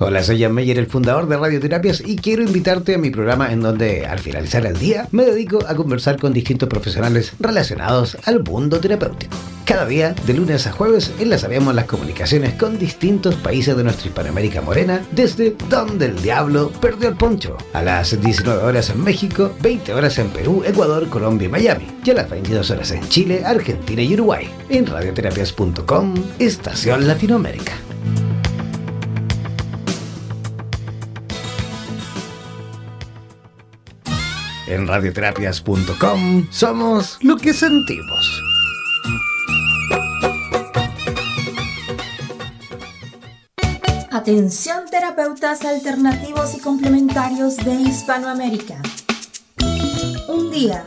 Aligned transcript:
Hola, 0.00 0.22
soy 0.22 0.40
Jan 0.40 0.54
Meyer, 0.54 0.78
el 0.78 0.86
fundador 0.86 1.26
de 1.26 1.36
Radioterapias, 1.36 2.04
y 2.06 2.14
quiero 2.14 2.44
invitarte 2.44 2.94
a 2.94 2.98
mi 2.98 3.10
programa 3.10 3.52
en 3.52 3.60
donde, 3.60 4.06
al 4.06 4.20
finalizar 4.20 4.64
el 4.64 4.78
día, 4.78 5.08
me 5.10 5.24
dedico 5.24 5.58
a 5.66 5.74
conversar 5.74 6.20
con 6.20 6.32
distintos 6.32 6.68
profesionales 6.68 7.32
relacionados 7.40 8.16
al 8.24 8.44
mundo 8.44 8.78
terapéutico. 8.78 9.34
Cada 9.64 9.86
día, 9.86 10.14
de 10.24 10.34
lunes 10.34 10.68
a 10.68 10.72
jueves, 10.72 11.12
enlazaremos 11.18 11.74
las 11.74 11.86
comunicaciones 11.86 12.54
con 12.54 12.78
distintos 12.78 13.34
países 13.34 13.76
de 13.76 13.82
nuestra 13.82 14.06
Hispanoamérica 14.06 14.62
morena, 14.62 15.02
desde 15.10 15.56
donde 15.68 16.06
el 16.06 16.22
diablo 16.22 16.70
perdió 16.80 17.08
el 17.08 17.16
poncho, 17.16 17.56
a 17.72 17.82
las 17.82 18.20
19 18.20 18.62
horas 18.62 18.90
en 18.90 19.02
México, 19.02 19.52
20 19.62 19.94
horas 19.94 20.16
en 20.20 20.30
Perú, 20.30 20.62
Ecuador, 20.64 21.08
Colombia 21.08 21.46
y 21.46 21.50
Miami, 21.50 21.86
y 22.04 22.10
a 22.10 22.14
las 22.14 22.30
22 22.30 22.70
horas 22.70 22.92
en 22.92 23.06
Chile, 23.08 23.42
Argentina 23.44 24.00
y 24.00 24.14
Uruguay, 24.14 24.48
en 24.68 24.86
radioterapias.com, 24.86 26.14
Estación 26.38 27.08
Latinoamérica. 27.08 27.87
En 34.68 34.86
radioterapias.com 34.86 36.46
somos 36.50 37.16
lo 37.22 37.36
que 37.36 37.54
sentimos. 37.54 38.42
Atención 44.10 44.84
terapeutas 44.90 45.64
alternativos 45.64 46.54
y 46.54 46.60
complementarios 46.60 47.56
de 47.56 47.72
Hispanoamérica. 47.72 48.82
Un 50.28 50.50
día, 50.50 50.84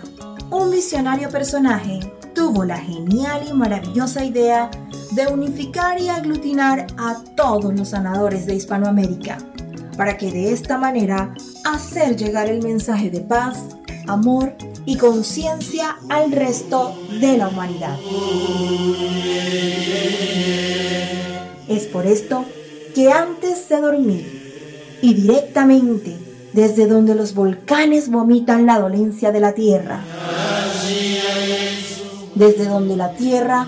un 0.52 0.70
visionario 0.70 1.29
personaje 1.29 2.02
tuvo 2.35 2.63
la 2.63 2.77
genial 2.77 3.48
y 3.49 3.54
maravillosa 3.54 4.23
idea 4.23 4.70
de 5.13 5.26
unificar 5.26 5.99
y 5.99 6.09
aglutinar 6.09 6.85
a 6.99 7.16
todos 7.35 7.73
los 7.73 7.90
sanadores 7.90 8.45
de 8.45 8.54
Hispanoamérica 8.54 9.40
para 9.97 10.17
que 10.17 10.31
de 10.31 10.51
esta 10.51 10.77
manera 10.77 11.33
hacer 11.65 12.15
llegar 12.15 12.49
el 12.49 12.61
mensaje 12.61 13.09
de 13.09 13.21
paz, 13.21 13.77
amor 14.07 14.53
y 14.85 14.98
conciencia 14.98 15.98
al 16.09 16.31
resto 16.31 16.95
de 17.20 17.37
la 17.37 17.48
humanidad. 17.49 17.98
Es 21.67 21.85
por 21.85 22.05
esto 22.05 22.45
que 22.95 23.11
antes 23.11 23.70
de 23.70 23.81
dormir 23.81 24.99
y 25.01 25.13
directamente 25.13 26.17
desde 26.53 26.87
donde 26.87 27.15
los 27.15 27.33
volcanes 27.33 28.09
vomitan 28.09 28.65
la 28.65 28.79
dolencia 28.79 29.31
de 29.31 29.39
la 29.39 29.53
tierra, 29.53 30.03
desde 32.35 32.65
donde 32.65 32.98
la 32.98 33.13
tierra 33.13 33.67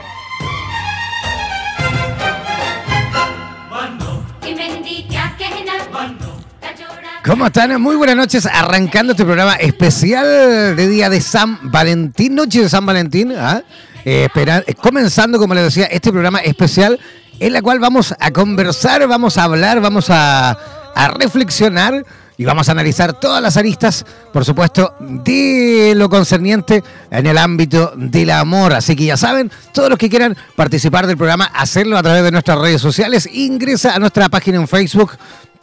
¿Cómo 7.23 7.45
están? 7.45 7.81
Muy 7.81 7.95
buenas 7.95 8.15
noches, 8.15 8.45
arrancando 8.45 9.11
este 9.11 9.23
programa 9.23 9.53
especial 9.55 10.75
de 10.75 10.87
Día 10.87 11.09
de 11.09 11.21
San 11.21 11.71
Valentín, 11.71 12.35
Noche 12.35 12.63
de 12.63 12.69
San 12.69 12.85
Valentín, 12.85 13.33
¿ah? 13.37 13.61
eh, 14.03 14.27
eh, 14.33 14.73
comenzando, 14.81 15.37
como 15.37 15.53
les 15.53 15.65
decía, 15.65 15.85
este 15.85 16.11
programa 16.11 16.39
especial 16.39 16.99
en 17.39 17.53
la 17.53 17.61
cual 17.61 17.79
vamos 17.79 18.15
a 18.19 18.31
conversar, 18.31 19.07
vamos 19.07 19.37
a 19.37 19.43
hablar, 19.43 19.79
vamos 19.81 20.09
a, 20.09 20.51
a 20.95 21.07
reflexionar 21.09 22.03
y 22.41 22.43
vamos 22.43 22.69
a 22.69 22.71
analizar 22.71 23.13
todas 23.19 23.39
las 23.39 23.55
aristas, 23.55 24.03
por 24.33 24.43
supuesto, 24.43 24.95
de 24.99 25.93
lo 25.95 26.09
concerniente 26.09 26.83
en 27.11 27.27
el 27.27 27.37
ámbito 27.37 27.93
del 27.95 28.31
amor. 28.31 28.73
Así 28.73 28.95
que 28.95 29.05
ya 29.05 29.15
saben, 29.15 29.51
todos 29.71 29.91
los 29.91 29.99
que 29.99 30.09
quieran 30.09 30.35
participar 30.55 31.05
del 31.05 31.17
programa, 31.17 31.45
hacerlo 31.45 31.99
a 31.99 32.01
través 32.01 32.23
de 32.23 32.31
nuestras 32.31 32.57
redes 32.57 32.81
sociales, 32.81 33.29
ingresa 33.31 33.93
a 33.93 33.99
nuestra 33.99 34.27
página 34.27 34.57
en 34.57 34.67
Facebook 34.67 35.11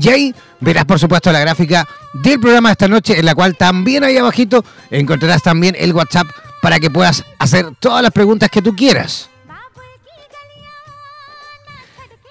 Y 0.00 0.08
ahí 0.08 0.34
verás, 0.58 0.86
por 0.86 0.98
supuesto, 0.98 1.30
la 1.30 1.40
gráfica 1.40 1.86
del 2.14 2.40
programa 2.40 2.70
de 2.70 2.72
esta 2.72 2.88
noche, 2.88 3.18
en 3.18 3.26
la 3.26 3.34
cual 3.34 3.54
también 3.56 4.04
ahí 4.04 4.16
abajito 4.16 4.64
encontrarás 4.90 5.42
también 5.42 5.76
el 5.78 5.92
WhatsApp 5.92 6.26
para 6.62 6.78
que 6.78 6.90
puedas 6.90 7.24
hacer 7.40 7.66
todas 7.80 8.02
las 8.02 8.12
preguntas 8.12 8.48
que 8.48 8.62
tú 8.62 8.74
quieras. 8.74 9.28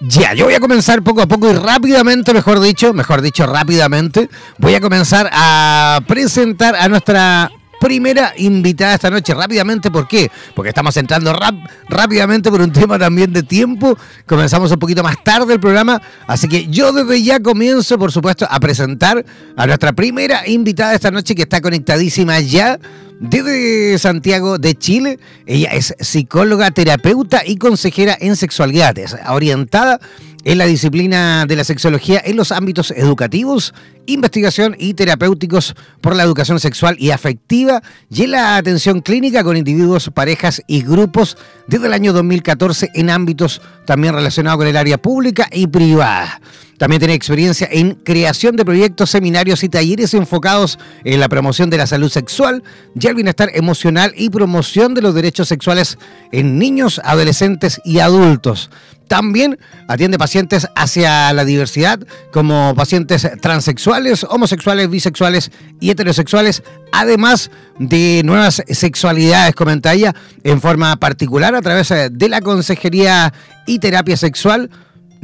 Ya, 0.00 0.32
yo 0.34 0.46
voy 0.46 0.54
a 0.54 0.58
comenzar 0.58 1.02
poco 1.02 1.20
a 1.22 1.26
poco 1.26 1.48
y 1.48 1.52
rápidamente, 1.52 2.32
mejor 2.32 2.58
dicho, 2.58 2.92
mejor 2.92 3.20
dicho, 3.20 3.46
rápidamente, 3.46 4.28
voy 4.58 4.74
a 4.74 4.80
comenzar 4.80 5.30
a 5.32 6.00
presentar 6.08 6.74
a 6.74 6.88
nuestra 6.88 7.52
primera 7.78 8.32
invitada 8.36 8.94
esta 8.94 9.10
noche. 9.10 9.34
Rápidamente, 9.34 9.90
¿por 9.90 10.08
qué? 10.08 10.30
Porque 10.54 10.70
estamos 10.70 10.96
entrando 10.96 11.32
rap 11.32 11.54
rápidamente 11.88 12.50
por 12.50 12.62
un 12.62 12.72
tema 12.72 12.98
también 12.98 13.32
de 13.32 13.42
tiempo. 13.42 13.98
Comenzamos 14.26 14.72
un 14.72 14.78
poquito 14.78 15.02
más 15.02 15.22
tarde 15.22 15.54
el 15.54 15.60
programa, 15.60 16.00
así 16.26 16.48
que 16.48 16.68
yo 16.68 16.92
desde 16.92 17.22
ya 17.22 17.40
comienzo, 17.40 17.98
por 17.98 18.10
supuesto, 18.10 18.46
a 18.50 18.58
presentar 18.60 19.24
a 19.56 19.66
nuestra 19.66 19.92
primera 19.92 20.48
invitada 20.48 20.94
esta 20.94 21.10
noche 21.10 21.34
que 21.34 21.42
está 21.42 21.60
conectadísima 21.60 22.40
ya 22.40 22.78
desde 23.22 23.98
Santiago 23.98 24.58
de 24.58 24.74
Chile. 24.74 25.18
Ella 25.46 25.70
es 25.70 25.94
psicóloga, 26.00 26.70
terapeuta 26.72 27.42
y 27.46 27.56
consejera 27.56 28.16
en 28.20 28.36
sexualidades, 28.36 29.16
orientada 29.28 30.00
en 30.44 30.58
la 30.58 30.66
disciplina 30.66 31.46
de 31.46 31.56
la 31.56 31.64
sexología 31.64 32.20
en 32.24 32.36
los 32.36 32.52
ámbitos 32.52 32.90
educativos, 32.90 33.74
investigación 34.06 34.74
y 34.78 34.94
terapéuticos 34.94 35.74
por 36.00 36.16
la 36.16 36.22
educación 36.22 36.58
sexual 36.60 36.96
y 36.98 37.10
afectiva 37.10 37.82
y 38.10 38.24
en 38.24 38.32
la 38.32 38.56
atención 38.56 39.00
clínica 39.00 39.44
con 39.44 39.56
individuos, 39.56 40.10
parejas 40.12 40.62
y 40.66 40.82
grupos 40.82 41.36
desde 41.66 41.86
el 41.86 41.92
año 41.92 42.12
2014 42.12 42.90
en 42.94 43.10
ámbitos 43.10 43.60
también 43.86 44.14
relacionados 44.14 44.58
con 44.58 44.66
el 44.66 44.76
área 44.76 44.98
pública 44.98 45.48
y 45.52 45.66
privada. 45.66 46.40
También 46.82 46.98
tiene 46.98 47.14
experiencia 47.14 47.68
en 47.70 47.94
creación 47.94 48.56
de 48.56 48.64
proyectos, 48.64 49.10
seminarios 49.10 49.62
y 49.62 49.68
talleres 49.68 50.14
enfocados 50.14 50.80
en 51.04 51.20
la 51.20 51.28
promoción 51.28 51.70
de 51.70 51.76
la 51.76 51.86
salud 51.86 52.10
sexual 52.10 52.64
y 53.00 53.06
el 53.06 53.14
bienestar 53.14 53.50
emocional 53.54 54.12
y 54.16 54.30
promoción 54.30 54.92
de 54.92 55.00
los 55.00 55.14
derechos 55.14 55.46
sexuales 55.46 55.96
en 56.32 56.58
niños, 56.58 57.00
adolescentes 57.04 57.80
y 57.84 58.00
adultos. 58.00 58.68
También 59.12 59.58
atiende 59.88 60.16
pacientes 60.16 60.66
hacia 60.74 61.34
la 61.34 61.44
diversidad, 61.44 62.00
como 62.32 62.74
pacientes 62.74 63.28
transexuales, 63.42 64.24
homosexuales, 64.24 64.88
bisexuales 64.88 65.50
y 65.80 65.90
heterosexuales, 65.90 66.62
además 66.92 67.50
de 67.78 68.22
nuevas 68.24 68.62
sexualidades, 68.66 69.54
comenta 69.54 69.92
en 69.92 70.60
forma 70.62 70.96
particular 70.96 71.54
a 71.54 71.60
través 71.60 71.92
de 72.10 72.28
la 72.30 72.40
consejería 72.40 73.34
y 73.66 73.80
terapia 73.80 74.16
sexual 74.16 74.70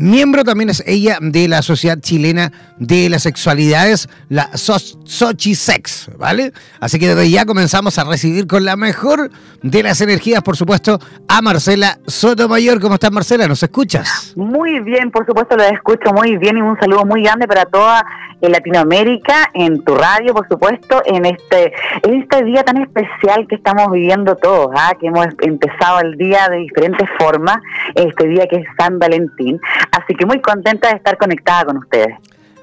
Miembro 0.00 0.44
también 0.44 0.70
es 0.70 0.80
ella 0.86 1.18
de 1.20 1.48
la 1.48 1.60
Sociedad 1.60 1.98
Chilena 1.98 2.52
de 2.78 3.08
las 3.10 3.24
Sexualidades, 3.24 4.08
la 4.28 4.48
Sochi 4.56 5.56
Sex, 5.56 6.08
¿vale? 6.16 6.52
Así 6.78 7.00
que 7.00 7.08
desde 7.08 7.28
ya 7.28 7.44
comenzamos 7.44 7.98
a 7.98 8.04
recibir 8.04 8.46
con 8.46 8.64
la 8.64 8.76
mejor 8.76 9.28
de 9.60 9.82
las 9.82 10.00
energías, 10.00 10.40
por 10.44 10.56
supuesto, 10.56 11.00
a 11.26 11.42
Marcela 11.42 11.98
Sotomayor. 12.06 12.80
¿Cómo 12.80 12.94
estás, 12.94 13.10
Marcela? 13.10 13.48
¿Nos 13.48 13.60
escuchas? 13.60 14.34
Muy 14.36 14.78
bien, 14.78 15.10
por 15.10 15.26
supuesto, 15.26 15.56
lo 15.56 15.64
escucho 15.64 16.12
muy 16.12 16.36
bien 16.36 16.58
y 16.58 16.60
un 16.60 16.78
saludo 16.78 17.04
muy 17.04 17.24
grande 17.24 17.48
para 17.48 17.64
toda 17.64 18.06
Latinoamérica, 18.40 19.50
en 19.54 19.82
tu 19.82 19.96
radio, 19.96 20.32
por 20.32 20.46
supuesto, 20.48 21.02
en 21.06 21.26
este, 21.26 21.72
en 22.04 22.22
este 22.22 22.44
día 22.44 22.62
tan 22.62 22.80
especial 22.80 23.46
que 23.48 23.56
estamos 23.56 23.90
viviendo 23.90 24.36
todos, 24.36 24.70
¿ah? 24.76 24.92
que 25.00 25.08
hemos 25.08 25.26
empezado 25.40 26.00
el 26.00 26.16
día 26.16 26.48
de 26.48 26.58
diferentes 26.58 27.08
formas, 27.18 27.56
este 27.96 28.28
día 28.28 28.46
que 28.46 28.56
es 28.56 28.66
San 28.78 28.98
Valentín. 28.98 29.60
Así 29.93 30.14
que 30.14 30.26
muy 30.26 30.40
contenta 30.40 30.88
de 30.88 30.96
estar 30.96 31.17
conectada 31.19 31.67
con 31.67 31.79
ustedes. 31.79 32.14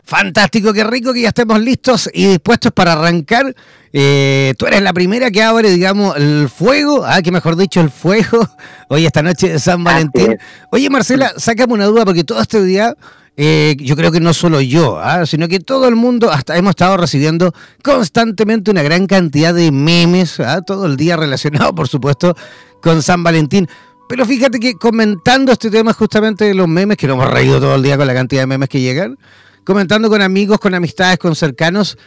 Fantástico, 0.05 0.71
qué 0.71 0.83
rico 0.83 1.13
que 1.13 1.21
ya 1.21 1.29
estemos 1.29 1.59
listos 1.59 2.09
y 2.13 2.27
dispuestos 2.27 2.71
para 2.71 2.93
arrancar. 2.93 3.55
Eh, 3.91 4.53
tú 4.57 4.67
eres 4.67 4.81
la 4.83 4.93
primera 4.93 5.31
que 5.31 5.41
abre, 5.41 5.71
digamos, 5.71 6.15
el 6.15 6.47
fuego, 6.47 7.03
ah, 7.03 7.21
que 7.23 7.31
mejor 7.31 7.55
dicho, 7.55 7.81
el 7.81 7.89
fuego, 7.89 8.47
hoy 8.89 9.05
esta 9.07 9.23
noche 9.23 9.49
de 9.53 9.59
San 9.59 9.83
Valentín. 9.83 10.37
Oye, 10.71 10.91
Marcela, 10.91 11.33
sácame 11.37 11.73
una 11.73 11.85
duda, 11.85 12.05
porque 12.05 12.23
todo 12.23 12.39
este 12.39 12.61
día, 12.61 12.93
eh, 13.35 13.75
yo 13.79 13.95
creo 13.95 14.11
que 14.11 14.19
no 14.19 14.33
solo 14.35 14.61
yo, 14.61 14.99
ah, 14.99 15.25
sino 15.25 15.47
que 15.47 15.59
todo 15.59 15.87
el 15.87 15.95
mundo, 15.95 16.31
hasta 16.31 16.55
hemos 16.55 16.71
estado 16.71 16.97
recibiendo 16.97 17.53
constantemente 17.83 18.69
una 18.69 18.83
gran 18.83 19.07
cantidad 19.07 19.55
de 19.55 19.71
memes, 19.71 20.39
ah, 20.39 20.61
todo 20.61 20.85
el 20.85 20.97
día 20.97 21.17
relacionado, 21.17 21.73
por 21.75 21.87
supuesto, 21.87 22.35
con 22.79 23.01
San 23.01 23.23
Valentín. 23.23 23.67
Pero 24.07 24.25
fíjate 24.25 24.59
que 24.59 24.75
comentando 24.75 25.51
este 25.51 25.71
tema 25.71 25.93
justamente 25.93 26.45
de 26.45 26.53
los 26.53 26.67
memes, 26.67 26.97
que 26.97 27.07
nos 27.07 27.15
hemos 27.15 27.29
reído 27.29 27.59
todo 27.59 27.75
el 27.75 27.83
día 27.83 27.97
con 27.97 28.05
la 28.05 28.13
cantidad 28.13 28.43
de 28.43 28.47
memes 28.47 28.69
que 28.69 28.79
llegan, 28.79 29.17
comentando 29.63 30.09
con 30.09 30.21
amigos, 30.21 30.59
con 30.59 30.75
amistades, 30.75 31.17
con 31.17 31.35
cercanos, 31.35 31.97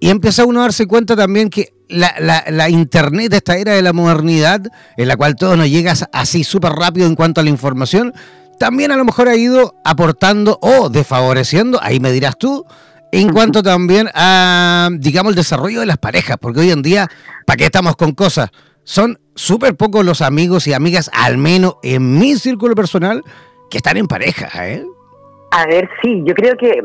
y 0.00 0.08
empieza 0.08 0.44
uno 0.44 0.60
a 0.60 0.62
darse 0.64 0.86
cuenta 0.86 1.14
también 1.14 1.50
que 1.50 1.74
la, 1.88 2.14
la, 2.18 2.44
la 2.48 2.70
internet, 2.70 3.34
esta 3.34 3.56
era 3.56 3.74
de 3.74 3.82
la 3.82 3.92
modernidad, 3.92 4.62
en 4.96 5.08
la 5.08 5.16
cual 5.16 5.36
todo 5.36 5.56
nos 5.56 5.68
llega 5.68 5.92
así 6.12 6.42
súper 6.42 6.72
rápido 6.72 7.06
en 7.06 7.14
cuanto 7.14 7.40
a 7.40 7.44
la 7.44 7.50
información, 7.50 8.14
también 8.58 8.90
a 8.90 8.96
lo 8.96 9.04
mejor 9.04 9.28
ha 9.28 9.36
ido 9.36 9.74
aportando 9.84 10.58
o 10.62 10.88
desfavoreciendo, 10.88 11.78
ahí 11.82 12.00
me 12.00 12.12
dirás 12.12 12.38
tú, 12.38 12.64
en 13.12 13.30
cuanto 13.30 13.62
también 13.62 14.08
a, 14.14 14.88
digamos, 14.98 15.32
el 15.32 15.36
desarrollo 15.36 15.80
de 15.80 15.86
las 15.86 15.98
parejas, 15.98 16.38
porque 16.40 16.60
hoy 16.60 16.70
en 16.70 16.80
día, 16.80 17.10
¿para 17.46 17.58
qué 17.58 17.66
estamos 17.66 17.94
con 17.96 18.12
cosas? 18.12 18.48
son 18.84 19.18
súper 19.34 19.76
pocos 19.76 20.04
los 20.04 20.22
amigos 20.22 20.66
y 20.66 20.72
amigas, 20.72 21.10
al 21.14 21.38
menos 21.38 21.76
en 21.82 22.18
mi 22.18 22.36
círculo 22.36 22.74
personal, 22.74 23.24
que 23.70 23.78
están 23.78 23.96
en 23.96 24.06
pareja, 24.06 24.68
¿eh? 24.68 24.84
A 25.50 25.66
ver, 25.66 25.88
sí, 26.02 26.22
yo 26.24 26.34
creo 26.34 26.56
que 26.56 26.80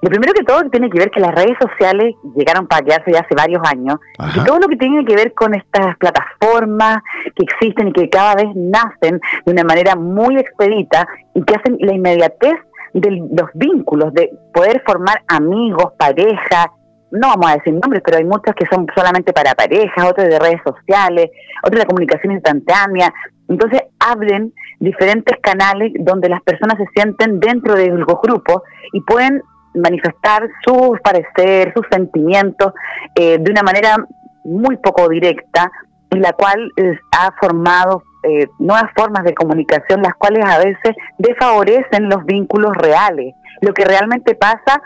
lo 0.00 0.08
primero 0.08 0.32
que 0.32 0.44
todo 0.44 0.62
tiene 0.70 0.90
que 0.90 0.98
ver 0.98 1.10
que 1.10 1.20
las 1.20 1.34
redes 1.34 1.56
sociales 1.60 2.14
llegaron 2.36 2.66
para 2.66 2.84
quedarse 2.84 3.12
ya 3.12 3.20
hace 3.20 3.34
varios 3.34 3.62
años 3.64 3.98
y 4.34 4.44
todo 4.44 4.58
lo 4.58 4.68
que 4.68 4.76
tiene 4.76 5.04
que 5.04 5.14
ver 5.14 5.32
con 5.34 5.54
estas 5.54 5.96
plataformas 5.98 6.98
que 7.36 7.44
existen 7.44 7.88
y 7.88 7.92
que 7.92 8.08
cada 8.08 8.36
vez 8.36 8.48
nacen 8.54 9.20
de 9.44 9.52
una 9.52 9.64
manera 9.64 9.94
muy 9.94 10.36
expedita 10.38 11.06
y 11.34 11.42
que 11.44 11.54
hacen 11.54 11.76
la 11.80 11.94
inmediatez 11.94 12.54
de 12.94 13.10
los 13.10 13.50
vínculos, 13.54 14.12
de 14.12 14.30
poder 14.52 14.82
formar 14.84 15.22
amigos, 15.28 15.92
pareja, 15.98 16.72
no 17.12 17.28
vamos 17.28 17.50
a 17.50 17.54
decir 17.56 17.74
nombres, 17.74 18.02
pero 18.04 18.18
hay 18.18 18.24
muchos 18.24 18.54
que 18.54 18.66
son 18.66 18.86
solamente 18.94 19.32
para 19.32 19.54
parejas, 19.54 20.10
otros 20.10 20.28
de 20.28 20.38
redes 20.38 20.60
sociales, 20.64 21.30
otros 21.62 21.80
de 21.80 21.86
comunicación 21.86 22.32
instantánea. 22.32 23.12
Entonces 23.48 23.82
abren 23.98 24.52
diferentes 24.80 25.36
canales 25.42 25.92
donde 26.00 26.30
las 26.30 26.42
personas 26.42 26.78
se 26.78 26.86
sienten 26.94 27.38
dentro 27.38 27.74
de 27.74 27.88
los 27.88 28.06
grupos 28.06 28.62
y 28.94 29.00
pueden 29.02 29.42
manifestar 29.74 30.48
sus 30.66 31.00
parecer, 31.00 31.72
sus 31.74 31.86
sentimientos 31.90 32.72
eh, 33.14 33.38
de 33.38 33.50
una 33.50 33.62
manera 33.62 33.96
muy 34.44 34.76
poco 34.78 35.08
directa, 35.08 35.70
en 36.10 36.22
la 36.22 36.32
cual 36.32 36.72
ha 37.12 37.30
formado 37.40 38.02
eh, 38.22 38.46
nuevas 38.58 38.90
formas 38.96 39.24
de 39.24 39.34
comunicación, 39.34 40.02
las 40.02 40.14
cuales 40.14 40.44
a 40.44 40.58
veces 40.58 40.96
desfavorecen 41.18 42.08
los 42.08 42.24
vínculos 42.24 42.74
reales. 42.76 43.34
Lo 43.60 43.72
que 43.74 43.84
realmente 43.84 44.34
pasa 44.34 44.80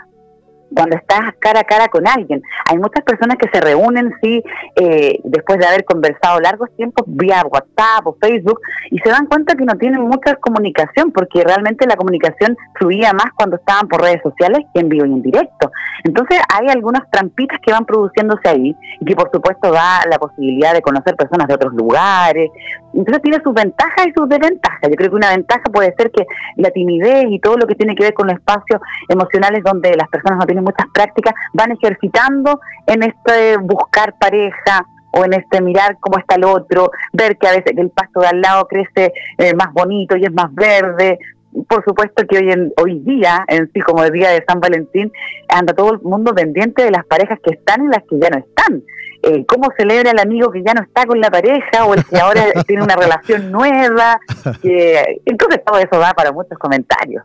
cuando 0.73 0.95
estás 0.97 1.33
cara 1.39 1.61
a 1.61 1.63
cara 1.63 1.87
con 1.87 2.07
alguien. 2.07 2.41
Hay 2.69 2.77
muchas 2.77 3.03
personas 3.03 3.37
que 3.37 3.49
se 3.51 3.61
reúnen, 3.61 4.13
sí, 4.21 4.43
eh, 4.75 5.19
después 5.23 5.59
de 5.59 5.65
haber 5.65 5.85
conversado 5.85 6.39
largos 6.39 6.69
tiempos 6.75 7.05
vía 7.07 7.43
WhatsApp 7.49 8.05
o 8.05 8.17
Facebook 8.19 8.59
y 8.91 8.99
se 8.99 9.09
dan 9.09 9.27
cuenta 9.27 9.55
que 9.55 9.65
no 9.65 9.75
tienen 9.75 10.01
mucha 10.01 10.35
comunicación 10.35 11.11
porque 11.11 11.43
realmente 11.43 11.87
la 11.87 11.95
comunicación 11.95 12.57
fluía 12.75 13.13
más 13.13 13.27
cuando 13.35 13.57
estaban 13.57 13.87
por 13.87 14.01
redes 14.01 14.21
sociales 14.21 14.65
que 14.73 14.81
en 14.81 14.89
vivo 14.89 15.05
y 15.05 15.13
en 15.13 15.21
directo. 15.21 15.71
Entonces 16.03 16.39
hay 16.53 16.69
algunas 16.69 17.09
trampitas 17.11 17.59
que 17.65 17.71
van 17.71 17.85
produciéndose 17.85 18.47
ahí 18.47 18.75
y 18.99 19.05
que 19.05 19.15
por 19.15 19.29
supuesto 19.31 19.71
da 19.71 20.01
la 20.09 20.17
posibilidad 20.17 20.73
de 20.73 20.81
conocer 20.81 21.15
personas 21.15 21.47
de 21.47 21.55
otros 21.55 21.73
lugares. 21.73 22.49
Entonces 22.93 23.21
tiene 23.21 23.41
sus 23.43 23.53
ventajas 23.53 24.07
y 24.07 24.13
sus 24.17 24.27
desventajas. 24.27 24.89
Yo 24.89 24.95
creo 24.95 25.09
que 25.09 25.15
una 25.15 25.31
ventaja 25.31 25.63
puede 25.71 25.93
ser 25.97 26.11
que 26.11 26.25
la 26.55 26.69
timidez 26.71 27.25
y 27.29 27.39
todo 27.39 27.57
lo 27.57 27.67
que 27.67 27.75
tiene 27.75 27.95
que 27.95 28.03
ver 28.03 28.13
con 28.13 28.27
los 28.27 28.35
espacios 28.35 28.81
emocionales 29.07 29.63
donde 29.63 29.95
las 29.95 30.07
personas 30.09 30.39
no 30.39 30.45
tienen 30.45 30.56
muchas 30.61 30.87
prácticas, 30.93 31.33
van 31.53 31.71
ejercitando 31.71 32.59
en 32.85 33.03
este 33.03 33.57
buscar 33.57 34.15
pareja 34.17 34.85
o 35.11 35.25
en 35.25 35.33
este 35.33 35.61
mirar 35.61 35.97
cómo 35.99 36.19
está 36.19 36.35
el 36.35 36.43
otro, 36.43 36.91
ver 37.13 37.37
que 37.37 37.47
a 37.47 37.51
veces 37.51 37.73
el 37.77 37.89
pasto 37.89 38.19
de 38.21 38.27
al 38.27 38.41
lado 38.41 38.67
crece 38.67 39.13
eh, 39.37 39.53
más 39.55 39.73
bonito 39.73 40.15
y 40.15 40.25
es 40.25 40.33
más 40.33 40.53
verde. 40.53 41.19
Por 41.67 41.83
supuesto 41.83 42.25
que 42.27 42.37
hoy 42.37 42.51
en 42.51 42.71
hoy 42.77 42.99
día, 42.99 43.43
en 43.47 43.71
sí 43.73 43.79
como 43.79 44.03
el 44.03 44.11
día 44.11 44.29
de 44.29 44.43
San 44.47 44.59
Valentín, 44.59 45.11
anda 45.49 45.73
todo 45.73 45.93
el 45.93 46.01
mundo 46.01 46.35
pendiente 46.35 46.83
de 46.83 46.91
las 46.91 47.05
parejas 47.05 47.39
que 47.43 47.55
están 47.55 47.85
y 47.85 47.87
las 47.87 48.03
que 48.03 48.19
ya 48.19 48.29
no 48.29 48.37
están. 48.37 48.83
Eh, 49.27 49.45
cómo 49.45 49.69
celebra 49.77 50.11
el 50.11 50.19
amigo 50.19 50.51
que 50.51 50.63
ya 50.65 50.73
no 50.73 50.81
está 50.81 51.05
con 51.05 51.19
la 51.19 51.29
pareja 51.29 51.85
o 51.85 51.93
el 51.93 52.05
que 52.05 52.17
ahora 52.17 52.45
tiene 52.67 52.83
una 52.83 52.95
relación 52.95 53.51
nueva. 53.51 54.19
entonces 54.63 55.61
todo 55.65 55.79
eso 55.79 55.99
da 55.99 56.13
para 56.13 56.31
muchos 56.31 56.57
comentarios. 56.57 57.23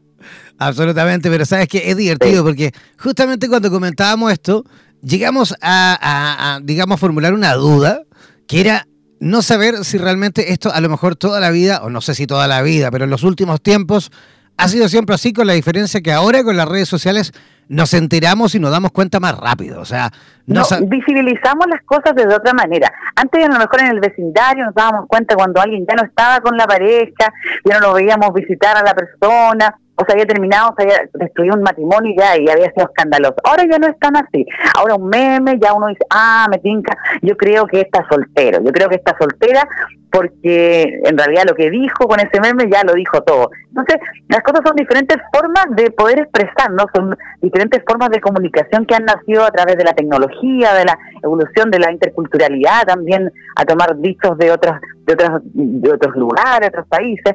Absolutamente, 0.58 1.30
pero 1.30 1.44
sabes 1.44 1.68
que 1.68 1.90
es 1.90 1.96
divertido 1.96 2.44
porque 2.44 2.72
justamente 2.98 3.48
cuando 3.48 3.70
comentábamos 3.70 4.32
esto, 4.32 4.64
llegamos 5.00 5.54
a, 5.60 6.56
a, 6.56 6.60
digamos, 6.60 6.98
formular 6.98 7.34
una 7.34 7.54
duda 7.54 8.02
que 8.46 8.60
era 8.60 8.86
no 9.20 9.42
saber 9.42 9.84
si 9.84 9.98
realmente 9.98 10.52
esto 10.52 10.72
a 10.72 10.80
lo 10.80 10.88
mejor 10.88 11.14
toda 11.14 11.40
la 11.40 11.50
vida, 11.50 11.82
o 11.82 11.90
no 11.90 12.00
sé 12.00 12.14
si 12.14 12.26
toda 12.26 12.48
la 12.48 12.62
vida, 12.62 12.90
pero 12.90 13.04
en 13.04 13.10
los 13.10 13.22
últimos 13.22 13.60
tiempos 13.60 14.10
ha 14.56 14.68
sido 14.68 14.88
siempre 14.88 15.14
así, 15.14 15.32
con 15.32 15.46
la 15.46 15.52
diferencia 15.52 16.00
que 16.00 16.12
ahora 16.12 16.44
con 16.44 16.56
las 16.56 16.68
redes 16.68 16.88
sociales 16.88 17.32
nos 17.72 17.94
enteramos 17.94 18.54
y 18.54 18.60
nos 18.60 18.70
damos 18.70 18.92
cuenta 18.92 19.18
más 19.18 19.34
rápido. 19.38 19.80
O 19.80 19.84
sea, 19.86 20.10
no, 20.46 20.62
visibilizamos 20.82 21.66
las 21.68 21.82
cosas 21.84 22.14
de 22.14 22.26
otra 22.26 22.52
manera. 22.52 22.92
Antes, 23.16 23.44
a 23.44 23.48
lo 23.48 23.58
mejor 23.58 23.80
en 23.80 23.86
el 23.86 24.00
vecindario 24.00 24.66
nos 24.66 24.74
dábamos 24.74 25.08
cuenta 25.08 25.34
cuando 25.34 25.60
alguien 25.60 25.86
ya 25.88 25.94
no 25.94 26.04
estaba 26.04 26.40
con 26.40 26.56
la 26.56 26.66
pareja, 26.66 27.32
ya 27.64 27.80
no 27.80 27.88
lo 27.88 27.94
veíamos 27.94 28.32
visitar 28.34 28.76
a 28.76 28.82
la 28.82 28.94
persona, 28.94 29.74
o 29.96 30.04
se 30.06 30.12
había 30.12 30.26
terminado, 30.26 30.74
se 30.76 30.84
había 30.84 31.08
destruido 31.14 31.54
un 31.54 31.62
matrimonio 31.62 32.12
y 32.12 32.18
ya, 32.18 32.36
y 32.36 32.48
había 32.48 32.70
sido 32.72 32.86
escandaloso. 32.86 33.36
Ahora 33.44 33.64
ya 33.70 33.78
no 33.78 33.86
es 33.88 33.98
tan 33.98 34.16
así. 34.16 34.46
Ahora 34.76 34.94
un 34.94 35.08
meme, 35.08 35.58
ya 35.60 35.74
uno 35.74 35.88
dice, 35.88 36.04
ah, 36.10 36.46
me 36.50 36.58
tinca, 36.58 36.96
yo 37.20 37.36
creo 37.36 37.66
que 37.66 37.80
está 37.80 38.06
soltero, 38.08 38.62
yo 38.64 38.72
creo 38.72 38.88
que 38.88 38.96
está 38.96 39.16
soltera 39.18 39.68
porque 40.12 41.00
en 41.04 41.16
realidad 41.16 41.44
lo 41.48 41.54
que 41.54 41.70
dijo 41.70 42.06
con 42.06 42.20
ese 42.20 42.38
meme 42.40 42.70
ya 42.70 42.84
lo 42.84 42.92
dijo 42.92 43.22
todo. 43.22 43.50
Entonces, 43.68 43.96
las 44.28 44.42
cosas 44.42 44.60
son 44.64 44.76
diferentes 44.76 45.16
formas 45.32 45.64
de 45.70 45.90
poder 45.90 46.20
expresar, 46.20 46.70
¿no? 46.70 46.84
Son 46.94 47.16
diferentes 47.40 47.82
formas 47.88 48.10
de 48.10 48.20
comunicación 48.20 48.84
que 48.84 48.94
han 48.94 49.06
nacido 49.06 49.42
a 49.42 49.50
través 49.50 49.76
de 49.78 49.84
la 49.84 49.94
tecnología, 49.94 50.74
de 50.74 50.84
la 50.84 50.98
evolución 51.22 51.70
de 51.70 51.78
la 51.78 51.90
interculturalidad, 51.90 52.82
también 52.86 53.32
a 53.56 53.64
tomar 53.64 53.96
dichos 53.96 54.36
de 54.36 54.52
otras 54.52 54.82
de 55.06 55.12
otros 55.14 55.40
de 55.44 55.90
otros 55.92 56.16
lugares, 56.16 56.68
otros 56.68 56.86
países, 56.88 57.34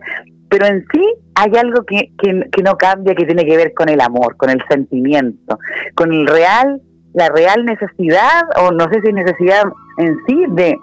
pero 0.50 0.66
en 0.66 0.86
sí 0.92 1.04
hay 1.36 1.52
algo 1.58 1.84
que, 1.84 2.12
que, 2.18 2.64
no 2.64 2.78
cambia, 2.78 3.14
que 3.14 3.26
tiene 3.26 3.46
que 3.46 3.58
ver 3.58 3.74
con 3.74 3.90
el 3.90 4.02
amor, 4.02 4.38
con 4.38 4.50
el 4.50 4.64
sentimiento, 4.70 5.60
con 5.96 6.14
el 6.14 6.26
real, 6.26 6.82
la 7.14 7.30
real 7.30 7.66
necesidad, 7.66 8.44
o 8.62 8.72
no 8.72 8.86
sé 8.92 9.02
si 9.02 9.12
necesidad 9.12 9.64
en 9.98 10.18
sí, 10.26 10.46
de 10.50 10.78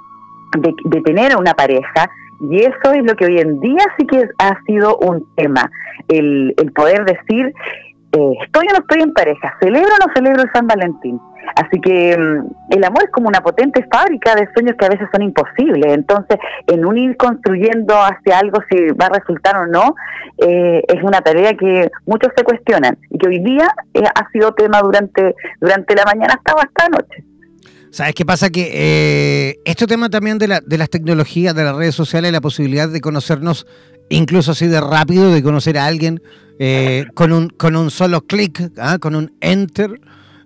de, 0.58 1.00
tener 1.02 1.36
una 1.36 1.54
pareja 1.54 2.10
y 2.40 2.60
eso 2.60 2.92
es 2.92 3.04
lo 3.04 3.14
que 3.14 3.26
hoy 3.26 3.38
en 3.38 3.60
día 3.60 3.84
sí 3.98 4.06
que 4.06 4.28
ha 4.38 4.58
sido 4.66 4.96
un 4.98 5.24
tema, 5.36 5.70
el, 6.08 6.54
el 6.56 6.72
poder 6.72 7.04
decir, 7.04 7.52
eh, 8.12 8.32
estoy 8.44 8.66
o 8.68 8.72
no 8.72 8.78
estoy 8.80 9.02
en 9.02 9.12
pareja, 9.12 9.56
celebro 9.60 9.88
o 9.88 10.06
no 10.06 10.12
celebro 10.14 10.42
el 10.42 10.52
San 10.52 10.66
Valentín. 10.66 11.20
Así 11.56 11.80
que 11.80 12.16
mm, 12.16 12.72
el 12.72 12.84
amor 12.84 13.04
es 13.04 13.10
como 13.10 13.28
una 13.28 13.40
potente 13.40 13.86
fábrica 13.90 14.34
de 14.34 14.48
sueños 14.52 14.76
que 14.78 14.86
a 14.86 14.90
veces 14.90 15.08
son 15.12 15.22
imposibles. 15.22 15.92
Entonces, 15.92 16.38
en 16.66 16.84
un 16.84 16.98
ir 16.98 17.16
construyendo 17.16 17.94
hacia 17.94 18.38
algo, 18.38 18.58
si 18.70 18.92
va 18.92 19.06
a 19.06 19.18
resultar 19.18 19.56
o 19.56 19.66
no, 19.66 19.94
eh, 20.38 20.82
es 20.88 21.02
una 21.02 21.20
tarea 21.20 21.54
que 21.54 21.90
muchos 22.06 22.32
se 22.36 22.44
cuestionan 22.44 22.98
y 23.10 23.18
que 23.18 23.28
hoy 23.28 23.38
día 23.40 23.68
eh, 23.94 24.02
ha 24.02 24.30
sido 24.30 24.52
tema 24.54 24.80
durante, 24.80 25.34
durante 25.60 25.94
la 25.94 26.04
mañana 26.04 26.34
hasta 26.34 26.62
esta 26.62 26.88
noche. 26.88 27.24
¿Sabes 27.90 28.14
qué 28.14 28.24
pasa? 28.24 28.50
Que 28.50 28.70
eh, 28.72 29.56
este 29.64 29.86
tema 29.86 30.10
también 30.10 30.38
de, 30.38 30.48
la, 30.48 30.60
de 30.60 30.78
las 30.78 30.90
tecnologías, 30.90 31.54
de 31.54 31.62
las 31.62 31.76
redes 31.76 31.94
sociales, 31.94 32.32
la 32.32 32.40
posibilidad 32.40 32.88
de 32.88 33.00
conocernos 33.00 33.66
incluso 34.08 34.52
así 34.52 34.66
de 34.66 34.80
rápido, 34.80 35.30
de 35.30 35.42
conocer 35.42 35.78
a 35.78 35.86
alguien 35.86 36.20
eh, 36.58 37.06
con, 37.14 37.32
un, 37.32 37.48
con 37.48 37.76
un 37.76 37.90
solo 37.90 38.22
clic, 38.22 38.70
¿ah? 38.78 38.98
con 38.98 39.14
un 39.14 39.32
enter. 39.40 40.00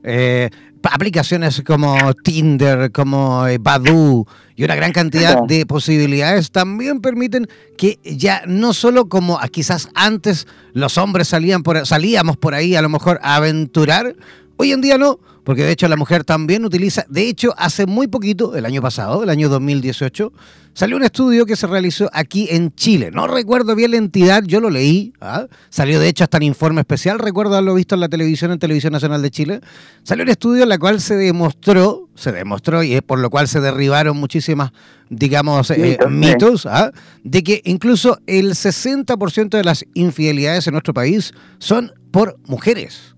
Eh, 0.04 0.48
aplicaciones 0.82 1.62
como 1.66 2.14
Tinder, 2.14 2.90
como 2.92 3.46
eh, 3.46 3.58
Badu 3.58 4.26
y 4.56 4.64
una 4.64 4.74
gran 4.74 4.92
cantidad 4.92 5.42
de 5.44 5.66
posibilidades 5.66 6.50
también 6.50 7.00
permiten 7.00 7.46
que 7.76 7.98
ya 8.04 8.42
no 8.46 8.72
solo 8.72 9.08
como 9.08 9.38
quizás 9.52 9.88
antes 9.94 10.46
los 10.72 10.98
hombres 10.98 11.28
salían 11.28 11.62
por, 11.62 11.86
salíamos 11.86 12.36
por 12.36 12.54
ahí 12.54 12.74
a 12.74 12.82
lo 12.82 12.88
mejor 12.88 13.20
a 13.22 13.36
aventurar, 13.36 14.16
hoy 14.56 14.72
en 14.72 14.80
día 14.80 14.98
no, 14.98 15.20
porque 15.48 15.64
de 15.64 15.72
hecho 15.72 15.88
la 15.88 15.96
mujer 15.96 16.24
también 16.24 16.66
utiliza, 16.66 17.06
de 17.08 17.26
hecho 17.26 17.54
hace 17.56 17.86
muy 17.86 18.06
poquito, 18.06 18.54
el 18.54 18.66
año 18.66 18.82
pasado, 18.82 19.22
el 19.22 19.30
año 19.30 19.48
2018, 19.48 20.30
salió 20.74 20.98
un 20.98 21.04
estudio 21.04 21.46
que 21.46 21.56
se 21.56 21.66
realizó 21.66 22.10
aquí 22.12 22.48
en 22.50 22.74
Chile. 22.74 23.10
No 23.10 23.26
recuerdo 23.26 23.74
bien 23.74 23.92
la 23.92 23.96
entidad, 23.96 24.42
yo 24.44 24.60
lo 24.60 24.68
leí, 24.68 25.14
¿ah? 25.22 25.46
salió 25.70 26.00
de 26.00 26.08
hecho 26.08 26.24
hasta 26.24 26.36
un 26.36 26.42
informe 26.42 26.82
especial, 26.82 27.18
recuerdo 27.18 27.54
haberlo 27.54 27.72
visto 27.72 27.94
en 27.94 28.02
la 28.02 28.10
televisión, 28.10 28.52
en 28.52 28.58
Televisión 28.58 28.92
Nacional 28.92 29.22
de 29.22 29.30
Chile. 29.30 29.60
Salió 30.02 30.22
un 30.22 30.28
estudio 30.28 30.64
en 30.64 30.70
el 30.70 30.78
cual 30.78 31.00
se 31.00 31.16
demostró, 31.16 32.10
se 32.14 32.30
demostró 32.30 32.82
y 32.82 32.92
es 32.92 33.00
por 33.00 33.18
lo 33.18 33.30
cual 33.30 33.48
se 33.48 33.62
derribaron 33.62 34.18
muchísimas, 34.18 34.72
digamos, 35.08 35.70
eh, 35.70 35.98
mitos, 36.10 36.66
¿ah? 36.66 36.92
de 37.24 37.42
que 37.42 37.62
incluso 37.64 38.18
el 38.26 38.50
60% 38.50 39.48
de 39.48 39.64
las 39.64 39.86
infidelidades 39.94 40.66
en 40.66 40.72
nuestro 40.72 40.92
país 40.92 41.32
son 41.58 41.94
por 42.10 42.38
mujeres. 42.44 43.14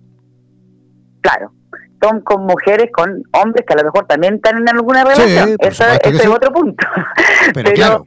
Claro, 1.23 1.53
son 2.03 2.21
con 2.23 2.45
mujeres, 2.45 2.91
con 2.93 3.23
hombres 3.33 3.65
que 3.67 3.75
a 3.75 3.77
lo 3.77 3.85
mejor 3.85 4.07
también 4.07 4.35
están 4.35 4.59
en 4.59 4.69
alguna 4.69 5.05
relación. 5.05 5.57
Eso, 5.59 5.85
es 6.03 6.27
otro 6.27 6.53
punto. 6.53 6.87
Pero, 7.55 7.73
claro. 7.73 8.07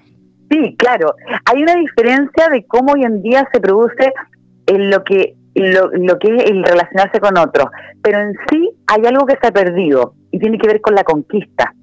Sí, 0.49 0.75
claro. 0.77 1.15
Hay 1.45 1.63
una 1.63 1.75
diferencia 1.75 2.49
de 2.49 2.65
cómo 2.65 2.93
hoy 2.93 3.03
en 3.03 3.21
día 3.21 3.47
se 3.51 3.59
produce 3.59 4.13
en 4.67 4.89
lo 4.89 5.03
que 5.03 5.35
lo, 5.55 5.89
lo, 5.91 6.17
que 6.17 6.35
es 6.35 6.49
el 6.49 6.63
relacionarse 6.63 7.19
con 7.19 7.37
otros. 7.37 7.67
Pero 8.01 8.19
en 8.19 8.33
sí 8.49 8.71
hay 8.87 9.05
algo 9.05 9.25
que 9.25 9.37
se 9.41 9.47
ha 9.47 9.51
perdido 9.51 10.15
y 10.31 10.39
tiene 10.39 10.57
que 10.57 10.67
ver 10.67 10.81
con 10.81 10.95
la 10.95 11.03
conquista. 11.03 11.73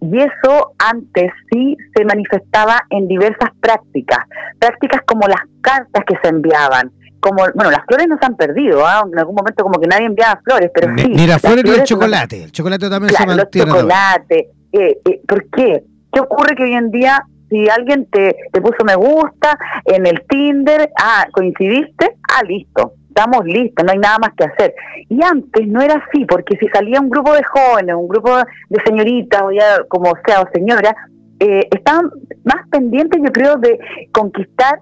Y 0.00 0.18
eso 0.18 0.72
antes 0.78 1.30
sí 1.50 1.76
se 1.94 2.04
manifestaba 2.04 2.82
en 2.90 3.06
diversas 3.06 3.50
prácticas, 3.60 4.18
prácticas 4.58 5.02
como 5.06 5.28
las 5.28 5.42
cartas 5.60 6.02
que 6.06 6.16
se 6.22 6.28
enviaban, 6.28 6.90
como, 7.22 7.44
bueno, 7.54 7.70
las 7.70 7.86
flores 7.86 8.08
no 8.08 8.18
se 8.18 8.26
han 8.26 8.36
perdido, 8.36 8.84
¿ah? 8.84 9.04
en 9.10 9.16
algún 9.16 9.36
momento 9.36 9.62
como 9.62 9.80
que 9.80 9.86
nadie 9.86 10.06
enviaba 10.06 10.40
flores, 10.44 10.70
pero 10.74 10.92
sí. 10.96 11.26
Las 11.26 11.40
flores 11.40 11.64
ni 11.64 11.70
el 11.70 11.84
chocolate, 11.84 12.42
el 12.44 12.52
chocolate 12.52 12.90
también 12.90 13.14
se 13.14 13.24
mantiene. 13.24 13.66
Los 13.66 13.76
chocolates, 13.76 14.46
eh, 14.72 14.98
eh, 15.04 15.20
¿por 15.26 15.48
qué? 15.50 15.84
¿Qué 16.12 16.20
ocurre 16.20 16.56
que 16.56 16.64
hoy 16.64 16.74
en 16.74 16.90
día 16.90 17.24
si 17.48 17.68
alguien 17.68 18.06
te, 18.10 18.34
te 18.50 18.60
puso 18.60 18.84
me 18.84 18.96
gusta 18.96 19.56
en 19.84 20.04
el 20.04 20.24
Tinder, 20.28 20.90
ah, 20.98 21.26
coincidiste, 21.32 22.16
ah, 22.28 22.42
listo, 22.44 22.94
estamos 23.06 23.44
listos, 23.44 23.84
no 23.84 23.92
hay 23.92 23.98
nada 23.98 24.18
más 24.18 24.30
que 24.36 24.44
hacer. 24.44 24.74
Y 25.08 25.22
antes 25.22 25.68
no 25.68 25.80
era 25.80 26.02
así, 26.04 26.24
porque 26.24 26.56
si 26.56 26.66
salía 26.68 27.00
un 27.00 27.08
grupo 27.08 27.32
de 27.34 27.44
jóvenes, 27.44 27.94
un 27.94 28.08
grupo 28.08 28.36
de 28.68 28.80
señoritas, 28.84 29.42
o 29.42 29.52
ya 29.52 29.84
como 29.88 30.12
sea, 30.26 30.40
o 30.40 30.48
señora, 30.52 30.96
eh, 31.38 31.68
estaban 31.70 32.10
más 32.42 32.66
pendientes, 32.68 33.20
yo 33.22 33.30
creo, 33.30 33.56
de 33.58 33.78
conquistar 34.12 34.80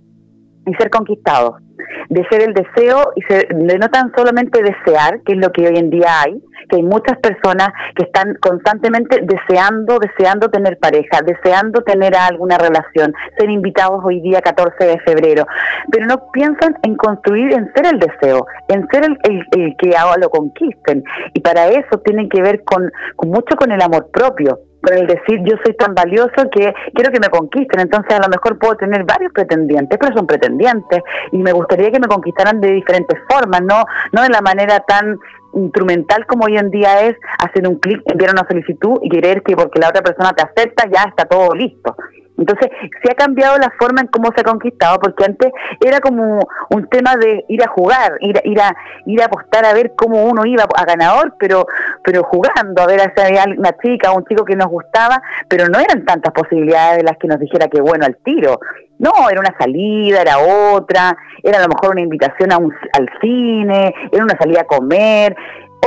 y 0.66 0.72
ser 0.74 0.88
conquistados 0.88 1.56
de 2.08 2.26
ser 2.28 2.42
el 2.42 2.54
deseo 2.54 3.12
y 3.16 3.22
no 3.54 3.88
tan 3.88 4.12
solamente 4.16 4.62
desear, 4.62 5.20
que 5.22 5.32
es 5.32 5.38
lo 5.38 5.52
que 5.52 5.68
hoy 5.68 5.76
en 5.76 5.90
día 5.90 6.22
hay, 6.22 6.42
que 6.68 6.76
hay 6.76 6.82
muchas 6.82 7.18
personas 7.18 7.68
que 7.96 8.04
están 8.04 8.34
constantemente 8.40 9.20
deseando, 9.22 9.98
deseando 9.98 10.48
tener 10.50 10.78
pareja, 10.78 11.20
deseando 11.24 11.82
tener 11.82 12.14
alguna 12.16 12.58
relación, 12.58 13.12
ser 13.38 13.50
invitados 13.50 14.00
hoy 14.04 14.20
día 14.20 14.40
14 14.40 14.84
de 14.84 15.00
febrero, 15.00 15.46
pero 15.90 16.06
no 16.06 16.30
piensan 16.32 16.76
en 16.82 16.96
construir, 16.96 17.52
en 17.52 17.72
ser 17.74 17.86
el 17.86 17.98
deseo, 17.98 18.46
en 18.68 18.86
ser 18.88 19.04
el, 19.04 19.18
el, 19.52 19.76
que 19.76 19.96
ahora 19.96 20.18
lo 20.20 20.30
conquisten. 20.30 21.04
Y 21.34 21.40
para 21.40 21.68
eso 21.68 21.98
tienen 22.04 22.28
que 22.28 22.42
ver 22.42 22.62
con 22.64 22.90
mucho 23.24 23.56
con 23.56 23.72
el 23.72 23.80
amor 23.82 24.10
propio 24.12 24.58
con 24.82 24.96
el 24.96 25.06
decir 25.06 25.40
yo 25.44 25.56
soy 25.64 25.74
tan 25.74 25.94
valioso 25.94 26.48
que 26.50 26.72
quiero 26.94 27.12
que 27.12 27.20
me 27.20 27.28
conquisten, 27.28 27.80
entonces 27.80 28.12
a 28.12 28.22
lo 28.22 28.28
mejor 28.28 28.58
puedo 28.58 28.76
tener 28.76 29.04
varios 29.04 29.32
pretendientes, 29.32 29.98
pero 30.00 30.16
son 30.16 30.26
pretendientes 30.26 31.02
y 31.32 31.38
me 31.38 31.52
gustaría 31.52 31.90
que 31.90 32.00
me 32.00 32.08
conquistaran 32.08 32.60
de 32.60 32.72
diferentes 32.72 33.18
formas, 33.28 33.62
no 33.62 33.84
no 34.12 34.22
de 34.22 34.28
la 34.30 34.40
manera 34.40 34.80
tan 34.80 35.18
instrumental 35.54 36.26
como 36.26 36.44
hoy 36.44 36.56
en 36.56 36.70
día 36.70 37.02
es 37.02 37.16
hacer 37.38 37.66
un 37.66 37.76
clic, 37.76 38.00
enviar 38.06 38.32
una 38.32 38.46
solicitud 38.48 38.98
y 39.02 39.08
querer 39.08 39.42
que 39.42 39.56
porque 39.56 39.80
la 39.80 39.88
otra 39.88 40.02
persona 40.02 40.32
te 40.32 40.42
acepta 40.42 40.88
ya 40.90 41.08
está 41.08 41.24
todo 41.24 41.54
listo. 41.54 41.96
Entonces, 42.40 42.70
se 43.02 43.12
ha 43.12 43.14
cambiado 43.14 43.58
la 43.58 43.70
forma 43.78 44.00
en 44.00 44.06
cómo 44.08 44.32
se 44.34 44.40
ha 44.40 44.44
conquistado, 44.44 44.98
porque 44.98 45.24
antes 45.24 45.52
era 45.84 46.00
como 46.00 46.40
un 46.70 46.88
tema 46.88 47.16
de 47.16 47.44
ir 47.48 47.62
a 47.62 47.68
jugar, 47.68 48.14
ir, 48.20 48.38
a, 48.38 48.40
ir, 48.44 48.60
a, 48.60 48.74
ir 49.04 49.22
a 49.22 49.26
apostar 49.26 49.66
a 49.66 49.74
ver 49.74 49.92
cómo 49.94 50.24
uno 50.24 50.46
iba 50.46 50.64
a 50.74 50.84
ganador, 50.86 51.34
pero 51.38 51.66
pero 52.02 52.22
jugando, 52.24 52.82
a 52.82 52.86
ver 52.86 53.12
si 53.14 53.22
había 53.22 53.44
una 53.56 53.76
chica 53.78 54.12
o 54.12 54.16
un 54.16 54.24
chico 54.24 54.44
que 54.44 54.56
nos 54.56 54.68
gustaba, 54.68 55.22
pero 55.48 55.68
no 55.68 55.78
eran 55.78 56.04
tantas 56.04 56.32
posibilidades 56.32 56.98
de 56.98 57.04
las 57.04 57.18
que 57.18 57.28
nos 57.28 57.38
dijera 57.38 57.68
que 57.68 57.80
bueno 57.80 58.06
al 58.06 58.16
tiro. 58.24 58.58
No, 58.98 59.30
era 59.30 59.40
una 59.40 59.54
salida, 59.58 60.22
era 60.22 60.38
otra, 60.38 61.16
era 61.42 61.58
a 61.58 61.62
lo 61.62 61.68
mejor 61.68 61.92
una 61.92 62.02
invitación 62.02 62.52
a 62.52 62.58
un, 62.58 62.72
al 62.98 63.08
cine, 63.20 63.94
era 64.12 64.24
una 64.24 64.36
salida 64.38 64.62
a 64.62 64.64
comer, 64.64 65.36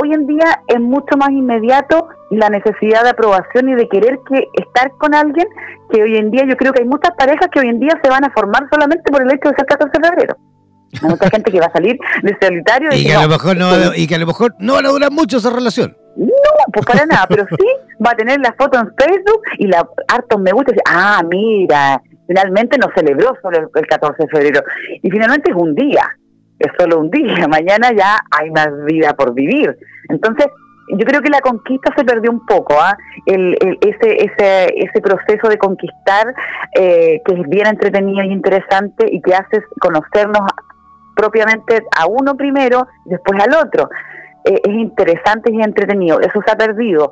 hoy 0.00 0.12
en 0.12 0.26
día 0.26 0.62
es 0.66 0.80
mucho 0.80 1.16
más 1.16 1.30
inmediato 1.30 2.08
la 2.36 2.48
necesidad 2.50 3.02
de 3.02 3.10
aprobación 3.10 3.68
y 3.68 3.74
de 3.74 3.88
querer 3.88 4.18
que 4.28 4.46
estar 4.54 4.90
con 4.98 5.14
alguien 5.14 5.46
que 5.90 6.02
hoy 6.02 6.16
en 6.16 6.30
día 6.30 6.44
yo 6.48 6.56
creo 6.56 6.72
que 6.72 6.82
hay 6.82 6.88
muchas 6.88 7.12
parejas 7.16 7.48
que 7.52 7.60
hoy 7.60 7.68
en 7.68 7.80
día 7.80 7.98
se 8.02 8.10
van 8.10 8.24
a 8.24 8.30
formar 8.30 8.66
solamente 8.70 9.10
por 9.10 9.22
el 9.22 9.32
hecho 9.32 9.50
de 9.50 9.56
ser 9.56 9.66
14 9.66 9.98
de 9.98 10.08
febrero. 10.08 10.36
Hay 11.02 11.10
mucha 11.10 11.28
gente 11.28 11.50
que 11.50 11.60
va 11.60 11.66
a 11.66 11.72
salir 11.72 11.98
de 12.22 12.36
solitario 12.40 12.90
y, 12.94 13.04
que 13.04 13.14
a 13.14 13.22
lo 13.22 13.28
mejor 13.28 13.56
no, 13.56 13.94
y 13.94 14.06
que 14.06 14.14
a 14.14 14.18
lo 14.18 14.26
mejor 14.26 14.54
no 14.58 14.74
van 14.74 14.86
a 14.86 14.90
durar 14.90 15.10
mucho 15.10 15.38
esa 15.38 15.50
relación. 15.50 15.96
No, 16.16 16.28
pues 16.72 16.86
para 16.86 17.04
nada, 17.04 17.26
pero 17.28 17.44
sí 17.48 17.66
va 18.04 18.12
a 18.12 18.16
tener 18.16 18.38
la 18.38 18.54
foto 18.56 18.78
en 18.78 18.86
Facebook 18.96 19.42
y 19.58 19.66
la 19.66 19.88
harto 20.08 20.38
me 20.38 20.52
gusta 20.52 20.70
y 20.70 20.74
dice, 20.74 20.84
ah, 20.88 21.22
mira, 21.28 22.00
finalmente 22.28 22.78
no 22.78 22.86
celebró 22.94 23.36
solo 23.42 23.70
el 23.74 23.86
14 23.86 24.22
de 24.22 24.28
febrero. 24.28 24.62
Y 25.02 25.10
finalmente 25.10 25.50
es 25.50 25.56
un 25.56 25.74
día 25.74 26.08
es 26.58 26.72
solo 26.78 27.00
un 27.00 27.10
día, 27.10 27.48
mañana 27.48 27.92
ya 27.96 28.20
hay 28.30 28.50
más 28.50 28.68
vida 28.84 29.14
por 29.14 29.34
vivir. 29.34 29.76
Entonces, 30.08 30.46
yo 30.88 31.04
creo 31.06 31.22
que 31.22 31.30
la 31.30 31.40
conquista 31.40 31.92
se 31.96 32.04
perdió 32.04 32.30
un 32.30 32.44
poco, 32.44 32.74
¿ah? 32.78 32.96
el, 33.26 33.56
ese, 33.80 34.24
ese, 34.24 34.74
ese 34.76 35.00
proceso 35.00 35.48
de 35.48 35.58
conquistar 35.58 36.34
eh, 36.74 37.22
que 37.24 37.34
es 37.34 37.48
bien 37.48 37.66
entretenido 37.66 38.22
y 38.22 38.32
interesante 38.32 39.06
y 39.10 39.20
que 39.22 39.34
hace 39.34 39.62
conocernos 39.80 40.42
propiamente 41.16 41.82
a 41.98 42.06
uno 42.06 42.36
primero 42.36 42.86
después 43.04 43.40
al 43.42 43.54
otro. 43.54 43.88
Eh, 44.44 44.60
es 44.62 44.74
interesante 44.74 45.50
y 45.52 45.62
entretenido, 45.62 46.20
eso 46.20 46.40
se 46.44 46.52
ha 46.52 46.56
perdido 46.56 47.10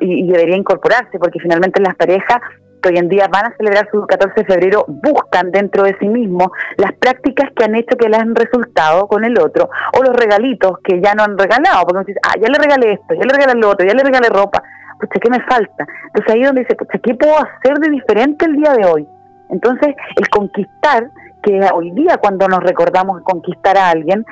y 0.00 0.26
debería 0.26 0.56
incorporarse 0.56 1.18
porque 1.18 1.38
finalmente 1.40 1.80
las 1.80 1.94
parejas 1.94 2.40
hoy 2.88 2.98
en 2.98 3.08
día 3.08 3.28
van 3.32 3.46
a 3.46 3.56
celebrar 3.56 3.88
su 3.90 4.06
14 4.06 4.34
de 4.34 4.44
febrero 4.46 4.84
buscan 4.88 5.50
dentro 5.50 5.84
de 5.84 5.96
sí 5.98 6.08
mismos 6.08 6.48
las 6.76 6.92
prácticas 6.94 7.50
que 7.56 7.64
han 7.64 7.74
hecho 7.74 7.96
que 7.96 8.08
les 8.08 8.20
han 8.20 8.34
resultado 8.34 9.06
con 9.06 9.24
el 9.24 9.38
otro 9.38 9.68
o 9.98 10.02
los 10.02 10.14
regalitos 10.16 10.78
que 10.84 11.00
ya 11.00 11.14
no 11.14 11.24
han 11.24 11.38
regalado, 11.38 11.82
porque 11.82 11.96
uno 11.96 12.04
dice, 12.04 12.20
ah, 12.26 12.34
ya 12.40 12.48
le 12.48 12.58
regalé 12.58 12.92
esto, 12.92 13.14
ya 13.14 13.24
le 13.24 13.34
regalé 13.34 13.60
lo 13.60 13.70
otro, 13.70 13.86
ya 13.86 13.94
le 13.94 14.02
regalé 14.02 14.28
ropa, 14.28 14.62
pues 14.98 15.10
¿qué 15.20 15.30
me 15.30 15.40
falta? 15.42 15.86
Entonces 16.06 16.34
ahí 16.34 16.42
donde 16.42 16.62
dice, 16.62 16.76
¿qué 17.02 17.14
puedo 17.14 17.36
hacer 17.36 17.78
de 17.78 17.90
diferente 17.90 18.46
el 18.46 18.56
día 18.56 18.72
de 18.72 18.86
hoy? 18.86 19.08
Entonces, 19.50 19.94
el 20.16 20.28
conquistar, 20.28 21.10
que 21.42 21.60
hoy 21.74 21.90
día 21.92 22.16
cuando 22.18 22.48
nos 22.48 22.60
recordamos 22.60 23.22
conquistar 23.22 23.76
a 23.76 23.90
alguien, 23.90 24.24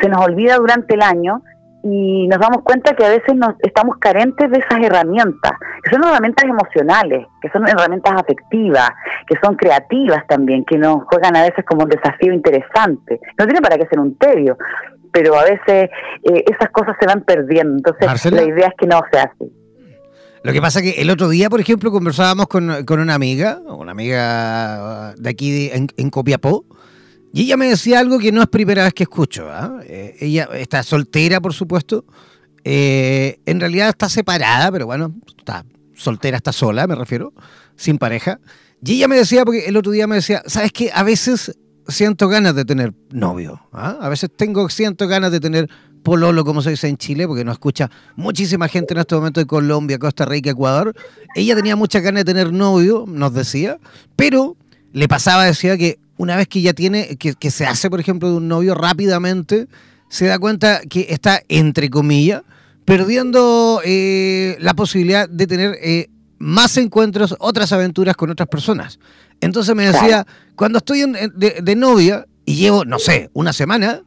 se 0.00 0.08
nos 0.08 0.24
olvida 0.24 0.56
durante 0.56 0.94
el 0.94 1.02
año 1.02 1.42
y 1.82 2.28
nos 2.28 2.38
damos 2.38 2.62
cuenta 2.62 2.94
que 2.94 3.04
a 3.04 3.08
veces 3.08 3.34
nos 3.34 3.54
estamos 3.60 3.96
carentes 3.98 4.50
de 4.50 4.58
esas 4.58 4.80
herramientas, 4.80 5.52
que 5.82 5.90
son 5.90 6.04
herramientas 6.04 6.44
emocionales, 6.44 7.26
que 7.40 7.50
son 7.50 7.66
herramientas 7.66 8.14
afectivas, 8.16 8.90
que 9.26 9.34
son 9.42 9.56
creativas 9.56 10.24
también, 10.28 10.64
que 10.64 10.78
nos 10.78 11.04
juegan 11.04 11.36
a 11.36 11.42
veces 11.42 11.64
como 11.64 11.82
un 11.82 11.88
desafío 11.88 12.32
interesante. 12.32 13.20
No 13.38 13.46
tiene 13.46 13.60
para 13.60 13.76
qué 13.76 13.86
ser 13.88 13.98
un 13.98 14.16
tedio, 14.16 14.56
pero 15.12 15.36
a 15.36 15.44
veces 15.44 15.90
eh, 16.22 16.44
esas 16.46 16.70
cosas 16.70 16.96
se 17.00 17.06
van 17.06 17.22
perdiendo. 17.22 17.76
Entonces 17.76 18.32
la 18.32 18.44
idea 18.44 18.68
es 18.68 18.74
que 18.78 18.86
no 18.86 19.00
se 19.10 19.18
hace. 19.18 19.50
Lo 20.44 20.52
que 20.52 20.60
pasa 20.60 20.80
es 20.80 20.92
que 20.92 21.02
el 21.02 21.10
otro 21.10 21.28
día, 21.28 21.48
por 21.48 21.60
ejemplo, 21.60 21.92
conversábamos 21.92 22.46
con, 22.48 22.84
con 22.84 22.98
una 22.98 23.14
amiga, 23.14 23.60
una 23.66 23.92
amiga 23.92 25.14
de 25.16 25.30
aquí 25.30 25.70
en, 25.72 25.88
en 25.96 26.10
Copiapó, 26.10 26.64
y 27.32 27.42
ella 27.42 27.56
me 27.56 27.66
decía 27.66 27.98
algo 27.98 28.18
que 28.18 28.30
no 28.30 28.42
es 28.42 28.48
primera 28.48 28.84
vez 28.84 28.92
que 28.92 29.04
escucho. 29.04 29.48
¿ah? 29.50 29.80
Eh, 29.84 30.16
ella 30.20 30.48
está 30.54 30.82
soltera, 30.82 31.40
por 31.40 31.54
supuesto, 31.54 32.04
eh, 32.64 33.40
en 33.46 33.60
realidad 33.60 33.88
está 33.88 34.08
separada, 34.08 34.70
pero 34.70 34.86
bueno, 34.86 35.14
está 35.36 35.64
soltera, 35.94 36.36
está 36.36 36.52
sola, 36.52 36.86
me 36.86 36.94
refiero, 36.94 37.32
sin 37.76 37.98
pareja. 37.98 38.38
Y 38.84 38.94
ella 38.94 39.08
me 39.08 39.16
decía, 39.16 39.44
porque 39.44 39.66
el 39.66 39.76
otro 39.76 39.92
día 39.92 40.06
me 40.06 40.16
decía, 40.16 40.42
¿sabes 40.46 40.72
qué? 40.72 40.90
A 40.92 41.02
veces 41.02 41.56
siento 41.88 42.28
ganas 42.28 42.54
de 42.54 42.64
tener 42.64 42.92
novio. 43.10 43.60
¿ah? 43.72 43.96
A 44.00 44.08
veces 44.08 44.30
tengo, 44.36 44.68
siento 44.68 45.08
ganas 45.08 45.32
de 45.32 45.40
tener 45.40 45.68
pololo, 46.02 46.44
como 46.44 46.60
se 46.62 46.70
dice 46.70 46.88
en 46.88 46.96
Chile, 46.96 47.26
porque 47.26 47.44
nos 47.44 47.54
escucha 47.54 47.90
muchísima 48.16 48.68
gente 48.68 48.92
en 48.92 49.00
este 49.00 49.14
momento 49.14 49.40
de 49.40 49.46
Colombia, 49.46 49.98
Costa 49.98 50.24
Rica, 50.24 50.50
Ecuador. 50.50 50.92
Ella 51.34 51.54
tenía 51.54 51.76
muchas 51.76 52.02
ganas 52.02 52.24
de 52.24 52.32
tener 52.32 52.52
novio, 52.52 53.04
nos 53.08 53.32
decía, 53.32 53.78
pero 54.16 54.56
le 54.92 55.08
pasaba, 55.08 55.44
decía 55.44 55.78
que 55.78 55.98
una 56.16 56.36
vez 56.36 56.48
que 56.48 56.60
ya 56.60 56.72
tiene, 56.72 57.16
que, 57.16 57.34
que 57.34 57.50
se 57.50 57.66
hace, 57.66 57.90
por 57.90 58.00
ejemplo, 58.00 58.28
de 58.28 58.36
un 58.36 58.48
novio 58.48 58.74
rápidamente, 58.74 59.68
se 60.08 60.26
da 60.26 60.38
cuenta 60.38 60.82
que 60.88 61.06
está, 61.08 61.40
entre 61.48 61.88
comillas, 61.88 62.42
perdiendo 62.84 63.80
eh, 63.84 64.56
la 64.60 64.74
posibilidad 64.74 65.28
de 65.28 65.46
tener 65.46 65.76
eh, 65.80 66.10
más 66.38 66.76
encuentros, 66.76 67.34
otras 67.38 67.72
aventuras 67.72 68.16
con 68.16 68.30
otras 68.30 68.48
personas. 68.48 68.98
Entonces 69.40 69.74
me 69.74 69.86
decía, 69.86 70.26
cuando 70.54 70.78
estoy 70.78 71.04
de, 71.34 71.76
novia 71.76 72.26
y 72.44 72.56
llevo, 72.56 72.84
no 72.84 72.98
sé, 72.98 73.30
una 73.32 73.52
semana, 73.52 74.02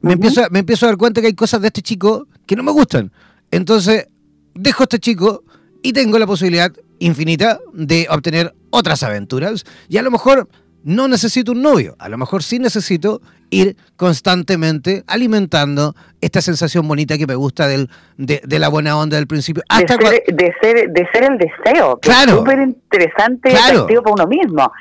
me, 0.00 0.12
empiezo, 0.12 0.42
me 0.50 0.58
empiezo 0.60 0.86
a 0.86 0.90
dar 0.90 0.98
cuenta 0.98 1.20
que 1.20 1.28
hay 1.28 1.34
cosas 1.34 1.60
de 1.60 1.68
este 1.68 1.82
chico 1.82 2.28
que 2.46 2.54
no 2.54 2.62
me 2.62 2.72
gustan. 2.72 3.12
Entonces 3.50 4.06
dejo 4.54 4.82
a 4.82 4.84
este 4.84 4.98
chico 4.98 5.44
y 5.82 5.92
tengo 5.92 6.18
la 6.18 6.26
posibilidad 6.26 6.72
infinita 6.98 7.58
de 7.72 8.06
obtener 8.10 8.54
otras 8.70 9.02
aventuras. 9.02 9.64
Y 9.88 9.96
a 9.96 10.02
lo 10.02 10.10
mejor 10.10 10.48
no 10.88 11.06
necesito 11.06 11.52
un 11.52 11.60
novio, 11.60 11.96
a 11.98 12.08
lo 12.08 12.16
mejor 12.16 12.42
sí 12.42 12.58
necesito 12.58 13.20
ir 13.50 13.76
constantemente 13.96 15.04
alimentando 15.06 15.94
esta 16.22 16.40
sensación 16.40 16.88
bonita 16.88 17.18
que 17.18 17.26
me 17.26 17.34
gusta 17.34 17.68
del, 17.68 17.90
de, 18.16 18.58
la 18.58 18.68
buena 18.68 18.96
onda 18.96 19.18
del 19.18 19.26
principio. 19.26 19.62
Hasta 19.68 19.98
de, 19.98 20.06
ser, 20.06 20.24
de, 20.28 20.54
ser, 20.62 20.90
de 20.90 21.08
ser 21.12 21.24
el 21.30 21.36
deseo, 21.36 21.98
que 22.00 22.08
es 22.08 22.16
súper 22.30 22.60
interesante 22.60 23.50
claro. 23.50 23.86
para 23.86 24.12
uno 24.12 24.26
mismo. 24.26 24.72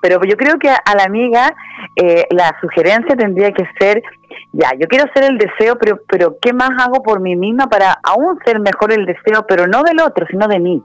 Pero 0.00 0.20
yo 0.24 0.36
creo 0.36 0.58
que 0.58 0.68
a, 0.68 0.96
la 0.96 1.04
amiga 1.04 1.54
eh, 1.94 2.26
la 2.30 2.56
sugerencia 2.60 3.14
tendría 3.14 3.52
que 3.52 3.62
ser, 3.78 4.02
ya, 4.50 4.72
yo 4.80 4.88
quiero 4.88 5.04
ser 5.14 5.30
el 5.30 5.38
deseo, 5.38 5.78
pero, 5.78 6.00
pero 6.08 6.38
¿qué 6.42 6.52
más 6.52 6.70
hago 6.84 7.04
por 7.04 7.20
mí 7.20 7.36
misma 7.36 7.68
para 7.68 8.00
aún 8.02 8.36
ser 8.44 8.58
mejor 8.58 8.92
el 8.92 9.06
deseo, 9.06 9.46
pero 9.46 9.68
no 9.68 9.84
del 9.84 10.00
otro, 10.00 10.26
sino 10.28 10.48
de 10.48 10.58
mí? 10.58 10.82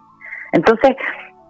Entonces, 0.51 0.96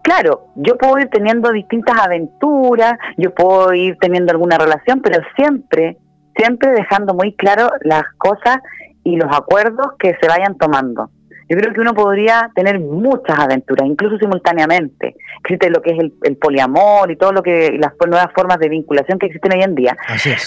claro, 0.08 0.48
yo 0.56 0.78
puedo 0.78 1.00
ir 1.00 1.10
teniendo 1.10 1.52
distintas 1.52 2.00
aventuras, 2.00 2.94
yo 3.18 3.36
puedo 3.36 3.74
ir 3.74 3.98
teniendo 4.00 4.32
alguna 4.32 4.58
relación, 4.58 5.02
pero 5.02 5.22
siempre, 5.36 5.98
siempre 6.34 6.72
dejando 6.72 7.14
muy 7.14 7.36
claro 7.36 7.70
las 7.82 8.04
cosas 8.18 8.60
y 9.04 9.18
los 9.18 9.30
acuerdos 9.36 9.88
que 10.00 10.16
se 10.22 10.30
vayan 10.30 10.58
tomando. 10.58 11.10
Yo 11.50 11.58
creo 11.58 11.74
que 11.74 11.82
uno 11.82 11.94
podría 11.94 12.50
tener 12.56 12.80
muchas 12.80 13.38
aventuras, 13.38 13.86
incluso 13.86 14.18
simultáneamente. 14.18 15.16
Existe 15.42 15.70
lo 15.70 15.82
que 15.82 15.92
es 15.92 16.00
el, 16.00 16.38
poliamor 16.38 17.12
y 17.12 17.18
todo 17.18 17.34
lo 17.34 17.44
que 17.44 17.78
las 17.78 17.94
nuevas 18.06 18.30
formas 18.34 18.60
de 18.60 18.70
vinculación 18.70 19.20
que 19.20 19.28
existen 19.28 19.54
hoy 19.54 19.64
en 19.64 19.76
día. 19.76 19.98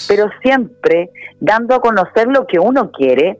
Pero 0.07 0.29
siempre 0.41 1.11
dando 1.39 1.75
a 1.75 1.81
conocer 1.81 2.27
lo 2.27 2.47
que 2.47 2.59
uno 2.59 2.91
quiere 2.91 3.39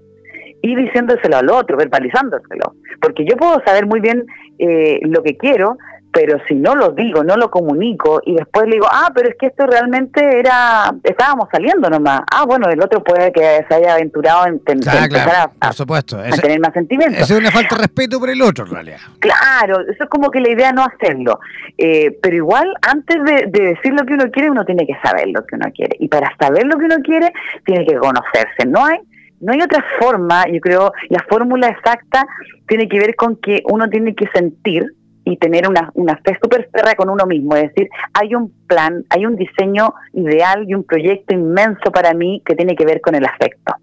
y 0.61 0.75
diciéndoselo 0.75 1.37
al 1.37 1.49
otro, 1.49 1.77
verbalizándoselo. 1.77 2.75
Porque 2.99 3.25
yo 3.25 3.35
puedo 3.37 3.61
saber 3.65 3.87
muy 3.87 3.99
bien 3.99 4.25
eh, 4.57 4.99
lo 5.03 5.23
que 5.23 5.37
quiero, 5.37 5.77
pero 6.11 6.37
si 6.47 6.55
no 6.55 6.75
lo 6.75 6.91
digo, 6.91 7.23
no 7.23 7.37
lo 7.37 7.49
comunico 7.49 8.21
y 8.25 8.35
después 8.35 8.67
le 8.67 8.75
digo, 8.75 8.87
ah, 8.91 9.11
pero 9.13 9.29
es 9.29 9.35
que 9.39 9.47
esto 9.47 9.65
realmente 9.65 10.39
era, 10.39 10.93
estábamos 11.03 11.47
saliendo 11.51 11.89
nomás. 11.89 12.21
Ah, 12.31 12.45
bueno, 12.45 12.69
el 12.69 12.81
otro 12.81 13.03
puede 13.03 13.31
que 13.31 13.65
se 13.67 13.75
haya 13.75 13.93
aventurado 13.93 14.47
en, 14.47 14.61
empezar 14.65 15.09
a, 15.29 15.67
por 15.67 15.73
supuesto. 15.73 16.17
tener 16.41 16.59
más 16.59 16.73
sentimientos. 16.73 17.21
Eso 17.21 17.35
es 17.35 17.39
una 17.39 17.51
falta 17.51 17.75
de 17.75 17.81
respeto 17.83 18.19
por 18.19 18.29
el 18.29 18.41
otro, 18.41 18.65
en 18.65 18.71
realidad. 18.71 18.97
Claro, 19.19 19.81
eso 19.81 20.03
es 20.03 20.09
como 20.09 20.29
que 20.29 20.41
la 20.41 20.49
idea 20.49 20.71
no 20.71 20.83
hacerlo. 20.83 21.39
Eh, 21.77 22.17
pero 22.21 22.35
igual, 22.35 22.73
antes 22.81 23.23
de, 23.23 23.45
de 23.47 23.67
decir 23.75 23.93
lo 23.93 24.05
que 24.05 24.13
uno 24.13 24.29
quiere, 24.31 24.49
uno 24.49 24.65
tiene 24.65 24.85
que 24.85 24.97
saber 25.03 25.27
lo 25.29 25.45
que 25.45 25.55
uno 25.55 25.71
quiere. 25.73 25.95
Y 25.99 26.07
para 26.09 26.35
saber 26.37 26.65
lo 26.65 26.77
que 26.77 26.85
uno 26.85 26.97
quiere, 27.03 27.31
tiene 27.65 27.85
que 27.85 27.95
conocerse. 27.95 28.65
No 28.67 28.85
hay 28.85 28.99
no 29.41 29.53
hay 29.53 29.61
otra 29.61 29.83
forma, 29.99 30.45
yo 30.47 30.59
creo, 30.61 30.93
la 31.09 31.25
fórmula 31.27 31.67
exacta 31.67 32.27
tiene 32.67 32.87
que 32.87 32.99
ver 32.99 33.15
con 33.15 33.35
que 33.37 33.63
uno 33.65 33.89
tiene 33.89 34.13
que 34.13 34.27
sentir 34.33 34.93
y 35.23 35.37
tener 35.37 35.67
una, 35.67 35.91
una 35.93 36.17
fe 36.17 36.37
súper 36.41 36.69
ferra 36.73 36.95
con 36.95 37.09
uno 37.09 37.25
mismo. 37.25 37.55
Es 37.55 37.69
decir, 37.69 37.89
hay 38.13 38.33
un 38.35 38.51
plan, 38.67 39.05
hay 39.09 39.25
un 39.25 39.35
diseño 39.35 39.93
ideal 40.13 40.65
y 40.67 40.73
un 40.73 40.83
proyecto 40.83 41.33
inmenso 41.33 41.91
para 41.91 42.13
mí 42.13 42.41
que 42.45 42.55
tiene 42.55 42.75
que 42.75 42.85
ver 42.85 43.01
con 43.01 43.15
el 43.15 43.25
afecto. 43.25 43.75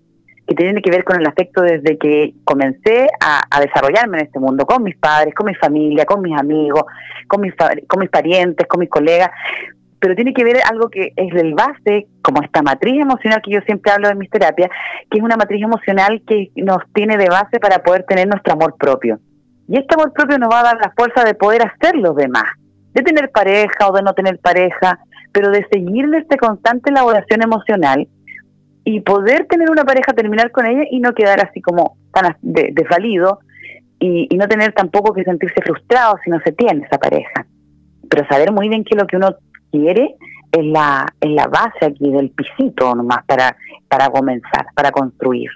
Que 0.47 0.55
tiene 0.55 0.81
que 0.81 0.91
ver 0.91 1.05
con 1.05 1.21
el 1.21 1.27
afecto 1.27 1.61
desde 1.61 1.99
que 1.99 2.33
comencé 2.45 3.09
a, 3.21 3.61
desarrollarme 3.61 4.19
en 4.19 4.27
este 4.27 4.39
mundo, 4.39 4.65
con 4.65 4.83
mis 4.83 4.97
padres, 4.97 5.35
con 5.35 5.47
mi 5.47 5.55
familia, 5.55 6.07
con 6.07 6.23
mis 6.23 6.37
amigos, 6.39 6.85
con 7.27 7.43
mis, 7.43 7.55
con 7.87 8.01
mis 8.01 8.09
parientes, 8.09 8.67
con 8.67 8.81
mis 8.81 8.89
colegas. 8.89 9.31
Pero 10.01 10.15
tiene 10.15 10.33
que 10.33 10.45
ver 10.45 10.57
algo 10.71 10.89
que 10.89 11.13
es 11.15 11.35
del 11.35 11.55
base, 11.55 12.07
como 12.23 12.41
esta 12.41 12.63
matriz 12.63 13.03
emocional 13.03 13.43
que 13.43 13.51
yo 13.51 13.61
siempre 13.63 13.93
hablo 13.93 14.09
en 14.09 14.17
mis 14.17 14.31
terapias, 14.31 14.71
que 15.11 15.19
es 15.19 15.25
una 15.25 15.37
matriz 15.37 15.63
emocional 15.63 16.23
que 16.27 16.51
nos 16.57 16.79
tiene 16.95 17.19
de 17.19 17.29
base 17.29 17.61
para 17.61 17.83
poder 17.83 18.05
tener 18.05 18.27
nuestro 18.27 18.55
amor 18.55 18.77
propio 18.79 19.19
y 19.69 19.77
este 19.77 19.95
amor 19.95 20.13
propio 20.13 20.39
nos 20.39 20.51
va 20.51 20.61
a 20.61 20.65
dar 20.65 20.79
la 20.81 20.93
fuerza 20.97 21.25
de 21.25 21.35
poder 21.35 21.63
hacer 21.63 21.95
los 21.97 22.17
demás, 22.17 22.45
de 22.95 23.03
tener 23.03 23.31
pareja 23.31 23.89
o 23.89 23.93
de 23.93 24.03
no 24.03 24.15
tener 24.15 24.39
pareja, 24.39 24.99
pero 25.33 25.51
de 25.51 25.67
seguir 25.71 26.07
en 26.07 26.15
esta 26.15 26.37
constante 26.39 26.91
elaboración 26.91 27.43
emocional 27.43 28.09
y 28.85 29.01
poder 29.01 29.47
tener 29.47 29.71
una 29.71 29.85
pareja, 29.85 30.15
terminar 30.15 30.51
con 30.51 30.67
ella 30.67 30.85
y 30.91 31.01
no 31.01 31.13
quedar 31.13 31.47
así 31.47 31.61
como 31.61 31.99
tan 32.13 32.37
desvalido 32.41 33.41
y, 34.01 34.27
y 34.31 34.37
no 34.39 34.49
tener 34.49 34.73
tampoco 34.73 35.13
que 35.13 35.25
sentirse 35.25 35.61
frustrado 35.63 36.17
si 36.25 36.31
no 36.31 36.41
se 36.41 36.53
tiene 36.53 36.87
esa 36.87 36.99
pareja. 36.99 37.47
Pero 38.09 38.27
saber 38.29 38.53
muy 38.53 38.71
bien 38.71 38.85
que 38.85 38.97
lo 38.97 39.07
que 39.07 39.17
uno 39.17 39.37
quiere 39.71 40.17
es 40.53 40.65
la, 40.65 41.07
es 41.21 41.31
la 41.31 41.47
base 41.47 41.85
aquí 41.85 42.11
del 42.11 42.31
pisito 42.31 42.95
nomás 42.95 43.25
para, 43.27 43.55
para 43.89 44.09
comenzar, 44.09 44.67
para 44.75 44.91
construir. 44.91 45.51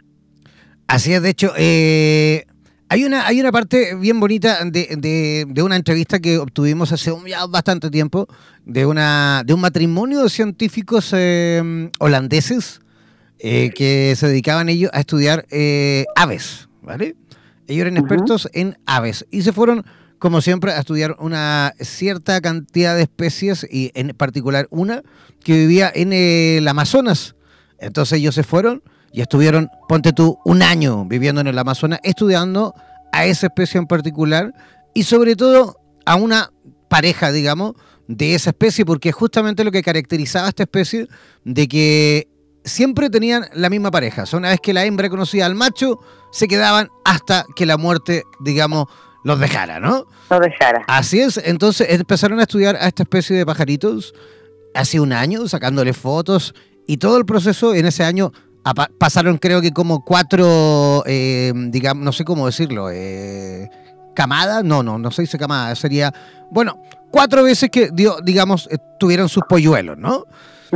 Así 0.86 1.14
es, 1.14 1.22
de 1.22 1.30
hecho, 1.30 1.52
eh, 1.56 2.44
hay 2.92 3.06
una, 3.06 3.26
hay 3.26 3.40
una 3.40 3.50
parte 3.50 3.94
bien 3.94 4.20
bonita 4.20 4.62
de, 4.66 5.46
de, 5.48 5.62
una 5.62 5.76
entrevista 5.76 6.20
que 6.20 6.36
obtuvimos 6.36 6.92
hace 6.92 7.10
un, 7.10 7.24
ya 7.24 7.46
bastante 7.46 7.88
tiempo 7.88 8.28
de, 8.66 8.84
una, 8.84 9.44
de 9.46 9.54
un 9.54 9.62
matrimonio 9.62 10.22
de 10.22 10.28
científicos 10.28 11.10
em, 11.14 11.90
holandeses 12.00 12.82
eh, 13.38 13.70
que 13.74 14.14
se 14.14 14.26
dedicaban 14.26 14.68
ellos 14.68 14.90
a 14.92 15.00
estudiar 15.00 15.46
eh, 15.50 16.04
aves, 16.14 16.68
¿vale? 16.82 17.16
Ellos 17.66 17.80
eran 17.86 17.96
expertos 17.96 18.50
en 18.52 18.76
aves 18.84 19.24
y 19.30 19.40
se 19.40 19.54
fueron, 19.54 19.86
como 20.18 20.42
siempre, 20.42 20.72
a 20.72 20.78
estudiar 20.80 21.16
una 21.18 21.72
cierta 21.80 22.42
cantidad 22.42 22.94
de 22.94 23.04
especies 23.04 23.66
y 23.70 23.90
en 23.94 24.08
particular 24.08 24.66
una 24.68 25.02
que 25.42 25.56
vivía 25.56 25.90
en 25.94 26.12
el 26.12 26.68
Amazonas. 26.68 27.36
Entonces 27.78 28.18
ellos 28.18 28.34
se 28.34 28.42
fueron 28.42 28.82
y 29.12 29.20
estuvieron, 29.20 29.70
ponte 29.88 30.12
tú, 30.12 30.38
un 30.44 30.62
año 30.62 31.04
viviendo 31.04 31.40
en 31.40 31.46
el 31.46 31.58
Amazonas, 31.58 32.00
estudiando 32.02 32.74
a 33.12 33.26
esa 33.26 33.46
especie 33.46 33.78
en 33.78 33.86
particular 33.86 34.54
y 34.94 35.04
sobre 35.04 35.36
todo 35.36 35.76
a 36.06 36.16
una 36.16 36.50
pareja, 36.88 37.30
digamos, 37.30 37.74
de 38.08 38.34
esa 38.34 38.50
especie, 38.50 38.84
porque 38.84 39.12
justamente 39.12 39.64
lo 39.64 39.70
que 39.70 39.82
caracterizaba 39.82 40.46
a 40.46 40.48
esta 40.48 40.64
especie 40.64 41.08
de 41.44 41.68
que 41.68 42.28
siempre 42.64 43.10
tenían 43.10 43.46
la 43.54 43.70
misma 43.70 43.90
pareja. 43.90 44.24
una 44.32 44.50
vez 44.50 44.60
que 44.60 44.72
la 44.72 44.84
hembra 44.84 45.08
conocía 45.08 45.46
al 45.46 45.54
macho, 45.54 45.98
se 46.32 46.48
quedaban 46.48 46.88
hasta 47.04 47.44
que 47.54 47.66
la 47.66 47.76
muerte, 47.76 48.22
digamos, 48.40 48.86
los 49.24 49.38
dejara, 49.38 49.78
¿no? 49.78 50.06
Los 50.30 50.40
dejara. 50.40 50.84
Así 50.88 51.20
es, 51.20 51.38
entonces 51.44 51.88
empezaron 51.90 52.40
a 52.40 52.42
estudiar 52.42 52.76
a 52.76 52.88
esta 52.88 53.02
especie 53.02 53.36
de 53.36 53.46
pajaritos 53.46 54.14
hace 54.74 55.00
un 55.00 55.12
año, 55.12 55.46
sacándole 55.48 55.92
fotos 55.92 56.54
y 56.86 56.96
todo 56.96 57.18
el 57.18 57.24
proceso 57.24 57.74
en 57.74 57.86
ese 57.86 58.04
año 58.04 58.32
pasaron 58.98 59.38
creo 59.38 59.60
que 59.60 59.72
como 59.72 60.04
cuatro, 60.04 61.02
eh, 61.06 61.52
digamos, 61.54 62.04
no 62.04 62.12
sé 62.12 62.24
cómo 62.24 62.46
decirlo, 62.46 62.90
eh, 62.90 63.68
camadas, 64.14 64.64
no, 64.64 64.82
no, 64.82 64.98
no 64.98 65.10
se 65.10 65.22
dice 65.22 65.38
camada, 65.38 65.74
sería, 65.74 66.12
bueno, 66.50 66.80
cuatro 67.10 67.42
veces 67.42 67.70
que, 67.70 67.90
digamos, 68.22 68.68
eh, 68.70 68.78
tuvieron 68.98 69.28
sus 69.28 69.42
polluelos, 69.48 69.98
¿no? 69.98 70.24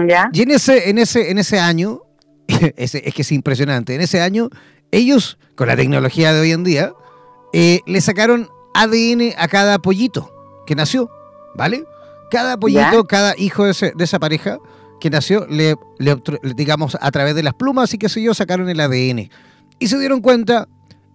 ¿Ya? 0.09 0.29
Y 0.33 0.42
en 0.42 0.51
ese, 0.51 0.90
en 0.90 0.99
ese, 0.99 1.31
en 1.31 1.38
ese 1.38 1.59
año, 1.61 2.03
es 2.49 2.92
que 2.92 3.22
es 3.22 3.33
impresionante, 3.33 3.94
en 3.94 4.01
ese 4.01 4.20
año, 4.20 4.51
ellos, 4.90 5.38
con 5.55 5.68
la 5.68 5.77
tecnología 5.77 6.33
de 6.33 6.40
hoy 6.40 6.53
en 6.53 6.64
día, 6.64 6.92
le 7.53 8.01
sacaron 8.01 8.51
ADN 8.75 9.33
a 9.38 9.49
cada 9.49 9.79
pollito 9.79 10.31
que 10.66 10.75
nació, 10.75 11.11
¿vale? 11.55 11.85
Cada 12.31 12.59
pollito, 12.59 13.05
cada 13.05 13.35
hijo 13.38 13.64
de, 13.64 13.92
de 13.94 14.05
esa 14.05 14.18
pareja, 14.18 14.59
que 15.00 15.11
nació, 15.11 15.46
le, 15.48 15.76
digamos, 16.56 16.96
a 17.00 17.11
través 17.11 17.35
de 17.35 17.42
las 17.42 17.54
plumas 17.54 17.92
y 17.94 17.98
qué 17.98 18.09
sé 18.09 18.22
yo, 18.22 18.35
sacaron 18.35 18.68
el 18.68 18.80
ADN. 18.80 19.30
Y 19.78 19.88
se 19.88 19.98
dieron 19.98 20.20
cuenta 20.20 20.68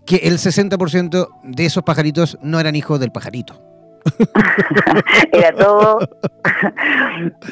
que 0.06 0.17
el 0.17 0.38
60% 0.38 1.28
de 1.44 1.65
esos 1.65 1.84
pajaritos 1.84 2.38
no 2.41 2.60
eran 2.60 2.76
hijos 2.76 3.00
del 3.00 3.12
pajarito. 3.12 3.62
era 5.32 5.52
todo 5.56 6.00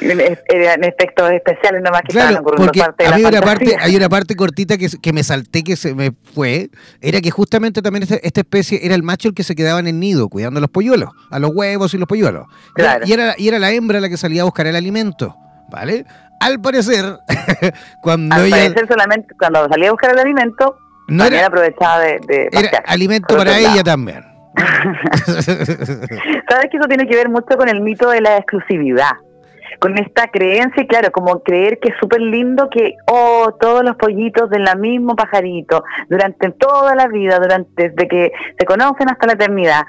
eran 0.48 0.82
efectos 0.82 1.30
especiales 1.30 1.80
nomás 1.80 2.02
que 2.02 2.12
claro, 2.12 2.42
porque 2.42 2.80
parte 2.80 3.04
de 3.04 3.10
hay, 3.10 3.24
una 3.24 3.40
parte, 3.40 3.76
hay 3.78 3.94
una 3.94 4.08
parte 4.08 4.34
cortita 4.34 4.76
que, 4.76 4.88
que 5.00 5.12
me 5.12 5.22
salté 5.22 5.62
que 5.62 5.76
se 5.76 5.94
me 5.94 6.12
fue, 6.34 6.70
era 7.00 7.20
que 7.20 7.30
justamente 7.30 7.82
también 7.82 8.02
esta, 8.02 8.16
esta, 8.16 8.40
especie 8.40 8.80
era 8.82 8.96
el 8.96 9.04
macho 9.04 9.28
el 9.28 9.34
que 9.34 9.44
se 9.44 9.54
quedaba 9.54 9.78
en 9.78 9.86
el 9.86 10.00
nido 10.00 10.28
cuidando 10.28 10.58
a 10.58 10.60
los 10.60 10.70
polluelos, 10.70 11.10
a 11.30 11.38
los 11.38 11.52
huevos 11.54 11.94
y 11.94 11.98
los 11.98 12.08
polluelos. 12.08 12.46
Y, 13.04 13.12
era, 13.12 13.34
y 13.38 13.46
era 13.46 13.58
la 13.60 13.70
hembra 13.70 14.00
la 14.00 14.08
que 14.08 14.16
salía 14.16 14.42
a 14.42 14.44
buscar 14.44 14.66
el 14.66 14.74
alimento, 14.74 15.36
¿vale? 15.70 16.04
Al 16.40 16.60
parecer, 16.60 17.04
cuando 18.02 18.34
Al 18.34 18.50
parecer 18.50 18.86
solamente 18.88 19.34
cuando 19.38 19.68
salía 19.68 19.88
a 19.88 19.92
buscar 19.92 20.10
el 20.12 20.18
alimento, 20.18 20.76
no 21.08 21.24
era, 21.24 21.46
aprovechaba 21.46 21.98
de, 22.00 22.20
de 22.26 22.48
Era 22.52 22.82
alimento 22.86 23.36
para 23.36 23.58
ella 23.58 23.82
también. 23.82 24.24
Sabes 25.26 26.66
que 26.70 26.76
eso 26.76 26.88
tiene 26.88 27.06
que 27.06 27.16
ver 27.16 27.28
mucho 27.28 27.56
con 27.56 27.68
el 27.68 27.80
mito 27.80 28.10
de 28.10 28.20
la 28.20 28.36
exclusividad 28.36 29.12
con 29.80 29.96
esta 29.98 30.28
creencia, 30.28 30.82
y 30.82 30.86
claro, 30.86 31.10
como 31.10 31.42
creer 31.42 31.78
que 31.80 31.88
es 31.88 31.94
súper 32.00 32.20
lindo 32.20 32.68
que, 32.70 32.96
oh, 33.06 33.56
todos 33.58 33.82
los 33.82 33.96
pollitos 33.96 34.50
del 34.50 34.66
mismo 34.78 35.16
pajarito, 35.16 35.82
durante 36.08 36.50
toda 36.50 36.94
la 36.94 37.08
vida, 37.08 37.38
durante 37.38 37.88
desde 37.88 38.06
que 38.06 38.32
se 38.58 38.66
conocen 38.66 39.08
hasta 39.08 39.26
la 39.26 39.32
eternidad, 39.32 39.82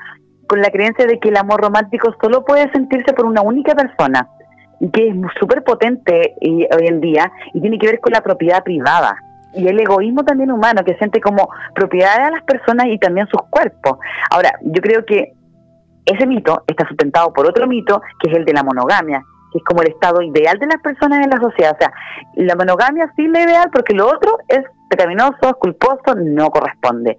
con 0.48 0.62
la 0.62 0.72
creencia 0.72 1.06
de 1.06 1.20
que 1.20 1.30
el 1.30 1.38
amor 1.38 1.62
romántico 1.62 2.16
solo 2.22 2.46
puede 2.46 2.72
sentirse 2.72 3.14
por 3.14 3.26
una 3.26 3.42
única 3.42 3.76
persona, 3.76 4.28
que 4.90 5.10
es 5.10 5.16
súper 5.40 5.64
potente 5.64 6.36
hoy 6.42 6.88
en 6.88 7.02
día, 7.02 7.32
y 7.54 7.62
tiene 7.62 7.78
que 7.78 7.88
ver 7.88 8.00
con 8.00 8.14
la 8.14 8.22
propiedad 8.22 8.64
privada 8.64 9.16
y 9.54 9.68
el 9.68 9.80
egoísmo 9.80 10.24
también 10.24 10.52
humano, 10.52 10.84
que 10.86 10.96
siente 10.96 11.20
como 11.20 11.50
propiedad 11.76 12.26
de 12.26 12.32
las 12.32 12.44
personas 12.44 12.88
y 12.88 12.98
también 12.98 13.28
sus 13.28 13.42
cuerpos. 13.50 13.98
Ahora, 14.30 14.52
yo 14.62 14.82
creo 14.82 15.06
que 15.06 15.34
ese 16.06 16.26
mito 16.26 16.64
está 16.68 16.88
sustentado 16.88 17.34
por 17.34 17.46
otro 17.46 17.68
mito, 17.68 18.02
que 18.20 18.30
es 18.30 18.38
el 18.38 18.46
de 18.46 18.54
la 18.54 18.64
monogamia, 18.64 19.22
que 19.52 19.58
es 19.60 19.64
como 19.64 19.82
el 19.82 19.90
estado 19.90 20.22
ideal 20.22 20.58
de 20.58 20.68
las 20.68 20.82
personas 20.82 21.24
en 21.24 21.30
la 21.30 21.38
sociedad. 21.38 21.76
O 21.76 21.78
sea, 21.80 21.94
la 22.36 22.56
monogamia 22.56 23.12
sí 23.16 23.26
es 23.26 23.32
la 23.32 23.42
ideal 23.42 23.70
porque 23.72 23.94
lo 23.94 24.08
otro 24.08 24.38
es 24.48 24.62
pecaminoso, 24.90 25.38
es 25.42 25.54
culposo, 25.60 26.16
no 26.16 26.50
corresponde. 26.50 27.18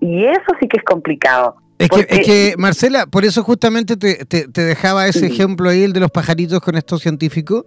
Y 0.00 0.24
eso 0.24 0.52
sí 0.60 0.68
que 0.68 0.78
es 0.78 0.84
complicado. 0.84 1.56
Es 1.82 2.26
que, 2.26 2.54
Marcela, 2.58 3.06
por 3.06 3.24
eso 3.24 3.42
justamente 3.42 3.96
te, 3.96 4.24
te, 4.24 4.62
dejaba 4.62 5.06
ese 5.06 5.26
ejemplo 5.26 5.70
ahí, 5.70 5.82
el 5.82 5.92
de 5.92 6.00
los 6.00 6.10
pajaritos 6.10 6.60
con 6.60 6.76
estos 6.76 7.02
científicos, 7.02 7.64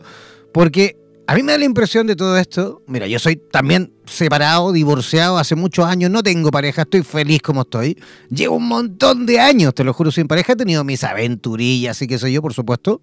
porque 0.54 0.98
a 1.28 1.36
mí 1.36 1.44
me 1.44 1.54
da 1.54 1.58
la 1.58 1.66
impresión 1.66 2.06
de 2.08 2.16
todo 2.16 2.38
esto. 2.38 2.82
Mira, 2.88 3.08
yo 3.08 3.18
soy 3.20 3.36
también 3.36 3.94
separado, 4.06 4.72
divorciado 4.72 5.38
hace 5.38 5.56
muchos 5.56 5.86
años, 5.86 6.12
no 6.12 6.22
tengo 6.22 6.52
pareja, 6.52 6.84
estoy 6.84 7.04
feliz 7.04 7.42
como 7.42 7.62
estoy. 7.62 7.98
Llevo 8.30 8.58
un 8.58 8.68
montón 8.68 9.26
de 9.26 9.40
años, 9.40 9.74
te 9.74 9.84
lo 9.84 9.94
juro, 9.94 10.12
sin 10.12 10.28
pareja. 10.28 10.54
He 10.54 10.56
tenido 10.56 10.84
mis 10.84 11.04
aventurillas 11.04 12.02
y 12.02 12.08
qué 12.08 12.20
sé 12.20 12.32
yo, 12.32 12.42
por 12.42 12.54
supuesto. 12.54 13.00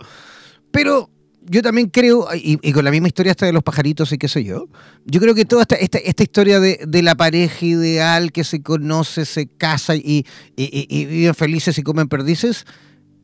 Pero 0.70 1.10
yo 1.46 1.62
también 1.62 1.88
creo, 1.88 2.28
y, 2.34 2.72
con 2.72 2.84
la 2.84 2.90
misma 2.90 3.08
historia 3.08 3.32
esta 3.32 3.46
de 3.46 3.52
los 3.52 3.62
pajaritos 3.62 4.12
y 4.12 4.18
qué 4.18 4.28
sé 4.28 4.44
yo, 4.44 4.68
yo 5.04 5.20
creo 5.20 5.34
que 5.34 5.44
toda 5.44 5.62
esta, 5.62 5.98
esta, 5.98 6.22
historia 6.22 6.60
de, 6.60 6.80
de, 6.86 7.02
la 7.02 7.14
pareja 7.14 7.64
ideal 7.64 8.32
que 8.32 8.44
se 8.44 8.62
conoce, 8.62 9.24
se 9.24 9.46
casa 9.46 9.96
y, 9.96 10.26
y 10.56 11.04
viven 11.06 11.34
felices 11.34 11.76
y 11.78 11.82
comen 11.82 12.08
perdices 12.08 12.64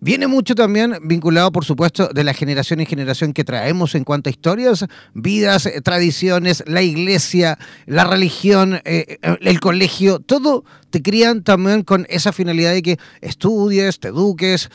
Viene 0.01 0.29
mucho 0.29 0.55
también 0.55 0.95
vinculado, 1.03 1.51
por 1.51 1.65
supuesto, 1.65 2.09
de 2.09 2.23
la 2.23 2.33
generación 2.33 2.79
en 2.79 2.87
generación 2.87 3.33
que 3.33 3.43
traemos 3.43 3.97
en 3.97 4.05
cuanto 4.05 4.29
a 4.29 4.31
historias, 4.31 4.87
vidas, 5.13 5.67
eh, 5.67 5.81
tradiciones, 5.81 6.63
la 6.67 6.83
iglesia, 6.83 7.59
la 7.87 8.05
religión, 8.05 8.75
eh, 8.85 9.19
eh, 9.23 9.37
el 9.41 9.59
colegio, 9.59 10.21
todo 10.21 10.65
te 10.91 11.03
crían 11.03 11.43
también 11.43 11.83
con 11.83 12.07
esa 12.09 12.33
finalidad 12.33 12.73
de 12.73 12.83
que 12.83 12.99
estudies, 13.21 13.99
te 13.99 14.09
eduques, 14.09 14.71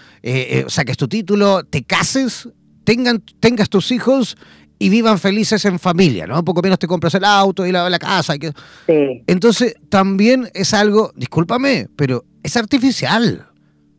saques 0.67 0.97
tu 0.97 1.07
título, 1.07 1.63
te 1.63 1.83
cases, 1.83 2.49
tengan, 2.83 3.23
tengas 3.39 3.69
tus 3.69 3.91
hijos 3.91 4.37
y 4.79 4.89
vivan 4.89 5.17
felices 5.17 5.63
en 5.65 5.79
familia, 5.79 6.27
¿no? 6.27 6.39
Un 6.39 6.45
poco 6.45 6.61
menos 6.61 6.79
te 6.79 6.87
compras 6.87 7.15
el 7.15 7.23
auto 7.23 7.65
y 7.65 7.71
la, 7.71 7.89
la 7.89 7.99
casa. 7.99 8.35
Y 8.35 8.39
que... 8.39 8.53
Entonces, 9.27 9.75
también 9.89 10.49
es 10.53 10.73
algo, 10.73 11.13
discúlpame, 11.15 11.87
pero 11.95 12.25
es 12.43 12.57
artificial. 12.57 13.47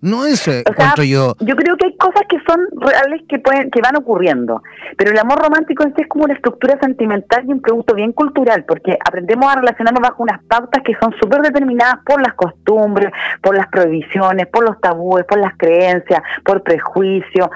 No 0.05 0.27
es, 0.27 0.47
eh, 0.49 0.63
yo. 1.09 1.35
Yo 1.41 1.57
creo 1.57 1.79
que 1.79 1.87
hay 1.87 1.97
cosas 1.97 2.25
que 2.29 2.37
son 2.47 2.61
reales 2.77 3.23
que 3.27 3.39
pueden 3.39 3.71
que 3.71 3.81
van 3.81 3.97
ocurriendo, 3.97 4.63
pero 4.99 5.13
el 5.13 5.19
amor 5.19 5.39
romántico 5.39 5.83
en 5.83 5.95
sí 5.95 6.03
es 6.03 6.09
como 6.09 6.25
una 6.25 6.35
estructura 6.35 6.79
sentimental 6.79 7.43
y 7.49 7.53
un 7.53 7.63
producto 7.63 7.95
bien 7.95 8.13
cultural, 8.13 8.67
porque 8.69 8.99
aprendemos 9.03 9.51
a 9.51 9.61
relacionarnos 9.61 10.03
bajo 10.03 10.23
unas 10.23 10.45
pautas 10.45 10.83
que 10.85 10.95
son 11.01 11.15
súper 11.19 11.41
determinadas 11.41 12.01
por 12.05 12.21
las 12.21 12.35
costumbres, 12.35 13.11
por 13.41 13.57
las 13.57 13.67
prohibiciones, 13.69 14.47
por 14.49 14.69
los 14.69 14.79
tabúes, 14.79 15.25
por 15.25 15.39
las 15.39 15.57
creencias, 15.57 16.21
por 16.45 16.63
prejuicios, 16.63 17.49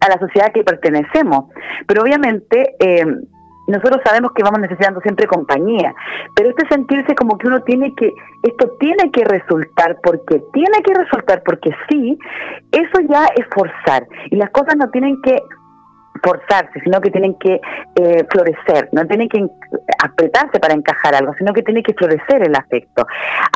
a 0.00 0.08
la 0.10 0.18
sociedad 0.18 0.52
que 0.52 0.62
pertenecemos. 0.62 1.46
Pero 1.86 2.02
obviamente 2.02 2.74
eh, 2.80 3.06
nosotros 3.66 4.00
sabemos 4.04 4.32
que 4.32 4.42
vamos 4.42 4.60
necesitando 4.60 5.00
siempre 5.00 5.26
compañía, 5.26 5.94
pero 6.34 6.50
este 6.50 6.66
sentirse 6.68 7.14
como 7.14 7.38
que 7.38 7.46
uno 7.46 7.62
tiene 7.62 7.94
que, 7.94 8.12
esto 8.42 8.70
tiene 8.78 9.10
que 9.10 9.24
resultar 9.24 9.98
porque 10.02 10.42
tiene 10.52 10.82
que 10.84 10.94
resultar 10.94 11.42
porque 11.44 11.70
sí, 11.88 12.18
eso 12.72 13.00
ya 13.08 13.26
es 13.36 13.46
forzar 13.54 14.06
y 14.30 14.36
las 14.36 14.50
cosas 14.50 14.76
no 14.76 14.90
tienen 14.90 15.20
que 15.22 15.42
forzarse, 16.22 16.80
sino 16.82 17.00
que 17.00 17.10
tienen 17.10 17.34
que 17.38 17.60
eh, 17.96 18.26
florecer, 18.30 18.88
no 18.92 19.06
tienen 19.06 19.28
que 19.28 19.46
apretarse 20.02 20.58
para 20.60 20.74
encajar 20.74 21.14
algo, 21.14 21.34
sino 21.38 21.52
que 21.52 21.62
tiene 21.62 21.82
que 21.82 21.94
florecer 21.94 22.42
el 22.46 22.54
afecto. 22.54 23.06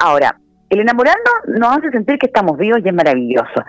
Ahora, 0.03 0.37
el 0.71 0.81
enamorarnos 0.81 1.59
nos 1.59 1.79
hace 1.79 1.91
sentir 1.91 2.19
que 2.19 2.27
estamos 2.27 2.59
vivos 2.59 2.81
y 2.85 2.89
es 2.89 2.95
maravilloso, 2.95 3.65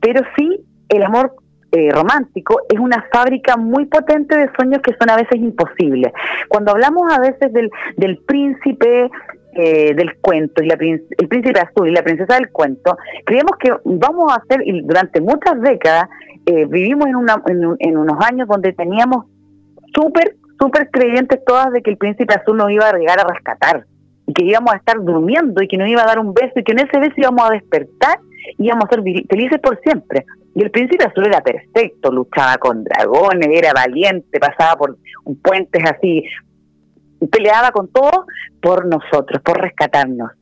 pero 0.00 0.22
sí 0.36 0.64
el 0.88 1.02
amor 1.02 1.34
eh, 1.72 1.90
romántico 1.92 2.62
es 2.68 2.80
una 2.80 3.04
fábrica 3.12 3.56
muy 3.56 3.84
potente 3.86 4.36
de 4.36 4.50
sueños 4.56 4.80
que 4.82 4.94
son 4.98 5.10
a 5.10 5.16
veces 5.16 5.36
imposibles. 5.36 6.12
Cuando 6.48 6.72
hablamos 6.72 7.12
a 7.12 7.20
veces 7.20 7.52
del, 7.52 7.70
del 7.96 8.18
príncipe 8.18 9.10
eh, 9.54 9.94
del 9.94 10.16
cuento 10.18 10.62
y 10.62 10.66
la, 10.66 10.74
el 10.74 11.28
príncipe 11.28 11.58
azul 11.60 11.88
y 11.88 11.92
la 11.92 12.02
princesa 12.02 12.36
del 12.36 12.50
cuento, 12.50 12.96
creemos 13.24 13.52
que 13.58 13.72
vamos 13.84 14.32
a 14.32 14.36
hacer, 14.36 14.62
y 14.64 14.80
durante 14.82 15.20
muchas 15.20 15.60
décadas 15.60 16.08
eh, 16.46 16.64
vivimos 16.66 17.06
en, 17.08 17.16
una, 17.16 17.42
en, 17.46 17.96
unos 17.96 18.24
años 18.24 18.46
donde 18.48 18.72
teníamos 18.72 19.26
súper, 19.94 20.36
súper 20.60 20.88
creyentes 20.90 21.44
todas 21.44 21.72
de 21.72 21.82
que 21.82 21.90
el 21.90 21.96
príncipe 21.98 22.34
azul 22.34 22.56
nos 22.56 22.70
iba 22.70 22.88
a 22.88 22.96
llegar 22.96 23.20
a 23.20 23.24
rescatar 23.24 23.84
y 24.26 24.32
que 24.32 24.44
íbamos 24.44 24.72
a 24.72 24.76
estar 24.76 25.02
durmiendo 25.02 25.62
y 25.62 25.68
que 25.68 25.76
nos 25.76 25.88
iba 25.88 26.02
a 26.02 26.06
dar 26.06 26.18
un 26.18 26.32
beso 26.32 26.52
y 26.56 26.64
que 26.64 26.72
en 26.72 26.80
ese 26.80 26.98
beso 26.98 27.14
íbamos 27.16 27.50
a 27.50 27.52
despertar 27.52 28.18
y 28.56 28.66
íbamos 28.66 28.84
a 28.84 28.94
ser 28.94 29.02
felices 29.02 29.58
por 29.60 29.80
siempre. 29.80 30.24
Y 30.58 30.62
el 30.64 30.72
príncipe 30.72 31.04
azul 31.04 31.24
era 31.24 31.40
perfecto, 31.40 32.10
luchaba 32.10 32.58
con 32.58 32.82
dragones, 32.82 33.48
era 33.48 33.72
valiente, 33.72 34.40
pasaba 34.40 34.74
por 34.74 34.98
puentes 35.40 35.84
así, 35.88 36.24
peleaba 37.30 37.70
con 37.70 37.86
todo 37.92 38.26
por 38.60 38.84
nosotros, 38.84 39.40
por 39.40 39.60
rescatarnos. 39.60 40.32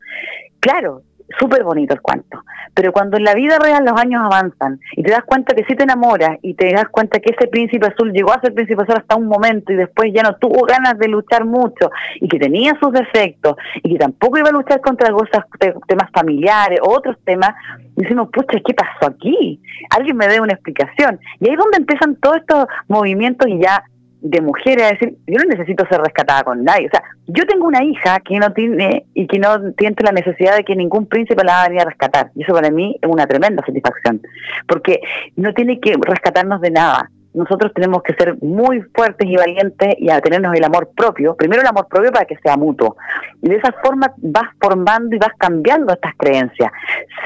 Claro, 0.59 1.03
súper 1.39 1.65
bonito 1.65 1.95
el 1.95 2.01
cuento. 2.01 2.43
Pero 2.75 2.93
cuando 2.93 3.17
en 3.17 3.25
la 3.25 3.35
vida 3.35 3.59
real 3.59 3.85
los 3.85 3.99
años 3.99 4.23
avanzan 4.25 4.81
y 4.93 5.03
te 5.03 5.11
das 5.11 5.25
cuenta 5.25 5.55
que 5.55 5.65
sí 5.65 5.75
te 5.75 5.85
enamoras 5.85 6.39
y 6.43 6.55
te 6.55 6.73
das 6.73 6.89
cuenta 6.91 7.21
que 7.21 7.35
ese 7.37 7.49
príncipe 7.49 7.87
azul 7.87 8.12
llegó 8.12 8.33
a 8.33 8.41
ser 8.41 8.55
príncipe 8.55 8.83
azul 8.83 8.97
hasta 8.99 9.17
un 9.17 9.27
momento 9.27 9.73
y 9.73 9.77
después 9.77 10.12
ya 10.15 10.23
no 10.23 10.37
tuvo 10.37 10.67
ganas 10.67 10.99
de 10.99 11.09
luchar 11.09 11.45
mucho 11.45 11.91
y 12.21 12.29
que 12.29 12.39
tenía 12.39 12.77
sus 12.81 12.93
defectos 12.93 13.57
y 13.83 13.93
que 13.93 13.99
tampoco 13.99 14.39
iba 14.39 14.49
a 14.49 14.53
luchar 14.53 14.81
contra 14.81 15.11
cosas, 15.11 15.45
temas 15.87 16.11
familiares 16.12 16.81
o 16.83 16.91
otros 16.91 17.17
temas, 17.25 17.51
decimos, 17.97 18.29
pucha, 18.33 18.59
¿qué 18.65 18.75
pasó 18.75 19.11
aquí? 19.11 19.61
Alguien 19.91 20.17
me 20.17 20.29
dé 20.29 20.41
una 20.41 20.53
explicación. 20.53 21.19
Y 21.41 21.49
ahí 21.49 21.55
es 21.55 21.59
donde 21.59 21.79
empiezan 21.79 22.17
todos 22.17 22.37
estos 22.37 22.67
movimientos 22.89 23.49
y 23.49 23.59
ya 23.61 23.83
de 24.21 24.41
mujeres 24.41 24.85
a 24.85 24.93
decir, 24.93 25.17
yo 25.27 25.39
no 25.39 25.45
necesito 25.45 25.87
ser 25.89 26.01
rescatada 26.01 26.43
con 26.43 26.65
nadie. 26.65 26.87
O 26.87 26.91
sea, 26.91 27.03
yo 27.27 27.45
tengo 27.47 27.67
una 27.67 27.85
hija 27.85 28.21
que 28.21 28.39
no 28.39 28.53
tiene 28.53 29.07
y 29.15 29.27
que 29.27 29.39
no 29.39 29.73
tiene 29.73 29.95
la 30.03 30.13
necesidad 30.13 30.57
de 30.57 30.65
que 30.65 30.75
ningún 30.75 31.07
príncipe 31.07 31.45
la 31.45 31.53
va 31.53 31.63
a 31.63 31.69
venir 31.69 31.83
a 31.83 31.87
rescatar. 31.87 32.31
Y 32.35 32.43
eso 32.43 32.53
para 32.53 32.71
mí 32.71 32.99
es 33.01 33.09
una 33.09 33.27
tremenda 33.27 33.65
satisfacción, 33.65 34.23
porque 34.67 35.01
no 35.37 35.53
tiene 35.55 35.81
que 35.81 35.95
rescatarnos 36.01 36.61
de 36.61 36.71
nada. 36.71 37.11
Nosotros 37.35 37.73
tenemos 37.75 38.03
que 38.03 38.15
ser 38.15 38.43
muy 38.43 38.81
fuertes 38.95 39.29
y 39.29 39.37
valientes 39.37 39.95
y 39.99 40.09
a 40.09 40.23
tenernos 40.23 40.55
el 40.55 40.65
amor 40.65 40.89
propio. 40.97 41.37
Primero 41.37 41.61
el 41.61 41.69
amor 41.69 41.87
propio 41.87 42.11
para 42.11 42.25
que 42.25 42.37
sea 42.39 42.57
mutuo. 42.57 42.97
Y 43.43 43.51
de 43.51 43.57
esa 43.57 43.75
forma 43.85 44.11
vas 44.17 44.49
formando 44.59 45.15
y 45.15 45.19
vas 45.19 45.33
cambiando 45.37 45.93
estas 45.93 46.15
creencias. 46.17 46.73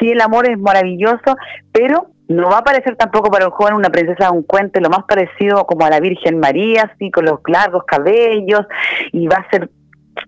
Sí, 0.01 0.11
el 0.11 0.21
amor 0.21 0.51
es 0.51 0.59
maravilloso, 0.59 1.37
pero 1.71 2.09
no 2.31 2.49
va 2.49 2.59
a 2.59 2.65
parecer 2.65 2.95
tampoco 2.95 3.29
para 3.29 3.47
un 3.47 3.51
joven 3.51 3.75
una 3.75 3.91
princesa 3.91 4.31
un 4.31 4.45
cuento, 4.45 4.81
lo 4.81 4.89
más 4.89 5.05
parecido 5.05 5.67
como 5.67 5.85
a 5.85 5.91
la 5.91 5.99
Virgen 5.99 6.39
María, 6.39 6.93
así 6.93 7.11
con 7.11 7.25
los 7.25 7.41
largos 7.49 7.83
cabellos, 7.85 8.67
y 9.11 9.27
va 9.27 9.39
a 9.39 9.51
ser 9.51 9.69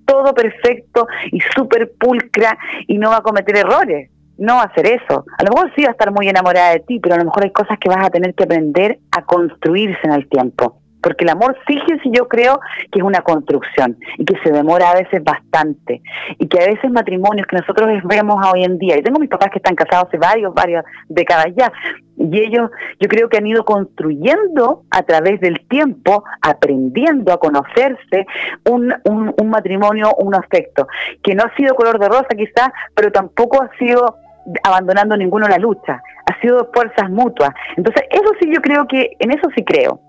todo 0.04 0.34
perfecto 0.34 1.06
y 1.30 1.40
súper 1.54 1.92
pulcra 1.92 2.58
y 2.88 2.98
no 2.98 3.10
va 3.10 3.18
a 3.18 3.22
cometer 3.22 3.56
errores. 3.56 4.10
No 4.36 4.56
va 4.56 4.62
a 4.62 4.66
hacer 4.66 4.86
eso. 4.86 5.24
A 5.38 5.44
lo 5.44 5.52
mejor 5.54 5.72
sí 5.76 5.82
va 5.82 5.90
a 5.90 5.92
estar 5.92 6.10
muy 6.10 6.28
enamorada 6.28 6.70
de 6.70 6.80
ti, 6.80 6.98
pero 6.98 7.14
a 7.14 7.18
lo 7.18 7.24
mejor 7.24 7.44
hay 7.44 7.52
cosas 7.52 7.78
que 7.78 7.88
vas 7.88 8.04
a 8.04 8.10
tener 8.10 8.34
que 8.34 8.44
aprender 8.44 8.98
a 9.12 9.24
construirse 9.24 10.00
en 10.02 10.12
el 10.12 10.28
tiempo. 10.28 10.81
Porque 11.02 11.24
el 11.24 11.30
amor, 11.30 11.56
fíjense, 11.66 12.08
yo 12.12 12.28
creo 12.28 12.60
que 12.90 13.00
es 13.00 13.04
una 13.04 13.20
construcción 13.22 13.98
y 14.18 14.24
que 14.24 14.38
se 14.42 14.52
demora 14.52 14.90
a 14.90 14.94
veces 14.94 15.22
bastante 15.22 16.00
y 16.38 16.46
que 16.46 16.62
a 16.62 16.66
veces 16.66 16.90
matrimonios 16.90 17.46
que 17.46 17.56
nosotros 17.56 17.88
vemos 18.04 18.36
hoy 18.52 18.64
en 18.64 18.78
día, 18.78 18.96
y 18.96 19.02
tengo 19.02 19.18
mis 19.18 19.28
papás 19.28 19.50
que 19.50 19.58
están 19.58 19.74
casados 19.74 20.08
hace 20.08 20.18
varios, 20.18 20.54
varias 20.54 20.84
décadas 21.08 21.46
ya, 21.56 21.72
y 22.16 22.38
ellos 22.38 22.70
yo 23.00 23.08
creo 23.08 23.28
que 23.28 23.38
han 23.38 23.46
ido 23.46 23.64
construyendo 23.64 24.84
a 24.90 25.02
través 25.02 25.40
del 25.40 25.66
tiempo, 25.68 26.24
aprendiendo 26.40 27.32
a 27.32 27.38
conocerse 27.38 28.26
un, 28.70 28.94
un, 29.04 29.34
un 29.36 29.50
matrimonio, 29.50 30.12
un 30.18 30.34
afecto, 30.34 30.86
que 31.22 31.34
no 31.34 31.44
ha 31.44 31.56
sido 31.56 31.74
color 31.74 31.98
de 31.98 32.08
rosa 32.08 32.28
quizás, 32.36 32.68
pero 32.94 33.10
tampoco 33.10 33.62
ha 33.62 33.70
sido 33.78 34.16
abandonando 34.62 35.16
ninguno 35.16 35.48
la 35.48 35.58
lucha, 35.58 36.02
ha 36.26 36.40
sido 36.40 36.70
fuerzas 36.72 37.10
mutuas. 37.10 37.50
Entonces, 37.76 38.02
eso 38.10 38.32
sí 38.40 38.50
yo 38.52 38.60
creo 38.60 38.86
que, 38.86 39.16
en 39.18 39.30
eso 39.32 39.48
sí 39.56 39.64
creo, 39.64 40.00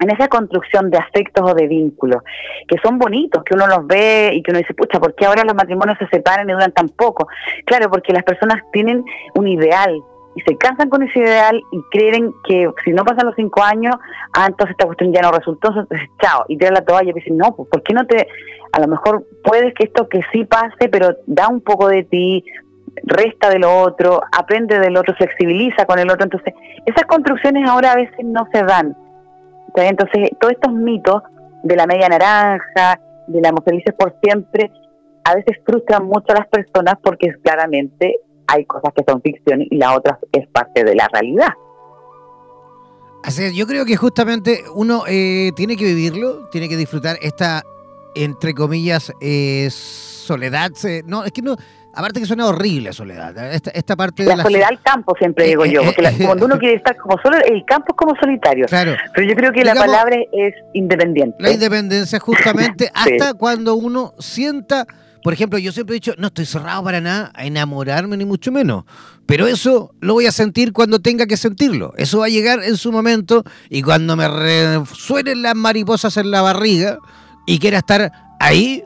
en 0.00 0.10
esa 0.10 0.28
construcción 0.28 0.90
de 0.90 0.98
afectos 0.98 1.50
o 1.50 1.54
de 1.54 1.66
vínculos, 1.66 2.22
que 2.66 2.76
son 2.82 2.98
bonitos, 2.98 3.42
que 3.44 3.54
uno 3.54 3.66
los 3.66 3.86
ve 3.86 4.30
y 4.34 4.42
que 4.42 4.50
uno 4.50 4.58
dice, 4.58 4.74
pucha, 4.74 5.00
¿por 5.00 5.14
qué 5.14 5.26
ahora 5.26 5.44
los 5.44 5.54
matrimonios 5.54 5.98
se 5.98 6.06
separan 6.08 6.48
y 6.48 6.52
duran 6.52 6.72
tan 6.72 6.88
poco? 6.88 7.28
Claro, 7.64 7.90
porque 7.90 8.12
las 8.12 8.22
personas 8.22 8.62
tienen 8.72 9.04
un 9.34 9.48
ideal 9.48 10.00
y 10.34 10.40
se 10.42 10.56
casan 10.56 10.88
con 10.88 11.02
ese 11.02 11.18
ideal 11.18 11.60
y 11.72 11.82
creen 11.90 12.32
que 12.44 12.70
si 12.84 12.92
no 12.92 13.04
pasan 13.04 13.26
los 13.26 13.34
cinco 13.34 13.62
años, 13.62 13.94
ah, 14.34 14.46
entonces 14.46 14.72
esta 14.72 14.86
cuestión 14.86 15.12
ya 15.12 15.20
no 15.20 15.32
resultó, 15.32 15.68
entonces 15.68 16.08
chao, 16.22 16.44
y 16.48 16.56
tiran 16.56 16.74
la 16.74 16.84
toalla 16.84 17.10
y 17.10 17.14
dicen, 17.14 17.36
no, 17.36 17.56
pues 17.56 17.68
¿por 17.68 17.82
qué 17.82 17.92
no 17.92 18.06
te, 18.06 18.28
a 18.72 18.80
lo 18.80 18.86
mejor 18.86 19.24
puedes 19.42 19.74
que 19.74 19.84
esto 19.84 20.08
que 20.08 20.20
sí 20.32 20.44
pase, 20.44 20.88
pero 20.90 21.16
da 21.26 21.48
un 21.48 21.60
poco 21.60 21.88
de 21.88 22.04
ti, 22.04 22.44
resta 23.02 23.50
de 23.50 23.58
lo 23.58 23.80
otro, 23.80 24.20
aprende 24.30 24.78
del 24.78 24.96
otro, 24.96 25.14
flexibiliza 25.16 25.86
con 25.86 25.98
el 25.98 26.08
otro, 26.08 26.24
entonces 26.24 26.54
esas 26.86 27.04
construcciones 27.06 27.68
ahora 27.68 27.92
a 27.92 27.96
veces 27.96 28.18
no 28.22 28.46
se 28.52 28.62
dan 28.62 28.96
entonces, 29.82 30.30
todos 30.40 30.54
estos 30.54 30.72
mitos 30.72 31.22
de 31.62 31.76
la 31.76 31.86
media 31.86 32.08
naranja, 32.08 33.00
de 33.26 33.40
la 33.40 33.52
felices 33.64 33.94
por 33.98 34.14
siempre, 34.22 34.70
a 35.24 35.34
veces 35.34 35.58
frustran 35.64 36.06
mucho 36.06 36.26
a 36.30 36.40
las 36.40 36.48
personas 36.48 36.94
porque 37.02 37.32
claramente 37.42 38.16
hay 38.46 38.64
cosas 38.64 38.92
que 38.94 39.04
son 39.06 39.20
ficción 39.20 39.62
y 39.62 39.76
la 39.76 39.94
otra 39.94 40.18
es 40.32 40.46
parte 40.48 40.84
de 40.84 40.94
la 40.94 41.08
realidad. 41.12 41.52
Así 43.22 43.54
yo 43.54 43.66
creo 43.66 43.84
que 43.84 43.96
justamente 43.96 44.62
uno 44.74 45.02
eh, 45.06 45.50
tiene 45.56 45.76
que 45.76 45.84
vivirlo, 45.84 46.48
tiene 46.50 46.68
que 46.68 46.76
disfrutar 46.76 47.18
esta, 47.20 47.62
entre 48.14 48.54
comillas, 48.54 49.12
eh, 49.20 49.68
soledad. 49.70 50.70
no, 51.04 51.24
es 51.24 51.32
que 51.32 51.42
no, 51.42 51.56
Aparte 51.98 52.20
que 52.20 52.26
suena 52.26 52.46
horrible 52.46 52.92
Soledad. 52.92 53.36
Esta, 53.52 53.70
esta 53.70 53.96
parte 53.96 54.22
la, 54.22 54.30
de 54.30 54.36
la 54.36 54.42
soledad 54.44 54.68
al 54.70 54.80
campo, 54.80 55.16
siempre 55.18 55.46
digo 55.46 55.66
yo. 55.66 55.82
Porque 55.82 56.24
cuando 56.24 56.46
uno 56.46 56.56
quiere 56.56 56.76
estar 56.76 56.96
como 56.96 57.18
solo, 57.20 57.38
el 57.38 57.64
campo 57.64 57.86
es 57.88 57.96
como 57.96 58.14
solitario. 58.14 58.66
Claro. 58.66 58.94
Pero 59.12 59.28
yo 59.28 59.34
creo 59.34 59.50
que 59.50 59.64
la 59.64 59.74
palabra 59.74 60.16
es 60.30 60.54
independiente. 60.74 61.36
La 61.40 61.50
independencia 61.50 62.20
justamente 62.20 62.88
hasta 62.94 63.34
cuando 63.34 63.74
uno 63.74 64.14
sienta... 64.20 64.86
Por 65.24 65.32
ejemplo, 65.32 65.58
yo 65.58 65.72
siempre 65.72 65.94
he 65.94 65.98
dicho, 65.98 66.14
no 66.18 66.28
estoy 66.28 66.46
cerrado 66.46 66.84
para 66.84 67.00
nada 67.00 67.32
a 67.34 67.44
enamorarme 67.44 68.16
ni 68.16 68.24
mucho 68.24 68.52
menos. 68.52 68.84
Pero 69.26 69.48
eso 69.48 69.92
lo 70.00 70.14
voy 70.14 70.26
a 70.26 70.32
sentir 70.32 70.72
cuando 70.72 71.00
tenga 71.00 71.26
que 71.26 71.36
sentirlo. 71.36 71.94
Eso 71.96 72.20
va 72.20 72.26
a 72.26 72.28
llegar 72.28 72.62
en 72.62 72.76
su 72.76 72.92
momento 72.92 73.42
y 73.70 73.82
cuando 73.82 74.14
me 74.14 74.28
resuenen 74.28 75.42
las 75.42 75.56
mariposas 75.56 76.16
en 76.16 76.30
la 76.30 76.42
barriga 76.42 76.98
y 77.44 77.58
quiera 77.58 77.78
estar 77.78 78.12
ahí, 78.38 78.84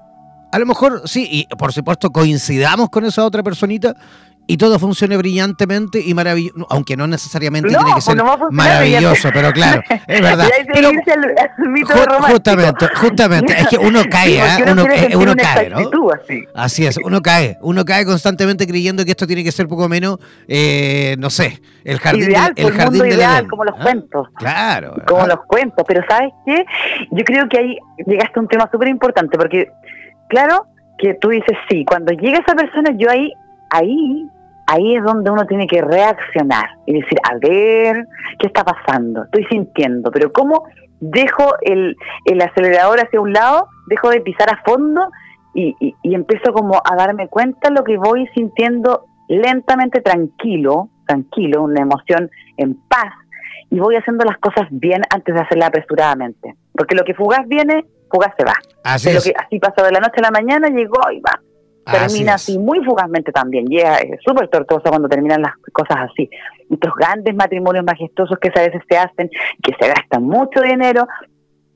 a 0.52 0.58
lo 0.58 0.66
mejor 0.66 1.02
sí, 1.08 1.26
y 1.30 1.56
por 1.56 1.72
supuesto 1.72 2.10
coincidamos 2.10 2.90
con 2.90 3.04
esa 3.04 3.24
otra 3.24 3.42
personita 3.42 3.96
y 4.46 4.56
todo 4.56 4.78
funcione 4.78 5.16
brillantemente 5.16 6.00
y 6.04 6.14
maravilloso, 6.14 6.66
aunque 6.68 6.96
no 6.96 7.06
necesariamente 7.06 7.68
tiene 7.68 7.84
que 7.84 7.92
pues 7.92 8.04
ser 8.04 8.22
maravilloso, 8.50 9.30
pero 9.32 9.52
claro, 9.52 9.82
es 10.06 10.20
verdad. 10.20 10.48
Pero, 10.72 10.90
justamente, 12.28 12.88
justamente, 12.96 13.52
es 13.58 13.68
que 13.68 13.78
uno 13.78 14.02
cae, 14.10 14.36
¿eh? 14.36 14.64
uno, 14.70 14.84
eh, 14.90 15.16
uno 15.16 15.34
cae, 15.36 15.70
¿no? 15.70 15.78
Así. 16.10 16.44
así. 16.54 16.86
es, 16.86 16.98
uno 16.98 17.22
cae, 17.22 17.56
uno 17.62 17.84
cae 17.84 18.04
constantemente 18.04 18.66
creyendo 18.66 19.04
que 19.04 19.12
esto 19.12 19.26
tiene 19.26 19.44
que 19.44 19.52
ser 19.52 19.68
poco 19.68 19.88
menos, 19.88 20.18
eh, 20.48 21.14
no 21.18 21.30
sé, 21.30 21.62
el 21.84 21.98
jardín, 21.98 22.24
ideal, 22.24 22.52
el 22.56 22.64
pues, 22.64 22.76
jardín 22.76 22.98
mundo 22.98 23.14
ideal, 23.14 23.46
como 23.48 23.64
los 23.64 23.76
¿ah? 23.78 23.82
cuentos. 23.82 24.28
Claro. 24.36 24.96
Como 25.06 25.26
los 25.26 25.44
cuentos, 25.46 25.84
pero 25.86 26.02
¿sabes 26.08 26.32
qué? 26.44 26.64
Yo 27.12 27.24
creo 27.24 27.48
que 27.48 27.58
ahí 27.58 27.78
llegaste 28.06 28.38
a 28.38 28.42
un 28.42 28.48
tema 28.48 28.68
súper 28.72 28.88
importante, 28.88 29.38
porque 29.38 29.70
claro 30.32 30.66
que 30.98 31.14
tú 31.14 31.28
dices, 31.28 31.56
sí, 31.68 31.84
cuando 31.84 32.12
llega 32.12 32.38
esa 32.38 32.54
persona, 32.54 32.90
yo 32.96 33.10
ahí, 33.10 33.30
ahí, 33.70 34.26
ahí 34.66 34.96
es 34.96 35.04
donde 35.04 35.30
uno 35.30 35.46
tiene 35.46 35.66
que 35.66 35.82
reaccionar 35.82 36.70
y 36.86 36.94
decir, 36.94 37.18
a 37.30 37.36
ver, 37.36 38.06
¿qué 38.38 38.46
está 38.46 38.64
pasando? 38.64 39.24
Estoy 39.24 39.44
sintiendo, 39.50 40.10
pero 40.10 40.32
¿cómo 40.32 40.64
dejo 41.00 41.54
el, 41.62 41.96
el 42.24 42.40
acelerador 42.40 43.00
hacia 43.00 43.20
un 43.20 43.32
lado, 43.32 43.68
dejo 43.88 44.08
de 44.08 44.20
pisar 44.20 44.48
a 44.50 44.62
fondo 44.64 45.10
y, 45.54 45.76
y, 45.80 46.14
empiezo 46.14 46.52
como 46.54 46.80
a 46.82 46.96
darme 46.96 47.28
cuenta 47.28 47.68
lo 47.68 47.84
que 47.84 47.98
voy 47.98 48.26
sintiendo 48.28 49.04
lentamente 49.28 50.00
tranquilo, 50.00 50.88
tranquilo, 51.06 51.64
una 51.64 51.82
emoción 51.82 52.30
en 52.56 52.74
paz, 52.88 53.12
y 53.72 53.80
voy 53.80 53.96
haciendo 53.96 54.22
las 54.26 54.36
cosas 54.36 54.68
bien 54.70 55.00
antes 55.08 55.34
de 55.34 55.40
hacerlas 55.40 55.68
apresuradamente. 55.68 56.56
Porque 56.72 56.94
lo 56.94 57.04
que 57.04 57.14
fugaz 57.14 57.48
viene, 57.48 57.86
fugaz 58.10 58.34
se 58.36 58.44
va. 58.44 58.52
Así 58.84 59.08
Pero 59.08 59.22
que 59.22 59.32
así 59.34 59.58
pasó 59.58 59.82
de 59.82 59.92
la 59.92 59.98
noche 59.98 60.16
a 60.18 60.22
la 60.24 60.30
mañana, 60.30 60.68
llegó 60.68 61.00
y 61.10 61.20
va. 61.20 61.40
Termina 61.90 62.34
así, 62.34 62.58
muy 62.58 62.84
fugazmente 62.84 63.32
también. 63.32 63.64
Llega 63.64 63.96
es 63.96 64.20
súper 64.22 64.48
tortuoso 64.48 64.90
cuando 64.90 65.08
terminan 65.08 65.40
las 65.40 65.54
cosas 65.72 66.10
así. 66.10 66.28
Estos 66.70 66.94
grandes 66.94 67.34
matrimonios 67.34 67.82
majestuosos 67.86 68.38
que 68.38 68.52
a 68.54 68.60
veces 68.60 68.82
se 68.86 68.98
hacen, 68.98 69.30
que 69.62 69.72
se 69.80 69.88
gastan 69.88 70.22
mucho 70.22 70.60
dinero, 70.60 71.08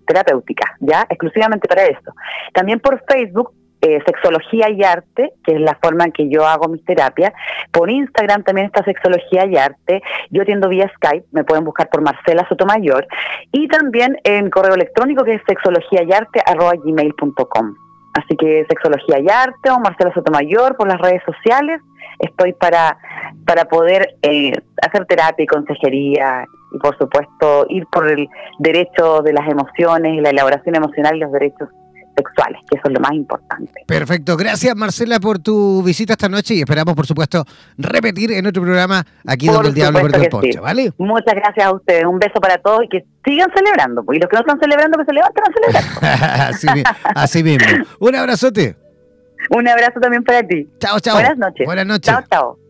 terapéutica, 0.06 0.78
¿ya? 0.80 1.06
Exclusivamente 1.10 1.68
para 1.68 1.86
eso. 1.86 2.14
También 2.54 2.80
por 2.80 3.04
Facebook, 3.08 3.52
eh, 3.82 4.00
Sexología 4.06 4.70
y 4.72 4.84
Arte, 4.84 5.34
que 5.44 5.56
es 5.56 5.62
la 5.62 5.78
forma 5.82 6.06
en 6.06 6.12
que 6.12 6.30
yo 6.30 6.46
hago 6.46 6.68
mis 6.68 6.86
terapias. 6.86 7.34
Por 7.72 7.90
Instagram 7.92 8.44
también 8.44 8.68
está 8.68 8.84
Sexología 8.84 9.46
y 9.46 9.58
Arte. 9.58 10.02
Yo 10.32 10.42
atiendo 10.42 10.68
vía 10.70 10.92
Skype, 10.96 11.28
me 11.32 11.44
pueden 11.44 11.66
buscar 11.66 11.90
por 11.90 12.02
Marcela 12.02 12.48
Sotomayor. 12.50 13.06
Y 13.52 13.68
también 13.68 14.18
en 14.24 14.50
correo 14.50 14.74
electrónico 14.74 15.24
que 15.24 15.36
es 15.36 15.42
sexologiayarte.gmail.com. 15.48 17.76
Así 18.16 18.36
que 18.38 18.66
Sexología 18.70 19.20
y 19.20 19.28
Arte 19.30 19.70
o 19.70 19.80
Marcela 19.80 20.12
Sotomayor 20.14 20.78
por 20.78 20.88
las 20.88 21.00
redes 21.00 21.22
sociales. 21.26 21.82
Estoy 22.20 22.54
para, 22.54 22.98
para 23.46 23.66
poder 23.66 24.16
eh, 24.22 24.54
hacer 24.82 25.06
terapia 25.06 25.44
y 25.44 25.48
consejería 25.48 26.46
y 26.72 26.78
por 26.80 26.98
supuesto 26.98 27.66
ir 27.70 27.86
por 27.92 28.08
el 28.10 28.28
derecho 28.60 29.22
de 29.22 29.34
las 29.34 29.48
emociones 29.50 30.14
y 30.14 30.22
la 30.22 30.30
elaboración 30.30 30.76
emocional 30.76 31.16
y 31.16 31.20
los 31.20 31.32
derechos 31.32 31.70
sexuales, 32.16 32.60
que 32.70 32.78
eso 32.78 32.88
es 32.88 32.94
lo 32.94 33.00
más 33.00 33.12
importante. 33.14 33.74
Perfecto. 33.86 34.38
Gracias, 34.38 34.76
Marcela, 34.76 35.20
por 35.20 35.40
tu 35.40 35.84
visita 35.84 36.14
esta 36.14 36.30
noche 36.30 36.56
y 36.56 36.60
esperamos, 36.62 36.96
por 36.96 37.06
supuesto, 37.06 37.44
repetir 37.78 38.32
en 38.32 38.48
otro 38.48 38.64
programa 38.64 39.04
aquí 39.26 39.48
donde 39.48 39.70
el 39.70 39.76
Diablo 39.76 40.02
perdió 40.02 40.24
el 40.24 40.30
poncho, 40.30 40.62
¿vale? 40.62 40.92
Muchas 40.98 41.36
gracias 41.36 41.68
a 41.68 41.72
ustedes. 41.74 42.06
Un 42.06 42.20
beso 42.20 42.40
para 42.42 42.58
todos 42.58 42.84
y 42.86 42.90
que 42.90 43.06
sigan 43.26 43.50
celebrando. 43.54 44.04
Y 44.14 44.20
los 44.20 44.30
que 44.30 44.36
no 44.36 44.42
están 44.42 44.60
celebrando, 44.60 44.98
que 44.98 45.06
se 45.06 45.14
levanten 45.14 45.44
a 45.44 45.52
celebrar. 45.54 46.50
así, 46.50 46.68
así 47.04 47.44
mismo. 47.44 47.68
Un 48.00 48.16
abrazote. 48.16 48.85
Un 49.50 49.68
abrazo 49.68 50.00
también 50.00 50.24
para 50.24 50.46
ti. 50.48 50.68
Chao, 50.80 51.00
chao. 51.00 51.16
Buenas 51.16 51.38
noches. 51.38 51.66
Buenas 51.66 51.86
noches. 51.86 52.14
Chao, 52.14 52.24
chao. 52.30 52.66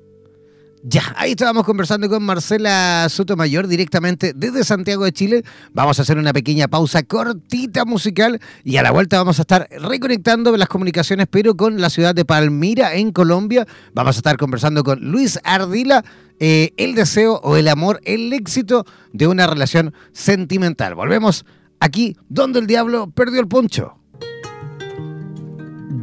Ya, 0.87 1.01
ahí 1.17 1.31
estábamos 1.31 1.63
conversando 1.63 2.07
con 2.07 2.21
Marcela 2.21 3.07
Sotomayor 3.09 3.65
directamente 3.65 4.33
desde 4.35 4.63
Santiago 4.63 5.03
de 5.03 5.13
Chile. 5.13 5.43
Vamos 5.73 5.97
a 5.97 6.03
hacer 6.03 6.19
una 6.19 6.31
pequeña 6.31 6.67
pausa 6.67 7.01
cortita 7.01 7.85
musical 7.85 8.39
y 8.63 8.77
a 8.77 8.83
la 8.83 8.91
vuelta 8.91 9.17
vamos 9.17 9.39
a 9.39 9.41
estar 9.41 9.67
reconectando 9.71 10.55
las 10.55 10.67
comunicaciones, 10.67 11.25
pero 11.27 11.57
con 11.57 11.81
la 11.81 11.89
ciudad 11.89 12.13
de 12.13 12.23
Palmira 12.23 12.93
en 12.93 13.11
Colombia. 13.11 13.65
Vamos 13.95 14.17
a 14.17 14.19
estar 14.19 14.37
conversando 14.37 14.83
con 14.83 14.99
Luis 14.99 15.39
Ardila, 15.43 16.05
eh, 16.39 16.71
el 16.77 16.93
deseo 16.93 17.39
o 17.41 17.57
el 17.57 17.67
amor, 17.67 17.99
el 18.03 18.31
éxito 18.31 18.85
de 19.11 19.25
una 19.25 19.47
relación 19.47 19.91
sentimental. 20.11 20.93
Volvemos 20.93 21.47
aquí 21.79 22.15
donde 22.29 22.59
el 22.59 22.67
diablo 22.67 23.09
perdió 23.09 23.39
el 23.41 23.47
poncho. 23.47 23.97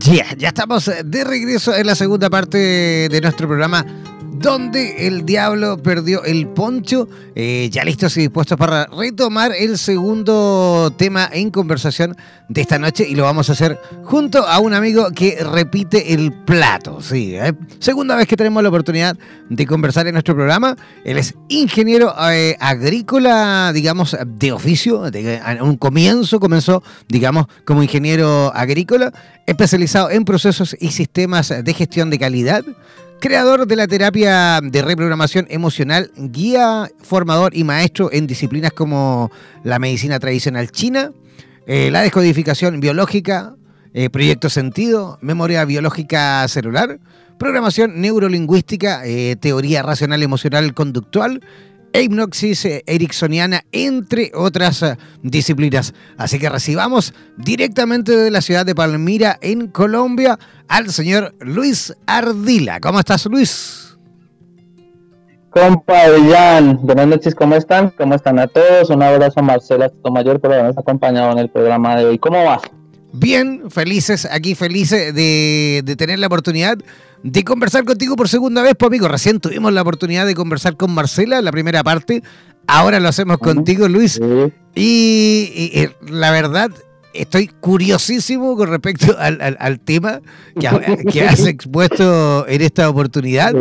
Ya, 0.05 0.27
ya 0.37 0.49
estamos 0.49 0.91
de 1.05 1.25
regreso 1.25 1.75
en 1.77 1.87
la 1.87 1.95
segunda 1.95 2.29
parte 2.29 2.59
de 2.59 3.21
nuestro 3.21 3.47
programa 3.47 3.87
donde 4.33 5.07
el 5.07 5.25
diablo 5.25 5.77
perdió 5.77 6.25
el 6.25 6.49
poncho. 6.49 7.09
Eh, 7.35 7.69
ya 7.71 7.85
listos 7.85 8.17
y 8.17 8.21
dispuestos 8.21 8.59
para 8.59 8.87
retomar 8.87 9.53
el 9.53 9.79
segundo 9.79 10.93
tema 10.97 11.29
en 11.33 11.51
conversación 11.51 12.17
de 12.49 12.61
esta 12.61 12.79
noche 12.79 13.07
y 13.09 13.15
lo 13.15 13.25
vamos 13.25 13.49
a 13.49 13.53
hacer 13.53 13.79
junto 14.05 14.47
a 14.47 14.59
un 14.59 14.75
amigo 14.75 15.11
que 15.15 15.39
repite 15.43 16.13
el 16.13 16.33
plato. 16.33 17.01
Sí, 17.01 17.35
¿eh? 17.35 17.53
segunda 17.79 18.17
vez 18.17 18.27
que 18.27 18.37
tenemos 18.37 18.63
la 18.63 18.69
oportunidad 18.69 19.17
de 19.49 19.67
conversar 19.67 20.07
en 20.07 20.15
nuestro 20.15 20.35
programa. 20.35 20.77
Él 21.05 21.19
es 21.19 21.35
ingeniero 21.49 22.15
eh, 22.31 22.57
agrícola, 22.61 23.73
digamos, 23.73 24.17
de 24.27 24.53
oficio. 24.53 25.11
De, 25.11 25.41
un 25.63 25.77
comienzo 25.77 26.41
comenzó, 26.41 26.83
digamos, 27.09 27.47
como 27.65 27.83
ingeniero 27.83 28.53
agrícola, 28.55 29.13
especializado 29.47 30.11
en 30.11 30.25
procesos 30.25 30.77
y 30.79 30.91
sistemas 30.91 31.53
de 31.65 31.75
gestión 31.75 32.11
de 32.11 32.19
calidad 32.19 32.65
creador 33.23 33.69
de 33.69 33.77
la 33.77 33.87
terapia 33.87 34.59
de 34.61 34.83
reprogramación 34.83 35.47
emocional, 35.49 36.11
guía, 36.17 36.91
formador 37.03 37.57
y 37.57 37.63
maestro 37.63 38.11
en 38.13 38.27
disciplinas 38.27 38.73
como 38.73 39.31
la 39.63 39.79
medicina 39.79 40.19
tradicional 40.19 40.73
china, 40.73 41.13
eh, 41.69 41.93
la 41.93 42.03
descodificación 42.03 42.81
biológica, 42.81 43.55
eh, 43.95 44.11
proyecto 44.11 44.51
sentido, 44.51 45.21
memoria 45.23 45.65
biológica 45.65 46.49
celular, 46.49 46.99
programación 47.39 48.01
neurolingüística, 48.01 49.07
eh, 49.07 49.37
teoría 49.37 49.85
racional 49.85 50.25
emocional 50.25 50.75
conductual, 50.75 51.43
e 51.93 52.03
hipnosis 52.03 52.67
ericksoniana, 52.87 53.65
entre 53.73 54.33
otras 54.35 54.85
disciplinas. 55.23 55.95
Así 56.17 56.39
que 56.39 56.49
recibamos 56.49 57.15
directamente 57.37 58.17
de 58.17 58.31
la 58.31 58.41
ciudad 58.41 58.67
de 58.67 58.75
Palmira, 58.75 59.39
en 59.41 59.69
Colombia, 59.69 60.39
al 60.69 60.91
señor 60.91 61.35
Luis 61.41 61.95
Ardila. 62.07 62.81
¿Cómo 62.81 62.99
estás, 62.99 63.27
Luis? 63.27 63.97
Compa 65.51 66.05
Jan, 66.31 66.79
buenas 66.81 67.07
noches, 67.07 67.35
¿cómo 67.35 67.55
están? 67.57 67.91
¿Cómo 67.99 68.15
están 68.15 68.39
a 68.39 68.47
todos? 68.47 68.89
Un 68.89 69.03
abrazo 69.03 69.41
a 69.41 69.43
Marcela 69.43 69.93
Mayor 70.11 70.41
por 70.41 70.51
habernos 70.51 70.79
acompañado 70.79 71.31
en 71.33 71.39
el 71.39 71.51
programa 71.51 71.95
de 71.95 72.07
hoy. 72.07 72.19
¿Cómo 72.19 72.43
vas? 72.43 72.63
Bien, 73.13 73.71
felices, 73.71 74.27
aquí 74.31 74.55
felices 74.55 75.15
de, 75.15 75.83
de 75.85 75.97
tener 75.97 76.19
la 76.19 76.29
oportunidad 76.29 76.79
de 77.23 77.45
conversar 77.45 77.85
contigo 77.85 78.17
por 78.17 78.29
segunda 78.29 78.63
vez, 78.63 78.75
pues 78.79 78.89
amigo. 78.89 79.09
Recién 79.09 79.41
tuvimos 79.41 79.73
la 79.73 79.83
oportunidad 79.83 80.27
de 80.27 80.35
conversar 80.35 80.77
con 80.77 80.93
Marcela, 80.93 81.41
la 81.41 81.53
primera 81.53 81.83
parte. 81.83 82.23
Ahora 82.67 83.01
lo 83.01 83.09
hacemos 83.09 83.39
contigo, 83.39 83.89
Luis. 83.89 84.21
Y, 84.75 85.89
la 86.09 86.31
verdad, 86.31 86.71
estoy 87.13 87.49
curiosísimo 87.49 88.57
con 88.57 88.69
respecto 88.69 89.17
al, 89.19 89.81
tema 89.81 90.21
que, 90.59 91.05
que, 91.11 91.23
has 91.23 91.41
expuesto 91.47 92.47
en 92.49 92.63
esta 92.63 92.89
oportunidad. 92.89 93.53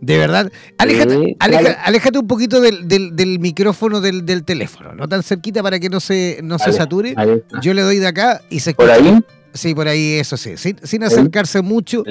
De 0.00 0.16
verdad. 0.16 0.50
Aléjate, 0.78 1.36
aléjate, 1.40 2.18
un 2.18 2.28
poquito 2.28 2.60
del, 2.60 2.86
del, 2.86 3.38
micrófono 3.40 4.00
del, 4.00 4.24
del, 4.24 4.44
teléfono, 4.44 4.94
no 4.94 5.08
tan 5.08 5.24
cerquita 5.24 5.60
para 5.62 5.80
que 5.80 5.88
no 5.88 5.98
se, 5.98 6.38
no 6.42 6.58
se 6.58 6.72
sature. 6.72 7.14
Yo 7.60 7.74
le 7.74 7.82
doy 7.82 7.98
de 7.98 8.06
acá 8.06 8.40
y 8.48 8.60
se 8.60 8.70
escucha. 8.70 8.96
¿Por 8.96 9.06
ahí? 9.06 9.20
Sí, 9.58 9.74
por 9.74 9.88
ahí, 9.88 10.12
eso 10.12 10.36
sí. 10.36 10.54
Sin, 10.56 11.02
acercarse 11.02 11.62
mucho. 11.62 12.04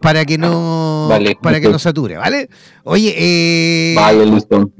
Para 0.00 0.24
que 0.24 0.38
no, 0.38 1.10
para 1.42 1.60
que 1.60 1.68
no 1.68 1.78
sature, 1.78 2.16
¿vale? 2.16 2.48
Oye, 2.84 3.14
eh, 3.18 3.96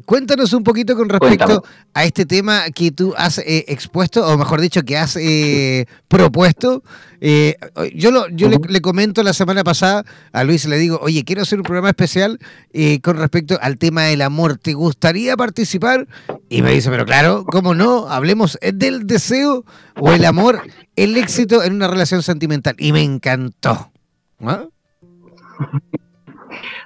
cuéntanos 0.04 0.52
un 0.52 0.62
poquito 0.62 0.96
con 0.96 1.08
respecto 1.08 1.64
a 1.92 2.04
este 2.04 2.24
tema 2.24 2.70
que 2.70 2.92
tú 2.92 3.12
has 3.16 3.38
eh, 3.38 3.64
expuesto, 3.68 4.26
o 4.26 4.38
mejor 4.38 4.60
dicho, 4.60 4.84
que 4.84 4.96
has 4.96 5.16
eh, 5.16 5.86
propuesto. 6.08 6.82
yo 7.20 8.10
lo, 8.10 8.28
yo 8.28 8.48
le, 8.48 8.80
comento 8.80 9.22
la 9.22 9.32
semana 9.32 9.64
pasada 9.64 10.04
a 10.32 10.44
Luis, 10.44 10.64
le 10.66 10.78
digo, 10.78 10.98
oye, 11.02 11.24
quiero 11.24 11.42
hacer 11.42 11.58
un 11.58 11.64
programa 11.64 11.88
especial 11.88 12.38
con 13.02 13.16
respecto 13.18 13.58
al 13.60 13.76
tema 13.76 14.04
del 14.04 14.22
amor. 14.22 14.56
¿Te 14.56 14.72
gustaría 14.72 15.36
participar? 15.36 16.06
Y 16.48 16.62
me 16.62 16.70
dice, 16.70 16.88
pero 16.88 17.04
claro, 17.04 17.44
¿cómo 17.44 17.74
no? 17.74 18.08
Hablemos 18.08 18.56
del 18.62 19.06
deseo 19.06 19.64
o 19.98 20.12
el 20.12 20.24
amor, 20.24 20.62
el 20.94 21.16
éxito 21.16 21.64
en 21.66 21.74
una 21.74 21.88
relación 21.88 22.22
sentimental. 22.22 22.74
Y 22.78 22.92
me 22.92 23.02
encantó. 23.02 23.90
¿Ah? 24.44 24.64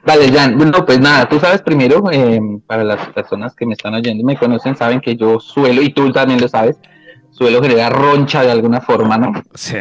Vale, 0.04 0.32
Jan, 0.32 0.56
bueno, 0.56 0.84
pues 0.86 0.98
nada, 0.98 1.28
tú 1.28 1.38
sabes 1.38 1.60
primero, 1.62 2.10
em, 2.10 2.60
para 2.60 2.84
las 2.84 3.06
personas 3.08 3.54
que 3.54 3.66
me 3.66 3.74
están 3.74 3.94
oyendo 3.94 4.22
y 4.22 4.24
me 4.24 4.36
conocen, 4.36 4.76
saben 4.76 5.00
que 5.00 5.16
yo 5.16 5.38
suelo, 5.40 5.82
y 5.82 5.92
tú 5.92 6.10
también 6.10 6.40
lo 6.40 6.48
sabes, 6.48 6.78
suelo 7.30 7.62
generar 7.62 7.92
roncha 7.92 8.42
de 8.42 8.50
alguna 8.50 8.80
forma, 8.80 9.18
¿no? 9.18 9.32
Sí. 9.54 9.76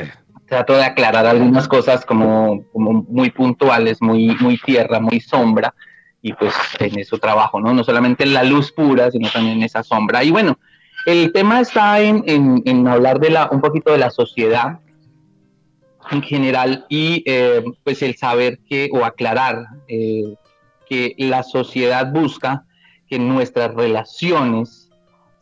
Trato 0.45 0.73
de 0.73 0.83
aclarar 0.83 1.25
algunas 1.25 1.67
cosas 1.67 2.05
como, 2.05 2.63
como 2.73 3.05
muy 3.07 3.29
puntuales, 3.31 4.01
muy, 4.01 4.35
muy 4.39 4.57
tierra, 4.57 4.99
muy 4.99 5.21
sombra, 5.21 5.73
y 6.21 6.33
pues 6.33 6.53
en 6.79 6.99
eso 6.99 7.17
trabajo, 7.17 7.61
¿no? 7.61 7.73
No 7.73 7.83
solamente 7.83 8.23
en 8.23 8.33
la 8.33 8.43
luz 8.43 8.73
pura, 8.73 9.09
sino 9.11 9.29
también 9.29 9.57
en 9.57 9.63
esa 9.63 9.83
sombra. 9.83 10.23
Y 10.23 10.31
bueno, 10.31 10.59
el 11.05 11.31
tema 11.31 11.61
está 11.61 12.01
en, 12.01 12.23
en, 12.27 12.61
en 12.65 12.87
hablar 12.87 13.19
de 13.19 13.29
la, 13.29 13.47
un 13.51 13.61
poquito 13.61 13.91
de 13.93 13.99
la 13.99 14.09
sociedad, 14.09 14.79
en 16.11 16.21
general 16.21 16.85
y 16.89 17.23
eh, 17.25 17.63
pues 17.83 18.01
el 18.01 18.15
saber 18.17 18.59
que 18.67 18.89
o 18.91 19.05
aclarar 19.05 19.65
eh, 19.87 20.35
que 20.87 21.13
la 21.17 21.43
sociedad 21.43 22.11
busca 22.11 22.65
que 23.07 23.19
nuestras 23.19 23.73
relaciones 23.73 24.89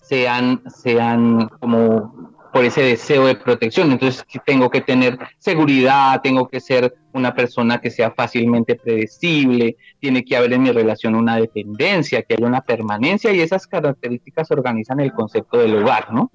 sean, 0.02 0.62
sean 0.70 1.50
como 1.60 2.34
por 2.54 2.66
ese 2.66 2.82
deseo 2.82 3.28
de 3.28 3.36
protección. 3.36 3.92
Entonces 3.92 4.26
tengo 4.46 4.70
que 4.70 4.82
tener 4.82 5.18
seguridad, 5.38 6.22
tengo 6.22 6.48
que 6.48 6.60
ser 6.60 6.96
una 7.14 7.34
persona 7.34 7.80
que 7.80 7.92
sea 7.92 8.12
fácilmente 8.12 8.76
predecible, 8.76 9.78
tiene 10.00 10.24
que 10.24 10.36
haber 10.36 10.54
en 10.54 10.64
mi 10.64 10.72
relación 10.72 11.16
una 11.16 11.38
dependencia, 11.38 12.24
que 12.24 12.36
haya 12.36 12.48
una 12.48 12.62
permanencia 12.62 13.34
y 13.34 13.42
esas 13.42 13.68
características 13.68 14.50
organizan 14.52 15.00
el 15.00 15.14
concepto 15.14 15.58
del 15.58 15.76
hogar, 15.76 16.14
¿no? 16.14 16.32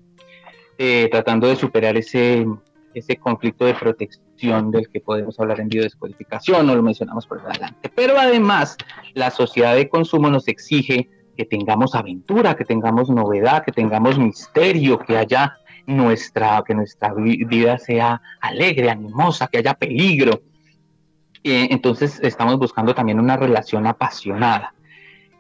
Eh, 0.79 1.09
tratando 1.11 1.47
de 1.47 1.57
superar 1.57 1.97
ese, 1.97 2.47
ese 2.94 3.16
conflicto 3.16 3.64
de 3.64 3.74
protección 3.74 4.70
del 4.70 4.88
que 4.88 5.00
podemos 5.00 5.38
hablar 5.40 5.61
en 5.61 5.68
biodescodificación, 5.68 6.68
o 6.68 6.74
lo 6.74 6.83
mencionamos 6.83 7.26
por 7.26 7.40
adelante. 7.40 7.90
Pero 7.94 8.18
además, 8.18 8.76
la 9.14 9.31
sociedad 9.31 9.74
de 9.74 9.88
consumo 9.88 10.31
nos 10.31 10.48
exige 10.48 11.09
que 11.37 11.44
tengamos 11.44 11.94
aventura, 11.94 12.55
que 12.55 12.64
tengamos 12.64 13.09
novedad, 13.09 13.64
que 13.64 13.72
tengamos 13.72 14.18
misterio, 14.18 14.98
que 14.98 15.16
haya 15.16 15.57
nuestra, 15.87 16.62
que 16.66 16.74
nuestra 16.74 17.12
vida 17.14 17.78
sea 17.78 18.20
alegre, 18.40 18.90
animosa, 18.90 19.48
que 19.48 19.59
haya 19.59 19.74
peligro. 19.74 20.42
entonces 21.44 22.20
estamos 22.22 22.59
buscando 22.59 22.94
también 22.94 23.18
una 23.18 23.37
relación 23.37 23.87
apasionada. 23.87 24.74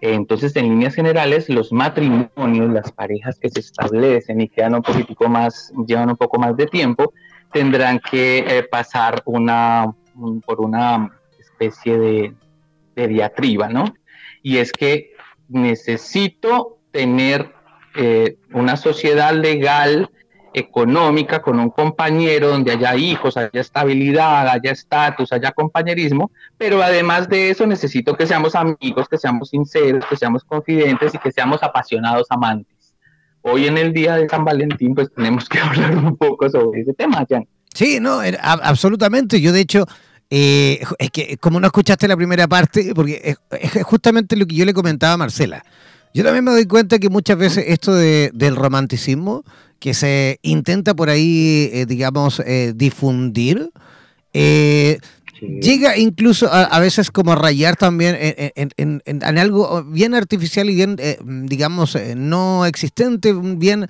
Entonces, 0.00 0.56
en 0.56 0.68
líneas 0.68 0.96
generales, 0.96 1.48
los 1.48 1.72
matrimonios, 1.72 2.72
las 2.72 2.90
parejas 2.90 3.38
que 3.38 3.48
se 3.48 3.60
establecen 3.60 4.40
y 4.40 4.48
quedan 4.48 4.74
un 4.74 4.82
poquitico 4.82 5.28
más, 5.28 5.72
llevan 5.86 6.10
un 6.10 6.16
poco 6.16 6.40
más 6.40 6.56
de 6.56 6.66
tiempo, 6.66 7.12
tendrán 7.52 8.00
que 8.00 8.38
eh, 8.38 8.62
pasar 8.64 9.22
una, 9.24 9.92
por 10.44 10.60
una 10.60 11.10
especie 11.38 11.98
de, 11.98 12.34
diatriba, 12.94 13.68
¿no? 13.68 13.84
Y 14.42 14.58
es 14.58 14.70
que 14.70 15.12
necesito 15.48 16.78
tener 16.90 17.52
eh, 17.94 18.36
una 18.52 18.76
sociedad 18.76 19.32
legal, 19.32 20.10
económica, 20.54 21.40
con 21.40 21.58
un 21.58 21.70
compañero 21.70 22.48
donde 22.48 22.72
haya 22.72 22.94
hijos, 22.96 23.38
haya 23.38 23.50
estabilidad, 23.54 24.48
haya 24.48 24.72
estatus, 24.72 25.32
haya 25.32 25.50
compañerismo, 25.52 26.30
pero 26.58 26.82
además 26.82 27.28
de 27.30 27.48
eso 27.48 27.66
necesito 27.66 28.14
que 28.14 28.26
seamos 28.26 28.54
amigos, 28.54 29.08
que 29.08 29.16
seamos 29.16 29.48
sinceros, 29.48 30.04
que 30.04 30.16
seamos 30.16 30.44
confidentes 30.44 31.14
y 31.14 31.18
que 31.18 31.32
seamos 31.32 31.62
apasionados 31.62 32.26
amantes 32.28 32.71
hoy 33.42 33.66
en 33.66 33.78
el 33.78 33.92
día 33.92 34.16
de 34.16 34.28
San 34.28 34.44
Valentín, 34.44 34.94
pues 34.94 35.08
tenemos 35.14 35.48
que 35.48 35.58
hablar 35.60 35.96
un 35.96 36.16
poco 36.16 36.48
sobre 36.48 36.80
ese 36.80 36.94
tema, 36.94 37.24
Jan. 37.28 37.46
Sí, 37.74 37.98
no, 38.00 38.20
absolutamente. 38.42 39.40
Yo, 39.40 39.52
de 39.52 39.60
hecho, 39.60 39.86
eh, 40.30 40.82
es 40.98 41.10
que 41.10 41.36
como 41.38 41.60
no 41.60 41.66
escuchaste 41.66 42.08
la 42.08 42.16
primera 42.16 42.48
parte, 42.48 42.92
porque 42.94 43.36
es, 43.50 43.82
justamente 43.84 44.36
lo 44.36 44.46
que 44.46 44.54
yo 44.54 44.64
le 44.64 44.74
comentaba 44.74 45.14
a 45.14 45.16
Marcela. 45.16 45.64
Yo 46.14 46.24
también 46.24 46.44
me 46.44 46.50
doy 46.50 46.66
cuenta 46.66 46.98
que 46.98 47.08
muchas 47.08 47.38
veces 47.38 47.64
esto 47.68 47.94
del 47.94 48.56
romanticismo 48.56 49.44
que 49.78 49.94
se 49.94 50.38
intenta 50.42 50.94
por 50.94 51.08
ahí, 51.08 51.70
eh, 51.72 51.86
digamos, 51.86 52.40
eh, 52.40 52.72
difundir, 52.76 53.70
llega 55.46 55.96
incluso 55.96 56.48
a, 56.52 56.78
veces 56.80 57.10
como 57.10 57.32
a 57.32 57.36
rayar 57.36 57.76
también 57.76 58.16
en, 58.18 59.38
algo 59.38 59.84
bien 59.84 60.14
artificial 60.14 60.70
y 60.70 60.74
bien, 60.74 60.96
eh, 60.98 61.18
digamos, 61.24 61.94
eh, 61.94 62.14
no 62.16 62.66
existente, 62.66 63.32
bien, 63.32 63.88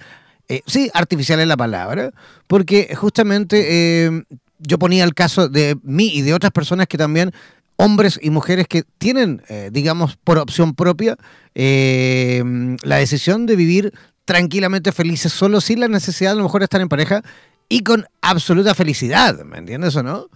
eh, 0.49 0.62
sí, 0.67 0.91
artificial 0.95 1.41
es 1.41 1.47
la 1.47 1.57
palabra, 1.57 2.12
porque 2.47 2.95
justamente 2.95 4.24
yo 4.59 4.79
ponía 4.79 5.05
el 5.05 5.14
caso 5.14 5.49
de 5.49 5.76
mí 5.83 6.11
y 6.12 6.22
de 6.22 6.35
otras 6.35 6.53
personas 6.53 6.87
que 6.87 6.99
también 6.99 7.33
hombres 7.76 8.18
y 8.22 8.31
mujeres 8.31 8.68
que 8.68 8.85
tienen, 8.99 9.43
digamos, 9.70 10.16
por 10.16 10.39
opción 10.39 10.74
propia, 10.74 11.16
la 11.55 12.97
decisión 12.97 13.47
de 13.47 13.57
vivir 13.57 13.93
tranquilamente 14.24 14.93
felices, 14.93 15.33
solo 15.33 15.61
sin 15.61 15.81
la 15.81 15.89
necesidad 15.89 16.33
a 16.33 16.37
lo 16.37 16.45
mejor 16.45 16.61
de 16.61 16.66
estar 16.66 16.81
en 16.81 16.89
pareja 16.89 17.22
y 17.68 17.83
con 17.83 18.07
absoluta 18.20 18.74
felicidad, 18.74 19.45
¿me 19.45 19.59
entiendes 19.59 19.97
o 19.97 20.03
no? 20.03 20.29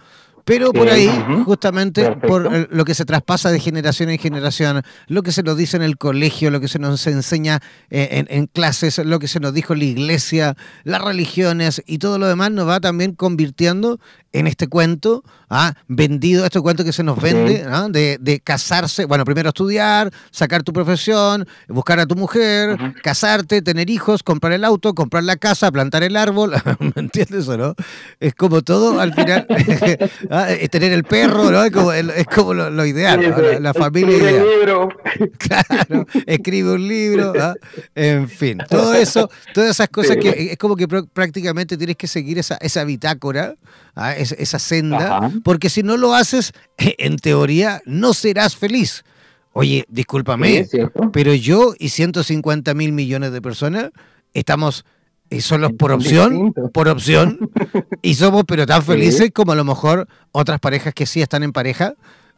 Pero 0.47 0.71
por 0.71 0.87
ahí, 0.87 1.09
justamente 1.43 2.09
por 2.15 2.73
lo 2.73 2.85
que 2.85 2.93
se 2.93 3.03
traspasa 3.03 3.51
de 3.51 3.59
generación 3.59 4.09
en 4.09 4.17
generación, 4.17 4.81
lo 5.07 5.21
que 5.21 5.33
se 5.33 5.43
nos 5.43 5.57
dice 5.57 5.75
en 5.75 5.83
el 5.83 5.97
colegio, 5.97 6.51
lo 6.51 6.61
que 6.61 6.69
se 6.69 6.79
nos 6.79 7.05
enseña 7.05 7.59
eh, 7.89 8.23
en, 8.29 8.47
clases, 8.47 8.97
lo 8.99 9.19
que 9.19 9.27
se 9.27 9.41
nos 9.41 9.53
dijo 9.53 9.73
en 9.73 9.79
la 9.79 9.85
iglesia, 9.85 10.55
las 10.85 11.01
religiones 11.01 11.83
y 11.85 11.97
todo 11.97 12.17
lo 12.17 12.27
demás 12.27 12.51
nos 12.51 12.65
va 12.65 12.79
también 12.79 13.13
convirtiendo 13.13 13.99
en 14.31 14.47
este 14.47 14.67
cuento, 14.67 15.23
¿ah? 15.49 15.73
vendido, 15.87 16.45
este 16.45 16.61
cuento 16.61 16.83
que 16.83 16.93
se 16.93 17.03
nos 17.03 17.19
vende, 17.19 17.65
¿ah? 17.67 17.87
de, 17.89 18.41
casarse, 18.43 19.05
bueno, 19.05 19.25
primero 19.25 19.49
estudiar, 19.49 20.11
sacar 20.31 20.63
tu 20.63 20.73
profesión, 20.73 21.47
buscar 21.67 21.99
a 21.99 22.05
tu 22.05 22.15
mujer, 22.15 22.77
casarte, 23.01 23.61
tener 23.61 23.89
hijos, 23.89 24.23
comprar 24.23 24.53
el 24.53 24.63
auto, 24.63 24.93
comprar 24.93 25.23
la 25.23 25.37
casa, 25.37 25.71
plantar 25.71 26.03
el 26.03 26.15
árbol, 26.15 26.53
¿me 26.79 26.93
entiendes 26.95 27.47
o 27.47 27.57
no? 27.57 27.75
Es 28.19 28.35
como 28.35 28.61
todo 28.61 28.99
al 28.99 29.13
final, 29.13 29.47
¿ah? 30.43 30.47
tener 30.69 30.91
el 30.91 31.03
perro, 31.03 31.51
¿no? 31.51 31.63
Es 31.63 31.71
como, 32.27 32.53
lo, 32.53 32.85
ideal, 32.85 33.61
la, 33.61 33.73
familia 33.73 34.15
escribe 34.15 34.41
Un 34.41 34.59
libro. 34.59 34.89
Claro, 35.37 36.05
escribe 36.25 36.71
un 36.73 36.87
libro, 36.87 37.33
en 37.95 38.29
fin, 38.29 38.59
todo 38.69 38.93
eso, 38.93 39.29
todas 39.53 39.71
esas 39.71 39.89
cosas 39.89 40.17
que 40.17 40.51
es 40.51 40.57
como 40.57 40.75
que 40.75 40.87
prácticamente 40.87 41.77
tienes 41.77 41.95
que 41.95 42.07
seguir 42.07 42.37
esa, 42.37 42.57
esa 42.57 42.83
bitácora, 42.83 43.55
esa 44.17 44.59
senda, 44.59 45.31
porque 45.43 45.69
si 45.69 45.83
no 45.83 45.97
lo 45.97 46.13
haces, 46.13 46.53
en 46.77 47.17
teoría 47.17 47.81
no 47.85 48.13
serás 48.13 48.55
feliz. 48.55 49.03
Oye, 49.53 49.85
discúlpame, 49.89 50.67
pero 51.11 51.33
yo 51.33 51.73
y 51.79 51.89
150 51.89 52.73
mil 52.75 52.91
millones 52.91 53.31
de 53.31 53.41
personas 53.41 53.89
estamos 54.33 54.85
y 55.29 55.41
solo 55.41 55.69
por 55.75 55.91
opción, 55.91 56.53
por 56.73 56.87
opción, 56.87 57.49
y 58.01 58.15
somos 58.15 58.43
pero 58.47 58.65
tan 58.65 58.81
felices 58.83 59.31
como 59.33 59.51
a 59.51 59.55
lo 59.55 59.63
mejor 59.63 60.07
otras 60.31 60.59
parejas 60.59 60.93
que 60.93 61.05
sí 61.05 61.21
están 61.21 61.43
en 61.43 61.51
pareja, 61.51 61.95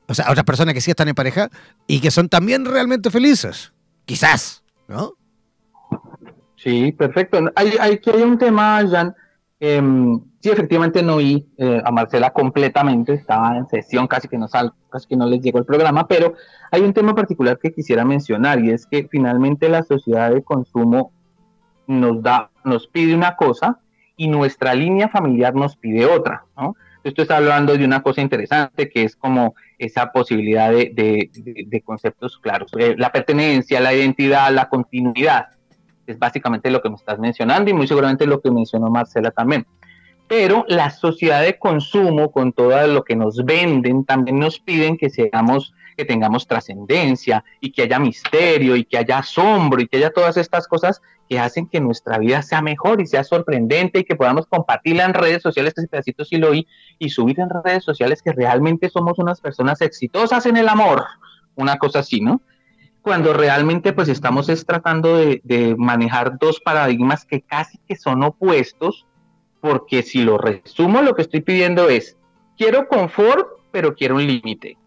o 0.08 0.14
sea, 0.14 0.30
otras 0.30 0.46
personas 0.46 0.74
que 0.74 0.82
sí 0.82 0.92
están 0.92 1.08
en 1.08 1.16
pareja 1.16 1.50
y 1.88 2.00
que 2.00 2.12
son 2.12 2.30
también 2.30 2.66
realmente 2.66 3.10
felices, 3.12 3.74
quizás, 4.06 4.64
¿no? 4.88 5.14
Sí, 6.56 6.92
perfecto. 6.92 7.40
Hay, 7.56 7.74
hay, 7.80 8.02
hay 8.06 8.22
un 8.22 8.38
tema, 8.38 8.86
Jan, 8.90 9.16
Em, 9.62 10.22
sí, 10.40 10.50
efectivamente 10.50 11.04
no 11.04 11.16
oí 11.16 11.46
eh, 11.58 11.82
a 11.84 11.92
Marcela 11.92 12.32
completamente, 12.32 13.14
estaba 13.14 13.58
en 13.58 13.68
sesión, 13.68 14.08
casi 14.08 14.30
que, 14.30 14.38
no 14.38 14.48
sal, 14.48 14.74
casi 14.90 15.06
que 15.08 15.18
no 15.18 15.26
les 15.26 15.42
llegó 15.42 15.60
el 15.60 15.66
programa, 15.66 16.08
pero 16.08 16.34
hay 16.72 16.82
un 16.82 16.94
tema 16.94 17.14
particular 17.14 17.60
que 17.60 17.74
quisiera 17.74 18.06
mencionar 18.06 18.64
y 18.64 18.72
es 18.72 18.86
que 18.88 19.10
finalmente 19.12 19.68
la 19.68 19.84
sociedad 19.84 20.32
de 20.34 20.42
consumo 20.42 21.12
nos 21.90 22.22
da, 22.22 22.50
nos 22.64 22.88
pide 22.88 23.14
una 23.14 23.36
cosa 23.36 23.80
y 24.16 24.28
nuestra 24.28 24.74
línea 24.74 25.10
familiar 25.10 25.56
nos 25.56 25.76
pide 25.76 26.06
otra, 26.06 26.46
¿no? 26.56 26.76
Esto 27.04 27.22
está 27.22 27.38
hablando 27.38 27.78
de 27.78 27.86
una 27.86 28.02
cosa 28.02 28.22
interesante 28.22 28.90
que 28.90 29.04
es 29.04 29.16
como 29.16 29.56
esa 29.78 30.12
posibilidad 30.12 30.70
de, 30.70 31.30
de 31.34 31.82
conceptos 31.82 32.38
claros, 32.38 32.72
eh, 32.78 32.96
la 32.98 33.10
pertenencia, 33.10 33.80
la 33.80 33.94
identidad, 33.94 34.52
la 34.52 34.68
continuidad 34.68 35.48
es 36.10 36.20
básicamente 36.20 36.72
lo 36.72 36.82
que 36.82 36.90
me 36.90 36.96
estás 36.96 37.20
mencionando 37.20 37.70
y 37.70 37.74
muy 37.74 37.88
seguramente 37.88 38.26
lo 38.26 38.42
que 38.42 38.52
mencionó 38.52 38.90
Marcela 38.90 39.32
también. 39.32 39.66
Pero 40.28 40.66
la 40.68 40.92
sociedad 40.92 41.42
de 41.42 41.58
consumo, 41.58 42.32
con 42.32 42.54
todo 42.54 42.86
lo 42.88 43.04
que 43.04 43.16
nos 43.16 43.44
venden, 43.46 44.06
también 44.06 44.40
nos 44.40 44.60
piden 44.60 44.98
que 44.98 45.10
seamos, 45.10 45.74
que 46.00 46.06
tengamos 46.06 46.48
trascendencia 46.48 47.44
y 47.60 47.74
que 47.74 47.82
haya 47.82 48.00
misterio 48.00 48.78
y 48.78 48.86
que 48.86 48.98
haya 48.98 49.18
asombro 49.18 49.82
y 49.82 49.88
que 49.90 49.98
haya 49.98 50.12
todas 50.12 50.38
estas 50.38 50.66
cosas 50.66 51.02
que 51.28 51.38
hacen 51.38 51.68
que 51.68 51.82
nuestra 51.82 52.18
vida 52.18 52.42
sea 52.42 52.62
mejor 52.62 53.02
y 53.02 53.06
sea 53.06 53.26
sorprendente 53.26 54.00
y 54.00 54.04
que 54.06 54.16
podamos 54.16 54.48
compartirla 54.48 55.04
en 55.04 55.14
redes 55.14 55.44
sociales, 55.44 55.74
este 55.76 55.90
pedacito 55.90 56.24
sí 56.24 56.38
lo 56.38 56.52
oí, 56.52 56.66
y 57.00 57.10
subir 57.10 57.42
en 57.42 57.50
redes 57.50 57.84
sociales 57.84 58.22
que 58.22 58.32
realmente 58.32 58.90
somos 58.90 59.20
unas 59.20 59.42
personas 59.42 59.82
exitosas 59.82 60.46
en 60.46 60.56
el 60.56 60.70
amor, 60.70 61.04
una 61.56 61.78
cosa 61.78 62.00
así, 62.00 62.22
¿no? 62.22 62.42
cuando 63.02 63.34
realmente 63.34 63.92
pues 63.92 64.08
estamos 64.08 64.48
tratando 64.66 65.18
de, 65.18 65.76
manejar 65.78 66.38
dos 66.40 66.62
paradigmas 66.62 67.26
que 67.26 67.42
casi 67.42 67.78
que 67.88 67.98
son 67.98 68.24
opuestos, 68.24 69.06
porque 69.60 70.02
si 70.02 70.24
lo 70.24 70.38
resumo 70.38 71.02
lo 71.02 71.14
que 71.14 71.24
estoy 71.24 71.42
pidiendo 71.42 71.90
es, 71.90 72.18
quiero 72.58 72.88
confort, 72.88 73.48
pero 73.72 73.96
quiero 73.96 74.16
un 74.16 74.26
límite. 74.26 74.78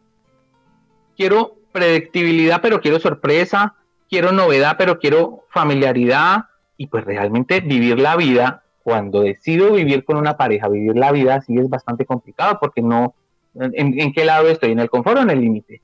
Quiero 1.17 1.57
predictibilidad, 1.73 2.61
pero 2.61 2.81
quiero 2.81 3.01
sorpresa. 3.01 3.75
Quiero 4.09 4.33
novedad, 4.33 4.77
pero 4.79 4.99
quiero 4.99 5.45
familiaridad. 5.51 6.45
Y 6.77 6.89
pues 6.89 7.05
realmente 7.05 7.61
vivir 7.61 7.99
la 7.99 8.17
vida, 8.17 8.63
cuando 8.83 9.23
decido 9.23 9.73
vivir 9.73 10.05
con 10.05 10.17
una 10.17 10.37
pareja, 10.37 10.69
vivir 10.69 10.97
la 10.97 11.13
vida 11.13 11.37
así 11.37 11.57
es 11.57 11.69
bastante 11.69 12.05
complicado 12.05 12.59
porque 12.61 12.83
no, 12.83 13.15
¿en, 13.55 14.13
qué 14.13 14.25
lado 14.25 14.49
estoy? 14.49 14.73
¿En 14.73 14.81
el 14.81 14.91
confort 14.91 15.19
o 15.19 15.23
en 15.23 15.31
el 15.31 15.41
límite? 15.41 15.83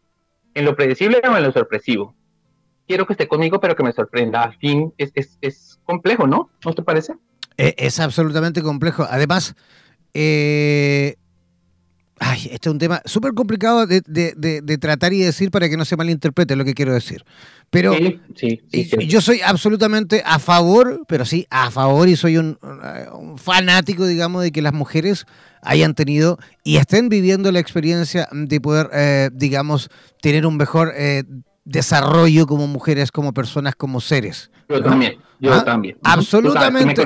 ¿En 0.54 0.64
lo 0.64 0.74
predecible 0.74 1.20
o 1.22 1.36
en 1.36 1.42
lo 1.42 1.52
sorpresivo? 1.52 2.14
quiero 2.88 3.06
que 3.06 3.12
esté 3.12 3.28
conmigo, 3.28 3.60
pero 3.60 3.76
que 3.76 3.84
me 3.84 3.92
sorprenda. 3.92 4.42
Al 4.42 4.56
fin, 4.56 4.92
es, 4.96 5.12
es, 5.40 5.78
complejo, 5.84 6.26
¿no? 6.26 6.50
¿No 6.64 6.74
te 6.74 6.82
parece? 6.82 7.14
E, 7.56 7.74
es, 7.76 8.00
absolutamente 8.00 8.62
complejo. 8.62 9.06
Además, 9.08 9.54
eh, 10.14 11.16
ay, 12.20 12.48
este 12.52 12.68
es 12.68 12.72
un 12.72 12.78
tema 12.78 13.02
súper 13.04 13.34
complicado 13.34 13.86
de, 13.86 14.02
de, 14.06 14.78
tratar 14.78 15.12
y 15.12 15.20
decir 15.20 15.50
para 15.50 15.68
que 15.68 15.76
no 15.76 15.84
se 15.84 15.96
malinterprete 15.96 16.56
lo 16.56 16.64
que 16.64 16.74
quiero 16.74 16.92
decir. 16.92 17.24
Pero 17.70 17.94
sí, 18.34 18.60
yo 19.06 19.20
soy 19.20 19.40
absolutamente 19.44 20.22
a 20.24 20.38
favor, 20.38 21.04
pero 21.08 21.24
sí, 21.24 21.46
a 21.50 21.70
favor 21.70 22.08
y 22.08 22.16
soy 22.16 22.38
un, 22.38 22.58
fanático, 23.36 24.06
digamos, 24.06 24.42
de 24.42 24.52
que 24.52 24.62
las 24.62 24.72
mujeres 24.72 25.26
hayan 25.62 25.94
tenido 25.94 26.38
y 26.64 26.76
estén 26.76 27.08
viviendo 27.08 27.52
la 27.52 27.58
experiencia 27.60 28.28
de 28.32 28.60
poder, 28.60 28.88
eh, 28.92 29.30
digamos, 29.32 29.90
tener 30.22 30.46
un 30.46 30.56
mejor 30.56 30.92
eh, 30.96 31.24
desarrollo 31.68 32.46
como 32.46 32.66
mujeres, 32.66 33.12
como 33.12 33.32
personas, 33.32 33.74
como 33.76 34.00
seres. 34.00 34.50
Yo 34.68 34.82
también, 34.82 35.18
yo 35.38 35.52
¿Ah? 35.52 35.64
también. 35.64 35.98
Absolutamente, 36.02 37.04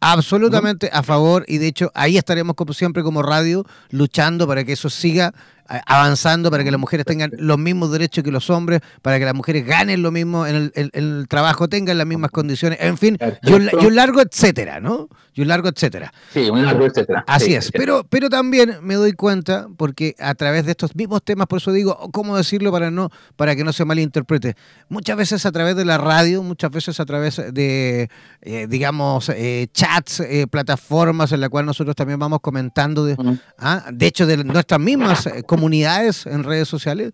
absolutamente 0.00 0.90
a 0.92 1.02
favor 1.02 1.44
y 1.46 1.58
de 1.58 1.66
hecho 1.68 1.90
ahí 1.94 2.16
estaremos 2.16 2.56
como 2.56 2.72
siempre 2.72 3.02
como 3.02 3.22
radio 3.22 3.64
luchando 3.90 4.46
para 4.46 4.64
que 4.64 4.72
eso 4.72 4.88
siga 4.88 5.34
avanzando 5.66 6.50
para 6.50 6.64
que 6.64 6.70
las 6.70 6.80
mujeres 6.80 7.06
tengan 7.06 7.30
los 7.38 7.58
mismos 7.58 7.90
derechos 7.90 8.22
que 8.22 8.30
los 8.30 8.50
hombres, 8.50 8.80
para 9.02 9.18
que 9.18 9.24
las 9.24 9.34
mujeres 9.34 9.66
ganen 9.66 10.02
lo 10.02 10.10
mismo 10.10 10.46
en 10.46 10.72
el, 10.74 11.26
trabajo, 11.28 11.68
tengan 11.68 11.98
las 11.98 12.06
mismas 12.06 12.30
condiciones, 12.30 12.78
en 12.80 12.98
fin, 12.98 13.18
y 13.42 13.52
un, 13.52 13.94
largo 13.94 14.20
etcétera, 14.20 14.80
¿no? 14.80 15.08
Y 15.36 15.42
un 15.42 15.48
largo 15.48 15.68
etcétera. 15.68 16.12
Sí, 16.32 16.48
un 16.50 16.64
largo 16.64 16.86
etcétera. 16.86 17.24
Así 17.26 17.54
es, 17.54 17.72
pero, 17.72 18.04
pero 18.08 18.28
también 18.28 18.78
me 18.82 18.94
doy 18.94 19.12
cuenta, 19.12 19.68
porque 19.76 20.14
a 20.18 20.34
través 20.34 20.64
de 20.64 20.72
estos 20.72 20.94
mismos 20.94 21.22
temas, 21.22 21.46
por 21.46 21.58
eso 21.58 21.72
digo, 21.72 22.10
¿cómo 22.12 22.36
decirlo 22.36 22.70
para, 22.70 22.90
no, 22.90 23.10
para 23.36 23.56
que 23.56 23.64
no 23.64 23.72
se 23.72 23.84
malinterprete? 23.84 24.54
Muchas 24.88 25.16
veces 25.16 25.46
a 25.46 25.52
través 25.52 25.76
de 25.76 25.84
la 25.84 25.98
radio, 25.98 26.42
muchas 26.42 26.70
veces 26.70 27.00
a 27.00 27.06
través 27.06 27.42
de, 27.52 28.08
eh, 28.42 28.66
digamos, 28.68 29.28
eh, 29.30 29.68
chats, 29.72 30.20
eh, 30.20 30.46
plataformas 30.48 31.32
en 31.32 31.40
las 31.40 31.50
cuales 31.50 31.66
nosotros 31.66 31.96
también 31.96 32.18
vamos 32.18 32.40
comentando, 32.40 33.04
de, 33.04 33.16
¿ah? 33.58 33.84
de 33.92 34.06
hecho, 34.06 34.26
de 34.26 34.44
nuestras 34.44 34.80
mismas 34.80 35.28
comunidades 35.54 36.26
en 36.26 36.42
redes 36.42 36.66
sociales. 36.68 37.12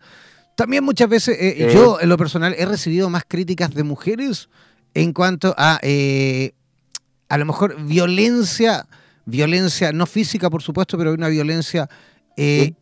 También 0.56 0.82
muchas 0.82 1.08
veces 1.08 1.36
eh, 1.38 1.70
yo, 1.72 2.00
en 2.00 2.08
lo 2.08 2.16
personal, 2.16 2.54
he 2.56 2.64
recibido 2.64 3.10
más 3.10 3.24
críticas 3.28 3.74
de 3.74 3.82
mujeres 3.82 4.48
en 4.94 5.12
cuanto 5.12 5.54
a, 5.58 5.78
eh, 5.82 6.52
a 7.28 7.36
lo 7.36 7.44
mejor, 7.44 7.76
violencia, 7.82 8.86
violencia 9.26 9.92
no 9.92 10.06
física, 10.06 10.48
por 10.48 10.62
supuesto, 10.62 10.96
pero 10.96 11.12
una 11.12 11.28
violencia 11.28 11.88
eh, 12.36 12.72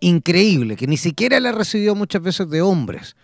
increíble, 0.00 0.74
que 0.76 0.86
ni 0.86 0.96
siquiera 0.96 1.38
la 1.38 1.50
he 1.50 1.52
recibido 1.52 1.94
muchas 1.94 2.22
veces 2.22 2.50
de 2.50 2.62
hombres. 2.62 3.16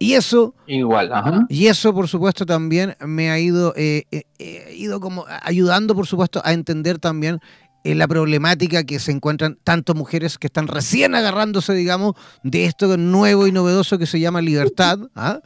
Y 0.00 0.14
eso, 0.14 0.54
Igual, 0.66 1.12
y 1.48 1.66
eso, 1.66 1.94
por 1.94 2.08
supuesto, 2.08 2.46
también 2.46 2.96
me 3.06 3.30
ha 3.30 3.38
ido, 3.38 3.74
ido 3.76 5.00
como 5.00 5.26
ayudando, 5.42 5.94
por 5.94 6.06
supuesto, 6.06 6.40
a 6.42 6.54
entender 6.54 6.98
también 6.98 7.38
en 7.84 7.98
la 7.98 8.08
problemática 8.08 8.84
que 8.84 8.98
se 8.98 9.12
encuentran 9.12 9.58
tanto 9.62 9.94
mujeres 9.94 10.38
que 10.38 10.46
están 10.46 10.68
recién 10.68 11.14
agarrándose, 11.14 11.74
digamos, 11.74 12.14
de 12.42 12.66
esto 12.66 12.96
nuevo 12.96 13.46
y 13.46 13.52
novedoso 13.52 13.98
que 13.98 14.06
se 14.06 14.20
llama 14.20 14.40
libertad, 14.40 14.98
¿ah? 15.14 15.40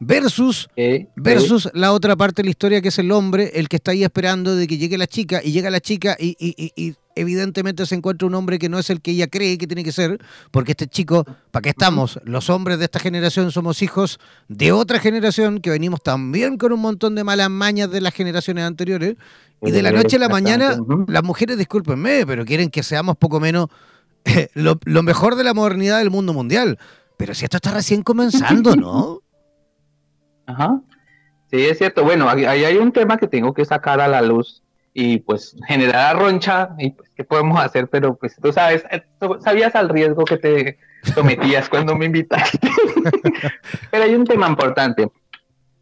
versus, 0.00 0.68
versus 1.16 1.68
la 1.74 1.92
otra 1.92 2.16
parte 2.16 2.42
de 2.42 2.46
la 2.46 2.50
historia 2.50 2.80
que 2.80 2.88
es 2.88 2.98
el 2.98 3.10
hombre, 3.12 3.52
el 3.54 3.68
que 3.68 3.76
está 3.76 3.92
ahí 3.92 4.04
esperando 4.04 4.54
de 4.54 4.66
que 4.66 4.78
llegue 4.78 4.98
la 4.98 5.06
chica 5.06 5.40
y 5.42 5.52
llega 5.52 5.70
la 5.70 5.80
chica 5.80 6.16
y, 6.18 6.94
evidentemente 7.20 7.84
se 7.86 7.94
encuentra 7.94 8.26
un 8.26 8.34
hombre 8.34 8.58
que 8.58 8.68
no 8.68 8.78
es 8.78 8.90
el 8.90 9.00
que 9.00 9.12
ella 9.12 9.26
cree 9.26 9.58
que 9.58 9.66
tiene 9.66 9.84
que 9.84 9.92
ser, 9.92 10.18
porque 10.50 10.72
este 10.72 10.86
chico, 10.86 11.24
¿para 11.50 11.62
qué 11.62 11.70
estamos? 11.70 12.20
Los 12.24 12.50
hombres 12.50 12.78
de 12.78 12.84
esta 12.84 12.98
generación 12.98 13.50
somos 13.50 13.82
hijos 13.82 14.20
de 14.48 14.72
otra 14.72 14.98
generación 14.98 15.60
que 15.60 15.70
venimos 15.70 16.02
también 16.02 16.56
con 16.56 16.72
un 16.72 16.80
montón 16.80 17.14
de 17.14 17.24
malas 17.24 17.50
mañas 17.50 17.90
de 17.90 18.00
las 18.00 18.14
generaciones 18.14 18.64
anteriores, 18.64 19.16
y 19.60 19.70
de 19.70 19.82
la 19.82 19.90
noche 19.90 20.16
a 20.16 20.20
la 20.20 20.28
mañana, 20.28 20.78
las 21.08 21.24
mujeres, 21.24 21.58
discúlpenme, 21.58 22.24
pero 22.26 22.44
quieren 22.44 22.70
que 22.70 22.82
seamos 22.82 23.16
poco 23.16 23.40
menos 23.40 23.68
lo, 24.54 24.78
lo 24.84 25.02
mejor 25.02 25.34
de 25.34 25.44
la 25.44 25.54
modernidad 25.54 25.98
del 25.98 26.10
mundo 26.10 26.32
mundial. 26.32 26.78
Pero 27.16 27.34
si 27.34 27.44
esto 27.44 27.56
está 27.56 27.72
recién 27.72 28.02
comenzando, 28.02 28.76
¿no? 28.76 29.20
Ajá. 30.46 30.80
Sí, 31.50 31.64
es 31.64 31.78
cierto. 31.78 32.04
Bueno, 32.04 32.28
ahí 32.28 32.44
hay 32.44 32.76
un 32.76 32.92
tema 32.92 33.16
que 33.18 33.26
tengo 33.26 33.52
que 33.52 33.64
sacar 33.64 34.00
a 34.00 34.06
la 34.06 34.22
luz 34.22 34.62
y 34.92 35.18
pues 35.18 35.56
generar 35.66 36.18
roncha 36.18 36.70
y 36.78 36.90
pues 36.90 37.10
qué 37.14 37.24
podemos 37.24 37.60
hacer, 37.60 37.88
pero 37.88 38.16
pues 38.16 38.36
tú 38.42 38.52
sabes, 38.52 38.84
eh, 38.90 39.02
sabías 39.40 39.74
al 39.74 39.88
riesgo 39.88 40.24
que 40.24 40.36
te 40.36 40.78
sometías 41.14 41.68
cuando 41.68 41.94
me 41.94 42.06
invitaste. 42.06 42.68
pero 43.90 44.04
hay 44.04 44.14
un 44.14 44.24
tema 44.24 44.48
importante 44.48 45.08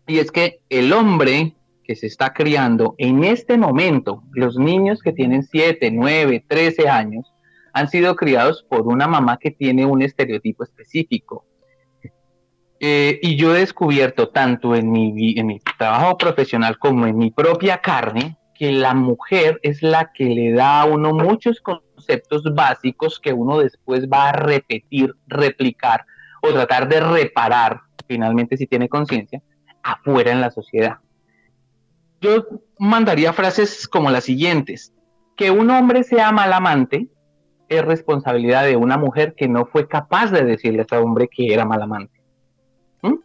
y 0.06 0.18
es 0.18 0.30
que 0.30 0.60
el 0.68 0.92
hombre 0.92 1.54
que 1.84 1.96
se 1.96 2.06
está 2.06 2.32
criando 2.32 2.94
en 2.98 3.24
este 3.24 3.56
momento, 3.56 4.22
los 4.32 4.56
niños 4.56 5.00
que 5.00 5.12
tienen 5.12 5.44
7, 5.44 5.90
9, 5.92 6.44
13 6.46 6.88
años, 6.88 7.32
han 7.72 7.88
sido 7.88 8.16
criados 8.16 8.64
por 8.68 8.82
una 8.88 9.06
mamá 9.06 9.38
que 9.38 9.50
tiene 9.50 9.84
un 9.84 10.02
estereotipo 10.02 10.64
específico. 10.64 11.44
Eh, 12.80 13.18
y 13.22 13.36
yo 13.36 13.54
he 13.54 13.60
descubierto 13.60 14.28
tanto 14.28 14.74
en 14.74 14.90
mi, 14.90 15.38
en 15.38 15.46
mi 15.46 15.60
trabajo 15.78 16.16
profesional 16.18 16.78
como 16.78 17.06
en 17.06 17.16
mi 17.16 17.30
propia 17.30 17.78
carne 17.78 18.36
que 18.58 18.72
la 18.72 18.94
mujer 18.94 19.60
es 19.62 19.82
la 19.82 20.12
que 20.12 20.24
le 20.24 20.52
da 20.52 20.82
a 20.82 20.84
uno 20.86 21.12
muchos 21.12 21.60
conceptos 21.60 22.42
básicos 22.54 23.20
que 23.20 23.32
uno 23.32 23.58
después 23.58 24.08
va 24.08 24.30
a 24.30 24.32
repetir, 24.32 25.14
replicar 25.26 26.04
o 26.42 26.52
tratar 26.52 26.88
de 26.88 27.00
reparar, 27.00 27.80
finalmente 28.06 28.56
si 28.56 28.66
tiene 28.66 28.88
conciencia, 28.88 29.42
afuera 29.82 30.32
en 30.32 30.40
la 30.40 30.50
sociedad. 30.50 30.98
Yo 32.20 32.46
mandaría 32.78 33.32
frases 33.32 33.86
como 33.86 34.10
las 34.10 34.24
siguientes. 34.24 34.92
Que 35.36 35.50
un 35.50 35.70
hombre 35.70 36.02
sea 36.02 36.32
mal 36.32 36.52
amante 36.52 37.08
es 37.68 37.84
responsabilidad 37.84 38.64
de 38.64 38.76
una 38.76 38.96
mujer 38.96 39.34
que 39.36 39.48
no 39.48 39.66
fue 39.66 39.86
capaz 39.86 40.30
de 40.30 40.44
decirle 40.44 40.80
a 40.80 40.84
ese 40.84 40.96
hombre 40.96 41.28
que 41.28 41.52
era 41.52 41.64
mal 41.64 41.82
amante. 41.82 42.20
¿Mm? 43.02 43.16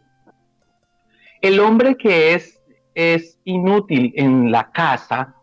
El 1.40 1.60
hombre 1.60 1.96
que 1.96 2.34
es, 2.34 2.61
es 2.94 3.38
inútil 3.44 4.12
en 4.16 4.50
la 4.50 4.70
casa 4.70 5.36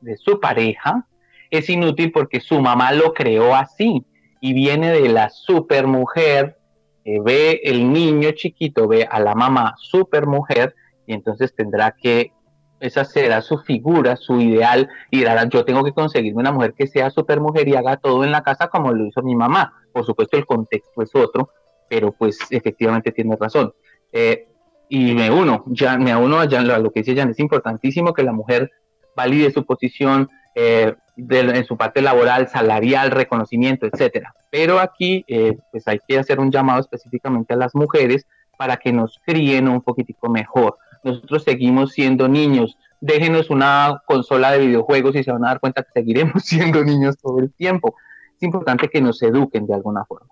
de 0.00 0.16
su 0.16 0.40
pareja 0.40 1.06
es 1.50 1.68
inútil 1.70 2.12
porque 2.12 2.40
su 2.40 2.60
mamá 2.60 2.92
lo 2.92 3.12
creó 3.12 3.54
así 3.54 4.04
y 4.40 4.52
viene 4.52 4.90
de 4.90 5.08
la 5.08 5.30
supermujer, 5.30 6.58
mujer 7.04 7.22
ve 7.24 7.60
el 7.64 7.92
niño 7.92 8.32
chiquito, 8.32 8.88
ve 8.88 9.06
a 9.10 9.20
la 9.20 9.34
mamá 9.34 9.74
supermujer 9.78 10.74
y 11.06 11.14
entonces 11.14 11.54
tendrá 11.54 11.92
que 11.92 12.32
esa 12.80 13.04
será 13.04 13.40
su 13.40 13.58
figura, 13.58 14.16
su 14.16 14.38
ideal, 14.38 14.90
y 15.10 15.18
dirá, 15.18 15.48
yo 15.48 15.64
tengo 15.64 15.82
que 15.82 15.92
conseguirme 15.92 16.40
una 16.40 16.52
mujer 16.52 16.74
que 16.74 16.86
sea 16.86 17.08
super 17.08 17.40
mujer 17.40 17.66
y 17.68 17.74
haga 17.74 17.96
todo 17.96 18.22
en 18.22 18.30
la 18.30 18.42
casa 18.42 18.68
como 18.68 18.92
lo 18.92 19.06
hizo 19.06 19.22
mi 19.22 19.34
mamá. 19.34 19.72
Por 19.92 20.04
supuesto, 20.04 20.36
el 20.36 20.44
contexto 20.44 21.00
es 21.00 21.14
otro, 21.14 21.48
pero 21.88 22.12
pues 22.12 22.38
efectivamente 22.50 23.12
tiene 23.12 23.34
razón. 23.36 23.72
Eh, 24.12 24.48
y 24.88 25.14
me 25.14 25.30
uno, 25.30 25.64
ya 25.66 25.98
me 25.98 26.14
uno 26.14 26.40
a, 26.40 26.46
lo 26.46 26.92
que 26.92 27.00
dice 27.00 27.16
Jan, 27.16 27.30
es 27.30 27.38
importantísimo 27.38 28.14
que 28.14 28.22
la 28.22 28.32
mujer 28.32 28.70
valide 29.16 29.50
su 29.50 29.64
posición 29.64 30.28
eh, 30.54 30.94
en 31.16 31.64
su 31.64 31.76
parte 31.76 32.02
laboral, 32.02 32.48
salarial, 32.48 33.10
reconocimiento, 33.10 33.86
etcétera. 33.86 34.34
Pero 34.50 34.78
aquí, 34.78 35.24
eh, 35.28 35.56
pues 35.72 35.88
hay 35.88 35.98
que 36.06 36.18
hacer 36.18 36.40
un 36.40 36.50
llamado 36.50 36.80
específicamente 36.80 37.54
a 37.54 37.56
las 37.56 37.74
mujeres 37.74 38.26
para 38.58 38.76
que 38.76 38.92
nos 38.92 39.20
críen 39.24 39.68
un 39.68 39.82
poquitico 39.82 40.28
mejor 40.28 40.76
nosotros 41.06 41.44
seguimos 41.44 41.92
siendo 41.92 42.28
niños. 42.28 42.76
Déjenos 43.00 43.50
una 43.50 44.02
consola 44.06 44.50
de 44.52 44.66
videojuegos 44.66 45.14
y 45.14 45.22
se 45.22 45.30
van 45.30 45.44
a 45.44 45.48
dar 45.48 45.60
cuenta 45.60 45.82
que 45.82 45.92
seguiremos 45.92 46.42
siendo 46.44 46.84
niños 46.84 47.16
todo 47.16 47.38
el 47.38 47.52
tiempo. 47.52 47.94
Es 48.34 48.42
importante 48.42 48.88
que 48.88 49.00
nos 49.00 49.22
eduquen 49.22 49.66
de 49.66 49.74
alguna 49.74 50.04
forma. 50.04 50.28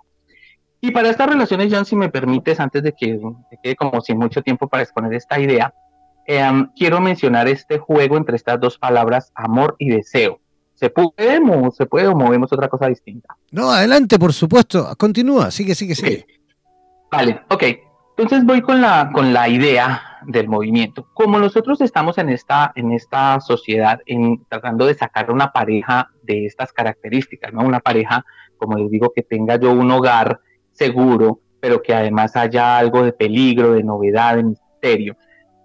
Y 0.85 0.91
para 0.91 1.09
estas 1.09 1.31
relaciones, 1.31 1.73
John, 1.73 1.87
si 1.87 1.97
me 1.97 2.11
permites, 2.11 2.61
antes 2.61 2.83
de 2.83 2.93
que 2.93 3.19
quede 3.63 3.75
como 3.75 4.03
sin 4.03 4.19
mucho 4.19 4.43
tiempo 4.43 4.69
para 4.69 4.83
exponer 4.83 5.15
esta 5.15 5.41
idea, 5.41 5.73
em, 6.27 6.69
quiero 6.77 7.01
mencionar 7.01 7.49
este 7.49 7.79
juego 7.79 8.19
entre 8.19 8.37
estas 8.37 8.61
dos 8.61 8.77
palabras, 8.77 9.33
amor 9.35 9.77
y 9.79 9.89
deseo. 9.89 10.41
¿Se 10.75 10.91
puede, 10.91 11.41
o 11.41 11.71
se 11.71 11.87
puede 11.87 12.09
o 12.09 12.15
movemos 12.15 12.53
otra 12.53 12.69
cosa 12.69 12.87
distinta? 12.89 13.35
No, 13.51 13.71
adelante, 13.71 14.19
por 14.19 14.35
supuesto. 14.35 14.95
Continúa, 14.99 15.51
sigue, 15.51 15.75
sigue, 15.75 15.95
sigue. 15.95 16.27
Vale, 17.11 17.41
ok. 17.49 17.63
Entonces 18.19 18.45
voy 18.45 18.61
con 18.61 18.83
la, 18.83 19.11
con 19.11 19.33
la 19.33 19.49
idea 19.49 20.03
del 20.27 20.49
movimiento. 20.49 21.09
Como 21.15 21.39
nosotros 21.39 21.81
estamos 21.81 22.19
en 22.19 22.29
esta, 22.29 22.73
en 22.75 22.93
esta 22.93 23.41
sociedad 23.41 24.01
en, 24.05 24.45
tratando 24.51 24.85
de 24.85 24.93
sacar 24.93 25.31
una 25.31 25.51
pareja 25.51 26.11
de 26.23 26.45
estas 26.45 26.75
características, 26.75 27.55
¿no? 27.55 27.63
Una 27.63 27.81
pareja, 27.81 28.23
como 28.59 28.77
les 28.77 28.91
digo, 28.91 29.15
que 29.17 29.23
tenga 29.23 29.57
yo 29.57 29.73
un 29.73 29.91
hogar 29.91 30.41
seguro, 30.75 31.41
pero 31.61 31.83
que 31.83 31.95
además 31.95 32.37
haya 32.37 32.77
algo 32.79 33.03
de 33.03 33.13
peligro, 33.13 33.73
de 33.73 33.83
novedad, 33.83 34.37
de 34.37 34.45
misterio. 34.45 35.17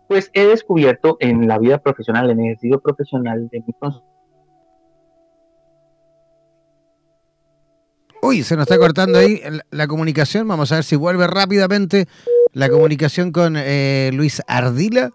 Pues 0.07 0.31
he 0.33 0.45
descubierto 0.45 1.17
en 1.19 1.47
la 1.47 1.59
vida 1.59 1.77
profesional, 1.79 2.29
en 2.29 2.39
el 2.39 2.45
ejercicio 2.45 2.79
profesional 2.79 3.49
de 3.51 3.61
mi 3.65 3.73
Uy, 8.21 8.43
se 8.43 8.55
nos 8.55 8.63
está 8.63 8.77
cortando 8.77 9.17
ahí 9.17 9.41
la 9.71 9.87
comunicación. 9.87 10.47
Vamos 10.47 10.71
a 10.71 10.75
ver 10.75 10.83
si 10.83 10.95
vuelve 10.95 11.27
rápidamente 11.27 12.07
la 12.53 12.69
comunicación 12.69 13.31
con 13.31 13.55
eh, 13.57 14.11
Luis 14.13 14.41
Ardila. 14.47 15.11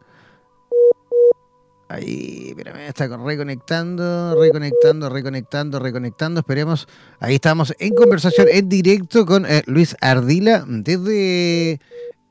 Ahí, 1.95 2.47
espérame, 2.49 2.89
está 2.89 3.07
reconectando, 3.07 4.35
reconectando, 4.41 5.09
reconectando, 5.09 5.79
reconectando. 5.79 6.41
Esperemos. 6.41 6.89
Ahí 7.21 7.37
estamos 7.37 7.73
en 7.79 7.95
conversación 7.95 8.49
en 8.51 8.69
directo 8.69 9.25
con 9.25 9.47
eh, 9.47 9.63
Luis 9.67 9.97
Ardila 10.01 10.65
desde 10.67 11.81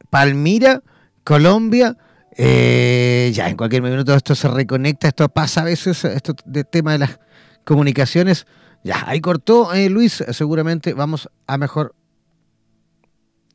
Palmira, 0.09 0.83
Colombia. 1.23 1.97
Eh, 2.35 3.31
ya, 3.33 3.47
en 3.47 3.55
cualquier 3.55 3.83
minuto 3.83 4.13
esto 4.13 4.35
se 4.35 4.49
reconecta. 4.49 5.07
Esto 5.07 5.29
pasa 5.29 5.61
a 5.61 5.65
veces, 5.65 6.03
esto 6.03 6.35
de 6.43 6.65
tema 6.65 6.91
de 6.91 6.97
las 6.97 7.19
comunicaciones. 7.63 8.45
Ya, 8.83 9.01
ahí 9.07 9.21
cortó 9.21 9.69
Luis. 9.89 10.25
Seguramente 10.31 10.93
vamos 10.93 11.29
a 11.47 11.57
mejor 11.57 11.95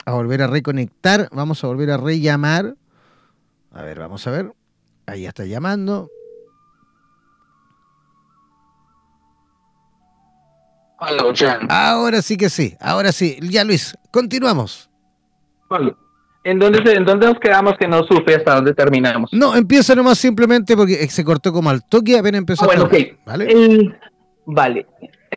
a 0.07 0.13
volver 0.13 0.41
a 0.41 0.47
reconectar, 0.47 1.29
vamos 1.33 1.63
a 1.65 1.67
volver 1.67 1.91
a 1.91 1.99
rellamar. 1.99 2.77
A 3.73 3.83
ver, 3.83 3.99
vamos 3.99 4.27
a 4.27 4.31
ver. 4.31 4.55
Ahí 5.09 5.25
está 5.25 5.47
llamando. 5.47 6.11
Ahora 11.69 12.21
sí 12.21 12.37
que 12.37 12.51
sí, 12.51 12.77
ahora 12.79 13.13
sí. 13.13 13.39
Ya 13.41 13.65
Luis, 13.65 13.97
continuamos. 14.11 14.91
¿En 16.45 16.59
dónde, 16.59 16.93
¿En 16.93 17.05
dónde 17.05 17.27
nos 17.27 17.39
quedamos 17.39 17.79
que 17.79 17.89
no 17.89 18.03
supe 18.05 18.35
hasta 18.35 18.57
dónde 18.57 18.75
terminamos? 18.75 19.33
No, 19.33 19.55
empieza 19.55 19.95
nomás 19.95 20.19
simplemente 20.19 20.77
porque 20.77 21.09
se 21.09 21.25
cortó 21.25 21.53
como 21.53 21.71
al 21.71 21.83
toque, 21.89 22.19
apenas 22.19 22.41
empezó 22.41 22.65
ah, 22.65 22.67
bueno, 22.67 22.85
a 22.85 23.31
¿vale? 23.31 23.97
vale. 24.45 24.87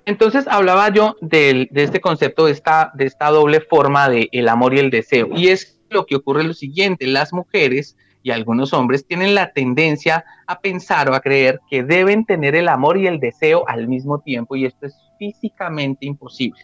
Entonces 0.05 0.47
hablaba 0.47 0.89
yo 0.89 1.15
de, 1.21 1.69
este 1.73 2.01
concepto, 2.01 2.47
de 2.47 2.51
esta, 2.51 2.91
de 2.93 3.05
esta 3.05 3.29
doble 3.29 3.61
forma 3.61 4.09
de 4.09 4.27
el 4.33 4.49
amor 4.49 4.73
y 4.73 4.79
el 4.79 4.89
deseo. 4.89 5.29
Y 5.33 5.47
es 5.47 5.79
lo 5.89 6.05
que 6.05 6.15
ocurre 6.15 6.43
lo 6.43 6.53
siguiente, 6.53 7.07
las 7.07 7.31
mujeres 7.31 7.95
y 8.23 8.31
algunos 8.31 8.73
hombres 8.73 9.05
tienen 9.07 9.35
la 9.35 9.51
tendencia 9.51 10.23
a 10.47 10.59
pensar 10.59 11.09
o 11.09 11.15
a 11.15 11.21
creer 11.21 11.59
que 11.69 11.83
deben 11.83 12.25
tener 12.25 12.55
el 12.55 12.67
amor 12.67 12.97
y 12.97 13.07
el 13.07 13.19
deseo 13.19 13.67
al 13.67 13.87
mismo 13.87 14.19
tiempo 14.19 14.55
y 14.55 14.65
esto 14.65 14.85
es 14.85 14.95
físicamente 15.17 16.05
imposible. 16.05 16.61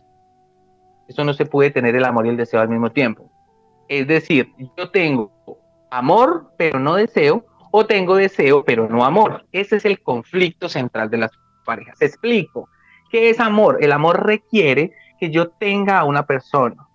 Eso 1.07 1.23
no 1.23 1.33
se 1.33 1.45
puede 1.45 1.71
tener 1.71 1.95
el 1.95 2.05
amor 2.05 2.25
y 2.25 2.29
el 2.29 2.37
deseo 2.37 2.59
al 2.59 2.69
mismo 2.69 2.91
tiempo. 2.91 3.31
Es 3.87 4.07
decir, 4.07 4.53
yo 4.77 4.89
tengo 4.91 5.31
amor 5.89 6.51
pero 6.57 6.79
no 6.79 6.95
deseo 6.95 7.45
o 7.71 7.85
tengo 7.85 8.15
deseo 8.15 8.63
pero 8.63 8.87
no 8.89 9.03
amor. 9.03 9.45
Ese 9.51 9.77
es 9.77 9.85
el 9.85 10.01
conflicto 10.01 10.69
central 10.69 11.09
de 11.09 11.17
las 11.17 11.31
parejas. 11.65 12.01
Explico. 12.01 12.69
¿Qué 13.09 13.29
es 13.29 13.39
amor? 13.39 13.77
El 13.81 13.93
amor 13.93 14.25
requiere 14.25 14.91
que 15.19 15.29
yo 15.31 15.49
tenga 15.49 15.99
a 15.99 16.03
una 16.03 16.25
persona, 16.25 16.87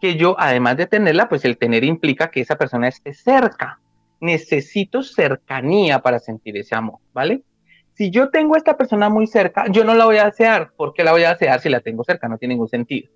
que 0.00 0.16
yo, 0.16 0.36
además 0.38 0.76
de 0.76 0.86
tenerla, 0.86 1.28
pues 1.28 1.44
el 1.44 1.58
tener 1.58 1.84
implica 1.84 2.30
que 2.30 2.40
esa 2.40 2.56
persona 2.56 2.88
esté 2.88 3.14
cerca. 3.14 3.80
Necesito 4.20 5.02
cercanía 5.02 6.00
para 6.00 6.18
sentir 6.18 6.56
ese 6.56 6.74
amor, 6.74 6.98
¿vale? 7.12 7.42
Si 7.94 8.10
yo 8.10 8.30
tengo 8.30 8.54
a 8.54 8.58
esta 8.58 8.76
persona 8.76 9.08
muy 9.08 9.26
cerca, 9.26 9.66
yo 9.70 9.84
no 9.84 9.94
la 9.94 10.04
voy 10.04 10.18
a 10.18 10.26
desear. 10.26 10.72
¿Por 10.76 10.94
qué 10.94 11.02
la 11.02 11.12
voy 11.12 11.24
a 11.24 11.32
desear 11.32 11.60
si 11.60 11.68
la 11.68 11.80
tengo 11.80 12.04
cerca? 12.04 12.28
No 12.28 12.38
tiene 12.38 12.54
ningún 12.54 12.68
sentido. 12.68 13.10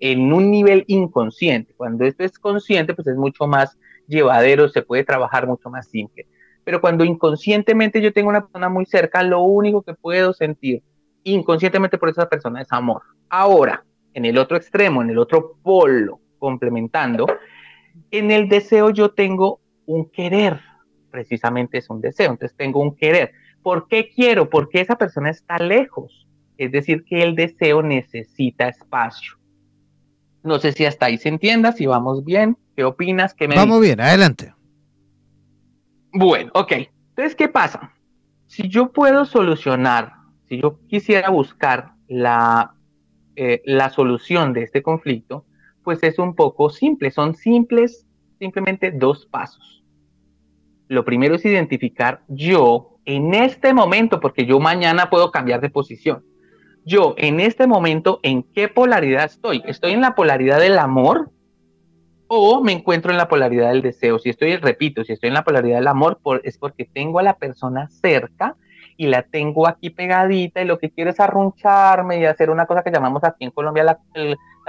En 0.00 0.32
un 0.32 0.50
nivel 0.50 0.84
inconsciente. 0.86 1.74
Cuando 1.76 2.04
esto 2.04 2.22
es 2.22 2.38
consciente, 2.38 2.94
pues 2.94 3.08
es 3.08 3.16
mucho 3.16 3.46
más 3.46 3.76
llevadero, 4.06 4.68
se 4.68 4.82
puede 4.82 5.04
trabajar 5.04 5.46
mucho 5.46 5.70
más 5.70 5.88
simple. 5.88 6.26
Pero 6.64 6.80
cuando 6.80 7.04
inconscientemente 7.04 8.00
yo 8.00 8.12
tengo 8.12 8.28
una 8.28 8.42
persona 8.42 8.68
muy 8.68 8.86
cerca, 8.86 9.22
lo 9.22 9.40
único 9.42 9.82
que 9.82 9.94
puedo 9.94 10.32
sentir 10.32 10.82
inconscientemente 11.24 11.98
por 11.98 12.08
esa 12.08 12.28
persona 12.28 12.62
es 12.62 12.68
amor. 12.70 13.02
Ahora, 13.28 13.84
en 14.14 14.24
el 14.24 14.38
otro 14.38 14.56
extremo, 14.56 15.02
en 15.02 15.10
el 15.10 15.18
otro 15.18 15.56
polo, 15.62 16.20
complementando, 16.38 17.26
en 18.10 18.30
el 18.30 18.48
deseo 18.48 18.90
yo 18.90 19.10
tengo 19.10 19.60
un 19.88 20.10
querer, 20.10 20.60
precisamente 21.10 21.78
es 21.78 21.88
un 21.88 22.00
deseo, 22.00 22.30
entonces 22.30 22.56
tengo 22.56 22.80
un 22.80 22.94
querer. 22.94 23.32
¿Por 23.62 23.88
qué 23.88 24.10
quiero? 24.14 24.50
Porque 24.50 24.80
esa 24.80 24.96
persona 24.96 25.30
está 25.30 25.58
lejos, 25.58 26.28
es 26.58 26.70
decir, 26.70 27.04
que 27.04 27.22
el 27.22 27.34
deseo 27.34 27.82
necesita 27.82 28.68
espacio. 28.68 29.38
No 30.42 30.58
sé 30.58 30.72
si 30.72 30.84
hasta 30.84 31.06
ahí 31.06 31.16
se 31.18 31.30
entienda, 31.30 31.72
si 31.72 31.86
vamos 31.86 32.24
bien, 32.24 32.56
¿qué 32.76 32.84
opinas? 32.84 33.34
¿Qué 33.34 33.48
me 33.48 33.56
vamos 33.56 33.80
bien, 33.80 34.00
adelante. 34.00 34.54
Bueno, 36.12 36.50
ok. 36.54 36.72
Entonces, 37.10 37.34
¿qué 37.34 37.48
pasa? 37.48 37.92
Si 38.46 38.68
yo 38.68 38.92
puedo 38.92 39.24
solucionar, 39.24 40.12
si 40.48 40.60
yo 40.60 40.78
quisiera 40.86 41.30
buscar 41.30 41.92
la, 42.08 42.74
eh, 43.36 43.62
la 43.64 43.90
solución 43.90 44.52
de 44.52 44.62
este 44.62 44.82
conflicto, 44.82 45.44
pues 45.82 46.02
es 46.02 46.18
un 46.18 46.34
poco 46.34 46.70
simple. 46.70 47.10
Son 47.10 47.34
simples, 47.34 48.06
simplemente 48.38 48.90
dos 48.90 49.26
pasos. 49.26 49.77
Lo 50.88 51.04
primero 51.04 51.34
es 51.36 51.44
identificar 51.44 52.22
yo 52.28 52.98
en 53.04 53.34
este 53.34 53.72
momento, 53.72 54.20
porque 54.20 54.46
yo 54.46 54.58
mañana 54.58 55.10
puedo 55.10 55.30
cambiar 55.30 55.60
de 55.60 55.70
posición. 55.70 56.24
Yo 56.84 57.14
en 57.18 57.40
este 57.40 57.66
momento, 57.66 58.20
¿en 58.22 58.42
qué 58.42 58.68
polaridad 58.68 59.24
estoy? 59.24 59.62
¿Estoy 59.66 59.92
en 59.92 60.00
la 60.00 60.14
polaridad 60.14 60.58
del 60.58 60.78
amor 60.78 61.30
o 62.28 62.62
me 62.62 62.72
encuentro 62.72 63.10
en 63.10 63.16
la 63.16 63.28
polaridad 63.28 63.70
del 63.70 63.82
deseo. 63.82 64.18
Si 64.18 64.28
estoy, 64.28 64.56
repito, 64.56 65.02
si 65.02 65.14
estoy 65.14 65.28
en 65.28 65.34
la 65.34 65.44
polaridad 65.44 65.78
del 65.78 65.88
amor, 65.88 66.20
es 66.44 66.58
porque 66.58 66.84
tengo 66.84 67.18
a 67.18 67.22
la 67.22 67.36
persona 67.36 67.88
cerca 67.88 68.54
y 68.96 69.06
la 69.06 69.22
tengo 69.22 69.66
aquí 69.66 69.90
pegadita 69.90 70.60
y 70.60 70.66
lo 70.66 70.78
que 70.78 70.90
quiero 70.90 71.10
es 71.10 71.20
arruncharme 71.20 72.20
y 72.20 72.26
hacer 72.26 72.50
una 72.50 72.66
cosa 72.66 72.82
que 72.82 72.90
llamamos 72.90 73.24
aquí 73.24 73.44
en 73.44 73.50
Colombia 73.50 73.82
la, 73.82 73.98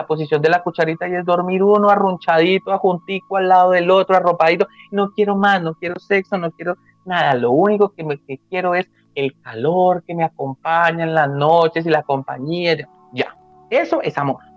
posición 0.06 0.42
de 0.42 0.50
la 0.50 0.64
cucharita 0.64 1.08
y 1.08 1.16
es 1.16 1.26
dormir 1.26 1.64
uno 1.64 1.90
arrunchadito, 1.90 2.72
ajuntico 2.72 3.38
al 3.38 3.50
lado 3.50 3.72
del 3.72 3.90
otro, 3.90 4.16
arropadito. 4.16 4.68
No 4.92 5.12
quiero 5.12 5.36
más, 5.36 5.62
no 5.62 5.76
quiero 5.76 6.00
sexo, 6.00 6.38
no 6.38 6.52
quiero 6.52 6.76
nada. 7.06 7.34
Lo 7.36 7.52
único 7.52 7.90
que, 7.90 8.04
me, 8.04 8.22
que 8.24 8.40
quiero 8.50 8.76
es 8.76 8.90
el 9.16 9.40
calor 9.42 10.04
que 10.06 10.16
me 10.16 10.24
acompaña 10.24 11.04
en 11.04 11.14
las 11.14 11.30
noches 11.30 11.86
y 11.86 11.90
la 11.90 12.04
compañía. 12.04 12.88
Ya, 13.14 13.36
eso 13.70 14.02
es 14.02 14.18
amor. 14.18 14.50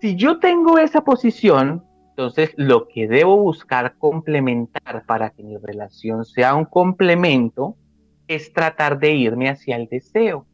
Si 0.00 0.16
yo 0.16 0.38
tengo 0.38 0.78
esa 0.78 1.02
posición, 1.02 1.84
entonces 2.10 2.54
lo 2.56 2.88
que 2.88 3.06
debo 3.06 3.36
buscar 3.36 3.98
complementar 3.98 5.04
para 5.04 5.28
que 5.28 5.42
mi 5.42 5.58
relación 5.58 6.24
sea 6.24 6.54
un 6.54 6.64
complemento 6.64 7.76
es 8.26 8.50
tratar 8.54 8.98
de 8.98 9.12
irme 9.12 9.50
hacia 9.50 9.76
el 9.76 9.88
deseo. 9.88 10.46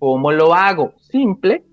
¿Cómo 0.00 0.32
lo 0.32 0.54
hago? 0.54 0.94
Simple. 0.98 1.64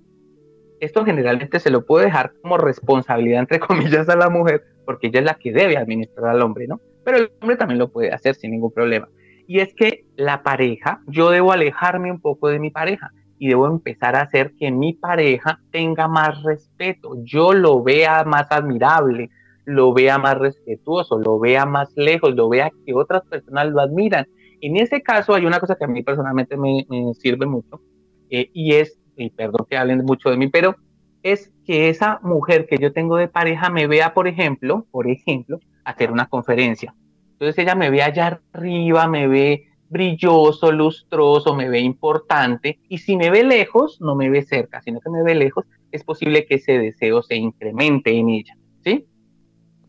Esto 0.79 1.05
generalmente 1.05 1.59
se 1.59 1.69
lo 1.69 1.85
puedo 1.85 2.05
dejar 2.05 2.33
como 2.41 2.57
responsabilidad, 2.57 3.41
entre 3.41 3.59
comillas, 3.59 4.09
a 4.09 4.15
la 4.15 4.29
mujer, 4.29 4.63
porque 4.85 5.07
ella 5.07 5.19
es 5.19 5.25
la 5.25 5.35
que 5.35 5.51
debe 5.51 5.77
administrar 5.77 6.29
al 6.29 6.41
hombre, 6.41 6.67
¿no? 6.67 6.79
Pero 7.03 7.17
el 7.17 7.31
hombre 7.41 7.57
también 7.57 7.79
lo 7.79 7.91
puede 7.91 8.11
hacer 8.11 8.35
sin 8.35 8.51
ningún 8.51 8.71
problema. 8.71 9.07
Y 9.47 9.59
es 9.59 9.73
que 9.75 10.05
la 10.15 10.41
pareja, 10.41 11.01
yo 11.07 11.29
debo 11.29 11.51
alejarme 11.51 12.11
un 12.11 12.19
poco 12.19 12.49
de 12.49 12.59
mi 12.59 12.71
pareja 12.71 13.11
y 13.37 13.49
debo 13.49 13.67
empezar 13.67 14.15
a 14.15 14.21
hacer 14.21 14.53
que 14.57 14.71
mi 14.71 14.93
pareja 14.93 15.59
tenga 15.71 16.07
más 16.07 16.41
respeto, 16.43 17.15
yo 17.23 17.53
lo 17.53 17.83
vea 17.83 18.23
más 18.23 18.47
admirable, 18.49 19.29
lo 19.65 19.93
vea 19.93 20.17
más 20.17 20.37
respetuoso, 20.37 21.19
lo 21.19 21.39
vea 21.39 21.65
más 21.65 21.91
lejos, 21.95 22.35
lo 22.35 22.49
vea 22.49 22.71
que 22.85 22.93
otras 22.93 23.23
personas 23.25 23.67
lo 23.67 23.81
admiran. 23.81 24.27
En 24.61 24.77
ese 24.77 25.01
caso 25.01 25.33
hay 25.33 25.45
una 25.45 25.59
cosa 25.59 25.75
que 25.75 25.85
a 25.85 25.87
mí 25.87 26.01
personalmente 26.01 26.55
me, 26.55 26.85
sirve 27.15 27.45
mucho 27.45 27.81
eh, 28.29 28.49
y 28.53 28.73
es, 28.73 28.97
y 29.17 29.29
perdón 29.29 29.65
que 29.69 29.77
hablen 29.77 30.03
mucho 30.05 30.29
de 30.29 30.37
mí, 30.37 30.47
pero 30.47 30.75
es 31.23 31.51
que 31.65 31.89
esa 31.89 32.19
mujer 32.21 32.67
que 32.67 32.77
yo 32.77 32.93
tengo 32.93 33.17
de 33.17 33.27
pareja 33.27 33.69
me 33.69 33.87
vea, 33.87 34.13
por 34.13 34.27
ejemplo, 34.27 34.85
por 34.91 35.07
ejemplo, 35.07 35.59
hacer 35.83 36.11
una 36.11 36.27
conferencia. 36.27 36.93
Entonces 37.31 37.57
ella 37.57 37.75
me 37.75 37.89
ve 37.89 38.03
allá 38.03 38.39
arriba, 38.53 39.07
me 39.07 39.27
ve 39.27 39.67
brilloso, 39.89 40.71
lustroso, 40.71 41.55
me 41.55 41.69
ve 41.69 41.79
importante 41.79 42.79
y 42.89 42.99
si 42.99 43.17
me 43.17 43.29
ve 43.29 43.43
lejos, 43.43 43.99
no 44.01 44.15
me 44.15 44.29
ve 44.29 44.43
cerca, 44.43 44.81
sino 44.81 44.99
que 44.99 45.09
me 45.09 45.23
ve 45.23 45.35
lejos, 45.35 45.65
es 45.91 46.03
posible 46.03 46.45
que 46.45 46.55
ese 46.55 46.73
deseo 46.73 47.21
se 47.21 47.35
incremente 47.35 48.11
en 48.11 48.29
ella, 48.29 48.55
¿sí? 48.83 49.05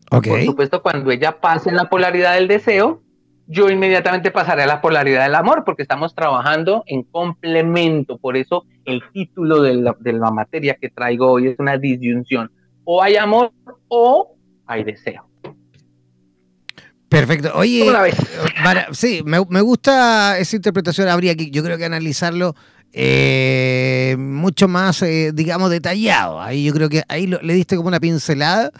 Okay. 0.09 0.31
Por 0.31 0.41
supuesto, 0.43 0.81
cuando 0.81 1.11
ella 1.11 1.39
pase 1.39 1.69
en 1.69 1.75
la 1.75 1.89
polaridad 1.89 2.35
del 2.35 2.47
deseo, 2.47 3.01
yo 3.47 3.69
inmediatamente 3.69 4.31
pasaré 4.31 4.63
a 4.63 4.67
la 4.67 4.81
polaridad 4.81 5.23
del 5.23 5.35
amor, 5.35 5.63
porque 5.65 5.81
estamos 5.81 6.13
trabajando 6.15 6.83
en 6.85 7.03
complemento, 7.03 8.17
por 8.17 8.37
eso 8.37 8.65
el 8.87 9.03
título 9.13 9.61
de 9.61 9.75
la, 9.75 9.95
de 9.99 10.13
la 10.13 10.31
materia 10.31 10.77
que 10.79 10.89
traigo 10.89 11.29
hoy 11.29 11.49
es 11.49 11.59
una 11.59 11.77
disyunción, 11.77 12.49
o 12.85 13.03
hay 13.03 13.17
amor 13.17 13.51
o 13.89 14.35
hay 14.65 14.83
deseo. 14.83 15.27
Perfecto. 17.09 17.51
Oye, 17.55 17.85
sí, 18.91 19.21
me, 19.25 19.61
gusta 19.61 20.37
esa 20.37 20.55
interpretación. 20.55 21.07
Habría 21.07 21.35
que, 21.35 21.49
yo 21.51 21.63
creo 21.63 21.77
que 21.77 21.85
analizarlo 21.85 22.53
eh, 22.91 24.15
mucho 24.19 24.67
más, 24.67 25.01
eh, 25.03 25.31
digamos, 25.33 25.69
detallado. 25.69 26.41
Ahí 26.41 26.65
yo 26.65 26.73
creo 26.73 26.89
que 26.89 27.03
ahí 27.07 27.27
le 27.27 27.53
diste 27.53 27.77
como 27.77 27.87
una 27.87 27.99
pincelada, 27.99 28.71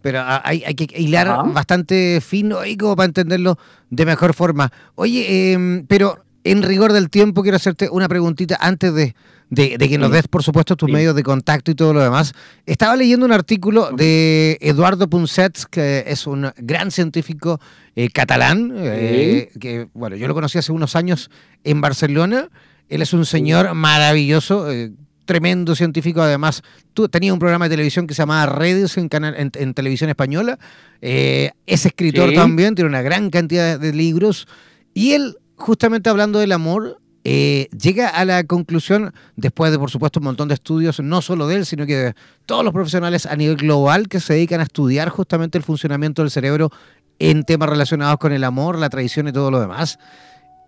pero 0.00 0.22
hay, 0.24 0.60
que 0.74 0.98
hilar 0.98 1.52
bastante 1.52 2.20
fino 2.22 2.58
ahí 2.58 2.76
como 2.76 2.96
para 2.96 3.06
entenderlo 3.06 3.58
de 3.90 4.06
mejor 4.06 4.34
forma. 4.34 4.72
Oye, 4.94 5.52
em, 5.52 5.86
pero 5.86 6.24
en 6.42 6.62
rigor 6.62 6.92
del 6.92 7.10
tiempo 7.10 7.42
quiero 7.42 7.56
hacerte 7.56 7.88
una 7.90 8.08
preguntita 8.08 8.56
antes 8.60 8.94
de, 8.94 9.14
de, 9.50 9.78
que 9.78 9.98
nos 9.98 10.10
des, 10.10 10.26
por 10.28 10.42
supuesto, 10.42 10.76
tus 10.76 10.90
medios 10.90 11.14
de 11.14 11.22
contacto 11.22 11.70
y 11.70 11.74
todo 11.74 11.92
lo 11.92 12.00
demás. 12.00 12.32
Estaba 12.66 12.96
leyendo 12.96 13.26
un 13.26 13.32
artículo 13.32 13.90
de 13.92 14.58
Eduardo 14.60 15.08
Punsets, 15.08 15.66
que 15.66 16.04
es 16.06 16.26
un 16.26 16.50
gran 16.56 16.90
científico 16.90 17.60
eh, 17.96 18.10
catalán, 18.10 18.72
eh, 18.76 19.50
que, 19.60 19.88
bueno, 19.94 20.16
yo 20.16 20.28
lo 20.28 20.34
conocí 20.34 20.58
hace 20.58 20.72
unos 20.72 20.96
años 20.96 21.30
en 21.62 21.80
Barcelona. 21.80 22.48
Él 22.88 23.02
es 23.02 23.12
un 23.12 23.24
señor 23.24 23.74
maravilloso, 23.74 24.70
eh, 24.70 24.92
tremendo 25.24 25.74
científico. 25.74 26.20
Además, 26.20 26.62
tú, 26.92 27.08
tenía 27.08 27.32
un 27.32 27.38
programa 27.38 27.66
de 27.66 27.70
televisión 27.70 28.06
que 28.06 28.14
se 28.14 28.22
llamaba 28.22 28.46
Redes 28.46 28.96
en, 28.96 29.08
canal, 29.08 29.34
en, 29.36 29.74
televisión 29.74 30.10
española. 30.10 30.58
es 31.00 31.86
escritor 31.86 32.32
también, 32.34 32.74
tiene 32.74 32.88
una 32.88 33.02
gran 33.02 33.30
cantidad 33.30 33.78
de 33.78 33.92
libros. 33.92 34.46
Y 34.92 35.12
él, 35.12 35.38
justamente 35.56 36.10
hablando 36.10 36.38
del 36.38 36.52
amor, 36.52 37.00
eh, 37.26 37.68
llega 37.70 38.08
a 38.08 38.26
la 38.26 38.44
conclusión, 38.44 39.14
después 39.34 39.72
de 39.72 39.78
por 39.78 39.90
supuesto 39.90 40.20
un 40.20 40.24
montón 40.24 40.48
de 40.48 40.54
estudios, 40.54 41.00
no 41.00 41.22
solo 41.22 41.46
de 41.46 41.56
él, 41.56 41.66
sino 41.66 41.86
que 41.86 41.96
de 41.96 42.14
todos 42.44 42.62
los 42.62 42.74
profesionales 42.74 43.24
a 43.24 43.34
nivel 43.34 43.56
global 43.56 44.08
que 44.08 44.20
se 44.20 44.34
dedican 44.34 44.60
a 44.60 44.64
estudiar 44.64 45.08
justamente 45.08 45.56
el 45.56 45.64
funcionamiento 45.64 46.20
del 46.20 46.30
cerebro 46.30 46.70
en 47.18 47.44
temas 47.44 47.70
relacionados 47.70 48.18
con 48.18 48.32
el 48.32 48.44
amor, 48.44 48.78
la 48.78 48.90
tradición 48.90 49.26
y 49.28 49.32
todo 49.32 49.50
lo 49.50 49.58
demás, 49.58 49.98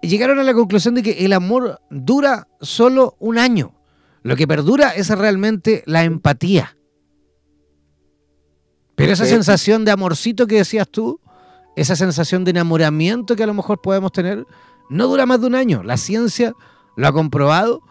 llegaron 0.00 0.38
a 0.38 0.44
la 0.44 0.54
conclusión 0.54 0.94
de 0.94 1.02
que 1.02 1.24
el 1.26 1.34
amor 1.34 1.80
dura 1.90 2.48
solo 2.62 3.16
un 3.18 3.36
año. 3.36 3.74
Lo 4.22 4.34
que 4.34 4.48
perdura 4.48 4.90
es 4.90 5.11
realmente 5.11 5.82
la 5.86 6.04
empatía. 6.04 6.76
Pero 8.94 9.12
esa 9.12 9.26
sensación 9.26 9.84
de 9.84 9.90
amorcito 9.90 10.46
que 10.46 10.57
decías 10.57 10.88
tú, 10.88 11.20
esa 11.76 11.94
sensación 11.96 12.44
de 12.44 12.52
enamoramiento 12.52 13.36
que 13.36 13.42
a 13.42 13.46
lo 13.46 13.52
mejor 13.52 13.82
podemos 13.82 14.11
tener, 14.11 14.46
no 14.89 15.07
dura 15.07 15.26
más 15.26 15.41
de 15.41 15.47
un 15.47 15.55
año. 15.55 15.82
La 15.82 15.97
ciencia 15.97 16.55
lo 16.97 17.07
ha 17.07 17.12
comprobado 17.12 17.82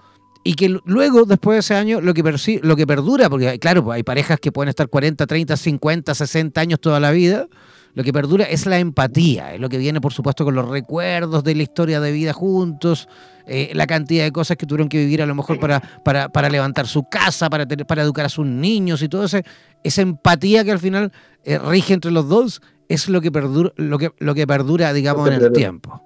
y 0.44 0.54
que 0.54 0.80
luego, 0.86 1.26
después 1.26 1.56
de 1.56 1.60
ese 1.62 1.76
año, 1.76 2.02
lo 2.02 2.14
que, 2.14 2.22
lo 2.62 2.76
que 2.76 2.86
perdura, 2.86 3.30
porque 3.30 3.58
claro, 3.58 3.84
pues 3.84 3.96
hay 3.96 4.04
parejas 4.04 4.40
que 4.40 4.52
pueden 4.52 4.70
estar 4.70 4.88
40, 4.88 5.26
30, 5.26 5.58
50, 5.58 6.14
60 6.14 6.62
años 6.62 6.80
toda 6.80 7.00
la 7.00 7.10
vida, 7.10 7.48
lo 7.96 8.04
que 8.04 8.14
perdura 8.14 8.44
es 8.44 8.68
la 8.68 8.78
empatía, 8.78 9.56
es 9.56 9.60
lo 9.60 9.70
que 9.70 9.80
viene 9.80 10.02
por 10.02 10.14
supuesto 10.14 10.46
con 10.46 10.54
los 10.54 10.70
recuerdos 10.70 11.44
de 11.44 11.56
la 11.56 11.64
historia 11.64 12.00
de 12.00 12.12
vida 12.12 12.32
juntos, 12.32 13.08
eh, 13.48 13.72
la 13.74 13.88
cantidad 13.88 14.24
de 14.24 14.32
cosas 14.32 14.58
que 14.58 14.68
tuvieron 14.68 14.88
que 14.88 15.00
vivir 15.00 15.22
a 15.24 15.26
lo 15.26 15.34
mejor 15.34 15.60
para, 15.60 15.80
para, 16.04 16.30
para 16.30 16.50
levantar 16.50 16.86
su 16.86 17.10
casa, 17.10 17.50
para, 17.50 17.66
para 17.66 18.04
educar 18.04 18.26
a 18.26 18.30
sus 18.30 18.46
niños 18.46 19.02
y 19.02 19.10
todo 19.10 19.24
ese, 19.24 19.44
esa 19.84 20.02
empatía 20.04 20.64
que 20.64 20.72
al 20.72 20.80
final 20.80 21.12
eh, 21.44 21.58
rige 21.58 21.96
entre 21.96 22.12
los 22.12 22.30
dos, 22.30 22.62
es 22.88 23.10
lo 23.10 23.20
que 23.20 23.32
perdura, 23.32 23.72
lo 23.78 23.98
que, 23.98 24.12
lo 24.20 24.36
que 24.36 24.46
perdura 24.46 24.94
digamos, 24.94 25.28
en 25.28 25.42
el 25.42 25.52
tiempo. 25.54 26.04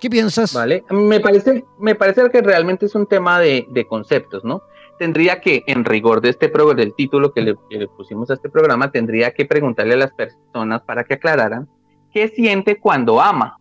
¿Qué 0.00 0.08
piensas? 0.08 0.54
Vale, 0.54 0.84
me 0.90 1.18
parece, 1.20 1.64
me 1.78 1.94
parece 1.94 2.28
que 2.30 2.40
realmente 2.40 2.86
es 2.86 2.94
un 2.94 3.06
tema 3.06 3.40
de, 3.40 3.86
conceptos, 3.88 4.44
¿no? 4.44 4.62
Tendría 4.98 5.40
que, 5.40 5.64
en 5.66 5.84
rigor 5.84 6.20
de 6.20 6.30
este 6.30 6.48
programa, 6.48 6.80
del 6.80 6.94
título 6.94 7.32
que 7.32 7.40
le, 7.40 7.56
pusimos 7.96 8.30
a 8.30 8.34
este 8.34 8.48
programa, 8.48 8.90
tendría 8.90 9.32
que 9.32 9.44
preguntarle 9.44 9.94
a 9.94 9.98
las 9.98 10.12
personas 10.12 10.82
para 10.82 11.04
que 11.04 11.14
aclararan 11.14 11.68
qué 12.12 12.28
siente 12.28 12.78
cuando 12.78 13.20
ama 13.20 13.58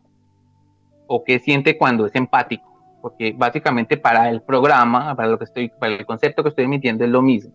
o 1.08 1.24
qué 1.24 1.40
siente 1.40 1.78
cuando 1.78 2.06
es 2.06 2.16
empático, 2.16 3.00
porque 3.02 3.34
básicamente 3.36 3.98
para 3.98 4.30
el 4.30 4.42
programa, 4.42 5.16
para 5.16 5.30
lo 5.30 5.38
que 5.38 5.46
estoy, 5.46 5.70
para 5.70 5.96
el 5.96 6.06
concepto 6.06 6.44
que 6.44 6.50
estoy 6.50 6.66
emitiendo 6.66 7.04
es 7.04 7.10
lo 7.10 7.22
mismo. 7.22 7.54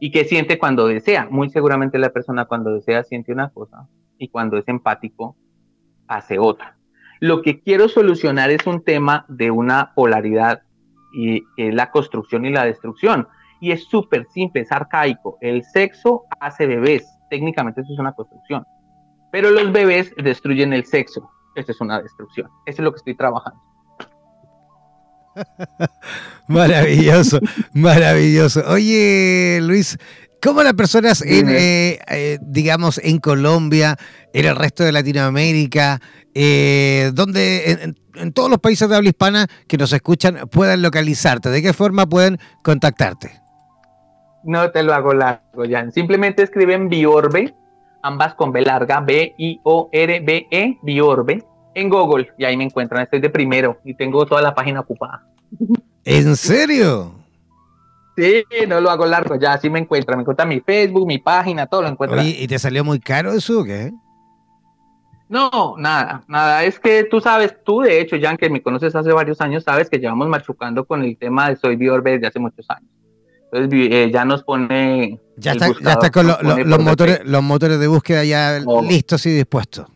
Y 0.00 0.12
qué 0.12 0.24
siente 0.24 0.58
cuando 0.58 0.86
desea. 0.86 1.26
Muy 1.28 1.50
seguramente 1.50 1.98
la 1.98 2.10
persona 2.10 2.44
cuando 2.44 2.70
desea 2.70 3.02
siente 3.02 3.32
una 3.32 3.50
cosa 3.50 3.88
y 4.16 4.28
cuando 4.28 4.56
es 4.56 4.68
empático 4.68 5.36
hace 6.06 6.38
otra. 6.38 6.77
Lo 7.20 7.42
que 7.42 7.60
quiero 7.60 7.88
solucionar 7.88 8.50
es 8.50 8.66
un 8.66 8.82
tema 8.82 9.24
de 9.28 9.50
una 9.50 9.92
polaridad 9.94 10.62
y 11.12 11.42
es 11.56 11.74
la 11.74 11.90
construcción 11.90 12.44
y 12.44 12.50
la 12.50 12.64
destrucción. 12.64 13.28
Y 13.60 13.72
es 13.72 13.84
súper 13.84 14.26
simple, 14.32 14.62
es 14.62 14.72
arcaico. 14.72 15.36
El 15.40 15.64
sexo 15.64 16.24
hace 16.40 16.66
bebés. 16.66 17.06
Técnicamente 17.30 17.80
eso 17.80 17.92
es 17.92 17.98
una 17.98 18.12
construcción. 18.12 18.64
Pero 19.32 19.50
los 19.50 19.72
bebés 19.72 20.12
destruyen 20.16 20.72
el 20.72 20.84
sexo. 20.84 21.28
Eso 21.56 21.72
es 21.72 21.80
una 21.80 22.00
destrucción. 22.00 22.48
Eso 22.66 22.82
es 22.82 22.84
lo 22.84 22.92
que 22.92 22.98
estoy 22.98 23.16
trabajando. 23.16 23.60
maravilloso, 26.48 27.38
maravilloso. 27.72 28.62
Oye, 28.68 29.58
Luis, 29.62 29.98
¿cómo 30.42 30.62
las 30.62 30.74
personas 30.74 31.22
en, 31.22 31.48
eh, 31.48 31.98
eh, 32.08 32.38
digamos, 32.42 32.98
en 32.98 33.18
Colombia, 33.18 33.96
en 34.32 34.46
el 34.46 34.56
resto 34.56 34.84
de 34.84 34.92
Latinoamérica, 34.92 36.00
eh, 36.34 37.10
donde 37.14 37.94
en, 38.14 38.32
todos 38.32 38.50
los 38.50 38.58
países 38.58 38.88
de 38.88 38.96
habla 38.96 39.08
hispana 39.08 39.46
que 39.66 39.76
nos 39.78 39.92
escuchan 39.92 40.48
puedan 40.50 40.82
localizarte? 40.82 41.50
¿De 41.50 41.62
qué 41.62 41.72
forma 41.72 42.06
pueden 42.06 42.38
contactarte? 42.62 43.30
No 44.44 44.70
te 44.70 44.82
lo 44.82 44.94
hago 44.94 45.12
largo, 45.14 45.64
Jan. 45.68 45.92
Simplemente 45.92 46.42
escriben 46.42 46.88
Biorbe, 46.88 47.54
ambas 48.02 48.34
con 48.34 48.52
B 48.52 48.62
larga, 48.62 49.00
B-I-O-R-B-E, 49.00 50.78
Biorbe 50.82 51.44
en 51.74 51.88
Google 51.88 52.28
y 52.36 52.44
ahí 52.44 52.56
me 52.56 52.64
encuentran. 52.64 53.02
Estoy 53.02 53.20
de 53.20 53.30
primero 53.30 53.78
y 53.84 53.94
tengo 53.94 54.26
toda 54.26 54.42
la 54.42 54.54
página 54.54 54.80
ocupada. 54.80 55.24
¿En 56.04 56.36
serio? 56.36 57.17
Sí, 58.18 58.44
no 58.66 58.80
lo 58.80 58.90
hago 58.90 59.06
largo, 59.06 59.36
ya 59.36 59.52
así 59.52 59.70
me 59.70 59.78
encuentran. 59.78 60.18
Me 60.18 60.22
encuentran 60.22 60.48
mi 60.48 60.58
Facebook, 60.58 61.06
mi 61.06 61.18
página, 61.18 61.68
todo 61.68 61.82
lo 61.82 61.88
encuentran. 61.88 62.26
¿y 62.26 62.48
te 62.48 62.58
salió 62.58 62.82
muy 62.82 62.98
caro 62.98 63.32
eso 63.32 63.60
o 63.60 63.64
qué? 63.64 63.92
No, 65.28 65.76
nada, 65.78 66.24
nada. 66.26 66.64
Es 66.64 66.80
que 66.80 67.04
tú 67.04 67.20
sabes, 67.20 67.54
tú 67.64 67.82
de 67.82 68.00
hecho, 68.00 68.16
Jan, 68.20 68.36
que 68.36 68.50
me 68.50 68.60
conoces 68.60 68.96
hace 68.96 69.12
varios 69.12 69.40
años, 69.40 69.62
sabes 69.62 69.88
que 69.88 69.98
llevamos 69.98 70.26
machucando 70.26 70.84
con 70.84 71.04
el 71.04 71.16
tema 71.16 71.48
de 71.48 71.56
Soy 71.56 71.76
Biorbe 71.76 72.12
desde 72.12 72.26
hace 72.26 72.40
muchos 72.40 72.66
años. 72.68 72.90
Entonces 73.52 73.88
eh, 73.92 74.10
ya 74.12 74.24
nos 74.24 74.42
pone. 74.42 75.20
Ya 75.36 75.52
está, 75.52 75.68
ya 75.80 75.92
está 75.92 76.10
con 76.10 76.26
los, 76.26 76.80
motores, 76.80 77.20
los 77.24 77.42
motores 77.42 77.78
de 77.78 77.86
búsqueda 77.86 78.24
ya 78.24 78.58
listos 78.82 79.26
y 79.26 79.30
dispuestos. 79.30 79.86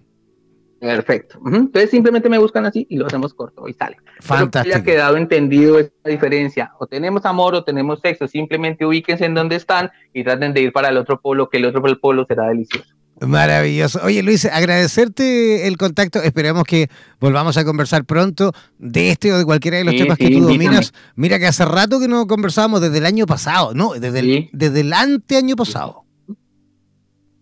Perfecto. 0.82 1.38
Entonces 1.46 1.90
simplemente 1.90 2.28
me 2.28 2.38
buscan 2.38 2.66
así 2.66 2.88
y 2.90 2.96
lo 2.96 3.06
hacemos 3.06 3.34
corto 3.34 3.68
y 3.68 3.72
sale. 3.72 3.98
Fantástico. 4.18 4.76
ha 4.76 4.82
quedado 4.82 5.16
entendido 5.16 5.78
esta 5.78 6.10
diferencia. 6.10 6.72
O 6.80 6.88
tenemos 6.88 7.24
amor 7.24 7.54
o 7.54 7.62
tenemos 7.62 8.00
sexo. 8.00 8.26
Simplemente 8.26 8.84
ubíquense 8.84 9.24
en 9.24 9.34
donde 9.34 9.54
están 9.54 9.92
y 10.12 10.24
traten 10.24 10.52
de 10.52 10.62
ir 10.62 10.72
para 10.72 10.88
el 10.88 10.96
otro 10.96 11.20
polo, 11.20 11.48
que 11.48 11.58
el 11.58 11.66
otro 11.66 11.82
polo 12.00 12.26
será 12.26 12.48
delicioso. 12.48 12.88
Maravilloso. 13.20 14.00
Oye, 14.02 14.24
Luis, 14.24 14.44
agradecerte 14.44 15.68
el 15.68 15.76
contacto. 15.76 16.20
Esperemos 16.20 16.64
que 16.64 16.88
volvamos 17.20 17.56
a 17.56 17.64
conversar 17.64 18.04
pronto 18.04 18.50
de 18.80 19.10
este 19.10 19.32
o 19.32 19.38
de 19.38 19.44
cualquiera 19.44 19.76
de 19.76 19.84
los 19.84 19.94
temas 19.94 20.18
que 20.18 20.30
tú 20.30 20.40
dominas. 20.40 20.92
Mira 21.14 21.38
que 21.38 21.46
hace 21.46 21.64
rato 21.64 22.00
que 22.00 22.08
no 22.08 22.26
conversábamos 22.26 22.80
desde 22.80 22.98
el 22.98 23.06
año 23.06 23.26
pasado, 23.26 23.72
¿no? 23.72 23.92
Desde 23.92 24.18
el, 24.18 24.50
desde 24.52 24.80
el 24.80 24.92
anteaño 24.92 25.54
pasado. 25.54 26.02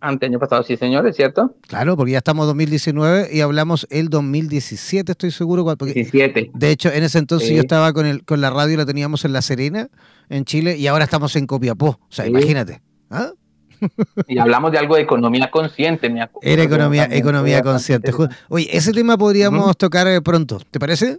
Ante 0.00 0.26
año 0.26 0.38
pasado, 0.38 0.62
sí, 0.62 0.76
señor, 0.76 1.06
¿es 1.06 1.16
cierto? 1.16 1.54
Claro, 1.68 1.96
porque 1.96 2.12
ya 2.12 2.18
estamos 2.18 2.44
en 2.44 2.48
2019 2.48 3.28
y 3.32 3.40
hablamos 3.42 3.86
el 3.90 4.08
2017, 4.08 5.12
estoy 5.12 5.30
seguro. 5.30 5.64
Porque, 5.76 5.92
17. 5.92 6.52
De 6.54 6.70
hecho, 6.70 6.90
en 6.90 7.02
ese 7.02 7.18
entonces 7.18 7.50
yo 7.50 7.60
estaba 7.60 7.92
con, 7.92 8.06
el, 8.06 8.24
con 8.24 8.40
la 8.40 8.48
radio, 8.48 8.78
la 8.78 8.86
teníamos 8.86 9.24
en 9.26 9.34
La 9.34 9.42
Serena, 9.42 9.88
en 10.30 10.44
Chile, 10.46 10.76
y 10.78 10.86
ahora 10.86 11.04
estamos 11.04 11.36
en 11.36 11.46
Copiapó. 11.46 11.88
O 11.88 12.08
sea, 12.08 12.26
imagínate. 12.26 12.80
¿ah? 13.10 13.32
Y 14.26 14.38
hablamos 14.38 14.72
de 14.72 14.78
algo 14.78 14.96
de 14.96 15.02
economía 15.02 15.50
consciente, 15.50 16.08
me 16.10 16.22
acuerdo. 16.22 16.50
Era 16.50 16.62
economía, 16.62 17.08
economía 17.10 17.62
consciente. 17.62 18.12
Oye, 18.48 18.68
ese 18.72 18.92
tema 18.92 19.16
podríamos 19.16 19.76
tocar 19.76 20.06
eh, 20.06 20.20
pronto, 20.20 20.60
¿te 20.70 20.78
parece? 20.78 21.18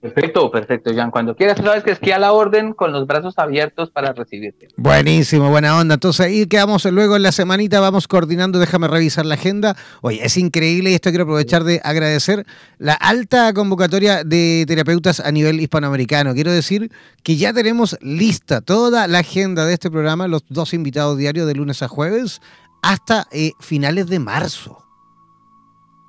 Perfecto, 0.00 0.50
perfecto, 0.50 0.90
Jan. 0.94 1.10
Cuando 1.10 1.36
quieras, 1.36 1.58
sabes 1.62 1.84
que 1.84 1.90
esquí 1.90 2.10
a 2.10 2.18
la 2.18 2.32
orden 2.32 2.72
con 2.72 2.90
los 2.90 3.06
brazos 3.06 3.38
abiertos 3.38 3.90
para 3.90 4.14
recibirte. 4.14 4.68
Buenísimo, 4.78 5.50
buena 5.50 5.76
onda. 5.76 5.94
Entonces 5.94 6.24
ahí 6.24 6.46
quedamos 6.46 6.86
luego 6.86 7.16
en 7.16 7.22
la 7.22 7.32
semanita, 7.32 7.80
vamos 7.80 8.08
coordinando, 8.08 8.58
déjame 8.58 8.88
revisar 8.88 9.26
la 9.26 9.34
agenda. 9.34 9.76
Oye, 10.00 10.24
es 10.24 10.38
increíble 10.38 10.90
y 10.90 10.94
esto 10.94 11.10
quiero 11.10 11.24
aprovechar 11.24 11.64
de 11.64 11.82
agradecer 11.84 12.46
la 12.78 12.94
alta 12.94 13.52
convocatoria 13.52 14.24
de 14.24 14.64
terapeutas 14.66 15.20
a 15.20 15.30
nivel 15.32 15.60
hispanoamericano. 15.60 16.32
Quiero 16.32 16.50
decir 16.50 16.90
que 17.22 17.36
ya 17.36 17.52
tenemos 17.52 17.98
lista 18.00 18.62
toda 18.62 19.06
la 19.06 19.18
agenda 19.18 19.66
de 19.66 19.74
este 19.74 19.90
programa, 19.90 20.28
los 20.28 20.44
dos 20.48 20.72
invitados 20.72 21.18
diarios 21.18 21.46
de 21.46 21.54
lunes 21.54 21.82
a 21.82 21.88
jueves, 21.88 22.40
hasta 22.80 23.26
eh, 23.32 23.52
finales 23.60 24.06
de 24.06 24.18
marzo. 24.18 24.82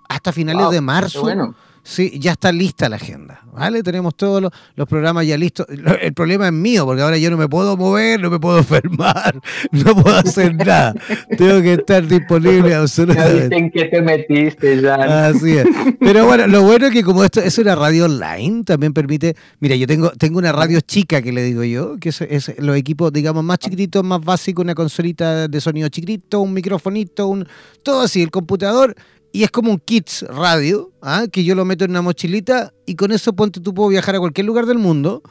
Hasta 0.07 0.31
finales 0.31 0.71
de 0.71 0.79
marzo. 0.79 1.23
Bueno 1.23 1.55
Sí, 1.83 2.19
ya 2.19 2.33
está 2.33 2.51
lista 2.51 2.87
la 2.89 2.97
agenda, 2.97 3.41
¿vale? 3.51 3.81
Tenemos 3.81 4.15
todos 4.15 4.41
los, 4.75 4.87
programas 4.87 5.25
ya 5.25 5.35
listos. 5.35 5.65
El 6.01 6.13
problema 6.13 6.45
es 6.45 6.53
mío, 6.53 6.85
porque 6.85 7.01
ahora 7.01 7.17
yo 7.17 7.31
no 7.31 7.37
me 7.37 7.47
puedo 7.47 7.75
mover, 7.75 8.19
no 8.21 8.29
me 8.29 8.39
puedo 8.39 8.57
enfermar, 8.59 9.39
no 9.71 9.95
puedo 9.95 10.15
hacer 10.15 10.55
nada. 10.55 10.93
Tengo 11.37 11.61
que 11.61 11.73
estar 11.73 12.05
disponible 12.05 12.75
absolutamente. 12.75 13.55
¿En 13.55 13.71
qué 13.71 13.85
te 13.85 14.01
metiste 14.01 14.79
ya? 14.81 15.27
Así 15.27 15.57
es. 15.57 15.65
Pero 15.99 16.25
bueno, 16.27 16.45
lo 16.45 16.61
bueno 16.61 16.87
es 16.87 16.93
que 16.93 17.03
como 17.03 17.23
esto 17.23 17.41
es 17.41 17.57
una 17.57 17.75
radio 17.75 18.05
online, 18.05 18.63
también 18.63 18.93
permite... 18.93 19.35
Mira, 19.59 19.75
yo 19.75 19.87
tengo, 19.87 20.11
tengo 20.11 20.37
una 20.37 20.51
radio 20.51 20.81
chica, 20.81 21.21
que 21.21 21.31
le 21.31 21.43
digo 21.43 21.63
yo, 21.63 21.97
que 21.99 22.09
es, 22.09 22.21
es 22.21 22.53
los 22.59 22.77
equipos, 22.77 23.11
digamos, 23.11 23.43
más 23.43 23.57
chiquititos, 23.57 24.03
más 24.03 24.23
básicos, 24.23 24.63
una 24.63 24.75
consolita 24.75 25.47
de 25.47 25.61
sonido 25.61 25.89
chiquitito, 25.89 26.41
un 26.41 26.53
microfonito, 26.53 27.27
un 27.27 27.47
todo 27.81 28.01
así, 28.01 28.21
el 28.21 28.29
computador 28.29 28.95
y 29.31 29.43
es 29.43 29.51
como 29.51 29.71
un 29.71 29.79
kits 29.79 30.23
radio, 30.23 30.91
¿ah? 31.01 31.25
que 31.31 31.43
yo 31.43 31.55
lo 31.55 31.65
meto 31.65 31.85
en 31.85 31.91
una 31.91 32.01
mochilita 32.01 32.73
y 32.85 32.95
con 32.95 33.11
eso 33.11 33.33
ponte 33.33 33.59
tú 33.59 33.73
puedo 33.73 33.89
viajar 33.89 34.15
a 34.15 34.19
cualquier 34.19 34.45
lugar 34.45 34.65
del 34.65 34.77
mundo 34.77 35.21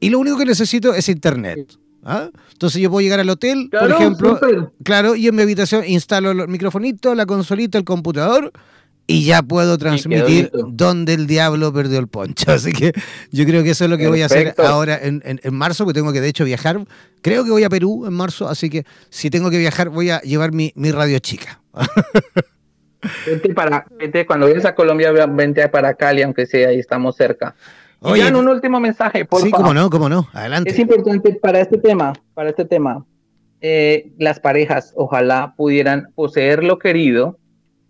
y 0.00 0.10
lo 0.10 0.18
único 0.18 0.38
que 0.38 0.44
necesito 0.44 0.94
es 0.94 1.08
internet. 1.08 1.76
¿ah? 2.04 2.30
Entonces 2.52 2.80
yo 2.80 2.90
puedo 2.90 3.00
llegar 3.00 3.20
al 3.20 3.28
hotel, 3.30 3.68
por 3.70 3.90
ejemplo, 3.90 4.40
claro, 4.84 5.16
y 5.16 5.26
en 5.26 5.34
mi 5.34 5.42
habitación 5.42 5.84
instalo 5.86 6.30
el 6.30 6.48
microfonito, 6.48 7.14
la 7.14 7.26
consolita, 7.26 7.78
el 7.78 7.84
computador 7.84 8.52
y 9.10 9.24
ya 9.24 9.42
puedo 9.42 9.78
transmitir 9.78 10.50
dónde 10.68 11.14
el 11.14 11.26
diablo 11.26 11.72
perdió 11.72 11.98
el 11.98 12.08
poncho. 12.08 12.44
Así 12.52 12.72
que 12.72 12.92
yo 13.32 13.44
creo 13.46 13.64
que 13.64 13.70
eso 13.70 13.84
es 13.84 13.90
lo 13.90 13.96
que 13.96 14.06
voy 14.06 14.20
a 14.20 14.26
hacer 14.26 14.54
ahora 14.58 14.98
en, 15.02 15.22
en, 15.24 15.54
marzo, 15.54 15.84
porque 15.84 15.98
tengo 15.98 16.12
que 16.12 16.20
de 16.20 16.28
hecho 16.28 16.44
viajar. 16.44 16.84
Creo 17.22 17.42
que 17.42 17.50
voy 17.50 17.64
a 17.64 17.70
Perú 17.70 18.04
en 18.06 18.12
marzo, 18.12 18.48
así 18.48 18.70
que 18.70 18.84
si 19.08 19.30
tengo 19.30 19.50
que 19.50 19.58
viajar 19.58 19.88
voy 19.88 20.10
a 20.10 20.20
llevar 20.20 20.52
mi, 20.52 20.72
mi 20.76 20.92
radio 20.92 21.18
chica. 21.18 21.60
Vente 23.26 23.54
para, 23.54 23.86
vente, 23.98 24.26
cuando 24.26 24.46
vienes 24.46 24.64
a 24.64 24.74
Colombia, 24.74 25.12
vente 25.26 25.68
para 25.68 25.94
Cali, 25.94 26.22
aunque 26.22 26.46
sea, 26.46 26.68
ahí 26.68 26.78
estamos 26.78 27.16
cerca. 27.16 27.54
Oye, 28.00 28.32
un 28.32 28.48
último 28.48 28.78
mensaje, 28.80 29.24
por 29.24 29.42
Sí, 29.42 29.50
cómo 29.50 29.74
no, 29.74 29.90
cómo 29.90 30.08
no, 30.08 30.28
adelante. 30.32 30.70
Es 30.70 30.78
importante 30.78 31.34
para 31.34 31.60
este 31.60 31.78
tema, 31.78 32.12
para 32.34 32.50
este 32.50 32.64
tema, 32.64 33.04
eh, 33.60 34.12
las 34.18 34.38
parejas 34.38 34.92
ojalá 34.96 35.54
pudieran 35.56 36.12
poseer 36.14 36.62
lo 36.62 36.78
querido 36.78 37.38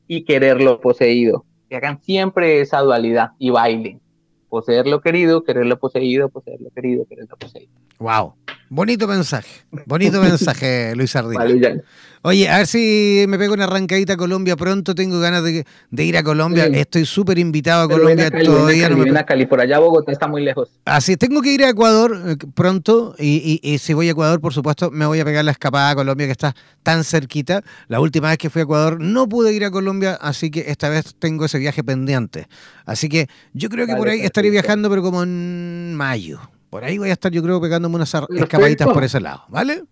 y 0.07 0.25
querer 0.25 0.63
lo 0.63 0.81
poseído. 0.81 1.45
Que 1.69 1.77
hagan 1.77 2.01
siempre 2.01 2.61
esa 2.61 2.81
dualidad 2.81 3.33
y 3.39 3.51
bailen. 3.51 4.01
Poseer 4.49 4.87
lo 4.87 5.03
querido, 5.03 5.45
querer 5.45 5.67
lo 5.67 5.79
poseído, 5.79 6.31
poseer 6.31 6.61
lo 6.63 6.71
querido, 6.71 7.05
querer 7.07 7.27
lo 7.29 7.37
poseído. 7.37 7.73
Wow. 7.99 8.35
Bonito 8.71 9.09
mensaje. 9.09 9.49
Bonito 9.87 10.21
mensaje, 10.21 10.95
Luis 10.95 11.15
Ardila. 11.17 11.83
Oye, 12.23 12.49
a 12.49 12.59
ver 12.59 12.67
si 12.67 13.25
me 13.29 13.39
pego 13.39 13.55
una 13.55 13.65
arrancadita 13.65 14.15
a 14.15 14.17
Colombia 14.17 14.57
pronto. 14.57 14.95
Tengo 14.95 15.21
ganas 15.21 15.43
de, 15.43 16.05
ir 16.05 16.17
a 16.17 16.23
Colombia. 16.23 16.67
Estoy 16.67 17.07
súper 17.07 17.39
invitado 17.39 17.85
a 17.85 17.89
Colombia. 17.89 18.31
Todavía 18.31 18.89
no 18.89 18.97
me... 18.97 19.19
a 19.19 19.25
Cali. 19.25 19.47
Por 19.47 19.61
allá 19.61 19.79
Bogotá 19.79 20.13
está 20.13 20.27
muy 20.27 20.43
lejos. 20.43 20.69
Así 20.85 21.17
tengo 21.17 21.41
que 21.41 21.53
ir 21.53 21.65
a 21.65 21.71
Ecuador 21.71 22.21
eh, 22.27 22.37
pronto. 22.55 23.15
Y, 23.19 23.79
si 23.79 23.95
voy 23.95 24.09
a 24.09 24.11
Ecuador, 24.11 24.41
por 24.41 24.53
supuesto, 24.53 24.91
me 24.91 25.07
voy 25.07 25.21
a 25.21 25.25
pegar 25.25 25.45
la 25.45 25.53
escapada 25.53 25.91
a 25.91 25.95
Colombia, 25.95 26.27
que 26.27 26.33
está 26.33 26.55
tan 26.83 27.05
cerquita. 27.05 27.63
La 27.87 28.01
última 28.01 28.29
vez 28.29 28.39
que 28.39 28.51
fui 28.51 28.61
a 28.61 28.65
Ecuador 28.65 29.01
no 29.01 29.29
pude 29.29 29.55
ir 29.55 29.65
a 29.65 29.71
Colombia, 29.71 30.19
así 30.21 30.51
que 30.51 30.65
esta 30.69 30.89
vez 30.89 31.15
tengo 31.19 31.45
ese 31.45 31.59
viaje 31.59 31.85
pendiente. 31.85 32.49
Así 32.85 33.09
que 33.09 33.29
yo 33.55 33.69
creo 33.69 33.87
que 33.87 33.95
por 33.95 34.09
ahí 34.09 34.21
estaré 34.21 34.51
viajando, 34.51 34.91
pero 34.91 35.03
como 35.03 35.23
en 35.23 35.95
mayo. 35.95 36.41
Por 36.71 36.85
ahí 36.85 36.99
voy 36.99 37.11
a 37.11 37.13
estar, 37.13 37.33
yo 37.33 37.43
creo, 37.43 37.61
pegándome 37.61 37.97
unas 37.97 38.13
escapaditas 38.15 38.89
por 38.89 39.05
ese 39.05 39.21
lado, 39.21 39.45
¿vale? 39.49 39.85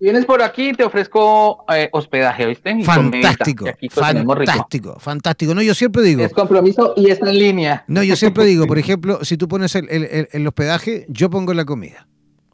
Si 0.00 0.04
vienes 0.04 0.24
por 0.24 0.42
aquí, 0.42 0.72
te 0.72 0.82
ofrezco 0.82 1.66
eh, 1.74 1.90
hospedaje, 1.92 2.46
¿viste? 2.46 2.82
fantástico, 2.84 3.66
fantástico, 3.90 4.98
fantástico. 4.98 5.54
No, 5.54 5.60
yo 5.60 5.74
siempre 5.74 6.02
digo. 6.02 6.22
Es 6.22 6.32
compromiso 6.32 6.94
y 6.96 7.10
está 7.10 7.28
en 7.28 7.38
línea. 7.38 7.84
No, 7.86 8.02
yo 8.02 8.16
siempre 8.16 8.46
digo, 8.46 8.66
por 8.66 8.78
ejemplo, 8.78 9.22
si 9.24 9.36
tú 9.36 9.46
pones 9.46 9.74
el, 9.74 10.46
hospedaje, 10.46 11.04
yo 11.10 11.28
pongo 11.28 11.52
la 11.52 11.66
comida. 11.66 12.08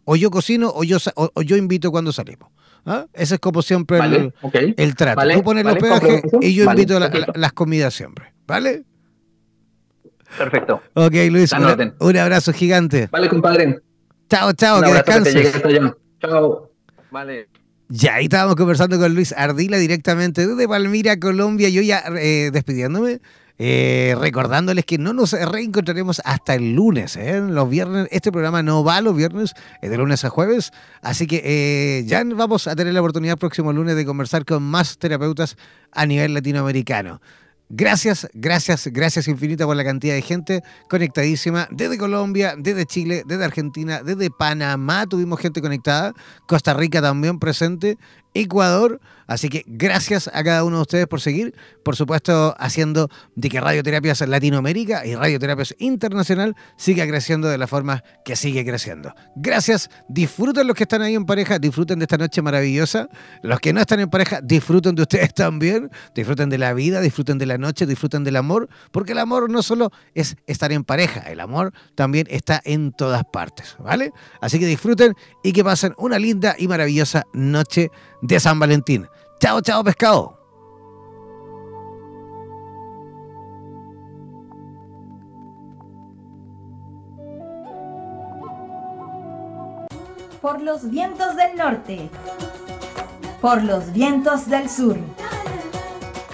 O 0.05 0.17
yo 0.17 0.31
cocino 0.33 0.73
o 0.75 0.83
yo, 0.83 0.99
o, 1.15 1.43
yo 1.43 1.57
invito 1.57 1.93
cuando 1.93 2.13
salimos. 2.13 2.49
¿Ah? 2.85 3.07
Ese 3.13 3.35
es 3.35 3.41
como 3.41 3.63
siempre 3.63 3.99
el, 3.99 4.95
trato. 4.97 5.23
tú 5.35 5.43
pones 5.43 5.65
el 5.65 5.71
hospedaje 5.71 6.23
y 6.41 6.53
yo 6.53 6.65
invito 6.65 6.99
las 6.99 7.53
comidas 7.53 7.95
siempre. 7.95 8.33
¿Vale? 8.47 8.85
Perfecto. 10.37 10.83
Ok, 10.95 11.15
Luis, 11.31 11.53
un 11.53 12.17
abrazo 12.17 12.53
gigante. 12.53 13.09
Vale, 13.11 13.29
compadre. 13.29 13.81
Chao, 14.29 14.53
chao, 14.53 14.83
que 14.83 14.93
descanses. 14.93 15.63
Chao. 16.21 16.71
Vale. 17.11 17.49
Ya, 17.89 18.15
ahí 18.15 18.25
estábamos 18.25 18.57
conversando 18.57 18.99
con 18.99 19.15
Luis 19.15 19.33
Ardila 19.33 19.79
directamente 19.79 20.47
desde 20.47 20.67
Palmira, 20.67 21.19
Colombia. 21.19 21.69
Yo 21.69 21.83
ya 21.83 22.03
eh, 22.19 22.51
despidiéndome. 22.53 23.21
Eh, 23.59 24.15
recordándoles 24.21 24.85
que 24.85 24.99
no 24.99 25.15
nos 25.15 25.33
reencontraremos 25.33 26.21
hasta 26.25 26.55
el 26.55 26.75
lunes. 26.75 27.17
¿eh? 27.17 27.41
Los 27.41 27.71
viernes, 27.71 28.09
este 28.11 28.31
programa 28.31 28.63
no 28.63 28.85
va 28.85 29.01
los 29.01 29.17
viernes, 29.17 29.55
es 29.81 29.91
de 29.91 29.97
lunes 29.97 30.25
a 30.25 30.31
jueves. 30.31 30.73
Así 31.01 31.27
que 31.27 31.41
eh, 31.43 32.05
ya 32.05 32.23
vamos 32.25 32.67
a 32.67 32.77
tener 32.77 32.93
la 32.93 33.01
oportunidad 33.01 33.39
próximo 33.39 33.73
lunes 33.73 33.97
de 33.97 34.05
conversar 34.05 34.45
con 34.45 34.63
más 34.63 34.99
terapeutas 34.99 35.57
a 35.93 36.05
nivel 36.05 36.35
latinoamericano. 36.35 37.21
Gracias, 37.69 38.29
gracias, 38.33 38.87
gracias 38.93 39.27
infinita 39.27 39.67
por 39.67 39.75
la 39.75 39.83
cantidad 39.83 40.15
de 40.15 40.23
gente 40.23 40.63
conectadísima 40.89 41.67
desde 41.73 41.99
Colombia, 41.99 42.55
desde 42.57 42.87
Chile, 42.87 43.25
desde 43.27 43.45
Argentina, 43.45 44.05
desde 44.05 44.31
Panamá. 44.31 45.05
Tuvimos 45.07 45.41
gente 45.41 45.61
conectada, 45.61 46.15
Costa 46.47 46.75
Rica 46.75 47.03
también 47.03 47.41
presente, 47.41 47.99
Ecuador. 48.37 49.01
Así 49.27 49.49
que 49.49 49.65
gracias 49.67 50.31
a 50.33 50.45
cada 50.45 50.63
uno 50.63 50.77
de 50.77 50.83
ustedes 50.83 51.07
por 51.09 51.21
seguir, 51.21 51.53
por 51.83 51.97
supuesto, 51.97 52.55
haciendo 52.59 53.09
de 53.35 53.49
que 53.49 53.61
Radioterapias 53.61 54.21
Latinoamérica 54.21 55.05
y 55.05 55.17
Radioterapias 55.17 55.75
Internacional 55.79 56.55
siga 56.77 57.07
creciendo 57.09 57.49
de 57.49 57.59
la 57.59 57.67
forma 57.67 58.05
que 58.25 58.37
sigue 58.37 58.65
creciendo. 58.65 59.13
Gracias, 59.35 59.91
disfruten 60.09 60.69
los 60.69 60.77
que 60.77 60.85
están 60.85 61.03
ahí 61.03 61.17
en 61.17 61.27
pareja, 61.27 61.59
disfruten 61.59 61.99
de 61.99 62.05
esta 62.05 62.19
noche 62.19 62.41
maravillosa. 62.41 63.09
Los 63.43 63.59
que 63.59 63.73
no 63.73 63.81
están 63.81 63.99
en 63.99 64.11
pareja, 64.11 64.41
disfruten 64.41 64.95
de 64.95 65.03
ustedes 65.03 65.35
también, 65.35 65.91
disfruten 66.15 66.49
de 66.49 66.59
la 66.59 66.73
vida, 66.73 67.01
disfruten 67.01 67.39
de 67.39 67.47
la 67.47 67.59
noche, 67.59 67.85
disfruten 67.85 68.23
del 68.23 68.37
amor, 68.37 68.69
porque 68.93 69.11
el 69.11 69.19
amor 69.19 69.51
no 69.51 69.63
solo 69.63 69.91
es 70.15 70.37
estar 70.47 70.71
en 70.71 70.85
pareja, 70.85 71.21
el 71.23 71.41
amor 71.41 71.73
también 71.97 72.29
está 72.31 72.63
en 72.65 72.93
todas 72.93 73.25
partes, 73.33 73.77
¿vale? 73.81 74.13
Así 74.41 74.61
que 74.61 74.67
disfruten 74.67 75.15
y 75.43 75.53
que 75.53 75.65
pasen 75.65 75.95
una 75.99 76.21
linda 76.21 76.55
y 76.57 76.69
maravillosa 76.69 77.25
noche 77.33 77.91
de 78.27 78.41
San 78.41 78.59
Valentín. 78.59 79.09
Chao, 79.39 79.61
chao, 79.61 79.85
pescado. 79.85 80.37
Por 90.41 90.63
los 90.63 90.89
vientos 90.91 91.37
del 91.37 91.57
norte. 91.57 92.09
Por 93.41 93.63
los 93.65 93.93
vientos 93.93 94.49
del 94.49 94.71
sur. 94.71 94.97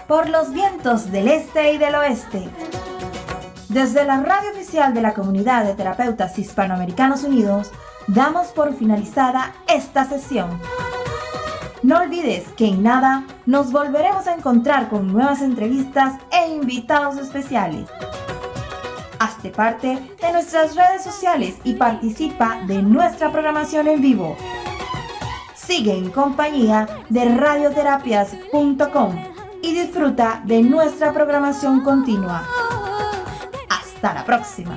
Por 0.06 0.28
los 0.28 0.52
vientos 0.52 1.10
del 1.10 1.28
este 1.28 1.72
y 1.72 1.78
del 1.78 1.94
oeste. 1.94 2.48
Desde 3.68 4.04
la 4.04 4.20
radio 4.20 4.50
oficial 4.50 4.92
de 4.92 5.00
la 5.00 5.14
Comunidad 5.14 5.64
de 5.64 5.74
Terapeutas 5.74 6.38
Hispanoamericanos 6.38 7.24
Unidos, 7.24 7.70
damos 8.06 8.48
por 8.48 8.74
finalizada 8.74 9.54
esta 9.66 10.04
sesión. 10.04 10.60
No 11.82 11.98
olvides 11.98 12.44
que 12.56 12.68
en 12.68 12.84
nada 12.84 13.24
nos 13.44 13.72
volveremos 13.72 14.28
a 14.28 14.34
encontrar 14.34 14.88
con 14.88 15.12
nuevas 15.12 15.42
entrevistas 15.42 16.14
e 16.30 16.48
invitados 16.48 17.16
especiales. 17.16 17.88
Hazte 19.18 19.50
parte 19.50 19.98
de 20.20 20.32
nuestras 20.32 20.76
redes 20.76 21.02
sociales 21.02 21.56
y 21.64 21.74
participa 21.74 22.60
de 22.68 22.82
nuestra 22.82 23.32
programación 23.32 23.88
en 23.88 24.00
vivo. 24.00 24.36
Sigue 25.56 25.96
en 25.96 26.10
compañía 26.10 26.88
de 27.08 27.34
radioterapias.com 27.34 29.16
y 29.60 29.74
disfruta 29.74 30.40
de 30.44 30.62
nuestra 30.62 31.12
programación 31.12 31.80
continua. 31.80 32.44
Hasta 33.68 34.14
la 34.14 34.24
próxima. 34.24 34.76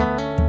thank 0.00 0.20
you 0.20 0.39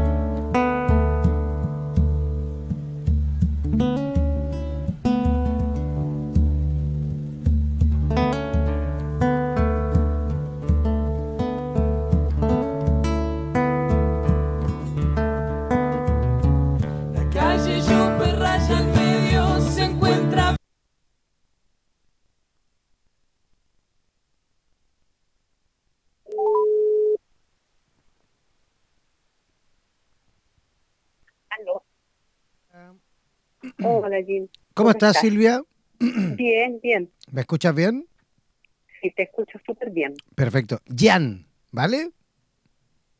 Hola, 34.11 34.25
Jim. 34.25 34.49
¿Cómo, 34.73 34.89
estás, 34.89 35.19
Silvia? 35.21 35.63
Bien, 35.99 36.81
bien. 36.83 37.09
¿Me 37.31 37.41
escuchas 37.41 37.73
bien? 37.73 38.05
Sí, 39.01 39.09
te 39.15 39.23
escucho 39.23 39.57
súper 39.65 39.89
bien. 39.89 40.15
Perfecto. 40.35 40.81
Jan, 40.93 41.47
¿vale? 41.71 42.11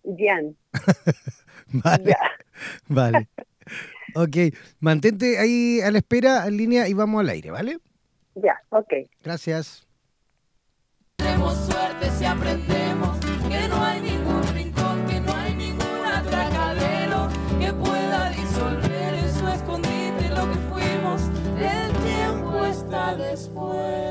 Jan. 0.03 0.57
vale. 1.83 2.13
Vale. 2.89 3.29
ok, 4.15 4.53
mantente 4.81 5.39
ahí 5.39 5.79
a 5.79 5.91
la 5.91 5.99
espera, 5.99 6.45
en 6.45 6.57
línea, 6.57 6.89
y 6.89 6.93
vamos 6.93 7.21
al 7.21 7.29
aire, 7.29 7.51
¿vale? 7.51 7.77
Ya, 8.35 8.61
ok. 8.69 8.93
Gracias. 9.23 9.87
Tenemos 11.15 11.55
suerte 11.67 12.09
si 12.19 12.25
aprendemos 12.25 13.17
que 13.49 13.67
no 13.69 13.81
hay 13.81 14.10
después. 23.31 24.10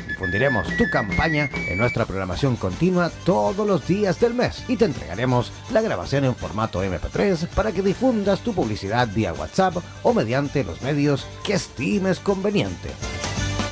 difundiremos 0.21 0.67
tu 0.77 0.87
campaña 0.87 1.49
en 1.67 1.79
nuestra 1.79 2.05
programación 2.05 2.55
continua 2.55 3.09
todos 3.25 3.65
los 3.65 3.87
días 3.87 4.19
del 4.19 4.35
mes 4.35 4.63
y 4.67 4.77
te 4.77 4.85
entregaremos 4.85 5.51
la 5.71 5.81
grabación 5.81 6.25
en 6.25 6.35
formato 6.35 6.85
MP3 6.85 7.47
para 7.47 7.71
que 7.71 7.81
difundas 7.81 8.41
tu 8.41 8.53
publicidad 8.53 9.07
vía 9.11 9.33
WhatsApp 9.33 9.77
o 10.03 10.13
mediante 10.13 10.63
los 10.63 10.83
medios 10.83 11.25
que 11.43 11.53
estimes 11.53 12.19
conveniente. 12.19 12.91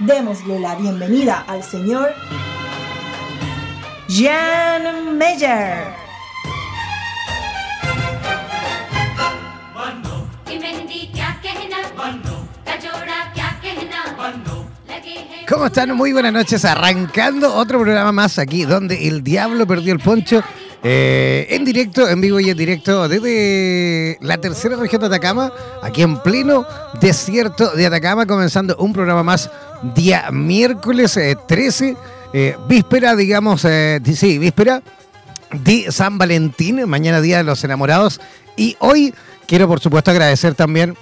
Démosle 0.00 0.60
la 0.60 0.76
bienvenida 0.76 1.44
al 1.48 1.64
señor 1.64 2.14
Jan 4.08 5.18
Meyer. 5.18 5.88
¿Cómo 15.48 15.66
están? 15.66 15.96
Muy 15.96 16.12
buenas 16.12 16.32
noches. 16.32 16.64
Arrancando 16.64 17.52
otro 17.54 17.80
programa 17.80 18.12
más 18.12 18.38
aquí, 18.38 18.64
donde 18.64 19.08
el 19.08 19.24
diablo 19.24 19.66
perdió 19.66 19.92
el 19.94 19.98
poncho. 19.98 20.44
Eh, 20.82 21.46
en 21.50 21.64
directo, 21.64 22.08
en 22.08 22.20
vivo 22.20 22.38
y 22.40 22.50
en 22.50 22.56
directo, 22.56 23.08
desde 23.08 24.18
la 24.20 24.38
tercera 24.38 24.76
región 24.76 25.00
de 25.00 25.08
Atacama, 25.08 25.52
aquí 25.82 26.02
en 26.02 26.18
pleno 26.22 26.66
desierto 27.00 27.70
de 27.70 27.86
Atacama, 27.86 28.26
comenzando 28.26 28.76
un 28.76 28.92
programa 28.92 29.22
más 29.22 29.50
día 29.94 30.30
miércoles 30.30 31.16
eh, 31.16 31.36
13, 31.46 31.96
eh, 32.32 32.56
víspera, 32.68 33.16
digamos, 33.16 33.64
eh, 33.64 34.00
sí, 34.14 34.38
víspera 34.38 34.82
de 35.52 35.90
San 35.90 36.18
Valentín, 36.18 36.88
mañana 36.88 37.20
día 37.20 37.38
de 37.38 37.44
los 37.44 37.64
enamorados. 37.64 38.20
Y 38.56 38.76
hoy 38.80 39.14
quiero, 39.46 39.66
por 39.68 39.80
supuesto, 39.80 40.10
agradecer 40.10 40.54
también 40.54 40.96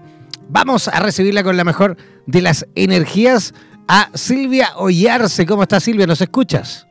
vamos 0.51 0.89
a 0.89 1.01
recibirla 1.01 1.43
con 1.43 1.57
la 1.57 1.65
mejor 1.65 1.97
de 2.27 2.43
las 2.43 2.67
energías 2.75 3.55
a 3.89 4.11
Silvia 4.15 4.69
Ollarse. 4.77 5.47
¿Cómo 5.47 5.63
está 5.63 5.81
Silvia? 5.81 6.07
¿Nos 6.07 6.21
escuchas? 6.21 6.87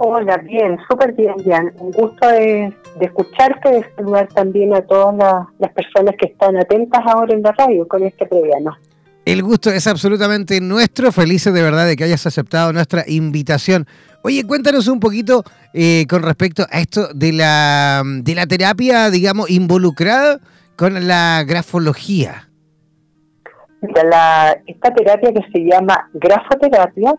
Hola, 0.00 0.36
bien, 0.38 0.78
súper 0.88 1.12
bien, 1.12 1.34
Jan. 1.44 1.72
Un 1.78 1.90
gusto 1.90 2.28
de, 2.28 2.72
de 3.00 3.06
escucharte, 3.06 3.68
de 3.68 3.84
saludar 3.96 4.28
también 4.28 4.72
a 4.72 4.80
todas 4.82 5.16
las, 5.16 5.46
las 5.58 5.72
personas 5.72 6.14
que 6.16 6.28
están 6.28 6.56
atentas 6.56 7.02
ahora 7.04 7.34
en 7.34 7.42
la 7.42 7.52
radio 7.52 7.86
con 7.88 8.04
este 8.04 8.24
programa. 8.26 8.78
El 9.24 9.42
gusto 9.42 9.70
es 9.70 9.88
absolutamente 9.88 10.60
nuestro. 10.60 11.10
Felices 11.10 11.52
de 11.52 11.62
verdad 11.62 11.86
de 11.86 11.96
que 11.96 12.04
hayas 12.04 12.24
aceptado 12.26 12.72
nuestra 12.72 13.02
invitación. 13.08 13.86
Oye, 14.22 14.46
cuéntanos 14.46 14.86
un 14.86 15.00
poquito 15.00 15.42
eh, 15.74 16.06
con 16.08 16.22
respecto 16.22 16.64
a 16.70 16.78
esto 16.78 17.08
de 17.12 17.32
la, 17.32 18.02
de 18.04 18.34
la 18.36 18.46
terapia, 18.46 19.10
digamos, 19.10 19.50
involucrada 19.50 20.38
con 20.76 21.08
la 21.08 21.44
grafología. 21.44 22.48
Mira, 23.82 24.62
esta 24.66 24.94
terapia 24.94 25.32
que 25.32 25.42
se 25.52 25.58
llama 25.64 26.08
grafoterapia 26.14 27.14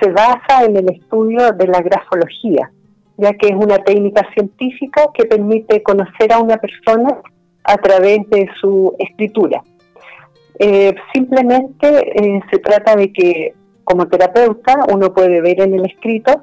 se 0.00 0.10
basa 0.10 0.64
en 0.64 0.76
el 0.76 0.90
estudio 0.90 1.52
de 1.52 1.66
la 1.66 1.80
grafología, 1.80 2.70
ya 3.16 3.32
que 3.34 3.48
es 3.48 3.54
una 3.54 3.78
técnica 3.78 4.26
científica 4.34 5.02
que 5.14 5.24
permite 5.24 5.82
conocer 5.82 6.32
a 6.32 6.40
una 6.40 6.56
persona 6.56 7.20
a 7.64 7.76
través 7.76 8.18
de 8.30 8.48
su 8.60 8.94
escritura. 8.98 9.62
Eh, 10.58 10.94
simplemente 11.12 11.86
eh, 11.88 12.40
se 12.50 12.58
trata 12.58 12.94
de 12.94 13.12
que 13.12 13.54
como 13.82 14.06
terapeuta 14.06 14.78
uno 14.92 15.12
puede 15.12 15.40
ver 15.40 15.60
en 15.60 15.74
el 15.74 15.86
escrito 15.86 16.42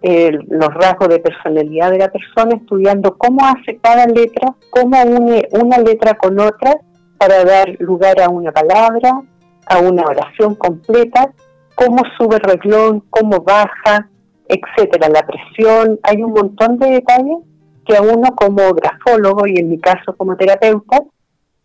los 0.00 0.74
rasgos 0.74 1.08
de 1.08 1.18
personalidad 1.18 1.90
de 1.90 1.98
la 1.98 2.08
persona, 2.08 2.54
estudiando 2.54 3.16
cómo 3.18 3.44
hace 3.44 3.78
cada 3.78 4.06
letra, 4.06 4.54
cómo 4.70 5.02
une 5.02 5.48
una 5.60 5.78
letra 5.78 6.14
con 6.14 6.38
otra 6.38 6.76
para 7.18 7.44
dar 7.44 7.74
lugar 7.80 8.20
a 8.20 8.28
una 8.28 8.52
palabra, 8.52 9.22
a 9.66 9.78
una 9.80 10.04
oración 10.04 10.54
completa, 10.54 11.32
cómo 11.78 12.02
sube 12.18 12.36
el 12.36 12.42
reglón, 12.42 13.04
cómo 13.08 13.40
baja, 13.40 14.10
etcétera, 14.48 15.08
la 15.08 15.24
presión, 15.24 16.00
hay 16.02 16.20
un 16.22 16.32
montón 16.32 16.76
de 16.78 16.90
detalles 16.90 17.38
que 17.86 17.96
a 17.96 18.02
uno 18.02 18.34
como 18.34 18.74
grafólogo 18.74 19.46
y 19.46 19.60
en 19.60 19.70
mi 19.70 19.78
caso 19.78 20.16
como 20.16 20.36
terapeuta 20.36 21.04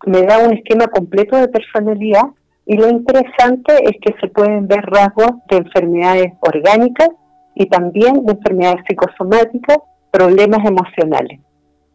me 0.05 0.21
da 0.21 0.37
un 0.37 0.53
esquema 0.53 0.87
completo 0.87 1.35
de 1.37 1.47
personalidad 1.47 2.25
y 2.67 2.77
lo 2.77 2.89
interesante 2.89 3.73
es 3.83 3.93
que 4.01 4.13
se 4.21 4.27
pueden 4.27 4.67
ver 4.67 4.85
rasgos 4.85 5.31
de 5.49 5.57
enfermedades 5.57 6.33
orgánicas 6.41 7.09
y 7.55 7.65
también 7.65 8.23
de 8.23 8.33
enfermedades 8.33 8.83
psicosomáticas, 8.87 9.77
problemas 10.11 10.59
emocionales. 10.63 11.39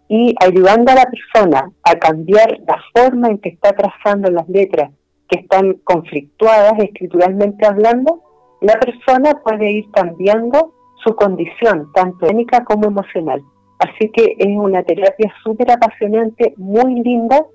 Y 0.08 0.34
ayudando 0.40 0.90
a 0.90 0.96
la 0.96 1.06
persona 1.06 1.70
a 1.84 1.94
cambiar 1.94 2.58
la 2.66 2.78
forma 2.94 3.28
en 3.28 3.38
que 3.38 3.50
está 3.50 3.72
trazando 3.72 4.30
las 4.30 4.48
letras 4.48 4.90
que 5.28 5.40
están 5.40 5.74
conflictuadas 5.84 6.78
escrituralmente 6.78 7.66
hablando, 7.66 8.22
la 8.60 8.74
persona 8.74 9.40
puede 9.44 9.70
ir 9.70 9.90
cambiando 9.92 10.74
su 11.04 11.14
condición, 11.14 11.92
tanto 11.94 12.26
técnica 12.26 12.64
como 12.64 12.86
emocional. 12.86 13.42
Así 13.78 14.10
que 14.10 14.34
es 14.38 14.56
una 14.56 14.82
terapia 14.82 15.32
súper 15.44 15.70
apasionante, 15.70 16.54
muy 16.56 17.00
linda, 17.02 17.46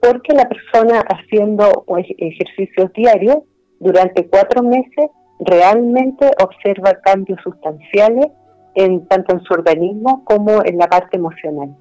porque 0.00 0.34
la 0.34 0.48
persona 0.48 1.00
haciendo 1.00 1.84
ejercicios 2.18 2.92
diarios 2.92 3.38
durante 3.80 4.28
cuatro 4.28 4.62
meses 4.62 5.10
realmente 5.40 6.30
observa 6.42 7.00
cambios 7.02 7.40
sustanciales 7.42 8.26
en 8.74 9.06
tanto 9.08 9.34
en 9.34 9.42
su 9.42 9.52
organismo 9.54 10.24
como 10.24 10.64
en 10.64 10.78
la 10.78 10.86
parte 10.86 11.16
emocional. 11.16 11.74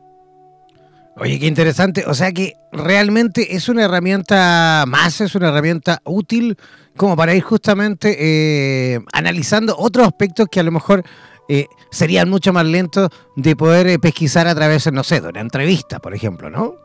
Oye, 1.18 1.39
qué 1.39 1.45
interesante. 1.45 2.03
O 2.07 2.14
sea 2.14 2.32
que 2.32 2.53
realmente 2.72 3.55
es 3.55 3.70
una 3.70 3.86
herramienta 3.86 4.86
más, 4.88 5.22
es 5.22 5.36
una 5.36 5.49
herramienta 5.49 5.99
útil 6.05 6.57
como 6.97 7.16
para 7.16 7.34
ir 7.34 7.43
justamente 7.43 8.16
eh, 8.20 8.99
analizando 9.14 9.76
otros 9.78 10.07
aspectos 10.07 10.47
que 10.51 10.59
a 10.59 10.64
lo 10.64 10.72
mejor 10.72 11.03
eh, 11.49 11.68
serían 11.91 12.30
mucho 12.30 12.53
más 12.53 12.66
lentos 12.66 13.09
de 13.36 13.55
poder 13.55 13.88
eh, 13.88 13.99
pesquisar 13.99 14.47
a 14.47 14.55
través, 14.55 14.91
no 14.91 15.03
sé, 15.03 15.22
de 15.22 15.30
una 15.30 15.41
entrevista, 15.41 15.99
por 15.99 16.14
ejemplo, 16.14 16.49
¿no? 16.49 16.76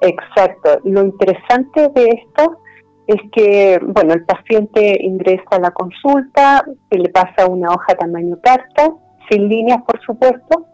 Exacto. 0.00 0.80
Lo 0.84 1.02
interesante 1.02 1.88
de 1.94 2.08
esto 2.08 2.58
es 3.06 3.20
que, 3.32 3.78
bueno, 3.82 4.14
el 4.14 4.24
paciente 4.24 4.98
ingresa 5.00 5.44
a 5.52 5.60
la 5.60 5.70
consulta, 5.70 6.64
se 6.90 6.98
le 6.98 7.08
pasa 7.08 7.46
una 7.46 7.70
hoja 7.70 7.94
tamaño 7.94 8.36
carta, 8.42 8.90
sin 9.30 9.48
líneas, 9.48 9.78
por 9.86 10.00
supuesto, 10.04 10.66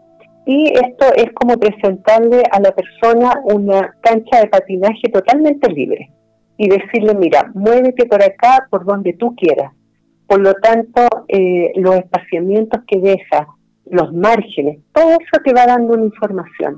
y 0.45 0.73
esto 0.73 1.05
es 1.15 1.31
como 1.33 1.57
presentarle 1.57 2.43
a 2.51 2.59
la 2.59 2.71
persona 2.71 3.41
una 3.45 3.95
cancha 4.01 4.41
de 4.41 4.47
patinaje 4.47 5.09
totalmente 5.11 5.69
libre 5.71 6.11
y 6.57 6.69
decirle, 6.69 7.15
mira, 7.15 7.51
muévete 7.53 8.05
por 8.05 8.21
acá, 8.21 8.67
por 8.69 8.85
donde 8.85 9.13
tú 9.13 9.35
quieras. 9.35 9.73
Por 10.27 10.41
lo 10.41 10.53
tanto, 10.55 11.07
eh, 11.27 11.71
los 11.75 11.95
espaciamientos 11.95 12.81
que 12.87 12.99
deja, 12.99 13.47
los 13.85 14.13
márgenes, 14.13 14.79
todo 14.93 15.11
eso 15.11 15.41
te 15.43 15.53
va 15.53 15.65
dando 15.65 15.93
una 15.93 16.05
información. 16.05 16.77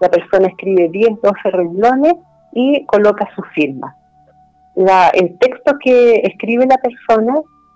La 0.00 0.08
persona 0.08 0.48
escribe 0.48 0.88
10, 0.88 1.20
12 1.22 1.50
renglones 1.50 2.14
y 2.54 2.84
coloca 2.86 3.28
su 3.34 3.42
firma 3.54 3.96
el 5.14 5.38
texto 5.38 5.76
que 5.82 6.16
escribe 6.24 6.66
la 6.66 6.78
persona 6.78 7.34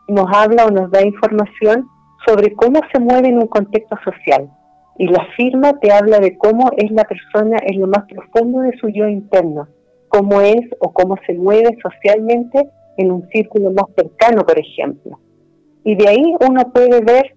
nos 0.09 0.26
habla 0.32 0.66
o 0.66 0.70
nos 0.70 0.91
da 0.91 1.03
información 1.03 1.89
sobre 2.26 2.55
cómo 2.55 2.80
se 2.93 3.01
mueve 3.01 3.28
en 3.28 3.39
un 3.39 3.49
contexto 3.49 3.97
social. 4.05 4.51
Y 4.97 5.09
la 5.09 5.26
firma 5.36 5.78
te 5.80 5.92
habla 5.92 6.20
de 6.20 6.36
cómo 6.38 6.70
es 6.76 6.90
la 6.90 7.05
persona 7.05 7.59
en 7.62 7.80
lo 7.80 7.86
más 7.88 8.05
profundo 8.05 8.61
de 8.61 8.76
su 8.78 8.88
yo 8.88 9.09
interno, 9.09 9.68
cómo 10.09 10.40
es 10.40 10.62
o 10.78 10.92
cómo 10.92 11.16
se 11.26 11.34
mueve 11.34 11.76
socialmente 11.82 12.68
en 12.97 13.11
un 13.11 13.28
círculo 13.28 13.72
más 13.72 13.86
cercano, 13.97 14.45
por 14.47 14.59
ejemplo. 14.59 15.18
Y 15.84 15.97
de 15.97 16.09
ahí 16.09 16.34
uno 16.49 16.70
puede 16.72 17.01
ver 17.01 17.34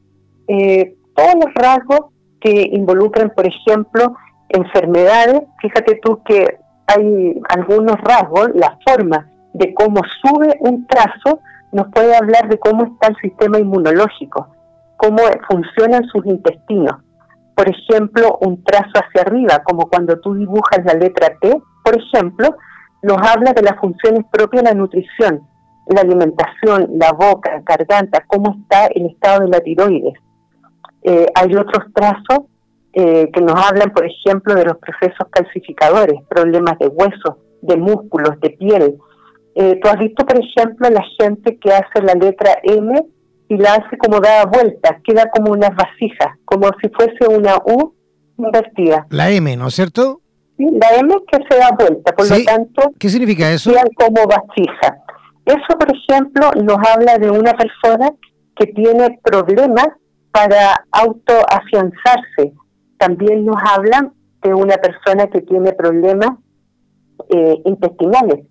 eh, 0.48 0.96
todos 1.16 1.34
los 1.36 1.54
rasgos 1.56 2.12
que 2.40 2.70
involucran, 2.72 3.32
por 3.32 3.48
ejemplo, 3.48 4.16
enfermedades. 4.50 5.42
Fíjate 5.62 6.00
tú 6.04 6.22
que 6.24 6.60
hay 6.88 7.42
algunos 7.50 7.98
rasgos, 8.02 8.50
la 8.54 8.78
forma 8.86 9.30
de 9.54 9.74
cómo 9.74 10.02
sube 10.22 10.56
un 10.60 10.86
trazo, 10.88 11.40
nos 11.72 11.88
puede 11.92 12.16
hablar 12.16 12.48
de 12.48 12.60
cómo 12.60 12.86
está 12.86 13.08
el 13.08 13.16
sistema 13.18 13.60
inmunológico, 13.60 14.48
cómo 14.96 15.18
funcionan 15.50 16.06
sus 16.06 16.26
intestinos. 16.26 16.96
Por 17.58 17.68
ejemplo, 17.68 18.38
un 18.42 18.64
trazo 18.64 18.92
hacia 18.94 19.24
arriba, 19.24 19.64
como 19.64 19.90
cuando 19.90 20.20
tú 20.20 20.36
dibujas 20.36 20.86
la 20.86 20.94
letra 20.94 21.36
T, 21.42 21.60
por 21.84 21.98
ejemplo, 21.98 22.56
nos 23.02 23.18
habla 23.18 23.52
de 23.52 23.64
las 23.64 23.80
funciones 23.80 24.26
propias 24.32 24.64
de 24.64 24.70
la 24.70 24.76
nutrición, 24.76 25.42
la 25.88 26.02
alimentación, 26.02 26.92
la 27.00 27.14
boca, 27.14 27.52
la 27.52 27.64
garganta, 27.66 28.24
cómo 28.28 28.58
está 28.62 28.86
el 28.94 29.08
estado 29.08 29.46
de 29.46 29.50
la 29.50 29.60
tiroides. 29.62 30.14
Eh, 31.02 31.26
hay 31.34 31.56
otros 31.56 31.92
trazos 31.96 32.46
eh, 32.94 33.32
que 33.34 33.42
nos 33.42 33.56
hablan, 33.56 33.92
por 33.92 34.06
ejemplo, 34.06 34.54
de 34.54 34.66
los 34.66 34.78
procesos 34.78 35.28
calcificadores, 35.32 36.22
problemas 36.30 36.78
de 36.78 36.88
huesos, 36.88 37.38
de 37.64 37.78
músculos, 37.78 38.40
de 38.40 38.52
piel, 38.52 38.98
eh, 39.60 39.80
tú 39.82 39.90
has 39.90 39.98
visto, 39.98 40.24
por 40.24 40.38
ejemplo, 40.38 40.88
la 40.88 41.04
gente 41.20 41.58
que 41.58 41.72
hace 41.72 42.04
la 42.04 42.14
letra 42.14 42.60
M 42.62 43.04
y 43.50 43.58
la 43.58 43.76
hace 43.76 43.98
como 43.98 44.20
dada 44.20 44.46
vuelta, 44.46 45.00
queda 45.04 45.30
como 45.30 45.52
una 45.52 45.70
vasija, 45.70 46.38
como 46.46 46.70
si 46.82 46.90
fuese 46.90 47.28
una 47.30 47.58
U 47.66 47.94
invertida. 48.38 49.08
La 49.10 49.32
M, 49.32 49.56
¿no 49.56 49.68
es 49.68 49.76
cierto? 49.76 50.22
Sí, 50.58 50.66
la 50.72 50.98
M 50.98 51.14
que 51.32 51.40
se 51.50 51.60
da 51.60 51.70
vuelta, 51.78 52.14
por 52.14 52.30
lo 52.30 52.44
tanto, 52.44 52.92
¿qué 53.00 53.10
significa 53.10 53.52
eso? 53.52 53.72
Quedan 53.72 53.90
como 53.96 54.28
vasija. 54.28 54.98
Eso, 55.46 55.78
por 55.80 55.96
ejemplo, 55.96 56.52
nos 56.62 56.78
habla 56.88 57.18
de 57.18 57.32
una 57.32 57.54
persona 57.54 58.12
que 58.56 58.68
tiene 58.68 59.20
problemas 59.24 59.88
para 60.32 60.84
autoafianzarse. 60.92 62.54
También 62.98 63.46
nos 63.46 63.58
habla 63.64 64.12
de 64.42 64.54
una 64.54 64.76
persona 64.78 65.28
que 65.28 65.42
tiene 65.42 65.72
problemas 65.74 66.32
eh, 67.30 67.62
intestinales 67.66 68.46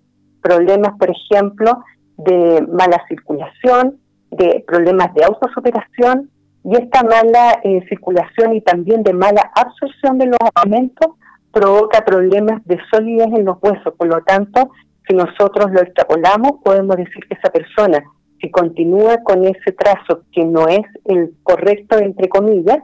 problemas, 0.47 0.97
por 0.97 1.09
ejemplo, 1.09 1.83
de 2.17 2.65
mala 2.71 3.03
circulación, 3.07 3.99
de 4.31 4.63
problemas 4.67 5.13
de 5.13 5.23
autosuperación, 5.23 6.29
y 6.63 6.75
esta 6.75 7.01
mala 7.03 7.59
eh, 7.63 7.85
circulación 7.87 8.55
y 8.55 8.61
también 8.61 9.01
de 9.03 9.13
mala 9.13 9.51
absorción 9.55 10.17
de 10.17 10.25
los 10.27 10.37
alimentos 10.53 11.15
provoca 11.51 12.03
problemas 12.03 12.61
de 12.65 12.77
solidez 12.91 13.27
en 13.27 13.45
los 13.45 13.57
huesos. 13.61 13.93
Por 13.97 14.07
lo 14.07 14.21
tanto, 14.23 14.71
si 15.07 15.15
nosotros 15.15 15.71
lo 15.71 15.81
extrapolamos, 15.81 16.59
podemos 16.63 16.97
decir 16.97 17.25
que 17.27 17.35
esa 17.35 17.49
persona, 17.51 18.03
si 18.41 18.51
continúa 18.51 19.23
con 19.23 19.45
ese 19.45 19.71
trazo 19.71 20.23
que 20.33 20.43
no 20.43 20.67
es 20.67 20.85
el 21.05 21.33
correcto, 21.43 21.97
entre 21.99 22.27
comillas, 22.27 22.79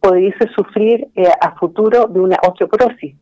pudiese 0.00 0.48
sufrir 0.56 1.08
eh, 1.14 1.30
a 1.40 1.54
futuro 1.56 2.06
de 2.06 2.20
una 2.20 2.36
osteoporosis 2.42 3.14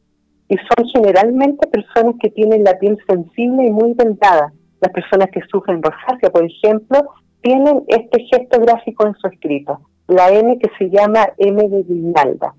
y 0.49 0.57
son 0.57 0.89
generalmente 0.95 1.69
personas 1.69 2.14
que 2.21 2.31
tienen 2.31 2.64
la 2.64 2.79
piel 2.79 2.97
sensible 3.07 3.66
y 3.66 3.71
muy 3.71 3.93
dentada. 3.95 4.53
Las 4.81 4.93
personas 4.93 5.29
que 5.31 5.43
sufren 5.51 5.83
rosácea, 5.83 6.31
por 6.31 6.45
ejemplo, 6.45 7.11
tienen 7.43 7.84
este 7.86 8.24
gesto 8.24 8.61
gráfico 8.61 9.07
en 9.07 9.14
su 9.14 9.26
escrito, 9.28 9.80
la 10.06 10.31
M 10.31 10.59
que 10.59 10.70
se 10.78 10.90
llama 10.90 11.28
M 11.39 11.69
de 11.69 11.82
Guinalda. 11.82 12.55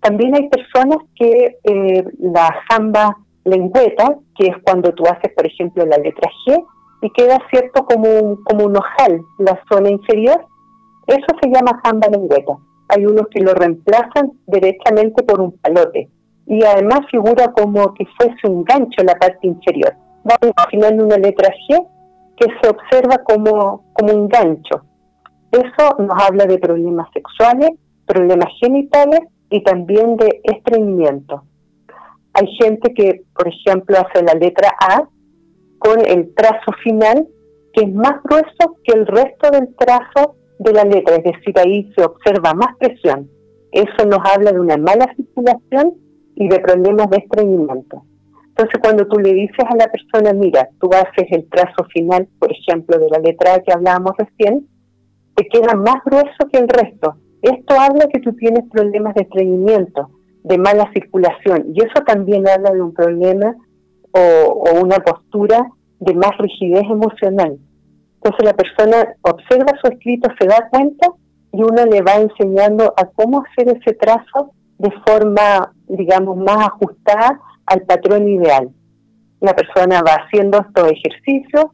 También 0.00 0.34
hay 0.34 0.48
personas 0.48 0.98
que 1.14 1.58
eh, 1.62 2.04
la 2.18 2.54
jamba 2.68 3.16
lengüeta, 3.44 4.16
que 4.36 4.48
es 4.48 4.56
cuando 4.64 4.92
tú 4.92 5.04
haces, 5.04 5.32
por 5.34 5.46
ejemplo, 5.46 5.84
la 5.86 5.96
letra 5.96 6.30
G, 6.46 6.64
y 7.02 7.10
queda 7.10 7.38
cierto 7.50 7.84
como 7.84 8.08
un, 8.08 8.44
como 8.44 8.64
un 8.64 8.76
ojal, 8.76 9.20
la 9.38 9.58
zona 9.70 9.90
inferior, 9.90 10.46
eso 11.06 11.26
se 11.40 11.50
llama 11.50 11.80
jamba 11.84 12.08
lengüeta. 12.08 12.56
Hay 12.88 13.06
unos 13.06 13.26
que 13.28 13.42
lo 13.42 13.54
reemplazan 13.54 14.32
directamente 14.46 15.22
por 15.22 15.40
un 15.40 15.52
palote 15.58 16.08
y 16.46 16.62
además 16.64 17.00
figura 17.10 17.52
como 17.52 17.94
que 17.94 18.04
fuese 18.18 18.46
un 18.48 18.64
gancho 18.64 19.02
la 19.02 19.14
parte 19.14 19.46
inferior. 19.46 19.94
vamos 20.24 20.54
a 20.56 20.68
final 20.68 21.00
una 21.00 21.16
letra 21.16 21.48
G 21.68 21.86
que 22.36 22.46
se 22.60 22.68
observa 22.68 23.18
como, 23.24 23.84
como 23.92 24.12
un 24.12 24.28
gancho. 24.28 24.82
Eso 25.52 25.96
nos 25.98 26.22
habla 26.22 26.46
de 26.46 26.58
problemas 26.58 27.08
sexuales, 27.12 27.70
problemas 28.06 28.48
genitales 28.60 29.20
y 29.50 29.62
también 29.62 30.16
de 30.16 30.40
estreñimiento. 30.42 31.44
Hay 32.32 32.46
gente 32.56 32.92
que, 32.92 33.22
por 33.34 33.46
ejemplo, 33.46 33.96
hace 33.98 34.24
la 34.24 34.34
letra 34.34 34.70
A 34.80 35.08
con 35.78 36.00
el 36.04 36.34
trazo 36.34 36.72
final 36.82 37.28
que 37.74 37.84
es 37.84 37.92
más 37.92 38.22
grueso 38.22 38.76
que 38.84 38.92
el 38.92 39.06
resto 39.06 39.50
del 39.50 39.74
trazo 39.76 40.36
de 40.58 40.72
la 40.72 40.84
letra, 40.84 41.16
es 41.16 41.24
decir, 41.24 41.58
ahí 41.58 41.92
se 41.96 42.04
observa 42.04 42.54
más 42.54 42.76
presión. 42.78 43.28
Eso 43.72 44.06
nos 44.06 44.20
habla 44.24 44.52
de 44.52 44.60
una 44.60 44.76
mala 44.76 45.12
circulación 45.16 45.94
y 46.36 46.48
de 46.48 46.60
problemas 46.60 47.10
de 47.10 47.18
estreñimiento. 47.18 48.04
Entonces, 48.56 48.80
cuando 48.80 49.06
tú 49.08 49.18
le 49.18 49.34
dices 49.34 49.64
a 49.68 49.74
la 49.74 49.88
persona, 49.88 50.32
mira, 50.32 50.68
tú 50.80 50.88
haces 50.92 51.26
el 51.32 51.48
trazo 51.48 51.84
final, 51.92 52.28
por 52.38 52.52
ejemplo, 52.52 52.98
de 53.00 53.08
la 53.08 53.18
letra 53.18 53.60
que 53.66 53.72
hablábamos 53.72 54.12
recién, 54.16 54.68
te 55.34 55.48
queda 55.48 55.74
más 55.74 55.96
grueso 56.04 56.48
que 56.52 56.58
el 56.58 56.68
resto. 56.68 57.16
Esto 57.42 57.74
habla 57.74 58.06
que 58.12 58.20
tú 58.20 58.32
tienes 58.34 58.62
problemas 58.70 59.14
de 59.16 59.22
estreñimiento, 59.22 60.08
de 60.44 60.56
mala 60.58 60.88
circulación, 60.92 61.72
y 61.74 61.80
eso 61.80 62.04
también 62.06 62.46
habla 62.48 62.70
de 62.70 62.80
un 62.80 62.94
problema 62.94 63.56
o, 64.12 64.20
o 64.20 64.84
una 64.84 64.98
postura 64.98 65.68
de 65.98 66.14
más 66.14 66.38
rigidez 66.38 66.84
emocional. 66.84 67.58
Entonces 68.22 68.44
la 68.44 68.54
persona 68.54 69.16
observa 69.22 69.72
su 69.82 69.90
escrito, 69.90 70.30
se 70.38 70.46
da 70.46 70.68
cuenta 70.70 71.08
y 71.52 71.60
uno 71.60 71.84
le 71.86 72.02
va 72.02 72.14
enseñando 72.14 72.94
a 72.96 73.06
cómo 73.06 73.42
hacer 73.42 73.76
ese 73.76 73.94
trazo 73.94 74.52
de 74.78 74.92
forma, 75.06 75.72
digamos, 75.88 76.36
más 76.36 76.68
ajustada 76.68 77.40
al 77.66 77.82
patrón 77.82 78.28
ideal. 78.28 78.70
La 79.40 79.54
persona 79.54 80.02
va 80.02 80.24
haciendo 80.24 80.58
estos 80.60 80.92
ejercicios, 80.92 81.66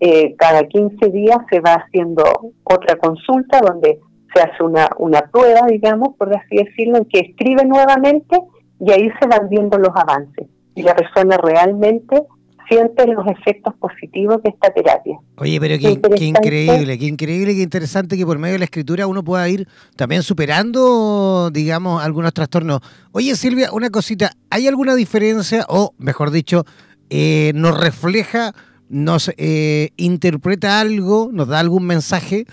eh, 0.00 0.34
cada 0.36 0.64
15 0.64 1.10
días 1.10 1.38
se 1.50 1.60
va 1.60 1.74
haciendo 1.74 2.22
otra 2.64 2.96
consulta 2.96 3.60
donde 3.60 4.00
se 4.34 4.40
hace 4.42 4.62
una, 4.62 4.88
una 4.98 5.22
prueba, 5.32 5.66
digamos, 5.68 6.16
por 6.18 6.34
así 6.36 6.56
decirlo, 6.56 6.98
en 6.98 7.04
que 7.06 7.20
escribe 7.20 7.64
nuevamente 7.64 8.38
y 8.80 8.92
ahí 8.92 9.08
se 9.20 9.26
van 9.26 9.48
viendo 9.48 9.78
los 9.78 9.90
avances. 9.94 10.48
Y 10.74 10.82
la 10.82 10.94
persona 10.94 11.38
realmente 11.38 12.22
siente 12.68 13.06
los 13.06 13.26
efectos 13.26 13.74
positivos 13.76 14.42
de 14.42 14.50
esta 14.50 14.72
terapia. 14.72 15.18
Oye, 15.36 15.60
pero 15.60 15.78
qué, 15.78 15.90
increíble, 16.24 16.98
qué 16.98 17.06
increíble, 17.06 17.54
qué 17.54 17.62
interesante 17.62 18.16
que 18.16 18.26
por 18.26 18.38
medio 18.38 18.54
de 18.54 18.58
la 18.60 18.64
escritura 18.64 19.06
uno 19.06 19.22
pueda 19.22 19.48
ir 19.48 19.66
también 19.96 20.22
superando, 20.22 21.50
digamos, 21.52 22.02
algunos 22.02 22.32
trastornos. 22.32 22.80
Oye, 23.12 23.34
Silvia, 23.36 23.70
una 23.72 23.90
cosita, 23.90 24.32
¿hay 24.50 24.66
alguna 24.66 24.94
diferencia, 24.94 25.64
o 25.68 25.94
mejor 25.98 26.30
dicho, 26.30 26.64
eh, 27.10 27.52
nos 27.54 27.78
refleja, 27.78 28.52
nos 28.88 29.30
eh, 29.36 29.90
interpreta 29.96 30.80
algo, 30.80 31.30
nos 31.32 31.48
da 31.48 31.60
algún 31.60 31.86
mensaje? 31.86 32.46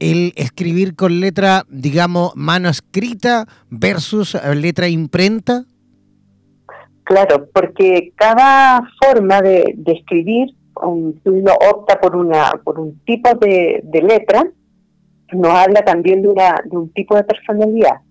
el 0.00 0.32
escribir 0.36 0.94
con 0.94 1.18
letra, 1.18 1.66
digamos, 1.68 2.30
mano 2.36 2.68
escrita 2.68 3.48
versus 3.68 4.36
letra 4.54 4.88
imprenta? 4.88 5.64
Claro, 7.08 7.48
porque 7.54 8.12
cada 8.16 8.82
forma 9.02 9.40
de, 9.40 9.74
escribir, 9.86 10.48
si 10.50 11.28
uno 11.30 11.52
opta 11.72 11.98
por 11.98 12.14
una 12.14 12.50
por 12.62 12.78
un 12.78 12.98
tipo 13.06 13.30
de, 13.34 13.82
letra, 14.02 14.46
nos 15.32 15.50
habla 15.50 15.80
también 15.80 16.20
de, 16.20 16.28
una, 16.28 16.62
de 16.66 16.76
un 16.76 16.92
tipo 16.92 17.16
de 17.16 17.24
personalidad. 17.24 18.02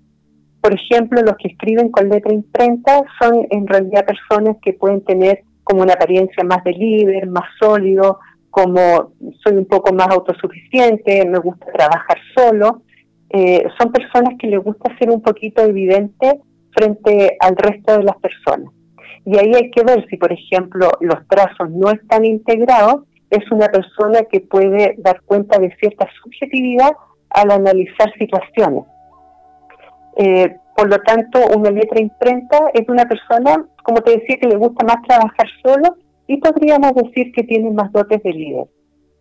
Por 0.61 0.73
ejemplo, 0.73 1.21
los 1.21 1.37
que 1.37 1.49
escriben 1.49 1.91
con 1.91 2.09
letra 2.09 2.33
imprenta 2.33 3.03
son 3.21 3.45
en 3.51 3.67
realidad 3.67 4.03
personas 4.03 4.57
que 4.63 4.73
pueden 4.73 5.05
tener 5.05 5.43
como 5.63 5.83
una 5.83 5.93
apariencia 5.93 6.43
más 6.43 6.63
de 6.63 6.71
líder, 6.71 7.27
más 7.27 7.45
sólido, 7.59 8.17
como 8.49 9.11
soy 9.43 9.57
un 9.57 9.65
poco 9.65 9.93
más 9.93 10.07
autosuficiente, 10.07 11.23
me 11.27 11.37
gusta 11.37 11.67
trabajar 11.67 12.17
solo. 12.35 12.81
Eh, 13.29 13.63
son 13.77 13.91
personas 13.91 14.33
que 14.39 14.47
les 14.47 14.63
gusta 14.63 14.97
ser 14.97 15.11
un 15.11 15.21
poquito 15.21 15.61
evidente 15.61 16.41
frente 16.75 17.37
al 17.39 17.55
resto 17.55 17.95
de 17.95 18.03
las 18.03 18.17
personas. 18.17 18.73
Y 19.27 19.37
ahí 19.37 19.51
hay 19.53 19.71
que 19.71 19.83
ver 19.83 20.07
si, 20.09 20.15
por 20.15 20.31
ejemplo, 20.31 20.89
los 21.01 21.27
trazos 21.27 21.69
no 21.69 21.91
están 21.91 22.23
integrados, 22.23 23.03
es 23.29 23.51
una 23.51 23.67
persona 23.67 24.21
que 24.31 24.39
puede 24.39 24.95
dar 24.99 25.21
cuenta 25.23 25.59
de 25.59 25.75
cierta 25.81 26.07
subjetividad 26.23 26.91
al 27.31 27.51
analizar 27.51 28.09
situaciones. 28.17 28.85
Eh, 30.15 30.55
por 30.77 30.89
lo 30.89 30.97
tanto, 30.99 31.41
una 31.57 31.71
letra 31.71 31.99
imprenta 31.99 32.69
es 32.73 32.87
una 32.87 33.03
persona, 33.03 33.65
como 33.83 33.99
te 33.99 34.11
decía, 34.11 34.37
que 34.39 34.47
le 34.47 34.55
gusta 34.55 34.85
más 34.85 35.01
trabajar 35.05 35.47
solo 35.61 35.97
y 36.25 36.37
podríamos 36.37 36.95
decir 36.95 37.33
que 37.33 37.43
tiene 37.43 37.69
más 37.71 37.91
dotes 37.91 38.23
de 38.23 38.31
líder. 38.31 38.67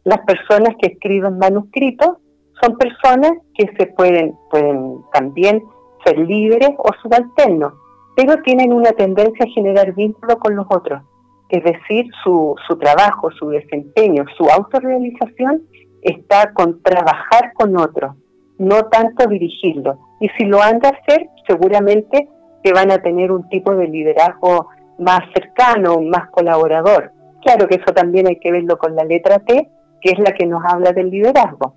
Las 0.05 0.21
personas 0.21 0.77
que 0.81 0.93
escriben 0.93 1.37
manuscritos 1.37 2.19
son 2.63 2.79
personas 2.79 3.33
que 3.55 3.69
se 3.77 3.87
pueden, 3.87 4.37
pueden 4.53 5.01
también 5.13 5.65
ser 6.05 6.17
líderes 6.17 6.71
o 6.79 6.93
subalternos 7.03 7.73
pero 8.17 8.43
tienen 8.43 8.73
una 8.73 8.91
tendencia 8.93 9.45
a 9.45 9.53
generar 9.55 9.95
vínculo 9.95 10.39
con 10.39 10.57
los 10.57 10.67
otros. 10.71 11.03
Es 11.51 11.63
decir, 11.63 12.07
su, 12.25 12.57
su 12.67 12.77
trabajo, 12.77 13.31
su 13.31 13.51
desempeño, 13.51 14.25
su 14.37 14.45
autorrealización 14.47 15.63
está 16.03 16.53
con 16.55 16.83
trabajar 16.83 17.53
con 17.55 17.77
otros, 17.77 18.17
no 18.59 18.87
tanto 18.87 19.29
dirigirlo. 19.29 19.99
Y 20.19 20.29
si 20.31 20.45
lo 20.47 20.63
han 20.63 20.79
de 20.81 20.89
hacer, 20.89 21.29
seguramente 21.47 22.29
que 22.65 22.73
van 22.73 22.91
a 22.91 22.99
tener 22.99 23.31
un 23.31 23.49
tipo 23.49 23.77
de 23.77 23.87
liderazgo 23.87 24.69
más 24.99 25.21
cercano, 25.35 26.01
más 26.01 26.31
colaborador. 26.31 27.13
Claro 27.43 27.69
que 27.69 27.77
eso 27.77 27.93
también 27.95 28.27
hay 28.27 28.41
que 28.41 28.51
verlo 28.51 28.79
con 28.79 28.97
la 28.97 29.05
letra 29.05 29.39
T, 29.39 29.69
que 30.01 30.11
es 30.11 30.19
la 30.19 30.33
que 30.33 30.47
nos 30.47 30.65
habla 30.65 30.93
del 30.93 31.11
liderazgo. 31.11 31.75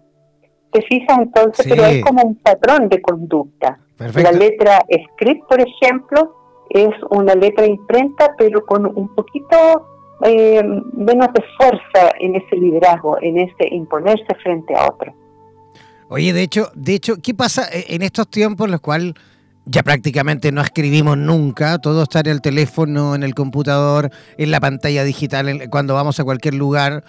¿Te 0.71 0.81
fijas 0.83 1.17
entonces? 1.19 1.65
Pero 1.67 1.85
es 1.85 2.03
como 2.03 2.21
un 2.23 2.35
patrón 2.35 2.89
de 2.89 3.01
conducta. 3.01 3.79
La 3.97 4.31
letra 4.31 4.79
script, 5.13 5.47
por 5.47 5.59
ejemplo, 5.59 6.35
es 6.69 6.89
una 7.09 7.35
letra 7.35 7.65
imprenta, 7.65 8.35
pero 8.37 8.65
con 8.65 8.85
un 8.85 9.13
poquito 9.15 9.57
eh, 10.23 10.63
menos 10.93 11.27
de 11.33 11.43
fuerza 11.57 12.13
en 12.19 12.35
ese 12.35 12.55
liderazgo, 12.55 13.17
en 13.21 13.39
ese 13.39 13.73
imponerse 13.73 14.35
frente 14.43 14.75
a 14.75 14.87
otro. 14.87 15.13
Oye, 16.09 16.33
de 16.33 16.43
hecho, 16.43 16.69
de 16.75 16.95
hecho, 16.95 17.17
¿qué 17.21 17.33
pasa 17.33 17.67
en 17.71 18.01
estos 18.01 18.29
tiempos 18.29 18.65
en 18.65 18.71
los 18.71 18.81
cuales 18.81 19.13
ya 19.65 19.83
prácticamente 19.83 20.51
no 20.51 20.61
escribimos 20.61 21.17
nunca, 21.17 21.77
todo 21.77 22.03
está 22.03 22.21
en 22.21 22.27
el 22.27 22.41
teléfono, 22.41 23.13
en 23.13 23.23
el 23.23 23.35
computador, 23.35 24.09
en 24.37 24.51
la 24.51 24.59
pantalla 24.59 25.03
digital, 25.03 25.69
cuando 25.69 25.93
vamos 25.93 26.19
a 26.19 26.23
cualquier 26.23 26.55
lugar? 26.55 27.03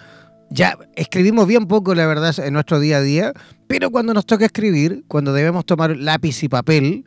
Ya 0.51 0.77
escribimos 0.95 1.47
bien 1.47 1.65
poco, 1.65 1.95
la 1.95 2.05
verdad, 2.05 2.37
en 2.39 2.53
nuestro 2.53 2.79
día 2.79 2.97
a 2.97 3.01
día, 3.01 3.33
pero 3.67 3.89
cuando 3.89 4.13
nos 4.13 4.25
toca 4.25 4.45
escribir, 4.45 5.05
cuando 5.07 5.31
debemos 5.31 5.65
tomar 5.65 5.95
lápiz 5.95 6.43
y 6.43 6.49
papel, 6.49 7.05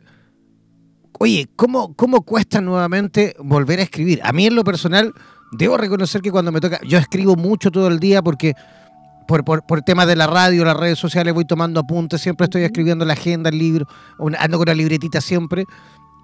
oye, 1.19 1.47
¿cómo, 1.55 1.93
¿cómo 1.93 2.23
cuesta 2.23 2.59
nuevamente 2.59 3.35
volver 3.39 3.79
a 3.79 3.83
escribir? 3.83 4.19
A 4.23 4.33
mí 4.33 4.47
en 4.47 4.55
lo 4.55 4.63
personal, 4.63 5.13
debo 5.51 5.77
reconocer 5.77 6.21
que 6.21 6.31
cuando 6.31 6.51
me 6.51 6.59
toca, 6.59 6.79
yo 6.87 6.97
escribo 6.97 7.35
mucho 7.35 7.69
todo 7.69 7.87
el 7.87 7.99
día 7.99 8.23
porque 8.23 8.53
por, 9.27 9.45
por, 9.45 9.63
por 9.63 9.83
temas 9.83 10.07
de 10.07 10.15
la 10.15 10.25
radio, 10.25 10.65
las 10.65 10.77
redes 10.77 10.97
sociales, 10.97 11.33
voy 11.33 11.45
tomando 11.45 11.79
apuntes, 11.79 12.21
siempre 12.21 12.45
estoy 12.45 12.63
escribiendo 12.63 13.05
la 13.05 13.13
agenda, 13.13 13.49
el 13.49 13.59
libro, 13.59 13.87
ando 14.39 14.57
con 14.57 14.65
la 14.65 14.75
libretita 14.75 15.21
siempre, 15.21 15.65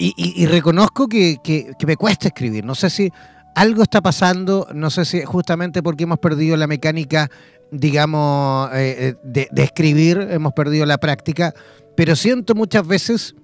y, 0.03 0.48
reconozco 0.48 1.07
que, 1.07 1.38
que, 1.43 1.76
me 1.85 1.95
cuesta 1.95 2.30
escribir. 2.30 2.65
No 2.65 2.73
sé 2.73 2.89
si 2.89 3.11
algo 3.56 3.84
está 3.84 4.02
pasando, 4.02 4.68
no 4.73 4.90
sé 4.90 5.06
si 5.06 5.22
justamente 5.23 5.84
porque 5.84 6.03
hemos 6.03 6.19
perdido 6.19 6.57
la 6.57 6.68
mecánica, 6.68 7.30
digamos, 7.72 8.69
eh, 8.73 8.95
eh, 8.99 9.14
de, 9.23 9.48
de 9.52 9.64
escribir, 9.64 10.28
hemos 10.32 10.53
perdido 10.53 10.86
la 10.86 10.98
práctica, 10.98 11.53
pero 11.95 12.15
siento 12.15 12.56
muchas 12.56 12.88
veces 12.88 13.36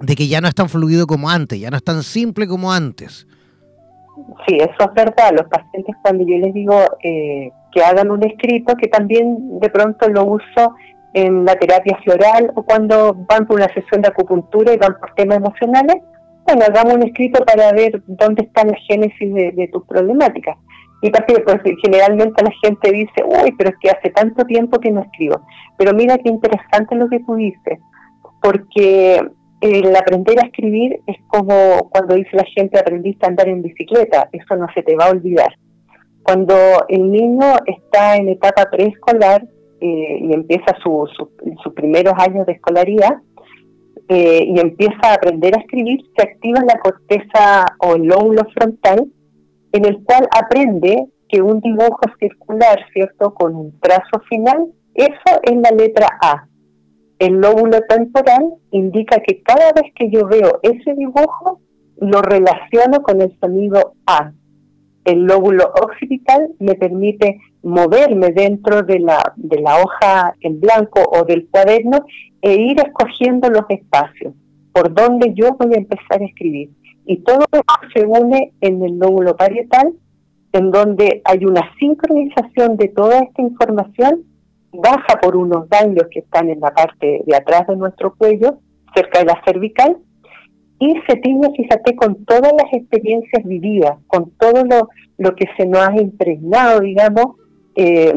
de 0.00 0.16
que 0.16 0.28
ya 0.28 0.40
no 0.40 0.48
es 0.48 0.54
tan 0.54 0.68
fluido 0.68 1.06
como 1.06 1.30
antes, 1.30 1.60
ya 1.60 1.70
no 1.70 1.76
es 1.76 1.84
tan 1.84 2.02
simple 2.02 2.46
como 2.46 2.72
antes. 2.72 3.26
Sí, 4.46 4.56
eso 4.56 4.88
es 4.88 4.94
verdad. 4.94 5.30
Los 5.32 5.48
pacientes 5.48 5.94
cuando 6.02 6.24
yo 6.24 6.38
les 6.38 6.54
digo 6.54 6.80
eh, 7.02 7.50
que 7.72 7.82
hagan 7.82 8.10
un 8.10 8.24
escrito, 8.24 8.74
que 8.76 8.88
también 8.88 9.58
de 9.60 9.70
pronto 9.70 10.08
lo 10.08 10.24
uso 10.24 10.74
en 11.14 11.44
la 11.44 11.54
terapia 11.56 11.98
floral 12.04 12.52
o 12.54 12.62
cuando 12.62 13.14
van 13.14 13.46
por 13.46 13.56
una 13.56 13.72
sesión 13.72 14.02
de 14.02 14.08
acupuntura 14.08 14.72
y 14.72 14.76
van 14.76 14.96
por 14.98 15.14
temas 15.14 15.38
emocionales, 15.38 15.96
bueno, 16.46 16.64
hagamos 16.66 16.94
un 16.94 17.02
escrito 17.04 17.44
para 17.44 17.72
ver 17.72 18.02
dónde 18.06 18.44
está 18.44 18.64
la 18.64 18.76
génesis 18.88 19.34
de, 19.34 19.68
tus 19.72 19.84
problemáticas. 19.86 20.56
Y 21.02 21.10
pues, 21.10 21.60
generalmente 21.82 22.42
la 22.42 22.52
gente 22.62 22.92
dice, 22.92 23.24
uy, 23.24 23.52
pero 23.58 23.70
es 23.70 23.76
que 23.80 23.90
hace 23.90 24.10
tanto 24.10 24.44
tiempo 24.44 24.78
que 24.78 24.90
no 24.90 25.02
escribo. 25.02 25.40
Pero 25.76 25.92
mira 25.92 26.18
qué 26.18 26.28
interesante 26.28 26.94
lo 26.96 27.08
que 27.08 27.20
tú 27.20 27.34
dices, 27.34 27.78
porque 28.42 29.22
el 29.60 29.96
aprender 29.96 30.38
a 30.38 30.46
escribir 30.46 31.00
es 31.06 31.16
como 31.28 31.88
cuando 31.90 32.14
dice 32.14 32.30
la 32.32 32.44
gente 32.44 32.78
aprendiste 32.78 33.24
a 33.24 33.30
andar 33.30 33.48
en 33.48 33.62
bicicleta, 33.62 34.28
eso 34.32 34.56
no 34.56 34.66
se 34.74 34.82
te 34.82 34.96
va 34.96 35.06
a 35.06 35.10
olvidar. 35.10 35.54
Cuando 36.22 36.54
el 36.88 37.10
niño 37.10 37.56
está 37.66 38.16
en 38.16 38.28
etapa 38.28 38.70
preescolar 38.70 39.46
eh, 39.80 40.18
y 40.20 40.32
empieza 40.32 40.74
sus 40.82 41.74
primeros 41.74 42.14
años 42.18 42.46
de 42.46 42.52
escolaridad 42.52 43.18
eh, 44.08 44.44
y 44.46 44.60
empieza 44.60 44.98
a 45.02 45.14
aprender 45.14 45.56
a 45.56 45.60
escribir, 45.60 46.00
se 46.16 46.22
activa 46.22 46.60
la 46.60 46.78
corteza 46.78 47.66
o 47.78 47.94
el 47.94 48.02
lóbulo 48.04 48.42
frontal 48.54 49.06
en 49.72 49.84
el 49.86 50.04
cual 50.04 50.28
aprende 50.30 51.06
que 51.28 51.42
un 51.42 51.60
dibujo 51.60 52.00
circular, 52.18 52.78
¿cierto? 52.92 53.34
Con 53.34 53.56
un 53.56 53.80
trazo 53.80 54.20
final, 54.28 54.66
eso 54.94 55.40
es 55.42 55.56
la 55.56 55.70
letra 55.70 56.08
A. 56.20 56.46
El 57.18 57.40
lóbulo 57.40 57.80
temporal 57.88 58.54
indica 58.70 59.20
que 59.20 59.42
cada 59.42 59.72
vez 59.72 59.92
que 59.94 60.10
yo 60.10 60.26
veo 60.26 60.60
ese 60.62 60.94
dibujo, 60.94 61.60
lo 61.96 62.22
relaciono 62.22 63.02
con 63.02 63.20
el 63.22 63.36
sonido 63.40 63.94
A. 64.06 64.32
El 65.04 65.24
lóbulo 65.24 65.72
occipital 65.82 66.50
me 66.58 66.74
permite 66.74 67.40
moverme 67.64 68.30
dentro 68.30 68.82
de 68.82 69.00
la, 69.00 69.32
de 69.36 69.60
la 69.60 69.78
hoja 69.78 70.34
en 70.40 70.60
blanco 70.60 71.00
o 71.10 71.24
del 71.24 71.48
cuaderno 71.48 72.04
e 72.40 72.54
ir 72.54 72.78
escogiendo 72.78 73.48
los 73.48 73.64
espacios 73.68 74.34
por 74.74 74.92
donde 74.92 75.32
yo 75.34 75.56
voy 75.56 75.72
a 75.72 75.78
empezar 75.78 76.20
a 76.20 76.24
escribir. 76.24 76.68
Y 77.06 77.18
todo 77.18 77.44
eso 77.52 77.62
se 77.94 78.04
une 78.04 78.52
en 78.60 78.82
el 78.82 78.98
lóbulo 78.98 79.36
parietal, 79.36 79.92
en 80.52 80.70
donde 80.72 81.22
hay 81.24 81.44
una 81.44 81.62
sincronización 81.78 82.76
de 82.76 82.88
toda 82.88 83.20
esta 83.20 83.40
información, 83.40 84.24
baja 84.72 85.20
por 85.22 85.36
unos 85.36 85.68
daños 85.68 86.06
que 86.10 86.20
están 86.20 86.50
en 86.50 86.58
la 86.58 86.74
parte 86.74 87.22
de 87.24 87.36
atrás 87.36 87.68
de 87.68 87.76
nuestro 87.76 88.14
cuello, 88.16 88.58
cerca 88.94 89.20
de 89.20 89.26
la 89.26 89.40
cervical, 89.44 89.96
y 90.80 90.94
se 91.08 91.16
tiñe, 91.16 91.52
fíjate, 91.56 91.94
con 91.94 92.24
todas 92.24 92.52
las 92.52 92.72
experiencias 92.72 93.44
vividas, 93.44 93.96
con 94.08 94.32
todo 94.32 94.64
lo, 94.64 94.88
lo 95.18 95.36
que 95.36 95.46
se 95.56 95.66
nos 95.66 95.88
ha 95.88 96.00
impregnado, 96.00 96.80
digamos, 96.80 97.36
eh, 97.76 98.14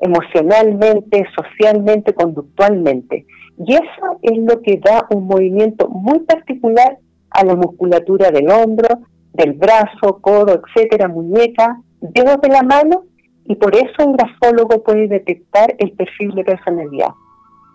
emocionalmente, 0.00 1.24
socialmente, 1.34 2.14
conductualmente. 2.14 3.26
Y 3.66 3.74
eso 3.74 4.18
es 4.22 4.38
lo 4.38 4.62
que 4.62 4.78
da 4.78 5.06
un 5.10 5.26
movimiento 5.26 5.88
muy 5.88 6.20
particular 6.20 6.98
a 7.30 7.44
la 7.44 7.54
musculatura 7.54 8.30
del 8.30 8.50
hombro, 8.50 8.88
del 9.34 9.52
brazo, 9.52 10.18
codo, 10.20 10.60
etcétera, 10.60 11.08
muñeca, 11.08 11.80
dedos 12.00 12.40
de 12.40 12.48
la 12.48 12.62
mano, 12.62 13.04
y 13.44 13.56
por 13.56 13.74
eso 13.74 14.06
un 14.06 14.16
grafólogo 14.16 14.82
puede 14.82 15.08
detectar 15.08 15.74
el 15.78 15.92
perfil 15.92 16.34
de 16.34 16.44
personalidad. 16.44 17.10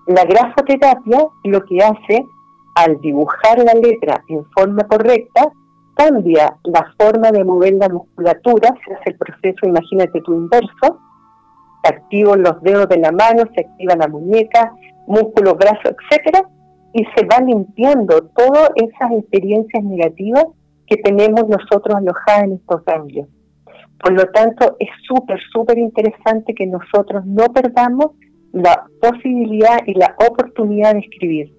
La 0.08 0.24
grafoterapia 0.24 1.28
lo 1.44 1.66
que 1.66 1.78
hace 1.80 2.24
al 2.76 3.00
dibujar 3.02 3.58
la 3.60 3.74
letra 3.74 4.24
en 4.28 4.46
forma 4.52 4.84
correcta, 4.84 5.52
cambia 5.96 6.58
la 6.66 6.94
forma 7.00 7.32
de 7.32 7.44
mover 7.44 7.74
la 7.74 7.90
musculatura, 7.90 8.76
se 8.86 8.94
hace 8.94 9.12
el 9.12 9.18
proceso, 9.18 9.66
imagínate 9.66 10.22
tu 10.22 10.34
inverso, 10.34 11.00
se 11.86 11.94
activan 11.94 12.42
los 12.42 12.62
dedos 12.62 12.90
de 12.90 12.98
la 12.98 13.12
mano, 13.12 13.44
se 13.54 13.62
activa 13.62 13.96
la 13.96 14.08
muñeca, 14.08 14.74
músculos, 15.08 15.56
brazos, 15.58 15.96
etcétera, 16.10 16.48
y 16.94 17.04
se 17.16 17.26
va 17.26 17.46
limpiando 17.46 18.24
todas 18.36 18.70
esas 18.76 19.12
experiencias 19.20 19.84
negativas 19.84 20.46
que 20.88 20.98
tenemos 20.98 21.48
nosotros 21.48 21.96
alojadas 21.96 22.44
en 22.44 22.54
estos 22.54 22.84
ganglios. 22.86 23.28
Por 24.02 24.14
lo 24.14 24.26
tanto, 24.32 24.76
es 24.80 24.90
súper, 25.08 25.40
súper 25.52 25.78
interesante 25.78 26.54
que 26.54 26.68
nosotros 26.68 27.26
no 27.26 27.46
perdamos 27.54 28.12
la 28.52 28.86
posibilidad 29.02 29.80
y 29.86 29.94
la 29.96 30.16
oportunidad 30.30 30.94
de 30.94 31.00
escribir. 31.00 31.54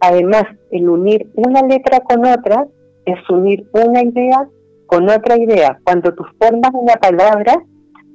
Además, 0.00 0.44
el 0.70 0.88
unir 0.88 1.30
una 1.34 1.62
letra 1.62 2.00
con 2.00 2.24
otra 2.24 2.66
es 3.04 3.18
unir 3.30 3.66
una 3.72 4.02
idea 4.02 4.48
con 4.90 5.08
otra 5.08 5.38
idea. 5.38 5.78
Cuando 5.84 6.12
tú 6.12 6.24
formas 6.40 6.72
una 6.74 6.94
palabra, 6.94 7.62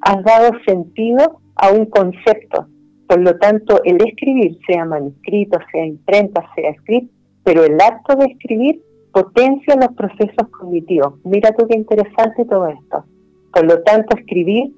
has 0.02 0.24
dado 0.24 0.52
sentido 0.68 1.40
a 1.56 1.72
un 1.72 1.86
concepto. 1.86 2.68
Por 3.08 3.22
lo 3.22 3.38
tanto, 3.38 3.82
el 3.84 3.98
escribir, 4.06 4.58
sea 4.68 4.86
manuscrito, 4.86 5.60
sea 5.72 5.86
imprenta, 5.86 6.44
sea 6.56 6.72
escrito, 6.72 7.14
pero 7.44 7.64
el 7.64 7.80
acto 7.80 8.16
de 8.16 8.26
escribir 8.26 8.82
potencia 9.12 9.76
los 9.76 9.96
procesos 9.96 10.50
cognitivos. 10.50 11.14
Mira 11.24 11.52
tú 11.52 11.68
qué 11.68 11.78
interesante 11.78 12.46
todo 12.46 12.68
esto. 12.68 13.06
Por 13.54 13.66
lo 13.66 13.82
tanto, 13.84 14.18
escribir 14.18 14.74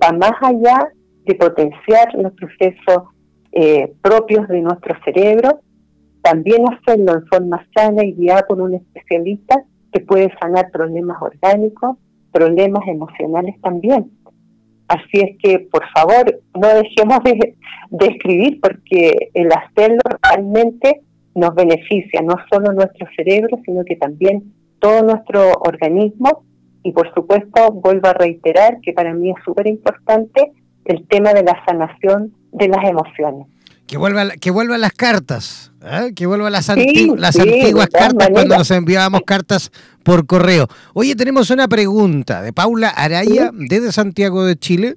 va 0.00 0.12
más 0.12 0.32
allá 0.42 0.92
de 1.24 1.34
potenciar 1.34 2.14
los 2.14 2.32
procesos 2.34 3.08
eh, 3.52 3.92
propios 4.00 4.46
de 4.48 4.60
nuestro 4.60 4.94
cerebro, 5.04 5.60
también 6.22 6.64
hacerlo 6.72 7.14
en 7.14 7.26
forma 7.26 7.66
sana 7.74 8.04
y 8.04 8.12
guiada 8.12 8.46
por 8.46 8.60
un 8.60 8.74
especialista 8.74 9.64
que 9.92 10.00
puede 10.00 10.32
sanar 10.40 10.70
problemas 10.70 11.20
orgánicos, 11.20 11.96
problemas 12.30 12.86
emocionales 12.86 13.60
también. 13.60 14.10
Así 14.92 15.20
es 15.22 15.38
que, 15.42 15.58
por 15.58 15.88
favor, 15.88 16.38
no 16.54 16.68
dejemos 16.68 17.20
de, 17.24 17.56
escribir 18.06 18.60
porque 18.60 19.30
el 19.32 19.48
hacerlo 19.50 20.02
realmente 20.22 21.00
nos 21.34 21.54
beneficia, 21.54 22.20
no 22.20 22.36
solo 22.50 22.74
nuestro 22.74 23.06
cerebro, 23.16 23.58
sino 23.64 23.86
que 23.86 23.96
también 23.96 24.52
todo 24.80 25.02
nuestro 25.02 25.52
organismo. 25.60 26.44
Y 26.82 26.92
por 26.92 27.12
supuesto, 27.14 27.72
vuelvo 27.72 28.08
a 28.08 28.12
reiterar 28.12 28.80
que 28.82 28.92
para 28.92 29.14
mí 29.14 29.30
es 29.30 29.42
súper 29.46 29.66
importante 29.66 30.52
el 30.84 31.08
tema 31.08 31.32
de 31.32 31.42
la 31.42 31.64
sanación 31.64 32.34
de 32.52 32.68
las 32.68 32.84
emociones. 32.84 33.46
Que 33.86 33.96
vuelvan 33.96 34.80
las 34.80 34.92
cartas, 34.92 35.71
¿eh? 35.84 36.12
que 36.14 36.26
vuelvan 36.26 36.52
las, 36.52 36.68
las 36.68 37.36
antiguas 37.38 37.88
cartas 37.88 38.28
cuando 38.30 38.58
nos 38.58 38.70
enviábamos 38.70 39.22
cartas 39.26 39.70
por 40.02 40.26
correo. 40.26 40.68
Oye, 40.94 41.14
tenemos 41.14 41.50
una 41.50 41.68
pregunta 41.68 42.42
de 42.42 42.52
Paula 42.52 42.88
Araya 42.88 43.50
desde 43.52 43.92
Santiago 43.92 44.44
de 44.44 44.56
Chile. 44.56 44.96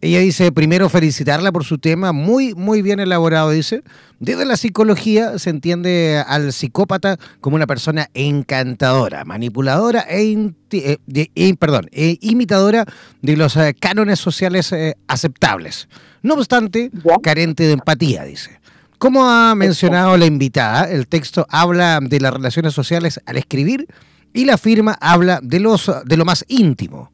Ella 0.00 0.18
dice, 0.18 0.50
primero 0.50 0.88
felicitarla 0.88 1.52
por 1.52 1.62
su 1.62 1.78
tema, 1.78 2.10
muy, 2.10 2.54
muy 2.54 2.82
bien 2.82 2.98
elaborado, 2.98 3.50
dice. 3.50 3.84
Desde 4.18 4.44
la 4.44 4.56
psicología 4.56 5.38
se 5.38 5.50
entiende 5.50 6.20
al 6.26 6.52
psicópata 6.52 7.18
como 7.40 7.54
una 7.54 7.68
persona 7.68 8.08
encantadora, 8.12 9.24
manipuladora 9.24 10.04
e, 10.08 10.52
eh, 10.72 11.56
perdón, 11.56 11.88
e 11.92 12.18
imitadora 12.20 12.84
de 13.20 13.36
los 13.36 13.56
eh, 13.56 13.76
cánones 13.78 14.18
sociales 14.18 14.74
aceptables. 15.06 15.88
No 16.22 16.34
obstante, 16.34 16.90
carente 17.22 17.64
de 17.64 17.72
empatía, 17.72 18.24
dice. 18.24 18.61
Como 19.02 19.28
ha 19.28 19.56
mencionado 19.56 20.16
la 20.16 20.26
invitada, 20.26 20.84
el 20.84 21.08
texto 21.08 21.44
habla 21.50 21.98
de 22.00 22.20
las 22.20 22.32
relaciones 22.32 22.72
sociales 22.72 23.20
al 23.26 23.36
escribir 23.36 23.88
y 24.32 24.44
la 24.44 24.56
firma 24.56 24.96
habla 25.00 25.40
de, 25.42 25.58
los, 25.58 25.90
de 26.04 26.16
lo 26.16 26.24
más 26.24 26.44
íntimo. 26.46 27.10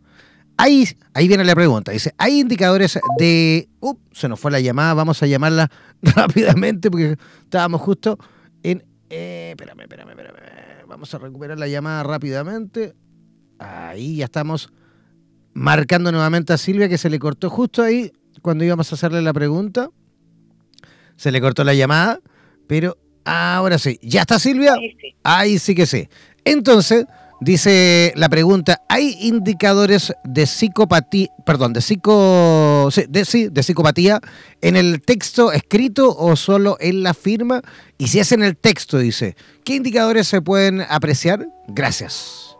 Ahí, 0.58 0.86
ahí 1.14 1.28
viene 1.28 1.44
la 1.44 1.54
pregunta. 1.54 1.90
Dice, 1.90 2.12
¿hay 2.18 2.40
indicadores 2.40 2.98
de... 3.18 3.70
Uh, 3.80 3.94
se 4.12 4.28
nos 4.28 4.38
fue 4.38 4.50
la 4.50 4.60
llamada, 4.60 4.92
vamos 4.92 5.22
a 5.22 5.26
llamarla 5.26 5.70
rápidamente 6.02 6.90
porque 6.90 7.16
estábamos 7.44 7.80
justo 7.80 8.18
en... 8.62 8.84
Eh, 9.08 9.54
espérame, 9.56 9.80
espérame, 9.80 10.10
espérame. 10.10 10.86
Vamos 10.88 11.14
a 11.14 11.18
recuperar 11.18 11.58
la 11.58 11.68
llamada 11.68 12.02
rápidamente. 12.02 12.92
Ahí 13.58 14.16
ya 14.16 14.26
estamos 14.26 14.70
marcando 15.54 16.12
nuevamente 16.12 16.52
a 16.52 16.58
Silvia 16.58 16.86
que 16.86 16.98
se 16.98 17.08
le 17.08 17.18
cortó 17.18 17.48
justo 17.48 17.82
ahí 17.82 18.12
cuando 18.42 18.62
íbamos 18.62 18.92
a 18.92 18.94
hacerle 18.94 19.22
la 19.22 19.32
pregunta. 19.32 19.88
Se 21.18 21.32
le 21.32 21.40
cortó 21.40 21.64
la 21.64 21.74
llamada, 21.74 22.20
pero 22.68 22.96
ahora 23.24 23.76
sí. 23.78 23.98
¿Ya 24.02 24.20
está 24.20 24.38
Silvia? 24.38 24.76
Ahí 25.24 25.58
sí 25.58 25.74
que 25.74 25.84
sí. 25.84 26.08
Entonces, 26.44 27.06
dice 27.40 28.12
la 28.14 28.28
pregunta, 28.28 28.82
¿hay 28.88 29.16
indicadores 29.20 30.14
de 30.22 30.46
psicopatía, 30.46 31.26
perdón, 31.44 31.72
de 31.72 31.80
psico 31.80 32.88
de, 33.08 33.48
de 33.50 33.62
psicopatía 33.64 34.20
en 34.60 34.76
el 34.76 35.02
texto 35.02 35.50
escrito 35.50 36.16
o 36.16 36.36
solo 36.36 36.76
en 36.78 37.02
la 37.02 37.14
firma? 37.14 37.62
Y 37.98 38.06
si 38.06 38.20
es 38.20 38.30
en 38.30 38.44
el 38.44 38.56
texto, 38.56 38.98
dice, 38.98 39.34
¿qué 39.64 39.74
indicadores 39.74 40.28
se 40.28 40.40
pueden 40.40 40.82
apreciar? 40.88 41.48
Gracias. 41.66 42.56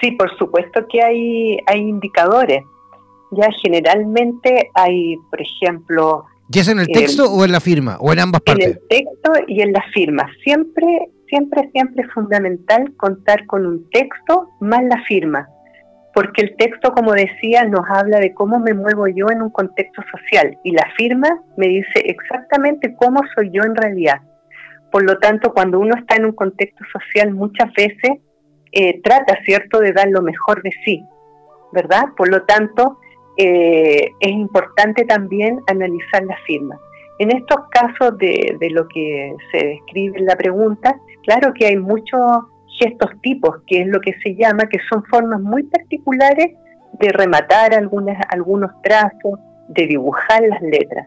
Sí, 0.00 0.12
por 0.12 0.34
supuesto 0.38 0.80
que 0.90 1.02
hay, 1.02 1.58
hay 1.66 1.80
indicadores. 1.80 2.64
Ya 3.32 3.48
generalmente 3.62 4.70
hay, 4.72 5.16
por 5.28 5.42
ejemplo... 5.42 6.24
¿Ya 6.48 6.62
es 6.62 6.68
en 6.68 6.78
el 6.78 6.88
texto 6.88 7.30
o 7.30 7.44
en 7.44 7.52
la 7.52 7.60
firma? 7.60 7.98
¿O 8.00 8.12
en 8.12 8.20
ambas 8.20 8.40
partes? 8.40 8.66
En 8.66 8.72
el 8.72 8.88
texto 8.88 9.32
y 9.46 9.60
en 9.60 9.72
la 9.72 9.82
firma. 9.92 10.26
Siempre, 10.42 11.10
siempre, 11.28 11.68
siempre 11.72 12.04
es 12.04 12.12
fundamental 12.12 12.94
contar 12.96 13.44
con 13.46 13.66
un 13.66 13.88
texto 13.90 14.48
más 14.60 14.82
la 14.84 15.02
firma. 15.06 15.48
Porque 16.14 16.42
el 16.42 16.56
texto, 16.56 16.92
como 16.92 17.12
decía, 17.12 17.64
nos 17.64 17.82
habla 17.88 18.18
de 18.18 18.32
cómo 18.32 18.58
me 18.58 18.72
muevo 18.72 19.06
yo 19.08 19.26
en 19.30 19.42
un 19.42 19.50
contexto 19.50 20.02
social. 20.10 20.58
Y 20.64 20.72
la 20.72 20.88
firma 20.96 21.28
me 21.58 21.68
dice 21.68 22.00
exactamente 22.06 22.94
cómo 22.98 23.20
soy 23.34 23.50
yo 23.52 23.62
en 23.62 23.76
realidad. 23.76 24.22
Por 24.90 25.02
lo 25.02 25.18
tanto, 25.18 25.52
cuando 25.52 25.78
uno 25.78 25.94
está 25.96 26.16
en 26.16 26.24
un 26.24 26.32
contexto 26.32 26.82
social, 26.92 27.34
muchas 27.34 27.70
veces 27.74 28.20
eh, 28.72 29.00
trata, 29.02 29.38
¿cierto?, 29.44 29.80
de 29.80 29.92
dar 29.92 30.08
lo 30.08 30.22
mejor 30.22 30.62
de 30.62 30.70
sí, 30.84 31.04
¿verdad? 31.72 32.04
Por 32.16 32.28
lo 32.28 32.42
tanto, 32.44 32.98
eh, 33.40 34.12
es 34.18 34.30
importante 34.30 35.04
también 35.04 35.60
analizar 35.68 36.24
la 36.24 36.36
firma. 36.44 36.76
En 37.20 37.30
estos 37.30 37.68
casos 37.70 38.18
de, 38.18 38.56
lo 38.70 38.88
que 38.88 39.34
se 39.52 39.66
describe 39.66 40.18
en 40.18 40.26
la 40.26 40.36
pregunta, 40.36 40.96
claro 41.22 41.52
que 41.54 41.66
hay 41.66 41.76
muchos 41.76 42.20
gestos 42.80 43.10
tipos, 43.22 43.62
que 43.66 43.82
es 43.82 43.86
lo 43.86 44.00
que 44.00 44.14
se 44.24 44.34
llama, 44.34 44.68
que 44.68 44.78
son 44.90 45.04
formas 45.04 45.40
muy 45.40 45.62
particulares 45.64 46.56
de 46.98 47.12
rematar 47.12 47.74
algunas, 47.74 48.20
algunos 48.28 48.70
trazos, 48.82 49.38
de 49.68 49.86
dibujar 49.86 50.42
las 50.42 50.62
letras. 50.62 51.06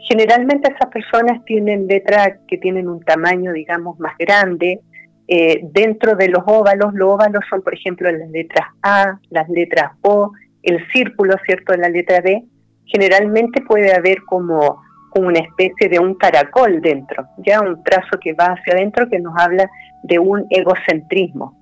Generalmente 0.00 0.72
esas 0.72 0.90
personas 0.90 1.44
tienen 1.44 1.86
letras 1.86 2.38
que 2.48 2.58
tienen 2.58 2.88
un 2.88 3.00
tamaño, 3.02 3.52
digamos, 3.52 3.98
más 4.00 4.16
grande. 4.18 4.80
Eh, 5.28 5.60
dentro 5.62 6.16
de 6.16 6.28
los 6.28 6.42
óvalos, 6.46 6.94
los 6.94 7.12
óvalos 7.12 7.44
son, 7.50 7.62
por 7.62 7.74
ejemplo, 7.74 8.10
las 8.10 8.30
letras 8.30 8.66
A, 8.82 9.18
las 9.30 9.48
letras 9.48 9.92
O, 10.02 10.32
el 10.62 10.86
círculo, 10.92 11.34
¿cierto?, 11.44 11.72
de 11.72 11.78
la 11.78 11.88
letra 11.88 12.20
D, 12.20 12.44
generalmente 12.86 13.60
puede 13.62 13.94
haber 13.94 14.22
como, 14.24 14.82
una 15.14 15.40
especie 15.40 15.88
de 15.88 15.98
un 15.98 16.14
caracol 16.14 16.80
dentro, 16.80 17.26
ya 17.38 17.60
un 17.60 17.82
trazo 17.82 18.20
que 18.20 18.34
va 18.34 18.52
hacia 18.52 18.74
adentro 18.74 19.08
que 19.08 19.18
nos 19.18 19.34
habla 19.36 19.68
de 20.04 20.18
un 20.20 20.46
egocentrismo. 20.50 21.58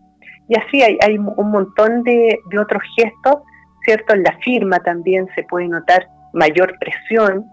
Y 0.46 0.58
así 0.58 0.82
hay, 0.82 1.16
un 1.16 1.50
montón 1.50 2.02
de, 2.02 2.38
de 2.50 2.58
otros 2.58 2.82
gestos, 2.96 3.42
¿cierto? 3.82 4.12
En 4.12 4.24
la 4.24 4.36
firma 4.44 4.80
también 4.80 5.26
se 5.34 5.42
puede 5.44 5.68
notar 5.68 6.06
mayor 6.34 6.78
presión, 6.78 7.46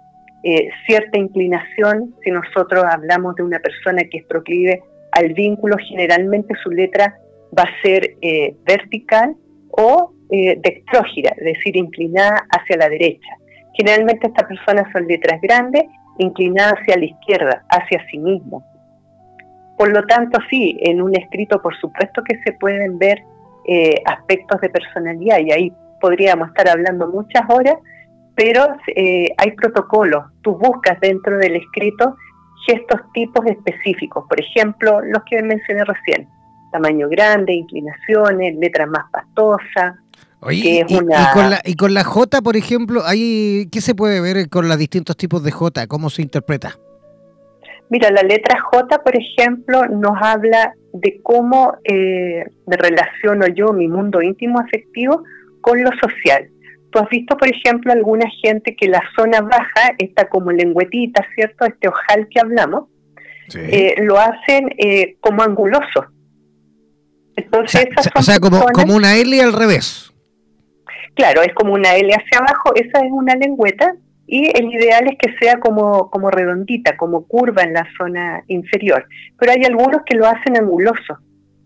eh, 0.44 0.70
cierta 0.86 1.18
inclinación. 1.18 2.14
Si 2.22 2.30
nosotros 2.30 2.84
hablamos 2.84 3.36
de 3.36 3.44
una 3.44 3.60
persona 3.60 4.04
que 4.12 4.18
es 4.20 4.26
proclive 4.26 4.84
al 5.14 5.34
vínculo, 5.34 5.78
generalmente 5.88 6.54
su 6.62 6.70
letra 6.70 7.18
va 7.58 7.64
a 7.64 7.82
ser 7.82 8.16
eh, 8.22 8.56
vertical 8.66 9.36
o 9.70 10.13
eh, 10.34 10.60
es 10.64 11.44
decir, 11.44 11.78
inclinada 11.78 12.46
hacia 12.50 12.78
la 12.78 12.90
derecha. 12.90 13.30
Generalmente 13.74 14.28
estas 14.28 14.48
personas 14.48 14.92
son 14.92 15.08
letras 15.08 15.40
grandes, 15.42 15.84
inclinadas 16.18 16.74
hacia 16.80 16.98
la 16.98 17.06
izquierda, 17.06 17.66
hacia 17.70 18.04
sí 18.10 18.18
mismo. 18.18 18.64
Por 19.78 19.92
lo 19.92 20.06
tanto, 20.08 20.40
sí, 20.50 20.78
en 20.82 21.02
un 21.02 21.16
escrito 21.16 21.62
por 21.62 21.76
supuesto 21.78 22.24
que 22.24 22.40
se 22.44 22.54
pueden 22.54 22.98
ver 22.98 23.24
eh, 23.68 24.02
aspectos 24.06 24.60
de 24.62 24.70
personalidad 24.70 25.40
y 25.40 25.52
ahí 25.52 25.74
podríamos 26.02 26.48
estar 26.50 26.68
hablando 26.68 27.08
muchas 27.08 27.44
horas, 27.50 27.76
pero 28.36 28.76
eh, 28.96 29.30
hay 29.38 29.52
protocolos. 29.52 30.26
Tú 30.42 30.58
buscas 30.58 31.00
dentro 31.00 31.38
del 31.38 31.56
escrito 31.58 32.16
gestos 32.68 33.02
tipos 33.14 33.46
específicos, 33.46 34.26
por 34.28 34.40
ejemplo, 34.40 35.02
los 35.02 35.24
que 35.26 35.44
mencioné 35.44 35.84
recién, 35.84 36.28
tamaño 36.72 37.08
grande, 37.10 37.54
inclinaciones, 37.54 38.56
letras 38.56 38.88
más 38.88 39.06
pastosas. 39.12 40.03
Oye, 40.46 40.86
y, 40.88 40.96
con 40.98 41.50
la, 41.50 41.62
y 41.64 41.76
con 41.76 41.94
la 41.94 42.04
J, 42.04 42.42
por 42.42 42.58
ejemplo, 42.58 43.04
hay, 43.06 43.68
¿qué 43.72 43.80
se 43.80 43.96
puede 43.96 44.20
ver 44.20 44.50
con 44.50 44.68
los 44.68 44.78
distintos 44.78 45.16
tipos 45.16 45.42
de 45.44 45.52
J? 45.52 45.88
¿Cómo 45.88 46.10
se 46.10 46.22
interpreta? 46.22 46.78
Mira, 47.90 48.12
la 48.12 48.24
letra 48.24 48.60
J, 48.60 49.04
por 49.04 49.16
ejemplo, 49.16 49.86
nos 49.88 50.18
habla 50.22 50.74
de 50.94 51.22
cómo 51.24 51.76
eh, 51.86 52.44
me 52.68 52.76
relaciono 52.76 53.48
yo, 53.48 53.72
mi 53.72 53.88
mundo 53.88 54.22
íntimo 54.22 54.60
afectivo, 54.60 55.24
con 55.62 55.82
lo 55.82 55.92
social. 56.02 56.50
Tú 56.92 57.00
has 57.00 57.10
visto, 57.10 57.38
por 57.38 57.48
ejemplo, 57.48 57.94
alguna 57.94 58.26
gente 58.42 58.76
que 58.76 58.88
la 58.88 59.02
zona 59.16 59.42
baja 59.42 59.96
está 59.98 60.28
como 60.28 60.52
lengüetita, 60.52 61.26
¿cierto? 61.36 61.66
Este 61.66 61.88
ojal 61.88 62.28
que 62.30 62.40
hablamos, 62.40 62.90
eh, 63.56 63.96
lo 64.02 64.20
hacen 64.20 64.70
eh, 64.78 65.16
como 65.22 65.42
anguloso. 65.42 66.08
Entonces, 67.36 67.88
o 68.16 68.22
sea, 68.22 68.40
como, 68.40 68.66
como 68.74 68.96
una 68.96 69.16
L 69.16 69.42
al 69.42 69.54
revés. 69.54 70.13
Claro, 71.16 71.42
es 71.42 71.54
como 71.54 71.74
una 71.74 71.96
L 71.96 72.12
hacia 72.14 72.40
abajo, 72.40 72.74
esa 72.76 73.06
es 73.06 73.12
una 73.12 73.36
lengüeta, 73.36 73.96
y 74.26 74.46
el 74.58 74.74
ideal 74.74 75.06
es 75.08 75.18
que 75.20 75.38
sea 75.40 75.60
como, 75.60 76.10
como 76.10 76.32
redondita, 76.32 76.98
como 76.98 77.28
curva 77.28 77.64
en 77.64 77.74
la 77.74 77.86
zona 77.98 78.44
inferior. 78.48 79.06
Pero 79.38 79.52
hay 79.52 79.64
algunos 79.66 80.02
que 80.06 80.16
lo 80.16 80.26
hacen 80.26 80.58
anguloso, 80.58 81.20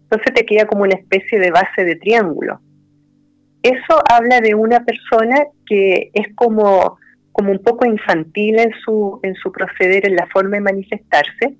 entonces 0.04 0.34
te 0.34 0.46
queda 0.46 0.66
como 0.66 0.84
una 0.84 0.96
especie 0.96 1.40
de 1.40 1.52
base 1.52 1.84
de 1.84 1.96
triángulo. 1.96 2.60
Eso 3.64 4.02
habla 4.10 4.40
de 4.40 4.56
una 4.56 4.84
persona 4.84 5.44
que 5.66 6.10
es 6.14 6.34
como, 6.36 6.98
como 7.32 7.52
un 7.52 7.60
poco 7.60 7.86
infantil 7.86 8.60
en 8.60 8.72
su, 8.84 9.20
en 9.24 9.36
su 9.36 9.52
proceder, 9.52 10.06
en 10.06 10.16
la 10.16 10.28
forma 10.28 10.58
de 10.58 10.62
manifestarse. 10.62 11.58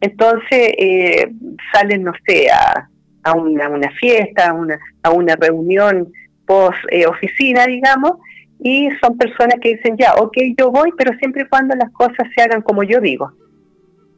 Entonces 0.00 0.72
eh, 0.78 1.30
salen, 1.72 2.04
no 2.04 2.12
sé, 2.26 2.50
a, 2.50 2.88
a 3.22 3.32
una, 3.32 3.68
una, 3.68 3.90
fiesta, 3.92 4.50
a 4.50 4.52
una, 4.52 4.78
a 5.02 5.10
una 5.10 5.34
reunión 5.36 6.12
post 6.46 6.78
eh, 6.90 7.06
oficina, 7.06 7.66
digamos, 7.66 8.12
y 8.58 8.88
son 9.02 9.18
personas 9.18 9.56
que 9.60 9.76
dicen, 9.76 9.96
ya, 9.96 10.14
ok, 10.14 10.36
yo 10.58 10.70
voy, 10.70 10.92
pero 10.96 11.16
siempre 11.18 11.42
y 11.42 11.48
cuando 11.48 11.74
las 11.76 11.90
cosas 11.92 12.26
se 12.34 12.42
hagan 12.42 12.62
como 12.62 12.82
yo 12.82 13.00
digo. 13.00 13.32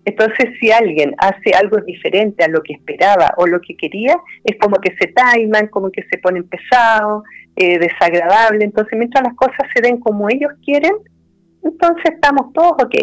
Entonces, 0.04 0.46
si 0.58 0.70
alguien 0.70 1.14
hace 1.18 1.52
algo 1.54 1.78
diferente 1.78 2.42
a 2.42 2.48
lo 2.48 2.62
que 2.62 2.72
esperaba 2.72 3.34
o 3.36 3.46
lo 3.46 3.60
que 3.60 3.76
quería, 3.76 4.16
es 4.44 4.56
como 4.58 4.76
que 4.76 4.96
se 4.98 5.08
taiman, 5.08 5.66
como 5.66 5.90
que 5.90 6.02
se 6.10 6.16
ponen 6.18 6.48
pesados, 6.48 7.24
eh, 7.56 7.78
desagradable. 7.78 8.64
Entonces, 8.64 8.98
mientras 8.98 9.24
las 9.24 9.34
cosas 9.34 9.68
se 9.74 9.82
den 9.82 9.98
como 9.98 10.30
ellos 10.30 10.52
quieren, 10.64 10.94
entonces 11.62 12.04
estamos 12.14 12.52
todos 12.54 12.72
ok. 12.72 12.94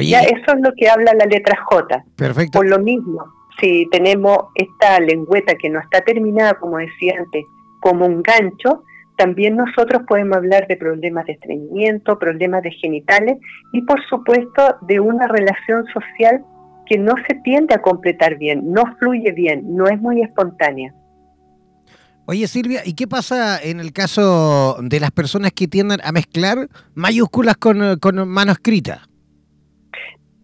ya 0.00 0.22
eso 0.22 0.54
es 0.54 0.60
lo 0.60 0.72
que 0.74 0.88
habla 0.88 1.12
la 1.14 1.26
letra 1.26 1.56
J. 1.64 2.04
Perfecto. 2.16 2.58
Por 2.58 2.68
lo 2.68 2.80
mismo, 2.80 3.32
si 3.60 3.86
tenemos 3.92 4.38
esta 4.56 4.98
lengüeta 4.98 5.54
que 5.54 5.68
no 5.68 5.78
está 5.78 6.00
terminada, 6.00 6.54
como 6.54 6.78
decía 6.78 7.14
antes, 7.16 7.44
como 7.80 8.06
un 8.06 8.22
gancho, 8.22 8.84
también 9.20 9.54
nosotros 9.54 10.02
podemos 10.08 10.38
hablar 10.38 10.66
de 10.66 10.78
problemas 10.78 11.26
de 11.26 11.34
estreñimiento, 11.34 12.18
problemas 12.18 12.62
de 12.62 12.70
genitales 12.70 13.36
y 13.70 13.82
por 13.82 14.02
supuesto 14.08 14.76
de 14.88 14.98
una 14.98 15.28
relación 15.28 15.84
social 15.92 16.42
que 16.86 16.96
no 16.96 17.12
se 17.28 17.34
tiende 17.44 17.74
a 17.74 17.82
completar 17.82 18.38
bien, 18.38 18.72
no 18.72 18.82
fluye 18.98 19.30
bien, 19.32 19.76
no 19.76 19.88
es 19.88 20.00
muy 20.00 20.22
espontánea. 20.22 20.94
Oye 22.24 22.46
Silvia, 22.46 22.80
¿y 22.82 22.94
qué 22.94 23.06
pasa 23.06 23.60
en 23.62 23.78
el 23.78 23.92
caso 23.92 24.78
de 24.80 25.00
las 25.00 25.10
personas 25.10 25.52
que 25.52 25.68
tienden 25.68 25.98
a 26.02 26.12
mezclar 26.12 26.68
mayúsculas 26.94 27.58
con, 27.58 27.98
con 27.98 28.26
manuscritas? 28.26 29.00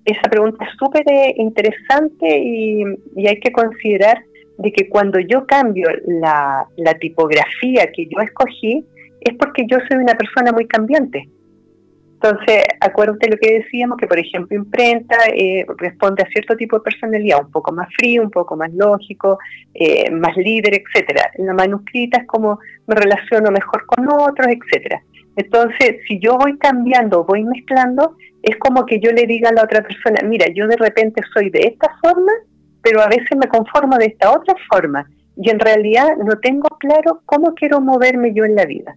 Esa 0.04 0.28
pregunta 0.30 0.66
es 0.66 0.70
súper 0.78 1.04
interesante 1.38 2.38
y, 2.38 2.82
y 3.16 3.26
hay 3.26 3.40
que 3.40 3.52
considerar 3.52 4.22
de 4.58 4.72
que 4.72 4.88
cuando 4.88 5.18
yo 5.20 5.46
cambio 5.46 5.88
la, 6.06 6.66
tipografía 7.00 7.90
que 7.92 8.06
yo 8.06 8.20
escogí, 8.20 8.84
es 9.20 9.34
porque 9.36 9.66
yo 9.66 9.78
soy 9.88 9.98
una 9.98 10.14
persona 10.14 10.52
muy 10.52 10.66
cambiante. 10.66 11.28
Entonces, 12.14 12.64
acuérdate 12.80 13.28
lo 13.28 13.36
que 13.36 13.58
decíamos, 13.58 13.98
que 13.98 14.06
por 14.06 14.18
ejemplo 14.18 14.56
imprenta 14.56 15.16
eh, 15.34 15.66
responde 15.76 16.22
a 16.22 16.30
cierto 16.30 16.56
tipo 16.56 16.78
de 16.78 16.84
personalidad, 16.84 17.44
un 17.44 17.50
poco 17.50 17.72
más 17.72 17.88
frío, 17.98 18.22
un 18.22 18.30
poco 18.30 18.56
más 18.56 18.72
lógico, 18.72 19.38
eh, 19.74 20.10
más 20.10 20.34
líder, 20.36 20.80
etcétera. 20.82 21.30
En 21.34 21.46
la 21.46 21.52
manuscrita 21.52 22.20
es 22.22 22.26
como 22.26 22.58
me 22.86 22.94
relaciono 22.94 23.50
mejor 23.50 23.84
con 23.86 24.08
otros, 24.08 24.46
etcétera. 24.48 25.02
Entonces, 25.36 25.98
si 26.08 26.18
yo 26.18 26.38
voy 26.38 26.56
cambiando, 26.56 27.24
voy 27.24 27.44
mezclando, 27.44 28.16
es 28.42 28.56
como 28.56 28.86
que 28.86 28.98
yo 28.98 29.12
le 29.12 29.26
diga 29.26 29.50
a 29.50 29.52
la 29.52 29.64
otra 29.64 29.82
persona, 29.82 30.22
mira, 30.24 30.46
yo 30.54 30.66
de 30.66 30.76
repente 30.76 31.20
soy 31.34 31.50
de 31.50 31.60
esta 31.60 31.90
forma 32.02 32.32
pero 32.86 33.02
a 33.02 33.08
veces 33.08 33.36
me 33.36 33.48
conformo 33.48 33.98
de 33.98 34.06
esta 34.06 34.30
otra 34.30 34.54
forma 34.70 35.10
y 35.36 35.50
en 35.50 35.58
realidad 35.58 36.06
no 36.24 36.38
tengo 36.38 36.68
claro 36.78 37.20
cómo 37.26 37.52
quiero 37.56 37.80
moverme 37.80 38.32
yo 38.32 38.44
en 38.44 38.54
la 38.54 38.64
vida. 38.64 38.94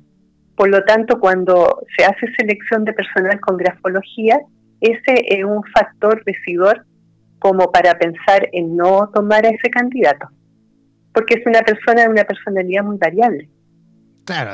Por 0.56 0.70
lo 0.70 0.84
tanto, 0.84 1.20
cuando 1.20 1.82
se 1.98 2.06
hace 2.06 2.32
selección 2.38 2.86
de 2.86 2.94
personal 2.94 3.40
con 3.40 3.58
grafología, 3.58 4.42
ese 4.80 5.26
es 5.28 5.44
un 5.44 5.64
factor 5.74 6.24
decidor 6.24 6.86
como 7.40 7.72
para 7.72 7.98
pensar 7.98 8.48
en 8.52 8.78
no 8.78 9.10
tomar 9.12 9.44
a 9.48 9.50
ese 9.50 9.72
candidato, 9.72 10.28
porque 11.12 11.40
es 11.40 11.46
una 11.48 11.62
persona 11.62 12.04
de 12.04 12.10
una 12.10 12.26
personalidad 12.26 12.84
muy 12.84 12.98
variable. 12.98 13.50
Claro, 14.24 14.52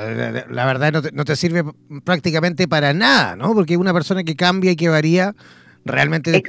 la, 0.50 0.66
verdad 0.66 0.94
no 0.94 1.02
te, 1.02 1.12
no 1.12 1.26
te, 1.26 1.36
sirve 1.36 1.66
prácticamente 2.06 2.70
para 2.70 2.94
nada, 2.94 3.36
¿no? 3.36 3.54
Porque 3.54 3.76
una 3.76 3.94
persona 3.94 4.24
que 4.24 4.38
cambia 4.38 4.72
y 4.72 4.78
que 4.78 4.88
varía 4.88 5.36
Realmente 5.86 6.44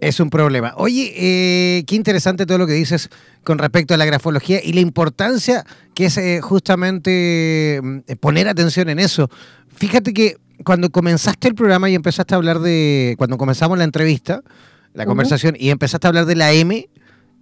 es 0.00 0.20
un 0.20 0.28
problema. 0.28 0.74
Oye, 0.76 1.14
eh, 1.16 1.84
qué 1.86 1.94
interesante 1.94 2.44
todo 2.44 2.58
lo 2.58 2.66
que 2.66 2.74
dices 2.74 3.08
con 3.42 3.56
respecto 3.56 3.94
a 3.94 3.96
la 3.96 4.04
grafología 4.04 4.60
y 4.62 4.74
la 4.74 4.80
importancia 4.80 5.64
que 5.94 6.06
es 6.06 6.18
eh, 6.18 6.40
justamente 6.42 7.80
mm, 7.82 8.00
poner 8.20 8.48
atención 8.48 8.90
en 8.90 8.98
eso. 8.98 9.30
Fíjate 9.74 10.12
que 10.12 10.36
cuando 10.62 10.90
comenzaste 10.90 11.48
el 11.48 11.54
programa 11.54 11.88
y 11.88 11.94
empezaste 11.94 12.34
a 12.34 12.36
hablar 12.36 12.60
de, 12.60 13.14
cuando 13.16 13.38
comenzamos 13.38 13.78
la 13.78 13.84
entrevista, 13.84 14.42
la 14.92 15.06
conversación, 15.06 15.56
y 15.58 15.70
empezaste 15.70 16.06
a 16.06 16.08
hablar 16.08 16.26
de 16.26 16.36
la 16.36 16.52
M, 16.52 16.86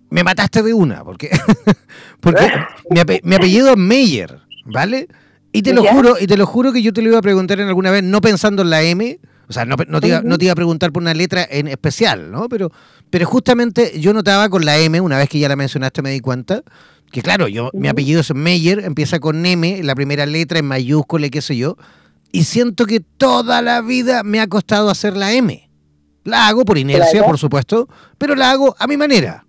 me 0.09 0.22
mataste 0.24 0.62
de 0.62 0.72
una, 0.72 1.02
porque, 1.02 1.31
porque 2.20 2.48
mi, 2.90 3.35
apellido 3.35 3.70
es 3.70 3.77
Meyer, 3.77 4.39
¿vale? 4.66 5.09
Y 5.51 5.62
te 5.62 5.74
lo 5.74 5.82
juro, 5.82 6.14
y 6.20 6.28
te 6.28 6.36
lo 6.36 6.47
juro 6.47 6.72
que 6.72 6.81
yo 6.81 6.93
te 6.93 7.02
lo 7.02 7.09
iba 7.09 7.18
a 7.18 7.22
preguntar 7.22 7.59
en 7.59 7.66
alguna 7.66 7.90
vez, 7.90 8.05
no 8.05 8.20
pensando 8.20 8.62
en 8.62 8.70
la 8.70 8.82
M, 8.82 9.18
o 9.51 9.52
sea, 9.52 9.64
no, 9.64 9.77
te 9.77 10.06
iba, 10.06 10.22
no, 10.22 10.39
te 10.39 10.44
iba, 10.44 10.52
a 10.52 10.55
preguntar 10.55 10.93
por 10.93 11.02
una 11.02 11.12
letra 11.12 11.44
en 11.51 11.66
especial, 11.66 12.31
¿no? 12.31 12.48
Pero, 12.48 12.70
pero 13.10 13.27
justamente 13.27 13.98
yo 13.98 14.12
notaba 14.12 14.48
con 14.48 14.64
la 14.64 14.78
M, 14.78 15.01
una 15.01 15.18
vez 15.18 15.28
que 15.28 15.40
ya 15.40 15.48
la 15.48 15.56
mencionaste 15.56 16.02
me 16.02 16.10
di 16.10 16.20
cuenta, 16.20 16.62
que 17.10 17.20
claro, 17.20 17.48
yo 17.48 17.70
mi 17.72 17.89
apellido 17.89 18.20
es 18.20 18.32
Meyer, 18.32 18.78
empieza 18.85 19.18
con 19.18 19.44
M, 19.44 19.82
la 19.82 19.97
primera 19.97 20.24
letra 20.24 20.60
en 20.60 20.66
mayúscula 20.66 21.27
y 21.27 21.31
qué 21.31 21.43
sé 21.43 21.56
yo, 21.56 21.77
y 22.31 22.44
siento 22.44 22.86
que 22.86 23.01
toda 23.01 23.60
la 23.60 23.81
vida 23.81 24.22
me 24.22 24.39
ha 24.39 24.47
costado 24.47 24.89
hacer 24.89 25.16
la 25.16 25.32
M. 25.32 25.68
La 26.22 26.47
hago 26.47 26.64
por 26.64 26.78
inercia, 26.78 27.24
por 27.24 27.36
supuesto, 27.36 27.89
pero 28.18 28.36
la 28.36 28.52
hago 28.52 28.77
a 28.78 28.86
mi 28.86 28.97
manera. 28.97 29.47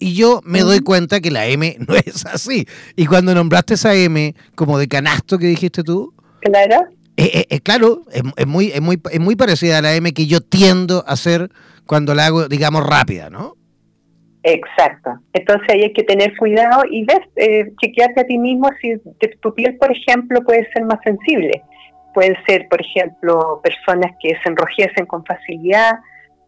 Y 0.00 0.14
yo 0.14 0.40
me 0.44 0.62
doy 0.62 0.80
cuenta 0.80 1.20
que 1.20 1.30
la 1.30 1.46
M 1.46 1.76
no 1.86 1.94
es 1.94 2.26
así. 2.26 2.66
Y 2.96 3.06
cuando 3.06 3.36
nombraste 3.36 3.74
esa 3.74 3.94
M 3.94 4.34
como 4.56 4.78
de 4.78 4.88
canasto 4.88 5.38
que 5.38 5.46
dijiste 5.46 5.84
tú, 5.84 6.12
claro. 6.40 6.88
Eh, 7.16 7.30
eh, 7.32 7.46
eh, 7.48 7.60
claro, 7.60 8.02
es, 8.12 8.46
muy, 8.46 8.72
es, 8.72 8.80
muy, 8.80 9.00
es 9.10 9.20
muy 9.20 9.36
parecida 9.36 9.78
a 9.78 9.82
la 9.82 9.94
M 9.94 10.12
que 10.12 10.26
yo 10.26 10.40
tiendo 10.40 11.04
a 11.06 11.12
hacer 11.12 11.50
cuando 11.86 12.14
la 12.14 12.26
hago, 12.26 12.48
digamos, 12.48 12.84
rápida, 12.86 13.30
¿no? 13.30 13.56
Exacto. 14.42 15.10
Entonces 15.32 15.66
ahí 15.70 15.82
hay 15.84 15.92
que 15.92 16.02
tener 16.02 16.36
cuidado 16.36 16.82
y 16.90 17.04
ves, 17.04 17.20
eh, 17.36 17.72
chequearte 17.80 18.20
a 18.20 18.26
ti 18.26 18.36
mismo 18.36 18.68
si 18.80 18.94
tu 19.40 19.54
piel, 19.54 19.76
por 19.76 19.90
ejemplo, 19.90 20.42
puede 20.42 20.68
ser 20.72 20.84
más 20.84 20.98
sensible. 21.02 21.62
Pueden 22.12 22.36
ser, 22.46 22.68
por 22.68 22.80
ejemplo, 22.80 23.60
personas 23.62 24.12
que 24.20 24.36
se 24.42 24.48
enrojecen 24.48 25.06
con 25.06 25.24
facilidad, 25.24 25.94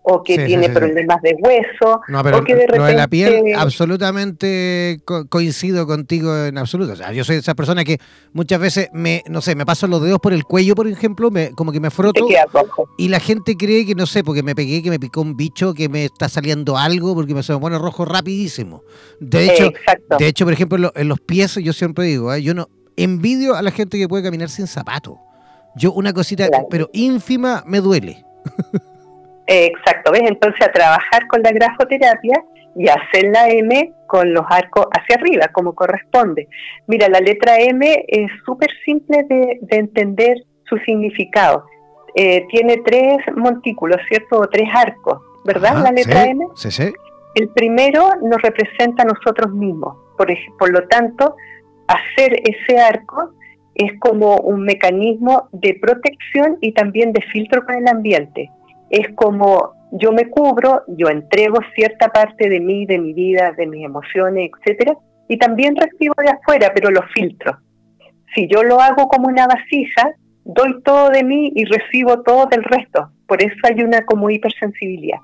o 0.08 0.22
que 0.22 0.38
tiene 0.38 0.68
problemas 0.70 1.20
de 1.20 1.34
hueso, 1.40 2.00
o 2.00 2.44
que 2.44 2.54
de 2.54 2.66
repente... 2.68 2.94
la 2.94 3.08
piel, 3.08 3.54
absolutamente 3.56 5.00
coincido 5.28 5.84
contigo 5.88 6.44
en 6.44 6.58
absoluto. 6.58 6.92
O 6.92 6.96
sea, 6.96 7.12
yo 7.12 7.24
soy 7.24 7.36
esa 7.36 7.56
persona 7.56 7.82
que 7.82 7.98
muchas 8.32 8.60
veces 8.60 8.88
me, 8.92 9.24
no 9.28 9.40
sé, 9.40 9.56
me 9.56 9.66
paso 9.66 9.88
los 9.88 10.00
dedos 10.00 10.20
por 10.20 10.32
el 10.32 10.44
cuello, 10.44 10.76
por 10.76 10.86
ejemplo, 10.86 11.32
me, 11.32 11.50
como 11.50 11.72
que 11.72 11.80
me 11.80 11.90
froto, 11.90 12.24
y 12.96 13.08
la 13.08 13.18
gente 13.18 13.56
cree 13.56 13.84
que, 13.84 13.96
no 13.96 14.06
sé, 14.06 14.22
porque 14.22 14.44
me 14.44 14.54
pegué, 14.54 14.80
que 14.80 14.90
me 14.90 15.00
picó 15.00 15.22
un 15.22 15.36
bicho, 15.36 15.74
que 15.74 15.88
me 15.88 16.04
está 16.04 16.28
saliendo 16.28 16.78
algo, 16.78 17.12
porque 17.16 17.34
me 17.34 17.42
se 17.42 17.52
me 17.52 17.58
pone 17.58 17.76
rojo 17.76 18.04
rapidísimo. 18.04 18.84
De 19.18 19.46
hecho, 19.46 19.72
de 20.20 20.26
hecho 20.28 20.44
por 20.44 20.52
ejemplo, 20.52 20.92
en 20.94 21.08
los 21.08 21.18
pies, 21.18 21.56
yo 21.56 21.72
siempre 21.72 22.04
digo, 22.04 22.32
¿eh? 22.32 22.44
yo 22.44 22.54
no 22.54 22.68
envidio 22.96 23.56
a 23.56 23.62
la 23.62 23.72
gente 23.72 23.98
que 23.98 24.06
puede 24.06 24.22
caminar 24.22 24.50
sin 24.50 24.68
zapato. 24.68 25.18
Yo 25.74 25.92
una 25.92 26.12
cosita, 26.12 26.48
pero 26.70 26.90
ínfima, 26.92 27.64
me 27.66 27.80
duele. 27.80 28.24
exacto, 29.46 30.12
¿ves? 30.12 30.22
Entonces 30.24 30.66
a 30.66 30.72
trabajar 30.72 31.26
con 31.28 31.42
la 31.42 31.52
grafoterapia 31.52 32.42
y 32.76 32.88
hacer 32.88 33.30
la 33.32 33.48
M 33.48 33.92
con 34.06 34.32
los 34.34 34.44
arcos 34.48 34.86
hacia 34.92 35.16
arriba, 35.16 35.48
como 35.48 35.74
corresponde. 35.74 36.48
Mira, 36.86 37.08
la 37.08 37.20
letra 37.20 37.58
M 37.58 38.04
es 38.06 38.30
súper 38.44 38.68
simple 38.84 39.24
de, 39.28 39.58
entender 39.70 40.44
su 40.68 40.76
significado. 40.78 41.64
Eh, 42.14 42.46
tiene 42.50 42.78
tres 42.84 43.18
montículos, 43.34 43.98
¿cierto? 44.08 44.40
O 44.40 44.48
tres 44.48 44.68
arcos, 44.74 45.20
¿verdad? 45.44 45.82
la 45.82 45.90
letra 45.90 46.26
M. 46.26 46.44
Sí, 46.54 46.70
sí. 46.70 46.92
El 47.34 47.48
primero 47.50 48.10
nos 48.22 48.40
representa 48.42 49.02
a 49.02 49.06
nosotros 49.06 49.52
mismos. 49.52 49.96
Por, 50.16 50.28
por 50.58 50.70
lo 50.70 50.86
tanto, 50.88 51.36
hacer 51.86 52.40
ese 52.44 52.78
arco 52.78 53.32
es 53.74 53.92
como 54.00 54.38
un 54.38 54.62
mecanismo 54.62 55.48
de 55.52 55.78
protección 55.80 56.56
y 56.60 56.72
también 56.72 57.12
de 57.12 57.20
filtro 57.32 57.64
con 57.64 57.74
el 57.74 57.88
ambiente 57.88 58.50
es 58.90 59.08
como 59.14 59.74
yo 59.92 60.12
me 60.12 60.28
cubro, 60.28 60.82
yo 60.88 61.08
entrego 61.08 61.58
cierta 61.74 62.08
parte 62.08 62.48
de 62.48 62.60
mí, 62.60 62.86
de 62.86 62.98
mi 62.98 63.12
vida, 63.12 63.52
de 63.52 63.66
mis 63.66 63.84
emociones, 63.84 64.50
etcétera, 64.58 64.96
y 65.28 65.38
también 65.38 65.76
recibo 65.76 66.14
de 66.18 66.30
afuera, 66.30 66.72
pero 66.74 66.90
lo 66.90 67.02
filtro. 67.14 67.58
Si 68.34 68.48
yo 68.48 68.62
lo 68.62 68.80
hago 68.80 69.08
como 69.08 69.28
una 69.28 69.46
vasija, 69.46 70.14
doy 70.44 70.82
todo 70.82 71.10
de 71.10 71.24
mí 71.24 71.52
y 71.54 71.64
recibo 71.64 72.22
todo 72.22 72.46
del 72.46 72.64
resto. 72.64 73.10
Por 73.26 73.42
eso 73.42 73.56
hay 73.64 73.82
una 73.82 74.04
como 74.04 74.30
hipersensibilidad. 74.30 75.18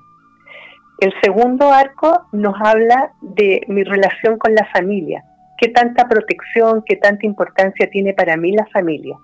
El 0.99 1.13
segundo 1.21 1.71
arco 1.71 2.27
nos 2.31 2.55
habla 2.61 3.11
de 3.21 3.61
mi 3.67 3.83
relación 3.83 4.37
con 4.37 4.55
la 4.55 4.65
familia, 4.73 5.23
qué 5.57 5.69
tanta 5.69 6.07
protección, 6.07 6.83
qué 6.85 6.95
tanta 6.95 7.25
importancia 7.25 7.89
tiene 7.89 8.13
para 8.13 8.37
mí 8.37 8.51
la 8.51 8.65
familia. 8.67 9.17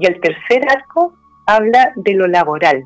Y 0.00 0.06
el 0.06 0.20
tercer 0.20 0.62
arco 0.68 1.14
habla 1.46 1.92
de 1.96 2.14
lo 2.14 2.26
laboral, 2.26 2.84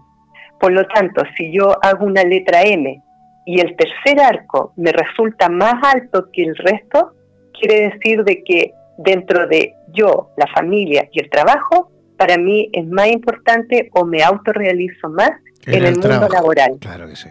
por 0.61 0.73
lo 0.73 0.87
tanto, 0.87 1.23
si 1.37 1.51
yo 1.51 1.77
hago 1.82 2.05
una 2.05 2.23
letra 2.23 2.62
M 2.62 3.03
y 3.47 3.61
el 3.61 3.74
tercer 3.77 4.20
arco 4.20 4.74
me 4.77 4.93
resulta 4.93 5.49
más 5.49 5.74
alto 5.82 6.28
que 6.32 6.43
el 6.43 6.55
resto, 6.55 7.15
quiere 7.59 7.91
decir 7.91 8.23
de 8.24 8.45
que 8.45 8.74
dentro 8.99 9.47
de 9.47 9.74
yo, 9.89 10.31
la 10.37 10.47
familia 10.49 11.09
y 11.12 11.20
el 11.20 11.31
trabajo, 11.31 11.91
para 12.19 12.37
mí 12.37 12.69
es 12.73 12.87
más 12.87 13.09
importante 13.09 13.89
o 13.95 14.05
me 14.05 14.23
autorrealizo 14.23 15.09
más 15.09 15.31
en, 15.66 15.85
el, 15.85 15.95
mundo 15.95 16.28
laboral. 16.28 16.77
Claro 16.78 17.09
que 17.09 17.16
sí. 17.16 17.31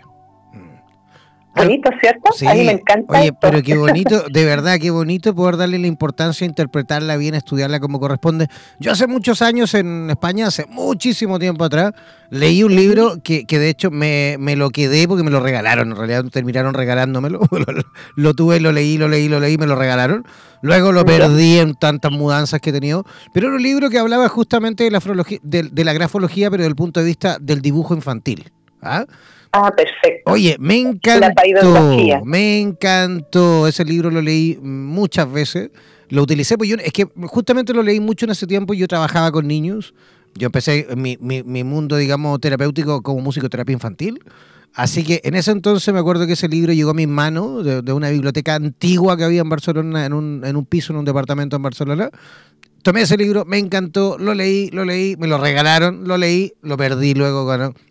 Bonito, 1.64 1.90
¿cierto? 2.00 2.30
a 2.48 2.54
mí 2.54 2.64
me 2.64 2.72
encanta. 2.72 3.20
Oye, 3.20 3.34
pero 3.34 3.62
qué 3.62 3.78
bonito, 3.78 4.24
de 4.32 4.46
verdad, 4.46 4.78
qué 4.80 4.92
bonito 4.92 5.36
poder 5.36 5.58
darle 5.58 5.78
la 5.80 5.88
importancia, 5.88 6.46
interpretarla 6.46 7.18
bien, 7.18 7.36
estudiarla 7.36 7.80
como 7.80 8.00
corresponde. 8.00 8.48
Yo 8.80 8.92
hace 8.92 9.08
muchos 9.08 9.42
años 9.42 9.74
en 9.74 10.10
España, 10.10 10.48
hace 10.48 10.66
muchísimo 10.68 11.38
tiempo 11.40 11.66
atrás, 11.66 11.92
leí 12.30 12.64
un 12.64 12.76
libro 12.76 13.22
que, 13.24 13.46
que 13.46 13.60
de 13.60 13.70
hecho 13.70 13.92
me, 13.92 14.38
me, 14.40 14.56
lo 14.56 14.70
quedé 14.70 15.08
porque 15.08 15.24
me 15.24 15.32
lo 15.32 15.40
regalaron. 15.40 15.92
En 15.92 15.98
realidad 15.98 16.26
terminaron 16.32 16.74
regalándomelo. 16.74 17.42
lo, 18.16 18.34
tuve, 18.34 18.60
lo 18.60 18.72
leí, 18.72 18.98
lo 18.98 19.08
leí, 19.08 19.28
lo 19.28 19.40
leí, 19.40 19.58
me 19.58 19.68
lo 19.68 19.76
regalaron. 19.76 20.26
Luego 20.62 20.92
lo 20.92 21.06
perdí 21.06 21.60
en 21.60 21.76
tantas 21.76 22.12
mudanzas 22.12 22.60
que 22.62 22.70
he 22.70 22.74
tenido. 22.74 23.06
Pero 23.34 23.48
era 23.48 23.56
un 23.56 23.64
libro 23.64 23.90
que 23.90 24.00
hablaba 24.00 24.28
justamente 24.30 24.84
de 24.84 24.92
la, 24.92 25.02
de, 25.44 25.64
de 25.64 25.84
la 25.84 25.94
grafología, 25.94 26.50
pero 26.50 26.62
desde 26.62 26.70
el 26.70 26.76
punto 26.76 27.00
de 27.00 27.06
vista 27.06 27.38
del 27.40 27.62
dibujo 27.62 27.94
infantil. 27.94 28.52
¿ah? 28.82 29.06
Ah, 29.52 29.72
perfecto. 29.72 30.32
Oye, 30.32 30.56
me 30.60 30.78
encantó. 30.78 32.24
Me 32.24 32.60
encantó. 32.60 33.68
Ese 33.68 33.84
libro 33.84 34.12
lo 34.12 34.22
leí 34.22 34.58
muchas 34.62 35.32
veces. 35.32 35.72
Lo 36.10 36.24
utilicé, 36.24 36.58
pues 36.58 36.70
yo, 36.70 36.76
es 36.78 36.92
que 36.92 37.08
justamente 37.24 37.74
lo 37.74 37.84
leí 37.84 38.00
mucho 38.00 38.26
en 38.26 38.32
ese 38.32 38.48
tiempo. 38.48 38.74
Yo 38.74 38.88
trabajaba 38.88 39.32
con 39.32 39.48
niños. 39.48 39.94
Yo 40.36 40.48
empecé 40.48 40.88
mi, 40.96 41.18
mi, 41.20 41.44
mi 41.44 41.64
mundo, 41.64 41.98
digamos, 41.98 42.40
terapéutico 42.40 43.02
como 43.02 43.22
músico 43.22 43.50
terapia 43.50 43.74
infantil. 43.74 44.20
Así 44.74 45.04
que 45.04 45.22
en 45.24 45.36
ese 45.36 45.52
entonces 45.52 45.94
me 45.94 46.00
acuerdo 46.00 46.28
que 46.28 46.34
ese 46.34 46.48
libro 46.48 46.72
llegó 46.74 46.92
a 46.92 46.94
mis 46.94 47.08
manos 47.08 47.66
de, 47.66 47.92
una 47.92 48.10
biblioteca 48.10 48.56
antigua 48.56 49.18
que 49.18 49.24
había 49.24 49.42
en 49.42 49.50
Barcelona, 49.50 50.06
en 50.06 50.14
un, 50.14 50.42
en 50.46 50.56
un 50.56 50.66
piso, 50.66 50.94
en 50.94 51.00
un 51.00 51.06
departamento 51.06 51.56
en 51.56 51.64
Barcelona 51.64 52.12
tomé 52.84 53.02
ese 53.02 53.18
libro, 53.18 53.46
me 53.46 53.58
encantó, 53.58 54.18
lo 54.18 54.34
leí, 54.34 54.70
lo 54.72 54.86
leí, 54.86 55.16
me 55.18 55.28
lo 55.28 55.38
regalaron, 55.38 56.08
lo 56.08 56.18
leí, 56.18 56.54
lo 56.62 56.78
perdí 56.78 57.14
luego 57.14 57.46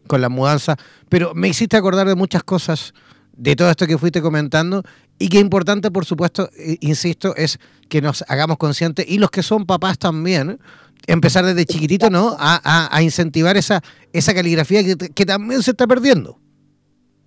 con, 0.06 0.20
la 0.20 0.28
mudanza, 0.28 0.76
pero 1.08 1.34
me 1.34 1.48
hiciste 1.48 1.76
acordar 1.76 2.06
de 2.06 2.14
muchas 2.14 2.42
cosas 2.42 2.94
de 3.32 3.54
todo 3.54 3.70
esto 3.70 3.86
que 3.86 3.98
fuiste 3.98 4.20
comentando 4.20 4.82
y 5.18 5.28
que 5.28 5.38
importante, 5.38 5.90
por 5.90 6.04
supuesto, 6.04 6.48
insisto, 6.80 7.34
es 7.36 7.58
que 7.88 8.00
nos 8.00 8.24
hagamos 8.28 8.56
conscientes 8.56 9.06
y 9.08 9.18
los 9.18 9.30
que 9.30 9.42
son 9.42 9.66
papás 9.66 9.98
también, 9.98 10.58
empezar 11.06 11.44
desde 11.44 11.64
chiquitito, 11.64 12.10
¿no? 12.10 12.36
A, 12.38 13.00
incentivar 13.02 13.56
esa, 13.56 13.80
esa 14.12 14.34
caligrafía 14.34 14.82
que, 14.82 14.96
que, 14.96 15.26
también 15.26 15.62
se 15.62 15.70
está 15.70 15.86
perdiendo. 15.86 16.38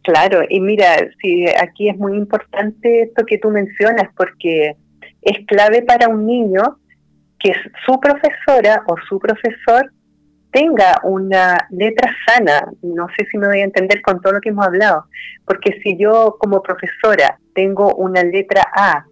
Claro, 0.03 0.41
y 0.49 0.59
mira, 0.59 0.97
sí, 1.21 1.45
aquí 1.61 1.89
es 1.89 1.97
muy 1.97 2.17
importante 2.17 3.03
esto 3.03 3.25
que 3.25 3.37
tú 3.37 3.49
mencionas 3.49 4.09
porque 4.15 4.75
es 5.21 5.45
clave 5.47 5.83
para 5.83 6.07
un 6.07 6.25
niño 6.25 6.80
que 7.41 7.53
su 7.85 7.99
profesora 7.99 8.83
o 8.87 8.95
su 9.07 9.19
profesor 9.19 9.91
tenga 10.51 10.99
una 11.03 11.67
letra 11.69 12.13
sana. 12.27 12.71
No 12.81 13.07
sé 13.17 13.25
si 13.31 13.37
me 13.37 13.47
voy 13.47 13.61
a 13.61 13.65
entender 13.65 14.01
con 14.01 14.21
todo 14.21 14.33
lo 14.33 14.41
que 14.41 14.49
hemos 14.49 14.65
hablado, 14.65 15.05
porque 15.45 15.79
si 15.81 15.97
yo 15.97 16.35
como 16.39 16.61
profesora 16.61 17.39
tengo 17.55 17.95
una 17.95 18.23
letra 18.23 18.63
A 18.75 19.05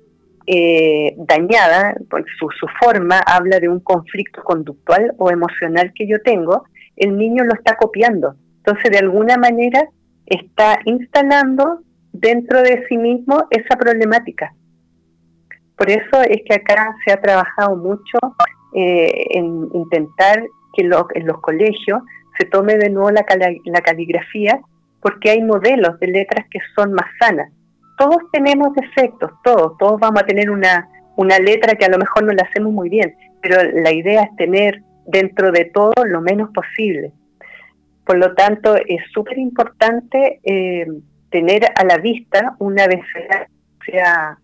eh, 0.46 1.14
dañada, 1.18 1.96
su, 2.40 2.50
su 2.60 2.68
forma 2.82 3.20
habla 3.20 3.60
de 3.60 3.70
un 3.70 3.80
conflicto 3.80 4.44
conductual 4.44 5.14
o 5.18 5.30
emocional 5.30 5.92
que 5.94 6.08
yo 6.08 6.22
tengo, 6.22 6.66
el 6.96 7.18
niño 7.18 7.44
lo 7.46 7.54
está 7.54 7.76
copiando. 7.76 8.36
Entonces, 8.58 8.92
de 8.92 9.00
alguna 9.00 9.38
manera, 9.38 9.88
está 10.26 10.80
instalando 10.86 11.82
dentro 12.12 12.62
de 12.62 12.86
sí 12.88 12.98
mismo 12.98 13.48
esa 13.50 13.78
problemática. 13.78 14.54
Por 15.80 15.90
eso 15.90 16.22
es 16.30 16.42
que 16.46 16.56
acá 16.56 16.94
se 17.06 17.14
ha 17.14 17.22
trabajado 17.22 17.78
mucho 17.78 18.18
eh, 18.76 19.28
en 19.30 19.70
intentar 19.74 20.44
que 20.74 20.84
en 20.84 21.26
los 21.26 21.40
colegios 21.40 22.02
se 22.38 22.46
tome 22.48 22.76
de 22.76 22.90
nuevo 22.90 23.10
la, 23.12 23.26
la 23.64 23.82
caligrafía, 23.82 24.60
porque 25.02 25.30
hay 25.30 25.42
modelos 25.42 25.98
de 26.02 26.08
letras 26.08 26.46
que 26.52 26.60
son 26.76 26.92
más 26.92 27.06
sanas. 27.18 27.50
Todos 27.98 28.18
tenemos 28.34 28.76
defectos, 28.76 29.32
todos, 29.42 29.78
todos 29.78 30.02
vamos 30.02 30.22
a 30.22 30.26
tener 30.26 30.52
una, 30.52 30.90
una 31.16 31.40
letra 31.40 31.76
que 31.76 31.86
a 31.86 31.90
lo 31.90 31.98
mejor 31.98 32.26
no 32.26 32.34
la 32.34 32.44
hacemos 32.44 32.74
muy 32.74 32.90
bien, 32.90 33.16
pero 33.42 33.64
la 33.64 33.94
idea 33.94 34.24
es 34.24 34.36
tener 34.36 34.82
dentro 35.08 35.54
de 35.54 35.64
todo 35.64 35.94
lo 36.06 36.20
menos 36.20 36.50
posible. 36.54 37.14
Por 38.06 38.18
lo 38.18 38.36
tanto, 38.36 38.76
es 38.76 39.02
súper 39.14 39.38
importante 39.38 40.42
eh, 40.44 40.88
tener 41.30 41.62
a 41.74 41.86
la 41.86 41.98
vista 42.00 42.58
una 42.60 42.86
vez 42.86 43.00
sea 43.86 44.38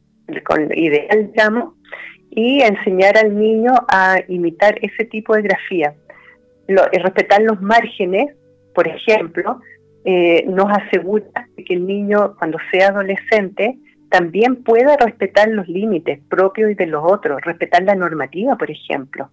con 0.45 0.71
ideal, 0.77 1.31
llamo, 1.35 1.75
y 2.29 2.61
enseñar 2.61 3.17
al 3.17 3.37
niño 3.37 3.71
a 3.87 4.17
imitar 4.27 4.77
ese 4.81 5.05
tipo 5.05 5.35
de 5.35 5.43
grafía. 5.43 5.93
Lo, 6.67 6.83
respetar 6.85 7.41
los 7.41 7.61
márgenes, 7.61 8.35
por 8.73 8.87
ejemplo, 8.87 9.61
eh, 10.03 10.45
nos 10.47 10.67
asegura 10.69 11.25
que 11.55 11.73
el 11.73 11.87
niño, 11.87 12.35
cuando 12.37 12.57
sea 12.71 12.89
adolescente, 12.89 13.77
también 14.09 14.63
pueda 14.63 14.97
respetar 14.97 15.49
los 15.49 15.67
límites 15.67 16.19
propios 16.29 16.71
y 16.71 16.75
de 16.75 16.87
los 16.87 17.03
otros, 17.03 17.41
respetar 17.41 17.83
la 17.83 17.95
normativa, 17.95 18.57
por 18.57 18.69
ejemplo. 18.69 19.29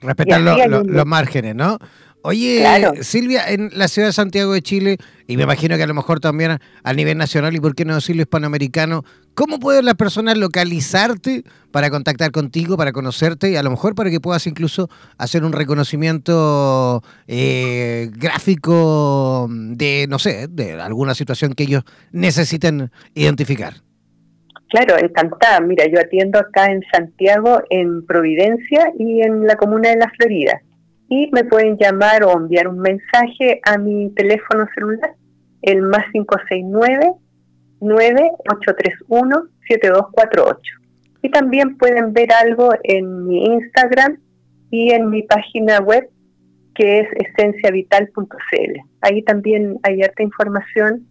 Respetar 0.00 0.40
los 0.40 1.06
márgenes, 1.06 1.54
¿no? 1.54 1.78
Oye, 2.22 2.64
Silvia, 3.00 3.48
en 3.48 3.70
la 3.72 3.88
ciudad 3.88 4.08
de 4.08 4.12
Santiago 4.12 4.52
de 4.52 4.60
Chile, 4.60 4.98
y 5.26 5.36
me 5.36 5.44
imagino 5.44 5.76
que 5.76 5.82
a 5.82 5.86
lo 5.86 5.94
mejor 5.94 6.20
también 6.20 6.58
a 6.82 6.92
nivel 6.92 7.16
nacional 7.16 7.54
y 7.54 7.60
por 7.60 7.74
qué 7.74 7.84
no 7.84 7.94
decirlo 7.94 8.22
hispanoamericano, 8.22 9.04
¿cómo 9.34 9.58
pueden 9.58 9.84
las 9.84 9.94
personas 9.94 10.36
localizarte 10.36 11.44
para 11.70 11.90
contactar 11.90 12.30
contigo, 12.30 12.76
para 12.76 12.92
conocerte 12.92 13.50
y 13.50 13.56
a 13.56 13.62
lo 13.62 13.70
mejor 13.70 13.94
para 13.94 14.10
que 14.10 14.20
puedas 14.20 14.46
incluso 14.46 14.88
hacer 15.18 15.44
un 15.44 15.52
reconocimiento 15.52 17.02
eh, 17.26 18.10
gráfico 18.12 19.48
de, 19.50 20.06
no 20.08 20.18
sé, 20.18 20.48
de 20.48 20.80
alguna 20.80 21.14
situación 21.14 21.54
que 21.54 21.64
ellos 21.64 21.84
necesiten 22.12 22.90
identificar? 23.14 23.74
Claro, 24.68 24.96
encantada. 24.98 25.60
Mira, 25.60 25.84
yo 25.86 26.00
atiendo 26.00 26.38
acá 26.38 26.66
en 26.66 26.82
Santiago, 26.92 27.62
en 27.70 28.06
Providencia 28.06 28.92
y 28.98 29.22
en 29.22 29.46
la 29.46 29.56
comuna 29.56 29.90
de 29.90 29.96
La 29.96 30.10
Florida 30.16 30.60
y 31.10 31.28
me 31.32 31.44
pueden 31.44 31.76
llamar 31.76 32.22
o 32.22 32.32
enviar 32.32 32.68
un 32.68 32.78
mensaje 32.78 33.60
a 33.64 33.76
mi 33.76 34.10
teléfono 34.10 34.66
celular, 34.74 35.14
el 35.62 35.82
más 35.82 36.04
569 36.12 37.14
9831 37.80 39.48
7248. 39.68 40.60
Y 41.22 41.30
también 41.30 41.76
pueden 41.76 42.12
ver 42.12 42.32
algo 42.32 42.70
en 42.82 43.26
mi 43.26 43.44
Instagram 43.44 44.18
y 44.70 44.92
en 44.92 45.10
mi 45.10 45.22
página 45.22 45.80
web 45.80 46.08
que 46.74 47.00
es 47.00 47.08
esenciavital.cl. 47.12 48.80
Ahí 49.02 49.22
también 49.22 49.78
hay 49.82 50.02
harta 50.02 50.22
información 50.22 51.06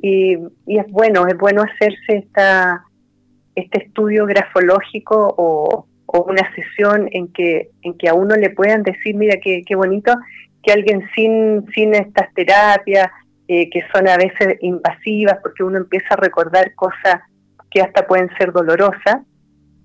y, 0.00 0.36
y, 0.66 0.78
es 0.78 0.86
bueno, 0.90 1.26
es 1.26 1.36
bueno 1.36 1.62
hacerse 1.62 2.18
esta, 2.18 2.84
este 3.56 3.84
estudio 3.84 4.26
grafológico 4.26 5.34
o, 5.36 5.86
o 6.06 6.22
una 6.22 6.42
sesión 6.54 7.08
en 7.12 7.28
que, 7.32 7.70
en 7.82 7.96
que 7.98 8.08
a 8.08 8.14
uno 8.14 8.36
le 8.36 8.50
puedan 8.50 8.82
decir, 8.82 9.16
mira, 9.16 9.36
qué, 9.42 9.62
qué 9.66 9.74
bonito 9.74 10.14
que 10.62 10.72
alguien 10.72 11.08
sin, 11.14 11.66
sin 11.74 11.94
estas 11.94 12.32
terapias, 12.34 13.08
eh, 13.50 13.70
que 13.70 13.80
son 13.94 14.06
a 14.06 14.18
veces 14.18 14.58
invasivas, 14.60 15.38
porque 15.42 15.64
uno 15.64 15.78
empieza 15.78 16.08
a 16.10 16.16
recordar 16.16 16.74
cosas 16.74 17.22
que 17.70 17.80
hasta 17.80 18.06
pueden 18.06 18.28
ser 18.36 18.52
dolorosas, 18.52 19.22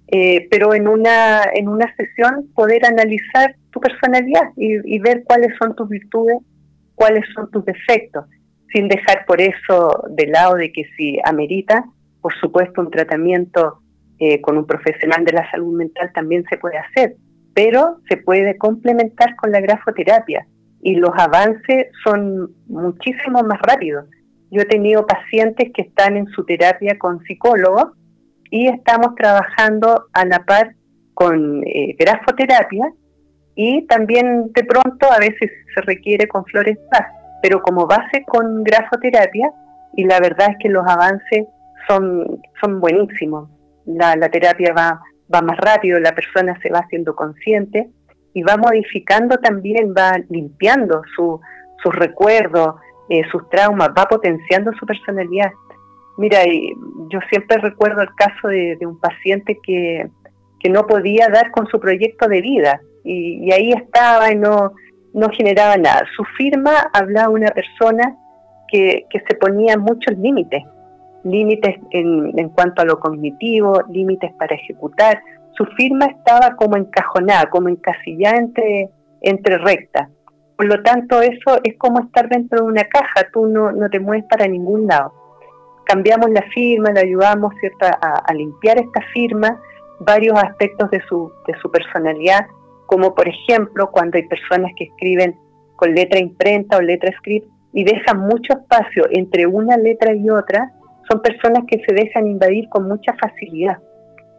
eh, 0.08 0.50
pero 0.52 0.74
en 0.74 0.86
una, 0.86 1.44
en 1.54 1.70
una 1.70 1.94
sesión 1.96 2.50
poder 2.54 2.86
analizar 2.86 3.56
tu 3.72 3.80
personalidad 3.80 4.52
y, 4.58 5.00
ver 5.00 5.24
cuáles 5.24 5.56
son 5.58 5.76
tus 5.76 5.88
virtudes, 5.88 6.40
cuáles 6.96 7.24
son 7.34 7.50
tus 7.52 7.64
defectos, 7.64 8.26
sin 8.74 8.90
dejar 8.90 9.26
por 9.26 9.40
eso 9.40 10.04
de 10.10 10.28
lado 10.28 10.56
de 10.56 10.74
que 10.74 10.84
si 10.98 11.18
amerita, 11.24 11.86
por 12.22 12.34
supuesto, 12.36 12.82
un 12.82 12.92
tratamiento 12.92 13.80
eh, 14.20 14.42
con 14.42 14.58
un 14.58 14.68
profesional 14.68 15.24
de 15.24 15.32
la 15.32 15.50
salud 15.50 15.74
mental 15.74 16.12
también 16.14 16.44
se 16.50 16.58
puede 16.58 16.78
hacer, 16.78 17.16
pero 17.54 18.02
se 18.10 18.18
puede 18.18 18.58
complementar 18.58 19.38
con 19.38 19.52
la 19.52 19.62
grafoterapia 19.62 20.46
y 20.84 20.96
los 20.96 21.12
avances 21.18 21.88
son 22.04 22.52
muchísimo 22.68 23.42
más 23.44 23.60
rápidos. 23.62 24.06
Yo 24.52 24.62
he 24.62 24.66
tenido 24.66 25.08
pacientes 25.08 25.72
que 25.74 25.84
están 25.84 26.18
en 26.18 26.28
su 26.28 26.46
terapia 26.46 27.00
con 27.00 27.24
psicólogos 27.24 27.94
y 28.52 28.68
estamos 28.68 29.16
trabajando 29.16 30.06
a 30.14 30.26
la 30.26 30.44
par 30.46 30.76
con 31.14 31.64
eh, 31.66 31.96
grafoterapia 31.98 32.92
y 33.56 33.86
también 33.88 34.52
de 34.54 34.64
pronto 34.64 35.12
a 35.12 35.20
veces 35.20 35.50
se 35.74 35.82
requiere 35.82 36.28
con 36.28 36.46
flores 36.46 36.78
paz, 36.92 37.08
pero 37.42 37.62
como 37.62 37.88
base 37.88 38.24
con 38.28 38.64
grafoterapia 38.64 39.52
y 39.96 40.06
la 40.06 40.20
verdad 40.20 40.50
es 40.52 40.58
que 40.60 40.70
los 40.70 40.86
avances 40.88 41.46
son, 41.88 42.42
son 42.62 42.80
buenísimos 42.80 43.50
la, 43.86 44.30
terapia 44.30 44.74
va, 44.74 45.02
va 45.34 45.42
más 45.42 45.58
rápido, 45.58 46.00
la 46.00 46.14
persona 46.14 46.58
se 46.62 46.70
va 46.70 46.80
haciendo 46.80 47.16
consciente 47.16 47.90
y 48.34 48.44
va 48.44 48.58
modificando 48.58 49.38
también, 49.38 49.94
va 49.98 50.20
limpiando 50.30 51.02
su, 51.16 51.40
sus 51.82 51.96
recuerdos, 51.96 52.76
eh, 53.10 53.22
sus 53.32 53.48
traumas, 53.50 53.90
va 53.90 54.06
potenciando 54.06 54.72
su 54.74 54.86
personalidad. 54.86 55.52
Mira, 56.18 56.40
yo 57.10 57.20
siempre 57.30 57.58
recuerdo 57.58 58.02
el 58.02 58.14
caso 58.16 58.48
de, 58.48 58.78
un 58.82 59.00
paciente 59.00 59.60
que, 59.64 60.08
que, 60.60 60.70
no 60.70 60.86
podía 60.86 61.28
dar 61.28 61.52
con 61.52 61.68
su 61.68 61.80
proyecto 61.80 62.28
de 62.28 62.42
vida 62.42 62.82
y, 63.04 63.52
ahí 63.52 63.72
estaba 63.72 64.32
y 64.32 64.36
no, 64.36 64.74
no 65.14 65.30
generaba 65.30 65.78
nada. 65.78 66.06
Su 66.16 66.24
firma 66.38 66.90
hablaba 66.94 67.30
una 67.30 67.50
persona 67.50 68.16
que, 68.68 69.06
que 69.10 69.20
se 69.28 69.36
ponía 69.36 69.78
muchos 69.78 70.18
límites 70.18 70.64
límites 71.24 71.78
en, 71.92 72.38
en 72.38 72.50
cuanto 72.50 72.82
a 72.82 72.86
lo 72.86 73.00
cognitivo, 73.00 73.82
límites 73.90 74.34
para 74.34 74.56
ejecutar. 74.56 75.22
Su 75.56 75.66
firma 75.78 76.06
estaba 76.06 76.56
como 76.56 76.78
encajonada, 76.78 77.50
como 77.50 77.70
encasillada 77.70 78.38
entre, 78.38 78.90
entre 79.22 79.58
rectas. 79.58 80.10
Por 80.58 80.68
lo 80.68 80.82
tanto, 80.84 81.22
eso 81.22 81.60
es 81.64 81.78
como 81.78 82.00
estar 82.00 82.30
dentro 82.30 82.60
de 82.64 82.72
una 82.72 82.84
caja, 82.84 83.28
tú 83.32 83.48
no, 83.48 83.72
no 83.72 83.90
te 83.90 84.00
mueves 84.00 84.26
para 84.30 84.48
ningún 84.48 84.88
lado. 84.88 85.14
Cambiamos 85.86 86.30
la 86.30 86.44
firma, 86.54 86.92
le 86.92 87.02
ayudamos. 87.02 87.54
A, 87.82 88.24
a, 88.26 88.34
limpiar 88.34 88.78
esta 88.78 89.02
firma, 89.14 89.60
varios 90.00 90.42
aspectos 90.42 90.90
de 90.92 91.02
su, 91.08 91.32
de 91.48 91.54
su 91.60 91.70
personalidad, 91.70 92.48
como 92.86 93.14
por 93.14 93.28
ejemplo 93.28 93.90
cuando 93.92 94.18
hay 94.18 94.28
personas 94.28 94.72
que 94.78 94.86
escriben 94.86 95.36
con 95.76 95.94
letra 95.94 96.20
imprenta 96.20 96.78
o 96.78 96.82
letra 96.82 97.12
script 97.18 97.48
y 97.74 97.84
dejan 97.84 98.20
mucho 98.20 98.54
espacio 98.54 99.06
entre 99.10 99.48
una 99.48 99.78
letra 99.78 100.14
y 100.14 100.30
otra, 100.30 100.72
son 101.10 101.22
personas 101.22 101.64
que 101.68 101.82
se 101.86 101.94
dejan 101.94 102.28
invadir 102.28 102.70
con 102.70 102.88
mucha 102.88 103.14
facilidad. 103.16 103.80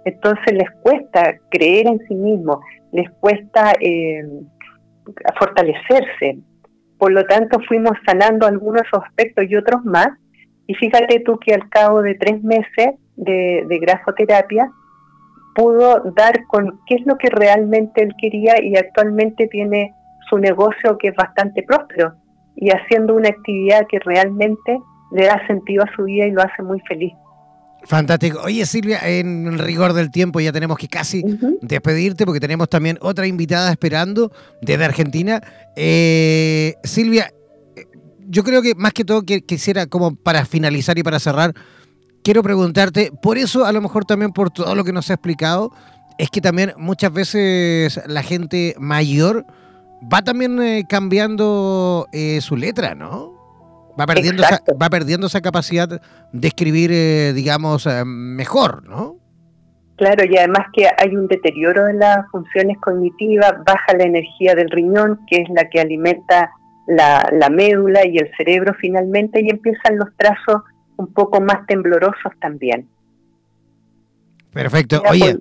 Entonces 0.05 0.53
les 0.53 0.71
cuesta 0.83 1.35
creer 1.51 1.87
en 1.87 1.99
sí 2.07 2.15
mismos, 2.15 2.59
les 2.93 3.11
cuesta 3.21 3.73
eh, 3.81 4.23
fortalecerse. 5.39 6.39
Por 6.99 7.13
lo 7.13 7.25
tanto, 7.25 7.59
fuimos 7.67 7.93
sanando 8.07 8.47
algunos 8.47 8.83
aspectos 8.93 9.45
y 9.49 9.57
otros 9.57 9.85
más. 9.85 10.09
Y 10.67 10.75
fíjate 10.75 11.21
tú 11.21 11.39
que 11.39 11.55
al 11.55 11.69
cabo 11.69 12.03
de 12.03 12.15
tres 12.15 12.43
meses 12.43 12.95
de, 13.17 13.65
de 13.69 13.79
grafoterapia, 13.79 14.71
pudo 15.55 16.01
dar 16.17 16.45
con 16.47 16.81
qué 16.87 16.97
es 16.97 17.07
lo 17.07 17.17
que 17.17 17.31
realmente 17.31 18.03
él 18.03 18.13
quería 18.21 18.63
y 18.63 18.77
actualmente 18.77 19.47
tiene 19.47 19.95
su 20.29 20.39
negocio 20.39 20.99
que 20.99 21.09
es 21.09 21.15
bastante 21.15 21.63
próspero 21.63 22.15
y 22.57 22.71
haciendo 22.71 23.15
una 23.15 23.29
actividad 23.29 23.87
que 23.89 23.99
realmente 24.01 24.81
le 25.13 25.27
da 25.27 25.47
sentido 25.47 25.85
a 25.85 25.95
su 25.95 26.05
vida 26.05 26.27
y 26.27 26.33
lo 26.33 26.43
hace 26.43 26.63
muy 26.63 26.81
feliz. 26.81 27.15
Fantástico. 27.87 28.41
Oye, 28.43 28.65
Silvia, 28.67 29.01
en 29.07 29.59
rigor 29.59 29.93
del 29.93 30.11
tiempo 30.11 30.41
ya 30.41 30.53
tenemos 30.53 30.79
que 30.79 30.89
casi 30.89 31.23
despedirte 31.61 32.25
porque 32.25 32.41
tenemos 32.41 32.69
también 32.69 32.99
otra 33.01 33.27
invitada 33.27 33.71
esperando 33.71 34.33
desde 34.63 34.85
Argentina. 34.85 35.43
Eh, 35.77 36.75
Silvia, 36.83 37.33
yo 38.27 38.43
creo 38.43 38.63
que 38.63 38.75
más 38.75 38.93
que 38.93 39.05
todo 39.05 39.23
que 39.23 39.43
quisiera 39.43 39.87
como 39.87 40.17
para 40.17 40.47
finalizar 40.47 40.99
y 40.99 41.03
para 41.03 41.21
cerrar, 41.21 41.55
quiero 42.23 42.43
preguntarte, 42.43 43.13
por 43.23 43.37
eso 43.37 43.67
a 43.67 43.73
lo 43.73 43.83
mejor 43.83 44.05
también 44.05 44.33
por 44.33 44.51
todo 44.51 44.75
lo 44.75 44.85
que 44.85 44.93
nos 44.93 45.11
ha 45.11 45.15
explicado, 45.15 45.71
es 46.19 46.31
que 46.31 46.41
también 46.41 46.73
muchas 46.79 47.13
veces 47.13 48.01
la 48.07 48.23
gente 48.23 48.75
mayor 48.79 49.45
va 50.13 50.23
también 50.23 50.61
eh, 50.63 50.85
cambiando 50.89 52.07
eh, 52.13 52.41
su 52.41 52.57
letra, 52.57 52.95
¿no? 52.95 53.34
Va 53.99 54.07
perdiendo, 54.07 54.43
esa, 54.43 54.61
va 54.81 54.91
perdiendo 54.91 55.27
esa 55.29 55.41
capacidad 55.41 56.01
de 56.33 56.49
escribir, 56.49 56.91
eh, 56.93 57.33
digamos, 57.33 57.87
eh, 57.87 58.05
mejor, 58.05 58.87
¿no? 58.89 59.17
Claro, 59.97 60.25
y 60.25 60.37
además 60.37 60.67
que 60.73 60.89
hay 60.99 61.15
un 61.15 61.29
deterioro 61.29 61.87
en 61.87 62.01
las 62.01 62.29
funciones 62.33 62.77
cognitivas, 62.81 63.55
baja 63.65 63.97
la 63.97 64.05
energía 64.05 64.57
del 64.57 64.69
riñón, 64.71 65.21
que 65.29 65.37
es 65.37 65.49
la 65.51 65.69
que 65.71 65.81
alimenta 65.81 66.51
la, 66.89 67.29
la 67.33 67.49
médula 67.49 68.05
y 68.05 68.19
el 68.19 68.29
cerebro 68.37 68.75
finalmente, 68.81 69.41
y 69.41 69.51
empiezan 69.51 69.99
los 69.99 70.09
trazos 70.17 70.63
un 70.97 71.13
poco 71.13 71.41
más 71.41 71.65
temblorosos 71.67 72.33
también. 72.41 72.89
Perfecto. 74.53 75.03
Oye, 75.09 75.39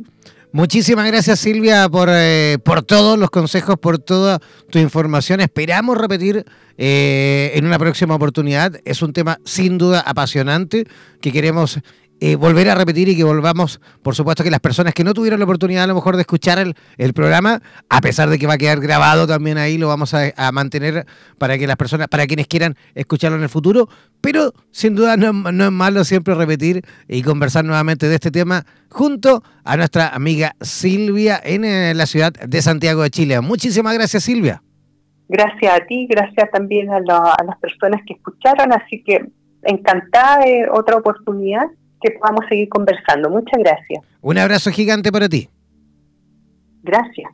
Muchísimas 0.56 1.08
gracias 1.08 1.40
Silvia 1.40 1.90
por, 1.90 2.10
eh, 2.12 2.60
por 2.64 2.84
todos 2.84 3.18
los 3.18 3.32
consejos, 3.32 3.76
por 3.80 3.98
toda 3.98 4.40
tu 4.70 4.78
información. 4.78 5.42
Esperamos 5.42 5.98
repetir 5.98 6.46
eh, 6.78 7.54
en 7.56 7.66
una 7.66 7.80
próxima 7.80 8.14
oportunidad. 8.14 8.80
Es 8.86 9.02
un 9.02 9.14
tema 9.14 9.40
sin 9.46 9.80
duda 9.80 10.02
apasionante 10.02 10.86
que 11.22 11.32
queremos 11.32 11.80
eh, 12.26 12.38
volver 12.38 12.70
a 12.70 12.76
repetir 12.76 13.10
y 13.10 13.18
que 13.18 13.26
volvamos, 13.26 13.82
por 14.02 14.16
supuesto, 14.16 14.46
que 14.46 14.50
las 14.50 14.62
personas 14.62 14.94
que 14.94 15.04
no 15.04 15.14
tuvieron 15.14 15.40
la 15.42 15.44
oportunidad 15.44 15.84
a 15.84 15.88
lo 15.88 15.96
mejor 15.96 16.16
de 16.16 16.22
escuchar 16.22 16.58
el, 16.58 17.14
programa, 17.14 17.62
a 17.90 18.00
pesar 18.00 18.30
de 18.30 18.40
que 18.40 18.48
va 18.48 18.54
a 18.54 18.58
quedar 18.58 18.80
grabado 18.80 19.28
también 19.28 19.58
ahí, 19.58 19.78
lo 19.78 19.90
vamos 19.90 20.14
a, 20.14 20.32
mantener 20.54 21.06
para 21.38 21.58
que 21.58 21.68
las 21.68 21.76
personas, 21.76 22.08
para 22.08 22.26
quienes 22.26 22.48
quieran 22.48 22.76
escucharlo 22.96 23.36
en 23.36 23.44
el 23.44 23.50
futuro, 23.50 23.90
pero 24.22 24.54
sin 24.72 24.96
duda 24.96 25.18
no, 25.18 25.34
no 25.34 25.66
es 25.66 25.72
malo 25.74 26.06
siempre 26.06 26.34
repetir 26.34 26.84
y 27.10 27.24
conversar 27.24 27.66
nuevamente 27.66 28.08
de 28.08 28.16
este 28.16 28.32
tema 28.32 28.64
junto 28.88 29.44
a 29.66 29.76
nuestra 29.76 30.08
amiga 30.08 30.56
Silvia 30.62 31.42
en 31.44 31.66
eh, 31.66 31.94
la 31.94 32.06
ciudad 32.06 32.32
de 32.32 32.62
Santiago 32.62 33.04
de 33.04 33.10
Chile. 33.10 33.42
Muchísimas 33.42 33.96
gracias, 33.96 34.24
Silvia. 34.24 34.64
Gracias 35.28 35.74
a 35.74 35.86
ti, 35.86 36.08
gracias 36.10 36.50
también 36.52 36.90
a, 36.90 37.00
a 37.00 37.44
las 37.44 37.58
personas 37.60 38.00
que 38.08 38.14
escucharon, 38.14 38.72
así 38.72 39.04
que 39.04 39.26
encantada 39.64 40.46
de 40.46 40.70
otra 40.72 40.96
oportunidad 40.96 41.66
que 42.04 42.12
podamos 42.12 42.46
seguir 42.50 42.70
conversando. 42.70 43.30
Muchas 43.30 43.60
gracias. 43.60 44.04
Un 44.22 44.38
abrazo 44.38 44.72
gigante 44.72 45.12
para 45.12 45.30
ti. 45.30 45.50
Gracias. 46.84 47.32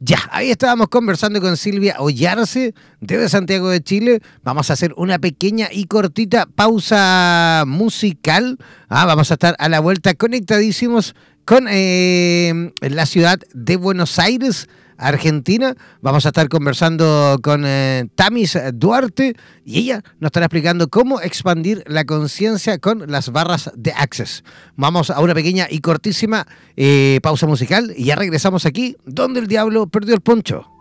Ya, 0.00 0.18
ahí 0.30 0.50
estábamos 0.50 0.88
conversando 0.88 1.40
con 1.40 1.56
Silvia 1.56 1.96
Ollarse 1.98 2.72
desde 3.00 3.28
Santiago 3.28 3.68
de 3.68 3.82
Chile. 3.82 4.20
Vamos 4.44 4.70
a 4.70 4.74
hacer 4.74 4.94
una 4.96 5.18
pequeña 5.18 5.68
y 5.72 5.86
cortita 5.86 6.46
pausa 6.46 7.64
musical. 7.66 8.58
Ah, 8.88 9.06
vamos 9.06 9.32
a 9.32 9.34
estar 9.34 9.56
a 9.58 9.68
la 9.68 9.80
vuelta 9.80 10.14
conectadísimos 10.14 11.16
con 11.44 11.66
eh, 11.68 12.72
la 12.80 13.06
ciudad 13.06 13.40
de 13.52 13.76
Buenos 13.76 14.20
Aires 14.20 14.68
Argentina. 14.98 15.74
Vamos 16.02 16.26
a 16.26 16.28
estar 16.28 16.48
conversando 16.48 17.38
con 17.42 17.64
eh, 17.64 18.08
Tamis 18.14 18.58
Duarte 18.74 19.34
y 19.64 19.78
ella 19.78 20.02
nos 20.20 20.28
estará 20.28 20.46
explicando 20.46 20.88
cómo 20.88 21.20
expandir 21.20 21.82
la 21.86 22.04
conciencia 22.04 22.78
con 22.78 23.10
las 23.10 23.30
barras 23.32 23.70
de 23.74 23.92
Access. 23.92 24.44
Vamos 24.76 25.10
a 25.10 25.20
una 25.20 25.34
pequeña 25.34 25.66
y 25.70 25.80
cortísima 25.80 26.46
eh, 26.76 27.20
pausa 27.22 27.46
musical 27.46 27.94
y 27.96 28.04
ya 28.04 28.16
regresamos 28.16 28.66
aquí 28.66 28.96
donde 29.06 29.40
el 29.40 29.46
diablo 29.46 29.86
perdió 29.86 30.14
el 30.14 30.20
poncho. 30.20 30.77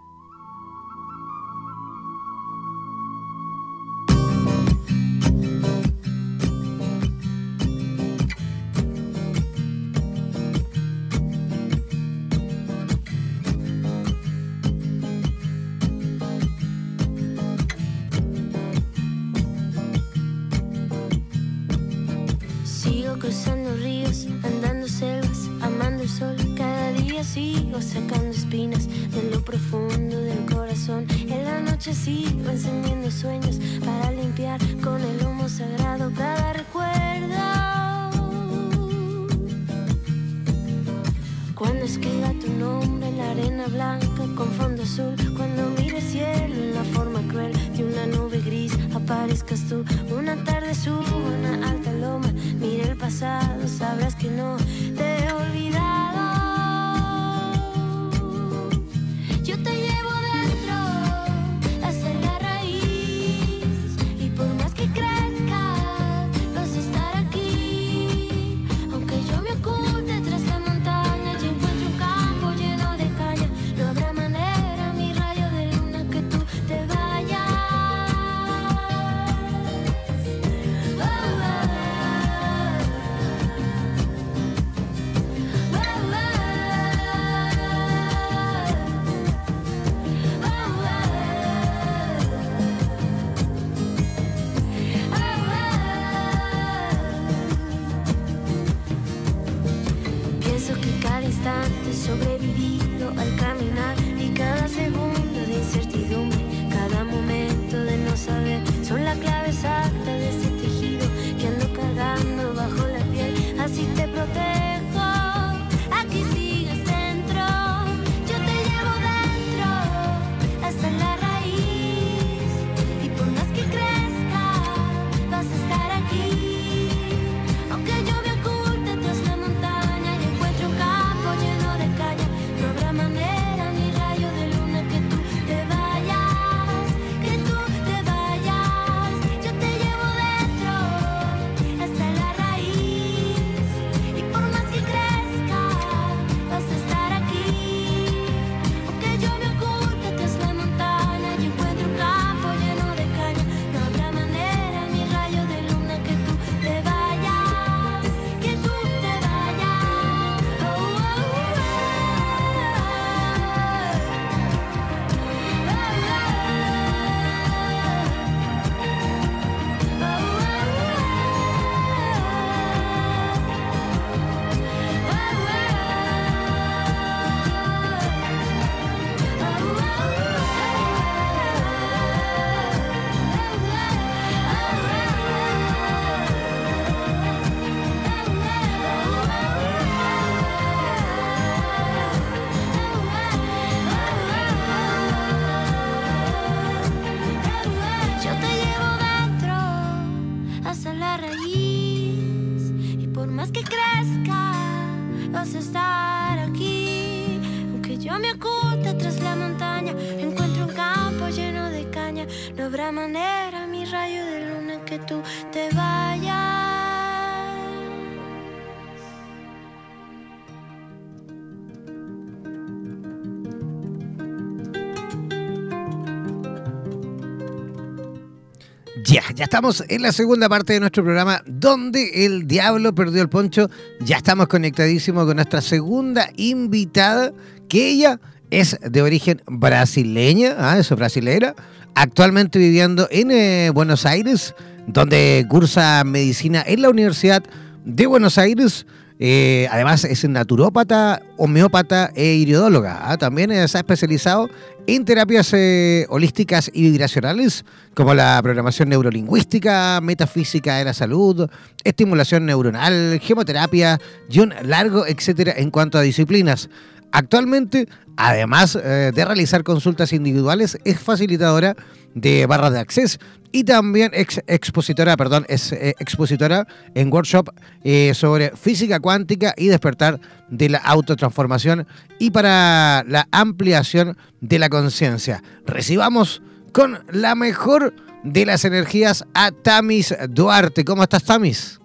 Ya 229.36 229.46
estamos 229.46 229.84
en 229.88 230.02
la 230.02 230.12
segunda 230.12 230.48
parte 230.48 230.74
de 230.74 230.80
nuestro 230.80 231.04
programa 231.04 231.42
donde 231.48 232.26
el 232.26 232.48
diablo 232.48 232.94
perdió 232.94 233.22
el 233.22 233.30
poncho. 233.30 233.70
Ya 234.00 234.18
estamos 234.18 234.48
conectadísimos 234.48 235.26
con 235.26 235.38
nuestra 235.38 235.62
segunda 235.62 236.30
invitada, 236.36 237.34
que 237.68 237.90
ella 237.90 238.20
es 238.52 238.78
de 238.80 239.02
origen 239.02 239.42
brasileña, 239.48 240.56
¿ah? 240.58 240.78
es 240.78 240.90
brasilera, 240.92 241.56
actualmente 241.96 242.60
viviendo 242.60 243.08
en 243.10 243.32
eh, 243.32 243.72
Buenos 243.74 244.06
Aires, 244.06 244.54
donde 244.86 245.46
cursa 245.50 246.04
medicina 246.06 246.64
en 246.66 246.84
la 246.84 246.90
Universidad 246.90 247.44
de 247.86 248.06
Buenos 248.06 248.38
Aires. 248.38 248.86
Eh, 249.20 249.68
además 249.72 250.04
es 250.04 250.28
naturópata, 250.30 251.22
homeópata 251.38 252.12
e 252.16 252.34
iridóloga. 252.36 253.10
¿ah? 253.12 253.18
También 253.18 253.50
se 253.68 253.78
ha 253.78 253.82
especializado 253.82 254.50
en 254.86 255.04
terapias 255.06 255.52
eh, 255.54 256.06
holísticas 256.10 256.70
y 256.74 256.84
vibracionales, 256.92 257.66
como 257.94 258.14
la 258.14 258.40
programación 258.42 258.90
neurolingüística, 258.90 260.00
metafísica 260.02 260.78
de 260.78 260.86
la 260.86 260.94
salud, 260.94 261.50
estimulación 261.84 262.46
neuronal, 262.46 263.20
gemoterapia 263.22 264.00
y 264.30 264.40
un 264.40 264.54
largo 264.64 265.06
etcétera 265.06 265.54
en 265.58 265.72
cuanto 265.72 265.98
a 265.98 266.02
disciplinas. 266.02 266.70
Actualmente, 267.12 267.88
además 268.16 268.78
eh, 268.82 269.12
de 269.14 269.26
realizar 269.26 269.64
consultas 269.64 270.14
individuales, 270.14 270.78
es 270.84 271.00
facilitadora 271.00 271.76
de 272.20 272.46
barras 272.46 272.74
de 272.74 272.80
acceso 272.80 273.20
y 273.52 273.64
también 273.64 274.12
ex 274.14 274.42
expositora, 274.48 275.16
perdón, 275.16 275.46
es 275.48 275.72
eh, 275.72 275.96
expositora 276.00 276.68
en 276.96 277.12
workshop 277.12 277.50
eh, 277.84 278.14
sobre 278.14 278.52
física 278.52 279.00
cuántica 279.00 279.54
y 279.56 279.68
despertar 279.68 280.20
de 280.50 280.70
la 280.70 280.80
autotransformación 280.80 281.88
y 282.20 282.32
para 282.32 283.04
la 283.08 283.28
ampliación 283.32 284.18
de 284.42 284.60
la 284.60 284.70
conciencia. 284.70 285.44
Recibamos 285.66 286.42
con 286.72 287.00
la 287.12 287.36
mejor 287.36 287.94
de 288.24 288.46
las 288.46 288.66
energías 288.66 289.26
a 289.34 289.52
Tamis 289.52 290.14
Duarte. 290.30 290.84
¿Cómo 290.84 291.04
estás, 291.04 291.24
Tamis? 291.24 291.80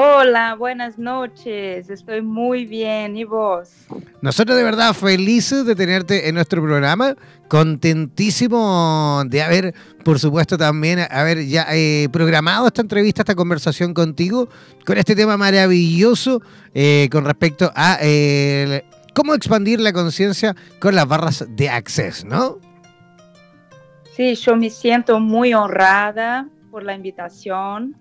Hola, 0.00 0.54
buenas 0.54 0.96
noches. 0.96 1.90
Estoy 1.90 2.22
muy 2.22 2.66
bien. 2.66 3.16
¿Y 3.16 3.24
vos? 3.24 3.68
Nosotros 4.20 4.56
de 4.56 4.62
verdad 4.62 4.94
felices 4.94 5.66
de 5.66 5.74
tenerte 5.74 6.28
en 6.28 6.36
nuestro 6.36 6.62
programa. 6.62 7.16
Contentísimo 7.48 9.24
de 9.26 9.42
haber, 9.42 9.74
por 10.04 10.20
supuesto, 10.20 10.56
también 10.56 11.00
haber 11.10 11.44
ya 11.46 11.66
eh, 11.72 12.08
programado 12.12 12.68
esta 12.68 12.82
entrevista, 12.82 13.22
esta 13.22 13.34
conversación 13.34 13.92
contigo, 13.92 14.48
con 14.86 14.98
este 14.98 15.16
tema 15.16 15.36
maravilloso 15.36 16.42
eh, 16.74 17.08
con 17.10 17.24
respecto 17.24 17.72
a 17.74 17.98
eh, 18.00 18.84
cómo 19.16 19.34
expandir 19.34 19.80
la 19.80 19.92
conciencia 19.92 20.54
con 20.78 20.94
las 20.94 21.08
barras 21.08 21.44
de 21.48 21.70
acceso, 21.70 22.24
¿no? 22.24 22.58
Sí, 24.14 24.36
yo 24.36 24.54
me 24.54 24.70
siento 24.70 25.18
muy 25.18 25.54
honrada 25.54 26.48
por 26.70 26.84
la 26.84 26.94
invitación 26.94 27.96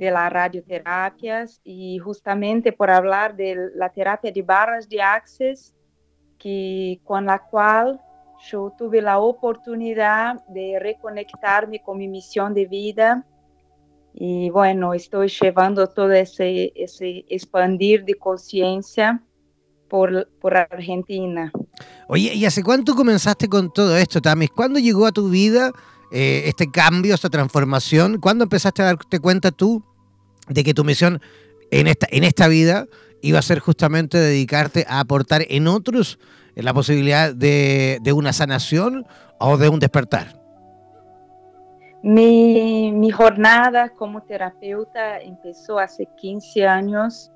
de 0.00 0.10
las 0.10 0.32
radioterapias 0.32 1.60
y 1.62 1.98
justamente 1.98 2.72
por 2.72 2.90
hablar 2.90 3.36
de 3.36 3.70
la 3.74 3.90
terapia 3.90 4.32
de 4.32 4.40
barras 4.40 4.88
de 4.88 5.02
access, 5.02 5.74
que, 6.38 6.98
con 7.04 7.26
la 7.26 7.38
cual 7.38 8.00
yo 8.50 8.72
tuve 8.78 9.02
la 9.02 9.18
oportunidad 9.18 10.42
de 10.48 10.78
reconectarme 10.80 11.82
con 11.82 11.98
mi 11.98 12.08
misión 12.08 12.54
de 12.54 12.64
vida. 12.64 13.26
Y 14.14 14.48
bueno, 14.48 14.94
estoy 14.94 15.28
llevando 15.28 15.86
todo 15.86 16.12
ese, 16.12 16.72
ese 16.74 17.26
expandir 17.28 18.02
de 18.06 18.14
conciencia 18.14 19.22
por, 19.86 20.30
por, 20.40 20.56
Argentina. 20.56 21.52
Oye, 22.08 22.32
¿y 22.32 22.46
hace 22.46 22.62
cuánto 22.62 22.94
comenzaste 22.94 23.50
con 23.50 23.70
todo 23.70 23.94
esto, 23.98 24.22
Tamis? 24.22 24.48
¿Cuándo 24.48 24.78
llegó 24.78 25.04
a 25.04 25.12
tu 25.12 25.28
vida 25.28 25.72
eh, 26.10 26.44
este 26.46 26.70
cambio, 26.70 27.14
esta 27.14 27.28
transformación? 27.28 28.18
¿Cuándo 28.18 28.44
empezaste 28.44 28.80
a 28.80 28.86
darte 28.86 29.18
cuenta 29.18 29.50
tú 29.50 29.84
de 30.50 30.64
que 30.64 30.74
tu 30.74 30.84
misión 30.84 31.20
en 31.70 31.86
esta, 31.86 32.06
en 32.10 32.24
esta 32.24 32.48
vida 32.48 32.86
iba 33.22 33.38
a 33.38 33.42
ser 33.42 33.60
justamente 33.60 34.18
dedicarte 34.18 34.84
a 34.88 35.00
aportar 35.00 35.42
en 35.48 35.68
otros 35.68 36.18
la 36.54 36.74
posibilidad 36.74 37.34
de, 37.34 37.98
de 38.02 38.12
una 38.12 38.32
sanación 38.32 39.06
o 39.38 39.56
de 39.56 39.68
un 39.68 39.80
despertar? 39.80 40.40
Mi, 42.02 42.92
mi, 42.92 43.10
jornada 43.10 43.90
como 43.90 44.22
terapeuta 44.22 45.20
empezó 45.20 45.78
hace 45.78 46.08
15 46.18 46.66
años, 46.66 47.30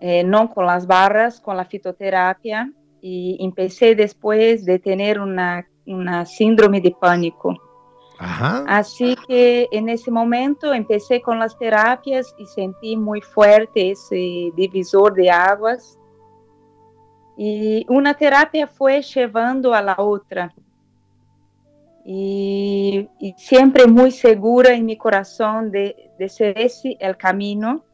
eh, 0.00 0.24
no 0.24 0.52
con 0.52 0.66
las 0.66 0.86
barras, 0.86 1.40
con 1.40 1.56
la 1.56 1.64
fitoterapia, 1.64 2.72
y 3.00 3.36
empecé 3.40 3.94
después 3.94 4.64
de 4.64 4.80
tener 4.80 5.20
una, 5.20 5.68
una 5.86 6.26
síndrome 6.26 6.80
de 6.80 6.94
pánico. 7.00 7.56
Así 8.18 9.16
que 9.26 9.68
en 9.70 9.88
ese 9.88 10.10
momento 10.10 10.74
empecé 10.74 11.22
con 11.22 11.38
las 11.38 11.56
terapias 11.56 12.34
y 12.36 12.46
sentí 12.46 12.96
muy 12.96 13.20
fuerte 13.20 13.92
ese 13.92 14.50
divisor 14.56 15.14
de 15.14 15.30
aguas. 15.30 15.98
Y 17.36 17.86
una 17.88 18.14
terapia 18.14 18.66
fue 18.66 19.02
llevando 19.02 19.72
a 19.72 19.82
la 19.82 19.94
otra. 19.98 20.52
Y, 22.04 23.08
y 23.20 23.34
siempre 23.36 23.86
muy 23.86 24.10
segura 24.10 24.72
en 24.74 24.86
mi 24.86 24.96
corazón 24.96 25.70
de, 25.70 26.10
de 26.18 26.28
ser 26.28 26.58
ese 26.58 26.96
el 26.98 27.16
camino 27.16 27.84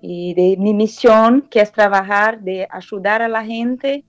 y 0.00 0.34
de 0.34 0.56
mi 0.56 0.72
misión, 0.72 1.42
que 1.50 1.60
es 1.60 1.72
trabajar, 1.72 2.40
de 2.40 2.66
ayudar 2.70 3.22
a 3.22 3.28
la 3.28 3.44
gente 3.44 4.04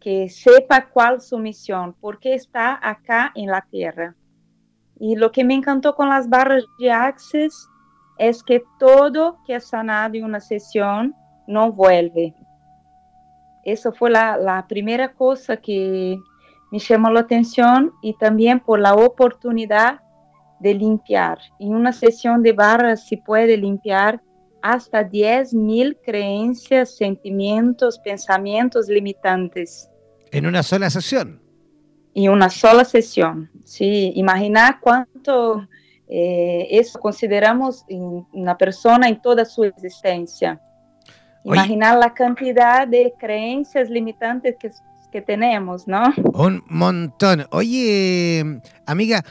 que 0.00 0.28
sepa 0.30 0.88
cuál 0.88 1.16
es 1.16 1.28
su 1.28 1.38
misión, 1.38 1.94
porque 2.00 2.34
está 2.34 2.78
acá 2.82 3.32
en 3.34 3.46
la 3.46 3.60
tierra. 3.70 4.14
Y 5.00 5.16
lo 5.16 5.32
que 5.32 5.44
me 5.44 5.54
encantó 5.54 5.94
con 5.96 6.10
las 6.10 6.28
barras 6.28 6.64
de 6.78 6.92
Access 6.92 7.66
es 8.18 8.42
que 8.42 8.62
todo 8.78 9.38
que 9.46 9.54
es 9.54 9.68
sanado 9.68 10.14
en 10.14 10.24
una 10.24 10.40
sesión 10.40 11.14
no 11.46 11.72
vuelve. 11.72 12.34
Esa 13.64 13.92
fue 13.92 14.10
la, 14.10 14.66
primera 14.68 15.14
cosa 15.14 15.56
que 15.56 16.18
me 16.70 16.78
llamó 16.78 17.10
la 17.10 17.20
atención 17.20 17.92
y 18.02 18.12
también 18.18 18.60
por 18.60 18.78
la 18.78 18.94
oportunidad 18.94 20.00
de 20.60 20.74
limpiar. 20.74 21.38
En 21.58 21.74
una 21.74 21.92
sesión 21.92 22.42
de 22.42 22.52
barras 22.52 23.08
se 23.08 23.16
puede 23.16 23.56
limpiar 23.56 24.20
hasta 24.60 25.02
10.000 25.02 25.98
creencias, 26.04 26.94
sentimientos, 26.98 27.98
pensamientos 28.00 28.86
limitantes. 28.88 29.88
En 30.30 30.46
una 30.46 30.62
sola 30.62 30.90
sesión 30.90 31.49
en 32.14 32.30
una 32.30 32.50
sola 32.50 32.84
sesión. 32.84 33.50
¿sí? 33.64 34.12
Imaginar 34.14 34.78
cuánto 34.80 35.66
eh, 36.08 36.66
eso 36.70 36.98
consideramos 36.98 37.84
en 37.88 38.26
una 38.32 38.56
persona 38.56 39.08
en 39.08 39.20
toda 39.20 39.44
su 39.44 39.64
existencia. 39.64 40.60
Imaginar 41.44 41.96
Oye. 41.96 42.06
la 42.06 42.14
cantidad 42.14 42.86
de 42.86 43.14
creencias 43.18 43.88
limitantes 43.88 44.56
que, 44.58 44.70
que 45.10 45.22
tenemos, 45.22 45.86
¿no? 45.86 46.02
Un 46.34 46.62
montón. 46.68 47.46
Oye, 47.50 48.60
amiga, 48.86 49.24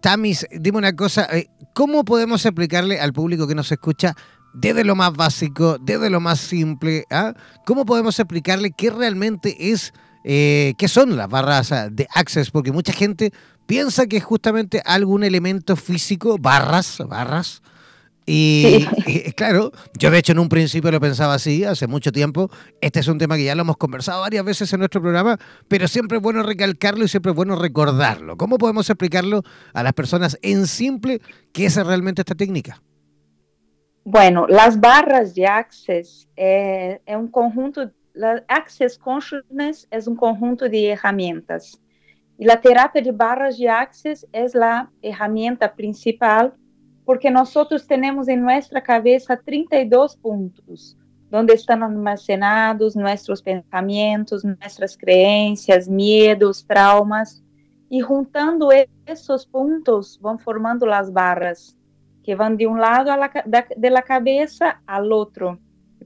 Tamis, 0.00 0.46
dime 0.52 0.78
una 0.78 0.94
cosa, 0.94 1.26
eh, 1.32 1.48
¿cómo 1.72 2.04
podemos 2.04 2.44
explicarle 2.44 3.00
al 3.00 3.12
público 3.12 3.48
que 3.48 3.54
nos 3.56 3.72
escucha 3.72 4.14
desde 4.54 4.84
lo 4.84 4.94
más 4.94 5.12
básico, 5.12 5.78
desde 5.78 6.10
lo 6.10 6.20
más 6.20 6.38
simple, 6.38 7.04
¿ah? 7.10 7.34
¿cómo 7.66 7.84
podemos 7.84 8.18
explicarle 8.18 8.70
qué 8.70 8.90
realmente 8.90 9.72
es 9.72 9.92
eh, 10.28 10.74
qué 10.76 10.88
son 10.88 11.16
las 11.16 11.28
barras 11.28 11.72
de 11.92 12.08
access, 12.12 12.50
porque 12.50 12.72
mucha 12.72 12.92
gente 12.92 13.32
piensa 13.66 14.08
que 14.08 14.16
es 14.16 14.24
justamente 14.24 14.82
algún 14.84 15.22
elemento 15.22 15.76
físico, 15.76 16.36
barras, 16.36 16.98
barras. 17.08 17.62
Y, 18.26 18.84
sí. 19.06 19.22
y, 19.28 19.32
claro, 19.34 19.70
yo 19.96 20.10
de 20.10 20.18
hecho 20.18 20.32
en 20.32 20.40
un 20.40 20.48
principio 20.48 20.90
lo 20.90 20.98
pensaba 20.98 21.34
así, 21.34 21.62
hace 21.62 21.86
mucho 21.86 22.10
tiempo. 22.10 22.50
Este 22.80 22.98
es 22.98 23.06
un 23.06 23.18
tema 23.18 23.36
que 23.36 23.44
ya 23.44 23.54
lo 23.54 23.60
hemos 23.60 23.76
conversado 23.76 24.20
varias 24.22 24.44
veces 24.44 24.72
en 24.72 24.80
nuestro 24.80 25.00
programa, 25.00 25.38
pero 25.68 25.86
siempre 25.86 26.16
es 26.16 26.22
bueno 26.22 26.42
recalcarlo 26.42 27.04
y 27.04 27.08
siempre 27.08 27.30
es 27.30 27.36
bueno 27.36 27.54
recordarlo. 27.54 28.36
¿Cómo 28.36 28.58
podemos 28.58 28.90
explicarlo 28.90 29.44
a 29.74 29.84
las 29.84 29.92
personas 29.92 30.36
en 30.42 30.66
simple 30.66 31.20
qué 31.52 31.66
es 31.66 31.76
realmente 31.76 32.22
esta 32.22 32.34
técnica? 32.34 32.82
Bueno, 34.04 34.46
las 34.48 34.80
barras 34.80 35.34
de 35.34 35.46
access 35.46 36.26
é, 36.36 37.00
é 37.06 37.16
um 37.16 37.28
conjunto 37.28 37.90
La 38.16 38.42
Access 38.48 38.96
Consciousness 38.96 39.86
es 39.90 40.06
un 40.06 40.16
conjunto 40.16 40.70
de 40.70 40.92
herramientas. 40.92 41.78
Y 42.38 42.46
la 42.46 42.58
terapia 42.58 43.02
de 43.02 43.12
barras 43.12 43.58
de 43.58 43.68
Access 43.68 44.26
es 44.32 44.54
la 44.54 44.90
herramienta 45.02 45.74
principal 45.74 46.54
porque 47.04 47.30
nosotros 47.30 47.86
tenemos 47.86 48.26
en 48.28 48.40
nuestra 48.40 48.82
cabeza 48.82 49.36
32 49.36 50.16
puntos 50.16 50.96
donde 51.28 51.52
están 51.52 51.82
almacenados 51.82 52.96
nuestros 52.96 53.42
pensamientos, 53.42 54.46
nuestras 54.46 54.96
creencias, 54.96 55.86
miedos, 55.86 56.64
traumas 56.66 57.44
y 57.90 58.00
juntando 58.00 58.70
esos 59.04 59.46
puntos 59.46 60.18
van 60.22 60.38
formando 60.38 60.86
las 60.86 61.12
barras 61.12 61.76
que 62.24 62.34
van 62.34 62.56
de 62.56 62.66
un 62.66 62.80
lado 62.80 63.14
la, 63.14 63.30
de 63.76 63.90
la 63.90 64.00
cabeza 64.00 64.80
al 64.86 65.12
otro 65.12 65.58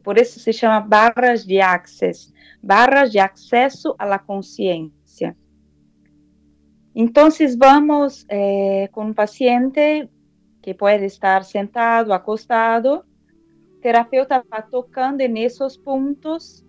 por 0.02 0.18
isso 0.18 0.40
se 0.40 0.52
chama 0.52 0.80
barras 0.80 1.44
de 1.44 1.60
access, 1.60 2.32
barras 2.62 3.10
de 3.10 3.18
acesso 3.18 3.94
à 3.98 4.18
consciência. 4.18 5.36
Então, 6.94 7.28
vamos 7.58 8.26
eh, 8.28 8.88
com 8.92 9.06
um 9.06 9.14
paciente 9.14 10.08
que 10.60 10.74
pode 10.74 11.04
estar 11.04 11.44
sentado, 11.44 12.12
acostado, 12.12 13.04
o 13.76 13.80
terapeuta 13.80 14.44
vai 14.50 14.62
tocando 14.68 15.26
nesses 15.28 15.76
pontos 15.76 16.64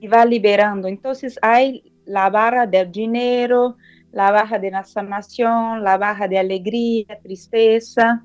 e 0.00 0.06
vai 0.06 0.26
liberando. 0.26 0.86
Então, 0.86 1.12
há 1.42 2.26
a 2.26 2.30
barra 2.30 2.66
do 2.66 2.84
dinheiro, 2.84 3.74
a 4.14 4.32
barra 4.32 4.58
de 4.58 4.70
sanação, 4.84 5.86
a 5.86 5.98
barra 5.98 6.26
de 6.26 6.36
alegria, 6.36 7.18
tristeza, 7.22 8.22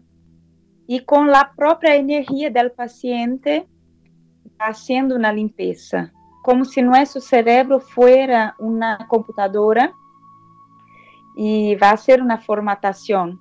e 0.87 0.99
com 0.99 1.21
a 1.33 1.45
própria 1.45 1.95
energia 1.97 2.51
do 2.51 2.69
paciente, 2.71 3.65
haciendo 4.59 5.15
una 5.15 5.31
limpieza, 5.31 6.11
como 6.43 6.65
si 6.65 6.81
nuestro 6.81 7.21
cerebro 7.21 7.79
fuera 7.79 8.55
una 8.59 9.07
computadora 9.07 9.93
y 11.35 11.75
va 11.75 11.89
a 11.89 11.93
hacer 11.93 12.21
una 12.21 12.37
formatación. 12.37 13.39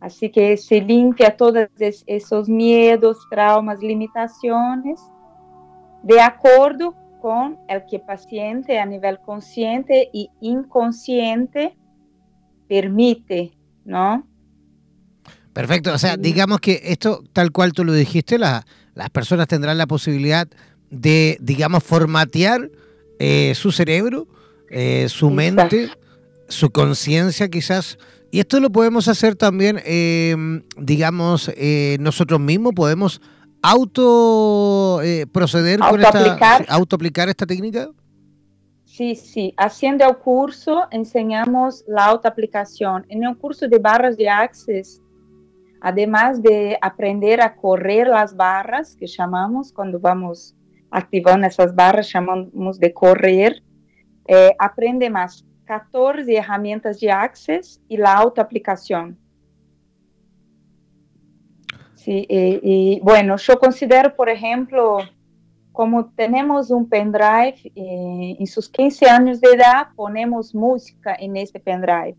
Así 0.00 0.30
que 0.30 0.56
se 0.56 0.80
limpia 0.80 1.36
todos 1.36 1.68
esos 1.78 2.48
miedos, 2.48 3.26
traumas, 3.30 3.80
limitaciones, 3.80 5.00
de 6.02 6.20
acuerdo 6.20 6.94
con 7.20 7.58
el 7.68 7.84
que 7.86 7.98
paciente 7.98 8.78
a 8.78 8.86
nivel 8.86 9.18
consciente 9.20 10.10
y 10.12 10.30
inconsciente 10.40 11.76
permite, 12.68 13.52
¿no? 13.84 14.26
Perfecto, 15.52 15.94
o 15.94 15.98
sea, 15.98 16.16
digamos 16.16 16.60
que 16.60 16.80
esto, 16.84 17.24
tal 17.32 17.50
cual 17.50 17.72
tú 17.72 17.82
lo 17.84 17.92
dijiste, 17.92 18.38
las 18.96 19.10
personas 19.10 19.46
tendrán 19.46 19.78
la 19.78 19.86
posibilidad 19.86 20.48
de, 20.90 21.36
digamos, 21.40 21.84
formatear 21.84 22.70
eh, 23.18 23.52
su 23.54 23.70
cerebro, 23.70 24.26
eh, 24.70 25.08
su 25.10 25.30
mente, 25.30 25.90
su 26.48 26.70
conciencia 26.70 27.48
quizás. 27.48 27.98
Y 28.30 28.40
esto 28.40 28.58
lo 28.58 28.70
podemos 28.70 29.06
hacer 29.08 29.36
también, 29.36 29.80
em, 29.84 30.62
digamos, 30.78 31.52
eh, 31.56 31.98
nosotros 32.00 32.40
mismos 32.40 32.72
podemos 32.74 33.20
auto 33.62 35.00
proceder 35.30 35.78
con 35.78 36.00
esta, 36.00 36.64
auto 36.68 36.96
aplicar 36.96 37.28
esta 37.28 37.46
técnica. 37.46 37.90
Sí, 38.84 39.14
sí. 39.14 39.52
Haciendo 39.58 40.08
el 40.08 40.16
curso 40.16 40.84
enseñamos 40.90 41.84
la 41.86 42.06
autoaplicación. 42.06 43.04
En 43.10 43.24
el 43.24 43.36
curso 43.36 43.68
de 43.68 43.78
barras 43.78 44.16
de 44.16 44.28
Access 44.30 45.02
además 45.86 46.42
de 46.42 46.76
aprender 46.80 47.40
a 47.40 47.54
correr 47.54 48.08
las 48.08 48.34
barras, 48.34 48.96
que 48.96 49.06
llamamos 49.06 49.72
cuando 49.72 50.00
vamos 50.00 50.56
activando 50.90 51.46
esas 51.46 51.76
barras, 51.76 52.12
llamamos 52.12 52.80
de 52.80 52.92
correr, 52.92 53.62
eh, 54.26 54.52
aprende 54.58 55.08
más 55.08 55.46
14 55.64 56.36
herramientas 56.36 56.98
de 56.98 57.12
Access 57.12 57.80
y 57.86 57.98
la 57.98 58.14
autoaplicación. 58.14 59.16
Sí, 61.94 62.26
y, 62.28 62.98
bueno, 63.04 63.36
yo 63.36 63.56
considero, 63.56 64.12
por 64.16 64.28
ejemplo, 64.28 64.98
como 65.70 66.06
tenemos 66.16 66.72
un 66.72 66.88
pendrive, 66.88 67.60
eh, 67.76 68.36
en 68.40 68.46
sus 68.48 68.68
15 68.68 69.06
años 69.08 69.40
de 69.40 69.50
edad 69.50 69.86
ponemos 69.94 70.52
música 70.52 71.14
en 71.16 71.36
este 71.36 71.60
pendrive. 71.60 72.16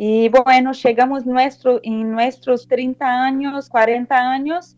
Y 0.00 0.28
bueno, 0.28 0.70
llegamos 0.70 1.26
nuestro, 1.26 1.80
en 1.82 2.12
nuestros 2.12 2.68
30 2.68 3.04
años, 3.04 3.68
40 3.68 4.14
años 4.14 4.76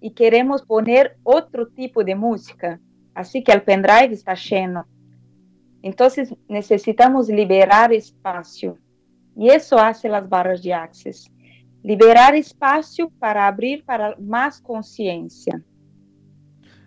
y 0.00 0.12
queremos 0.12 0.62
poner 0.62 1.18
otro 1.24 1.66
tipo 1.66 2.04
de 2.04 2.14
música. 2.14 2.78
Así 3.12 3.42
que 3.42 3.50
el 3.50 3.62
pendrive 3.62 4.12
está 4.12 4.34
lleno. 4.34 4.86
Entonces 5.82 6.32
necesitamos 6.46 7.26
liberar 7.26 7.92
espacio. 7.92 8.78
Y 9.36 9.48
eso 9.48 9.80
hace 9.80 10.08
las 10.08 10.28
barras 10.28 10.62
de 10.62 10.72
Access. 10.72 11.28
Liberar 11.82 12.36
espacio 12.36 13.10
para 13.18 13.48
abrir 13.48 13.84
para 13.84 14.14
más 14.20 14.60
conciencia. 14.60 15.60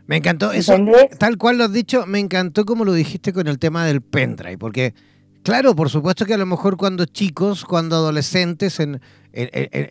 Me 0.08 0.16
encantó 0.16 0.54
eso, 0.54 0.78
tal 1.20 1.38
cual 1.38 1.58
lo 1.58 1.66
has 1.66 1.74
dicho, 1.74 2.06
me 2.06 2.20
encantó 2.20 2.64
como 2.64 2.86
lo 2.86 2.94
dijiste 2.94 3.34
con 3.34 3.48
el 3.48 3.60
tema 3.60 3.86
del 3.86 4.02
pendrive, 4.02 4.58
porque 4.58 4.94
Claro, 5.46 5.76
por 5.76 5.92
supuesto 5.92 6.26
que 6.26 6.34
a 6.34 6.40
lo 6.40 6.48
mejor 6.48 6.76
cuando 6.76 7.06
chicos, 7.06 7.66
cuando 7.66 7.98
adolescentes, 7.98 8.80
en, 8.80 9.00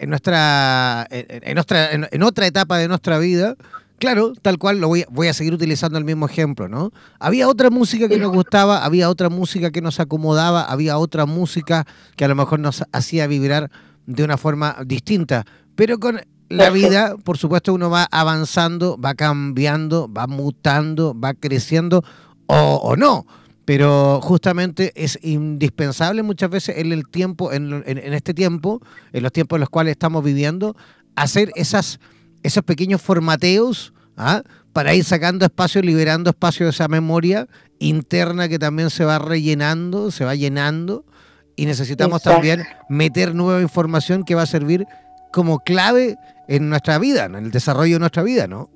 nuestra, 0.09 1.07
en, 1.09 1.55
nuestra, 1.55 1.93
en, 1.93 2.23
otra 2.25 2.49
etapa 2.49 2.77
de 2.77 2.89
nuestra 2.89 3.21
vida, 3.21 3.55
claro, 4.01 4.33
tal 4.43 4.59
cual, 4.59 4.81
lo 4.81 4.89
voy, 4.89 5.05
voy 5.11 5.29
a 5.29 5.33
seguir 5.33 5.55
utilizando 5.55 5.97
el 5.97 6.05
mismo 6.05 6.27
ejemplo, 6.27 6.69
¿no? 6.69 6.91
Había 7.21 7.49
otra 7.49 7.71
música 7.71 8.09
que 8.09 8.19
nos 8.19 8.33
gustaba, 8.33 8.85
había 8.85 9.09
otra 9.09 9.29
música 9.29 9.71
que 9.71 9.81
nos 9.81 10.01
acomodaba, 10.01 10.65
había 10.65 10.99
otra 10.99 11.25
música 11.25 11.87
que 12.17 12.25
a 12.25 12.29
lo 12.29 12.35
mejor 12.35 12.59
nos 12.59 12.83
hacía 12.91 13.29
vibrar 13.29 13.71
de 14.07 14.25
una 14.25 14.37
forma 14.37 14.79
distinta, 14.85 15.45
pero 15.77 16.01
con 16.01 16.21
la 16.49 16.71
vida, 16.71 17.15
por 17.23 17.39
supuesto, 17.39 17.73
uno 17.73 17.91
va 17.91 18.09
avanzando, 18.11 18.99
va 18.99 19.15
cambiando, 19.15 20.13
va 20.13 20.27
mutando, 20.27 21.15
va 21.17 21.33
creciendo 21.33 22.03
o, 22.47 22.81
o 22.83 22.97
no 22.97 23.25
pero 23.65 24.21
justamente 24.21 24.93
es 24.95 25.19
indispensable 25.23 26.23
muchas 26.23 26.51
veces 26.51 26.77
en 26.79 26.93
el 26.93 27.09
tiempo, 27.09 27.53
en, 27.53 27.73
este 27.87 28.35
tiempo, 28.35 28.81
en 29.13 29.23
los 29.23 29.33
tiempos 29.33 29.57
en 29.57 29.61
los 29.61 29.71
cuales 29.71 29.93
estamos 29.93 30.23
viviendo, 30.23 30.77
hacer 31.17 31.51
esas, 31.55 31.99
esos 32.43 32.63
pequeños 32.63 33.01
formateos 33.01 33.95
¿ah? 34.17 34.43
para 34.73 34.95
ir 34.95 35.05
sacando 35.05 35.47
espacio, 35.47 35.81
liberando 35.81 36.31
espacio 36.31 36.67
de 36.67 36.71
esa 36.71 36.89
memoria 36.89 37.49
interna 37.79 38.49
que 38.49 38.59
también 38.59 38.91
se 38.91 39.05
va 39.05 39.19
rellenando, 39.19 40.11
se 40.11 40.25
va 40.25 40.35
llenando, 40.35 41.05
y 41.57 41.67
necesitamos 41.67 42.23
también 42.23 42.65
meter 42.89 43.35
nueva 43.35 43.63
información 43.63 44.25
que 44.25 44.35
va 44.35 44.43
a 44.43 44.47
servir 44.47 44.87
como 45.33 45.61
clave 45.61 46.17
en 46.49 46.69
nuestra 46.69 46.99
vida, 46.99 47.25
en 47.25 47.37
el 47.37 47.51
desarrollo 47.51 47.95
de 47.95 48.01
nuestra 48.01 48.23
vida, 48.23 48.47
¿no? 48.47 48.71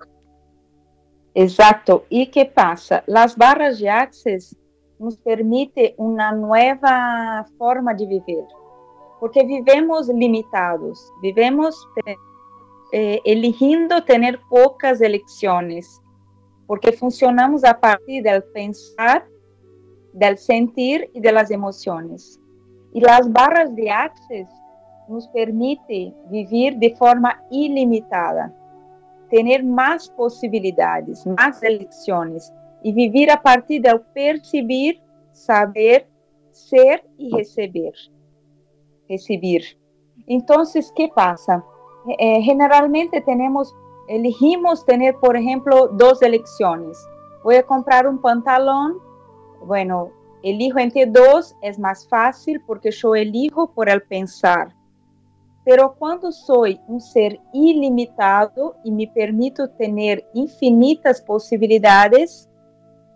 Exacto. 1.34 2.06
¿Y 2.08 2.28
qué 2.28 2.46
pasa? 2.46 3.04
Las 3.06 3.36
barras 3.36 3.78
de 3.78 3.90
access 3.90 4.56
nos 4.98 5.16
permite 5.16 5.94
uma 5.96 6.32
nova 6.32 7.44
forma 7.56 7.94
de 7.94 8.06
viver, 8.06 8.46
porque 9.20 9.44
vivemos 9.44 10.08
limitados, 10.08 10.98
vivemos 11.22 11.76
eh, 12.92 13.20
eligindo 13.24 14.00
ter 14.02 14.40
poucas 14.48 15.00
eleições, 15.00 16.00
porque 16.66 16.92
funcionamos 16.92 17.64
a 17.64 17.74
partir 17.74 18.22
do 18.22 18.42
pensar, 18.52 19.26
do 20.12 20.36
sentir 20.36 21.08
e 21.14 21.20
das 21.20 21.50
emoções. 21.50 22.40
E 22.94 23.08
as 23.08 23.28
barras 23.28 23.70
de 23.74 23.88
Access 23.88 24.48
nos 25.08 25.26
permite 25.28 26.14
viver 26.30 26.74
de 26.74 26.94
forma 26.96 27.34
ilimitada, 27.50 28.54
ter 29.30 29.62
mais 29.62 30.08
possibilidades, 30.08 31.24
mais 31.24 31.62
eleições, 31.62 32.52
e 32.82 32.92
viver 32.92 33.30
a 33.30 33.36
partir 33.36 33.80
do 33.80 33.98
perceber, 34.14 35.00
saber, 35.32 36.06
ser 36.52 37.04
e 37.18 37.34
receber. 37.34 37.92
Receber. 39.08 39.76
Então, 40.26 40.62
o 40.62 40.94
que 40.94 41.08
passa? 41.08 41.62
Eh, 42.18 42.40
generalmente 42.42 43.20
temos, 43.22 43.74
elegimos 44.08 44.82
ter, 44.82 45.12
por 45.18 45.36
exemplo, 45.36 45.88
duas 45.88 46.20
eleições. 46.22 46.96
Vou 47.42 47.62
comprar 47.64 48.06
um 48.06 48.18
pantalão, 48.18 49.00
bueno, 49.64 50.10
elijo 50.42 50.78
entre 50.78 51.06
dois, 51.06 51.54
é 51.62 51.76
mais 51.78 52.04
fácil 52.04 52.60
porque 52.66 52.90
eu 53.02 53.16
elijo 53.16 53.68
por 53.68 53.88
el 53.88 54.00
pensar. 54.00 54.74
Pero 55.64 55.90
quando 55.90 56.32
sou 56.32 56.64
um 56.88 56.98
ser 56.98 57.38
ilimitado 57.52 58.74
e 58.84 58.90
me 58.90 59.06
permito 59.06 59.68
ter 59.68 60.24
infinitas 60.34 61.20
possibilidades, 61.20 62.48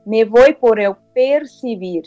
me 0.04 0.24
voy 0.24 0.54
por 0.54 0.80
el 0.80 0.94
percibir. 1.14 2.04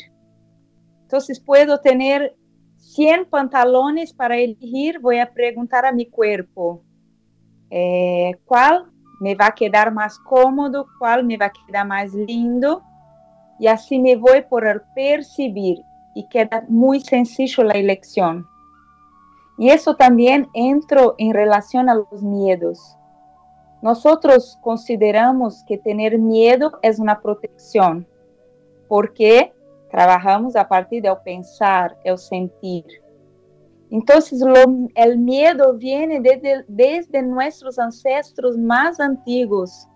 Entonces 1.03 1.39
puedo 1.39 1.79
tener 1.79 2.35
100 2.77 3.25
pantalones 3.25 4.13
para 4.13 4.37
elegir, 4.37 4.99
voy 4.99 5.19
a 5.19 5.31
preguntar 5.31 5.85
a 5.85 5.91
mi 5.91 6.07
cuerpo, 6.07 6.83
eh, 7.69 8.37
¿cuál 8.45 8.85
me 9.19 9.35
va 9.35 9.47
a 9.47 9.55
quedar 9.55 9.93
más 9.93 10.19
cómodo? 10.19 10.87
¿Cuál 10.99 11.23
me 11.23 11.37
va 11.37 11.47
a 11.47 11.53
quedar 11.53 11.87
más 11.87 12.13
lindo? 12.13 12.83
Y 13.59 13.67
así 13.67 13.99
me 13.99 14.15
voy 14.15 14.43
por 14.49 14.67
el 14.67 14.81
percibir 14.93 15.79
y 16.13 16.27
queda 16.29 16.65
muy 16.67 16.99
sencillo 16.99 17.63
la 17.63 17.73
elección. 17.73 18.45
Y 19.57 19.69
eso 19.69 19.95
también 19.95 20.47
entro 20.53 21.15
en 21.17 21.33
relación 21.33 21.89
a 21.89 21.95
los 21.95 22.21
miedos. 22.21 22.97
Nosotros 23.85 24.57
consideramos 24.63 25.63
que 25.67 25.77
tener 25.77 26.17
miedo 26.17 26.79
es 26.81 26.97
una 26.97 27.21
protección, 27.21 28.07
porque 28.87 29.53
trabajamos 29.91 30.55
a 30.55 30.67
partir 30.67 31.03
del 31.03 31.17
pensar, 31.23 31.95
el 32.03 32.17
sentir. 32.17 32.83
Entonces, 33.91 34.41
lo, 34.41 34.55
el 34.95 35.19
miedo 35.19 35.75
viene 35.75 36.19
desde, 36.19 36.65
desde 36.67 37.21
nuestros 37.21 37.77
ancestros 37.77 38.57
más 38.57 38.99
antiguos, 38.99 39.87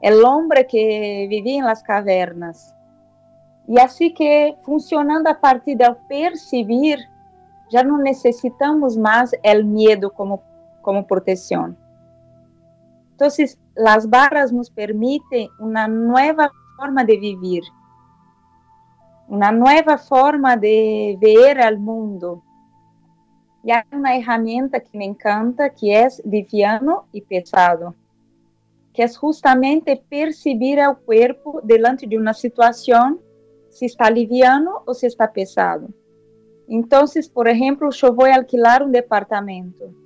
el 0.00 0.24
hombre 0.24 0.66
que 0.66 1.26
vivía 1.28 1.58
en 1.58 1.66
las 1.66 1.82
cavernas. 1.82 2.74
Y 3.68 3.78
así 3.78 4.14
que 4.14 4.56
funcionando 4.62 5.28
a 5.28 5.38
partir 5.38 5.76
del 5.76 5.98
percibir, 6.08 6.98
ya 7.70 7.84
no 7.84 7.98
necesitamos 7.98 8.96
más 8.96 9.32
el 9.42 9.66
miedo 9.66 10.10
como, 10.10 10.42
como 10.80 11.06
protección. 11.06 11.83
Entonces, 13.14 13.60
las 13.76 14.10
barras 14.10 14.52
nos 14.52 14.70
permiten 14.70 15.48
una 15.60 15.86
nueva 15.86 16.50
forma 16.76 17.04
de 17.04 17.16
vivir, 17.16 17.62
una 19.28 19.52
nueva 19.52 19.98
forma 19.98 20.56
de 20.56 21.16
ver 21.20 21.60
al 21.60 21.78
mundo. 21.78 22.42
Y 23.62 23.70
hay 23.70 23.84
una 23.92 24.16
herramienta 24.16 24.80
que 24.80 24.98
me 24.98 25.04
encanta 25.04 25.70
que 25.70 26.02
es 26.02 26.20
liviano 26.24 27.06
y 27.12 27.20
pesado, 27.20 27.94
que 28.92 29.04
es 29.04 29.16
justamente 29.16 30.02
percibir 30.08 30.80
al 30.80 30.98
cuerpo 30.98 31.60
delante 31.62 32.08
de 32.08 32.18
una 32.18 32.34
situación 32.34 33.20
si 33.70 33.86
está 33.86 34.10
liviano 34.10 34.82
o 34.86 34.92
si 34.92 35.06
está 35.06 35.32
pesado. 35.32 35.86
Entonces, 36.66 37.28
por 37.28 37.46
ejemplo, 37.46 37.90
yo 37.90 38.12
voy 38.12 38.30
a 38.30 38.34
alquilar 38.34 38.82
un 38.82 38.90
departamento 38.90 40.03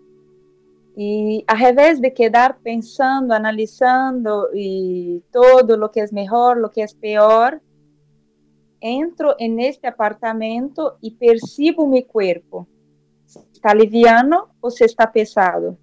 Y 1.00 1.44
a 1.46 1.54
revés 1.54 2.00
de 2.00 2.12
quedar 2.12 2.58
pensando, 2.58 3.32
analizando 3.32 4.48
y 4.52 5.22
todo 5.30 5.76
lo 5.76 5.92
que 5.92 6.00
es 6.00 6.12
mejor, 6.12 6.56
lo 6.56 6.72
que 6.72 6.82
es 6.82 6.92
peor, 6.92 7.62
entro 8.80 9.36
en 9.38 9.60
apartamento 9.84 10.98
y 11.00 11.12
percibo 11.12 11.86
mi 11.86 12.02
cuerpo. 12.02 12.66
¿Está 13.24 13.76
liviano 13.76 14.48
o 14.58 14.72
se 14.72 14.86
está 14.86 15.12
pesado? 15.12 15.78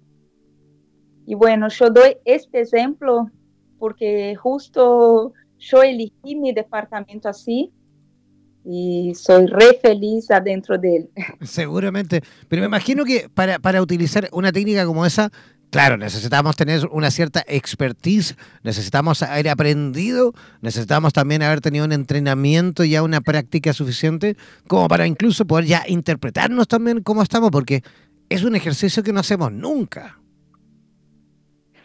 Y 1.24 1.34
bueno, 1.34 1.70
yo 1.70 1.88
doy 1.88 2.18
este 2.26 2.60
ejemplo 2.60 3.30
porque 3.78 4.36
justo 4.36 5.32
yo 5.56 5.82
elegí 5.82 6.36
mi 6.36 6.52
departamento 6.52 7.30
así 7.30 7.72
y 8.68 9.14
soy 9.14 9.46
re 9.46 9.78
feliz 9.80 10.30
adentro 10.30 10.76
de 10.76 10.96
él. 10.96 11.10
Seguramente, 11.42 12.22
pero 12.48 12.60
me 12.60 12.66
imagino 12.66 13.04
que 13.04 13.28
para, 13.32 13.58
para 13.60 13.80
utilizar 13.80 14.28
una 14.32 14.50
técnica 14.50 14.84
como 14.84 15.06
esa, 15.06 15.30
claro, 15.70 15.96
necesitamos 15.96 16.56
tener 16.56 16.86
una 16.90 17.12
cierta 17.12 17.44
expertise, 17.46 18.36
necesitamos 18.64 19.22
haber 19.22 19.48
aprendido, 19.48 20.32
necesitamos 20.62 21.12
también 21.12 21.42
haber 21.42 21.60
tenido 21.60 21.84
un 21.84 21.92
entrenamiento, 21.92 22.82
ya 22.84 23.04
una 23.04 23.20
práctica 23.20 23.72
suficiente, 23.72 24.36
como 24.66 24.88
para 24.88 25.06
incluso 25.06 25.46
poder 25.46 25.66
ya 25.66 25.84
interpretarnos 25.86 26.66
también 26.66 27.02
cómo 27.02 27.22
estamos, 27.22 27.50
porque 27.50 27.82
es 28.28 28.42
un 28.42 28.56
ejercicio 28.56 29.04
que 29.04 29.12
no 29.12 29.20
hacemos 29.20 29.52
nunca. 29.52 30.18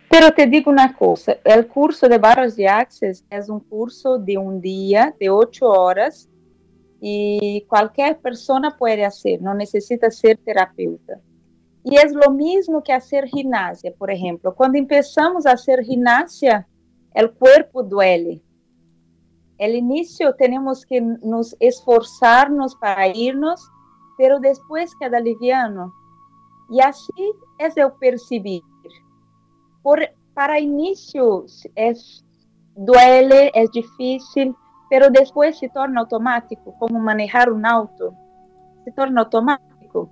Pero 0.10 0.34
te 0.34 0.46
digo 0.46 0.70
una 0.70 0.94
cosa, 0.94 1.38
el 1.46 1.68
curso 1.68 2.10
de 2.10 2.18
barras 2.18 2.58
de 2.58 2.68
Access 2.68 3.24
es 3.30 3.48
un 3.48 3.62
curso 3.62 4.18
de 4.18 4.38
un 4.38 4.60
día, 4.60 5.16
de 5.18 5.30
ocho 5.30 5.68
horas, 5.68 6.28
y 7.04 7.66
cualquier 7.68 8.20
persona 8.20 8.78
puede 8.78 9.04
hacer, 9.04 9.42
no 9.42 9.56
necesita 9.56 10.12
ser 10.12 10.38
terapeuta. 10.38 11.20
Y 11.84 11.96
es 11.96 12.14
lo 12.14 12.32
mismo 12.32 12.84
que 12.84 12.94
hacer 12.94 13.26
gimnasia, 13.26 13.92
por 13.98 14.12
ejemplo. 14.12 14.54
Cuando 14.54 14.78
empezamos 14.78 15.48
a 15.48 15.54
hacer 15.54 15.84
gimnasia, 15.84 16.68
el 17.16 17.32
cuerpo 17.32 17.82
duele. 17.82 18.44
El 19.58 19.76
inicio 19.76 20.36
tenemos 20.36 20.86
que 20.86 21.02
nos 21.02 21.56
esforzarnos 21.60 22.76
para 22.76 23.08
irnos, 23.08 23.68
pero 24.16 24.40
después 24.40 24.94
queda 25.00 25.20
liviano. 25.20 25.92
Y 26.70 26.82
así 26.82 27.34
es 27.58 27.76
el 27.78 27.92
percibir. 28.00 28.62
Por, 29.82 30.02
para 30.36 30.60
inicio 30.60 31.46
es 31.74 32.24
duele, 32.76 33.52
es 33.56 33.72
difícil, 33.72 34.56
pero 34.92 35.10
después 35.10 35.58
se 35.58 35.70
torna 35.70 36.02
automático, 36.02 36.76
como 36.78 37.00
manejar 37.00 37.50
un 37.50 37.66
auto, 37.66 38.14
se 38.84 38.92
torna 38.92 39.22
automático. 39.22 40.12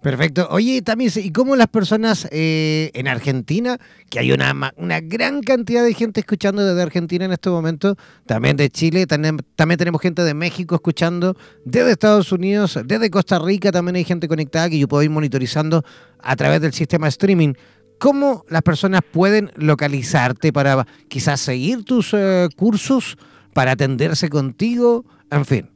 Perfecto. 0.00 0.48
Oye, 0.50 0.82
también, 0.82 1.12
¿y 1.14 1.30
cómo 1.30 1.54
las 1.54 1.68
personas 1.68 2.26
eh, 2.32 2.90
en 2.94 3.06
Argentina, 3.06 3.78
que 4.10 4.18
hay 4.18 4.32
una, 4.32 4.72
una 4.76 5.00
gran 5.00 5.40
cantidad 5.40 5.84
de 5.84 5.94
gente 5.94 6.18
escuchando 6.18 6.66
desde 6.66 6.82
Argentina 6.82 7.26
en 7.26 7.32
este 7.32 7.48
momento, 7.48 7.94
también 8.26 8.56
de 8.56 8.70
Chile, 8.70 9.06
también, 9.06 9.38
también 9.54 9.78
tenemos 9.78 10.02
gente 10.02 10.22
de 10.22 10.34
México 10.34 10.74
escuchando, 10.74 11.36
desde 11.64 11.92
Estados 11.92 12.32
Unidos, 12.32 12.76
desde 12.84 13.08
Costa 13.08 13.38
Rica 13.38 13.70
también 13.70 13.94
hay 13.94 14.04
gente 14.04 14.26
conectada 14.26 14.68
que 14.68 14.80
yo 14.80 14.88
puedo 14.88 15.04
ir 15.04 15.10
monitorizando 15.10 15.84
a 16.18 16.34
través 16.34 16.60
del 16.60 16.72
sistema 16.72 17.06
streaming. 17.06 17.52
¿Cómo 18.00 18.44
las 18.48 18.62
personas 18.62 19.02
pueden 19.12 19.52
localizarte 19.54 20.52
para 20.52 20.84
quizás 21.06 21.40
seguir 21.40 21.84
tus 21.84 22.12
eh, 22.14 22.48
cursos? 22.56 23.16
Para 23.54 23.72
atenderse 23.72 24.28
contigo, 24.28 25.04
en 25.30 25.44
fin. 25.44 25.70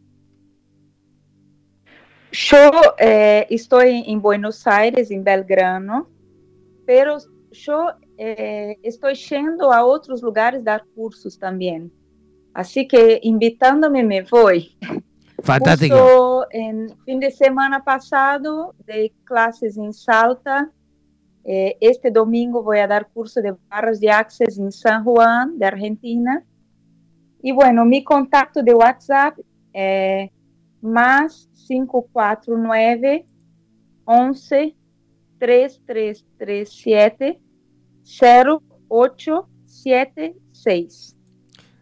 Yo 2.32 2.70
eh, 2.98 3.46
estoy 3.48 4.04
en 4.06 4.20
Buenos 4.20 4.66
Aires, 4.66 5.10
en 5.10 5.24
Belgrano, 5.24 6.08
pero 6.84 7.16
yo 7.52 7.86
eh, 8.18 8.76
estoy 8.82 9.14
yendo 9.14 9.72
a 9.72 9.84
otros 9.84 10.22
lugares 10.22 10.62
dar 10.62 10.84
cursos 10.94 11.38
también. 11.38 11.90
Así 12.52 12.86
que 12.86 13.20
invitándome 13.22 14.02
me 14.02 14.22
voy. 14.22 14.76
Fantástico. 15.42 15.96
Justo 15.96 16.46
en 16.50 16.96
fin 17.04 17.20
de 17.20 17.30
semana 17.30 17.82
pasado 17.82 18.74
de 18.84 19.12
clases 19.24 19.76
en 19.76 19.92
Salta. 19.92 20.70
Eh, 21.44 21.76
este 21.80 22.10
domingo 22.10 22.62
voy 22.62 22.80
a 22.80 22.86
dar 22.86 23.08
curso 23.08 23.40
de 23.40 23.54
barras 23.68 24.00
de 24.00 24.10
access 24.10 24.58
en 24.58 24.70
San 24.70 25.04
Juan, 25.04 25.58
de 25.58 25.66
Argentina. 25.66 26.44
E, 27.42 27.52
bueno, 27.52 27.84
mi 27.84 28.02
contacto 28.02 28.62
de 28.62 28.72
WhatsApp 28.74 29.44
é 29.72 30.30
mais 30.80 31.48
549 31.66 33.26
11 34.06 34.76
3337 35.38 37.40
0876. 38.88 41.16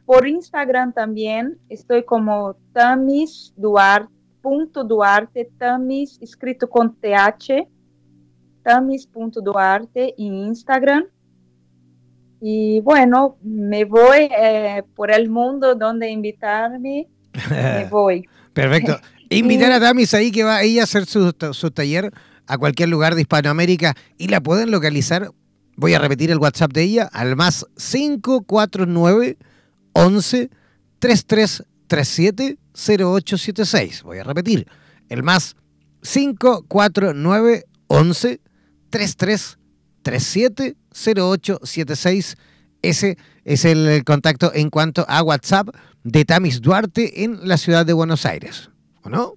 Por 0.04 0.26
Instagram 0.26 0.90
também 0.92 1.56
estou 1.70 2.02
como 2.02 2.54
Tamis 2.72 3.54
Duarte, 3.56 4.12
ponto 4.42 4.84
Tamis 5.58 6.18
escrito 6.20 6.68
com 6.68 6.86
TH, 6.88 7.66
Tamis.duarte 8.62 10.14
em 10.18 10.48
Instagram. 10.48 11.06
Y 12.48 12.78
bueno, 12.78 13.38
me 13.42 13.84
voy 13.84 14.28
eh, 14.30 14.84
por 14.94 15.10
el 15.10 15.28
mundo 15.28 15.74
donde 15.74 16.08
invitarme, 16.08 17.08
me 17.50 17.86
voy. 17.90 18.28
Perfecto. 18.52 19.00
Invitar 19.30 19.72
a 19.72 19.80
Damis 19.80 20.14
ahí 20.14 20.30
que 20.30 20.44
va 20.44 20.58
a 20.58 20.62
ella 20.62 20.82
a 20.82 20.84
hacer 20.84 21.06
su, 21.06 21.34
su, 21.50 21.70
taller 21.72 22.12
a 22.46 22.56
cualquier 22.56 22.88
lugar 22.88 23.16
de 23.16 23.22
Hispanoamérica 23.22 23.96
y 24.16 24.28
la 24.28 24.40
pueden 24.40 24.70
localizar. 24.70 25.32
Voy 25.74 25.94
a 25.94 25.98
repetir 25.98 26.30
el 26.30 26.38
WhatsApp 26.38 26.72
de 26.72 26.84
ella 26.84 27.10
al 27.12 27.34
más 27.34 27.66
549 27.78 29.38
11 29.94 30.50
3337 31.00 32.58
0876. 32.72 34.04
Voy 34.04 34.18
a 34.18 34.22
repetir. 34.22 34.68
El 35.08 35.24
más 35.24 35.56
549 36.02 37.64
11 37.88 38.40
3337 38.90 39.65
0876. 40.12 42.36
Ese 42.82 43.16
es 43.44 43.64
el 43.64 44.04
contacto 44.04 44.52
en 44.54 44.70
cuanto 44.70 45.04
a 45.08 45.22
WhatsApp 45.22 45.68
de 46.04 46.24
Tamis 46.24 46.60
Duarte 46.60 47.24
en 47.24 47.48
la 47.48 47.56
ciudad 47.56 47.84
de 47.84 47.92
Buenos 47.92 48.26
Aires, 48.26 48.70
¿o 49.02 49.08
no? 49.08 49.34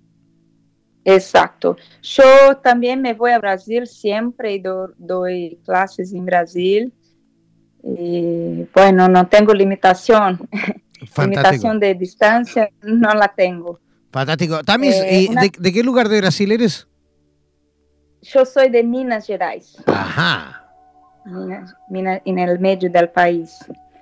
Exacto. 1.03 1.77
Yo 2.01 2.57
también 2.61 3.01
me 3.01 3.13
voy 3.13 3.31
a 3.31 3.39
Brasil 3.39 3.87
siempre 3.87 4.53
y 4.53 4.63
doy 4.97 5.59
clases 5.65 6.13
en 6.13 6.25
Brasil. 6.25 6.93
Y, 7.83 8.67
bueno, 8.73 9.07
no 9.07 9.27
tengo 9.27 9.53
limitación. 9.53 10.47
limitación 11.17 11.79
de 11.79 11.95
distancia 11.95 12.69
no 12.83 13.13
la 13.13 13.29
tengo. 13.29 13.79
Fantástico. 14.11 14.63
Tamis, 14.63 14.95
eh, 14.95 15.29
¿de, 15.57 15.73
qué 15.73 15.83
lugar 15.83 16.09
de 16.09 16.19
Brasil 16.19 16.51
eres? 16.51 16.87
Yo 18.21 18.45
soy 18.45 18.69
de 18.69 18.83
Minas 18.83 19.25
Gerais. 19.25 19.77
Ajá 19.87 20.58
en 22.25 22.39
el 22.39 22.59
medio 22.59 22.89
del 22.89 23.09
país. 23.09 23.59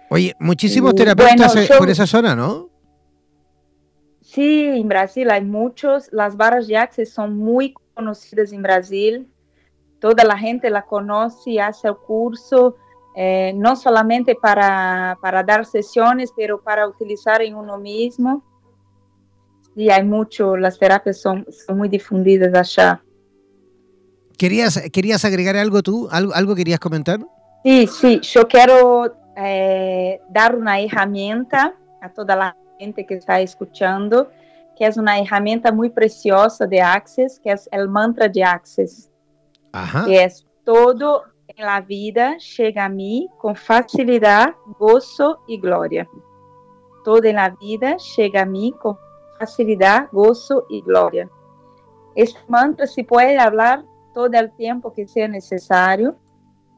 Oye, 0.10 0.36
muchísimos 0.40 0.96
terapeutas 0.96 1.54
por 1.78 1.90
esa 1.90 2.08
zona, 2.08 2.36
¿no? 2.36 2.70
Sí, 4.22 4.66
en 4.66 4.88
Brasil 4.88 5.30
hay 5.32 5.44
muchos. 5.44 6.10
Las 6.12 6.36
barras 6.36 6.68
de 6.68 6.78
access 6.78 7.14
son 7.14 7.38
muy 7.38 7.74
conocidas 7.94 8.52
en 8.52 8.62
Brasil. 8.62 9.28
Toda 10.00 10.24
la 10.24 10.38
gente 10.38 10.70
la 10.70 10.84
conoce 10.84 11.52
y 11.52 11.60
hace 11.60 11.88
el 11.88 11.96
curso, 11.96 12.76
eh, 13.16 13.54
no 13.56 13.76
solamente 13.76 14.36
para, 14.36 15.18
para, 15.22 15.44
dar 15.44 15.66
sesiones, 15.66 16.32
pero 16.36 16.62
para 16.62 16.88
utilizar 16.88 17.42
en 17.42 17.56
uno 17.56 17.78
mismo. 17.78 18.44
Sí, 19.74 19.90
hay 19.90 20.04
mucho, 20.04 20.56
las 20.56 20.78
terapias 20.78 21.20
son, 21.20 21.46
son 21.50 21.78
muy 21.78 21.90
difundidas 21.90 22.54
allá. 22.54 23.02
¿Querías, 24.38 24.82
¿Querías 24.92 25.26
agregar 25.26 25.56
algo 25.58 25.82
tú? 25.82 26.08
¿Algo, 26.12 26.34
¿Algo 26.34 26.56
querías 26.56 26.80
comentar? 26.80 27.20
Sí, 27.64 27.88
sí, 27.88 28.20
yo 28.22 28.48
quiero 28.48 29.14
eh, 29.36 30.22
dar 30.30 30.56
una 30.56 30.80
herramienta 30.80 31.74
a 32.02 32.10
toda 32.10 32.36
la 32.36 32.58
gente 32.80 33.06
que 33.06 33.16
está 33.16 33.40
escuchando, 33.42 34.30
que 34.78 34.86
es 34.86 34.98
una 34.98 35.20
herramienta 35.20 35.72
muy 35.72 35.90
preciosa 35.90 36.68
de 36.68 36.82
Access, 36.82 37.40
que 37.44 37.52
es 37.52 37.68
el 37.72 37.90
mantra 37.90 38.28
de 38.28 38.44
Access. 38.44 39.10
Ajá. 39.72 40.06
Que 40.06 40.24
es 40.24 40.46
todo 40.64 41.24
en 41.48 41.66
la 41.66 41.82
vida 41.82 42.38
llega 42.58 42.86
a 42.86 42.90
mí 42.90 43.30
con 43.38 43.56
facilidad, 43.56 44.54
gozo 44.78 45.40
y 45.48 45.60
gloria. 45.60 46.08
Todo 47.04 47.24
en 47.24 47.38
la 47.38 47.50
vida 47.50 47.98
llega 48.16 48.42
a 48.42 48.46
mí 48.46 48.74
con 48.80 48.98
facilidad, 49.40 50.10
gozo 50.12 50.66
y 50.70 50.82
gloria. 50.82 51.30
Este 52.16 52.40
mantra 52.48 52.86
se 52.86 53.04
puede 53.04 53.38
hablar 53.38 53.86
todo 54.18 54.34
el 54.34 54.52
tiempo 54.56 54.92
que 54.92 55.08
sea 55.08 55.28
necesario. 55.28 56.18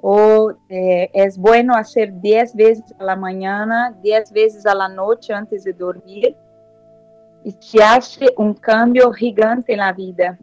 O 0.01 0.51
eh, 0.67 1.09
es 1.13 1.37
bueno 1.37 1.73
hacer 1.73 2.19
10 2.19 2.55
veces 2.55 2.83
a 2.99 3.03
la 3.05 3.15
mañana, 3.15 3.97
10 4.01 4.31
veces 4.33 4.65
a 4.65 4.75
la 4.75 4.89
noche 4.89 5.33
antes 5.33 5.63
de 5.63 5.71
dormir. 5.71 6.35
Y 7.45 7.55
se 7.61 7.81
hace 7.81 8.25
un 8.37 8.53
cambio 8.53 9.09
gigante 9.13 9.71
en 9.71 9.79
la 9.79 9.93
vida, 9.93 10.37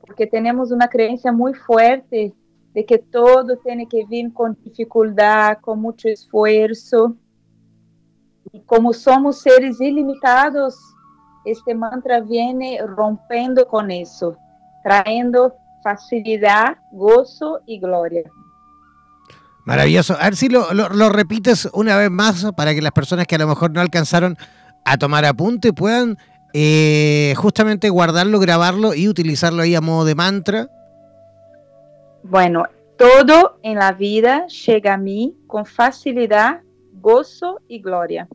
porque 0.00 0.26
tenemos 0.26 0.70
una 0.70 0.88
creencia 0.88 1.32
muy 1.32 1.54
fuerte 1.54 2.34
de 2.74 2.84
que 2.84 2.98
todo 2.98 3.56
tiene 3.64 3.86
que 3.88 4.04
vir 4.04 4.30
con 4.34 4.54
dificultad, 4.62 5.58
con 5.62 5.80
mucho 5.80 6.08
esfuerzo. 6.08 7.16
Y 8.52 8.60
como 8.60 8.92
somos 8.92 9.40
seres 9.40 9.80
ilimitados, 9.80 10.76
este 11.46 11.74
mantra 11.74 12.20
viene 12.20 12.78
rompiendo 12.86 13.66
con 13.66 13.90
eso, 13.90 14.36
trayendo 14.82 15.54
facilidad, 15.84 16.78
gozo 16.90 17.60
y 17.66 17.78
gloria. 17.78 18.24
Maravilloso. 19.64 20.16
A 20.18 20.24
ver 20.24 20.36
si 20.36 20.48
lo, 20.48 20.72
lo, 20.72 21.08
repites 21.10 21.68
una 21.72 21.96
vez 21.96 22.10
más 22.10 22.46
para 22.56 22.74
que 22.74 22.82
las 22.82 22.92
personas 22.92 23.26
que 23.26 23.36
a 23.36 23.38
lo 23.38 23.46
mejor 23.46 23.70
no 23.70 23.80
alcanzaron 23.80 24.36
a 24.84 24.98
tomar 24.98 25.24
apunte 25.24 25.72
puedan 25.72 26.18
eh, 26.52 27.34
justamente 27.36 27.88
guardarlo, 27.88 28.40
grabarlo 28.40 28.94
y 28.94 29.08
utilizarlo 29.08 29.62
ahí 29.62 29.74
a 29.74 29.80
modo 29.80 30.04
de 30.04 30.14
mantra. 30.14 30.68
Bueno, 32.22 32.64
todo 32.98 33.58
en 33.62 33.78
la 33.78 33.92
vida 33.92 34.46
llega 34.46 34.94
a 34.94 34.98
mí 34.98 35.36
con 35.46 35.64
facilidad, 35.64 36.60
gozo 36.92 37.60
y 37.68 37.80
gloria. 37.80 38.28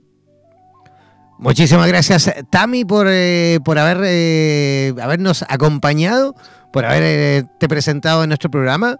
Muchísimas 1.39 1.87
gracias, 1.87 2.29
Tami, 2.49 2.83
por, 2.83 3.07
eh, 3.09 3.59
por 3.63 3.79
haber, 3.79 4.01
eh, 4.03 4.93
habernos 5.01 5.45
acompañado, 5.47 6.35
por 6.73 6.83
haberte 6.85 7.69
presentado 7.69 8.23
en 8.23 8.29
nuestro 8.29 8.51
programa. 8.51 8.99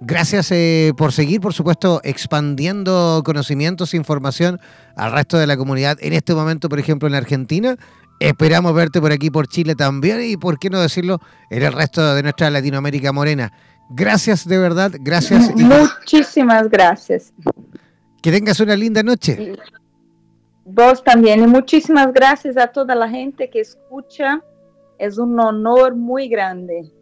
Gracias 0.00 0.52
eh, 0.52 0.92
por 0.96 1.12
seguir, 1.12 1.40
por 1.40 1.52
supuesto, 1.52 2.00
expandiendo 2.04 3.22
conocimientos 3.24 3.92
e 3.92 3.96
información 3.96 4.60
al 4.94 5.10
resto 5.12 5.36
de 5.36 5.48
la 5.48 5.56
comunidad. 5.56 5.98
En 6.00 6.12
este 6.12 6.32
momento, 6.32 6.68
por 6.68 6.78
ejemplo, 6.78 7.08
en 7.08 7.16
Argentina. 7.16 7.76
Esperamos 8.20 8.74
verte 8.74 9.00
por 9.00 9.12
aquí, 9.12 9.30
por 9.30 9.48
Chile 9.48 9.74
también, 9.74 10.22
y 10.22 10.36
por 10.36 10.58
qué 10.58 10.68
no 10.68 10.78
decirlo, 10.78 11.20
en 11.48 11.62
el 11.62 11.72
resto 11.72 12.14
de 12.14 12.22
nuestra 12.22 12.50
Latinoamérica 12.50 13.12
morena. 13.12 13.50
Gracias 13.88 14.46
de 14.46 14.58
verdad, 14.58 14.92
gracias. 15.00 15.54
Muchísimas 15.56 16.68
gracias. 16.68 17.32
Que 18.22 18.30
tengas 18.30 18.60
una 18.60 18.76
linda 18.76 19.02
noche. 19.02 19.56
Vos 20.72 21.02
también, 21.02 21.42
y 21.42 21.46
muchísimas 21.48 22.12
gracias 22.12 22.56
a 22.56 22.68
toda 22.68 22.94
la 22.94 23.08
gente 23.08 23.50
que 23.50 23.60
escucha. 23.60 24.40
Es 24.98 25.18
un 25.18 25.38
honor 25.40 25.96
muy 25.96 26.28
grande. 26.28 26.92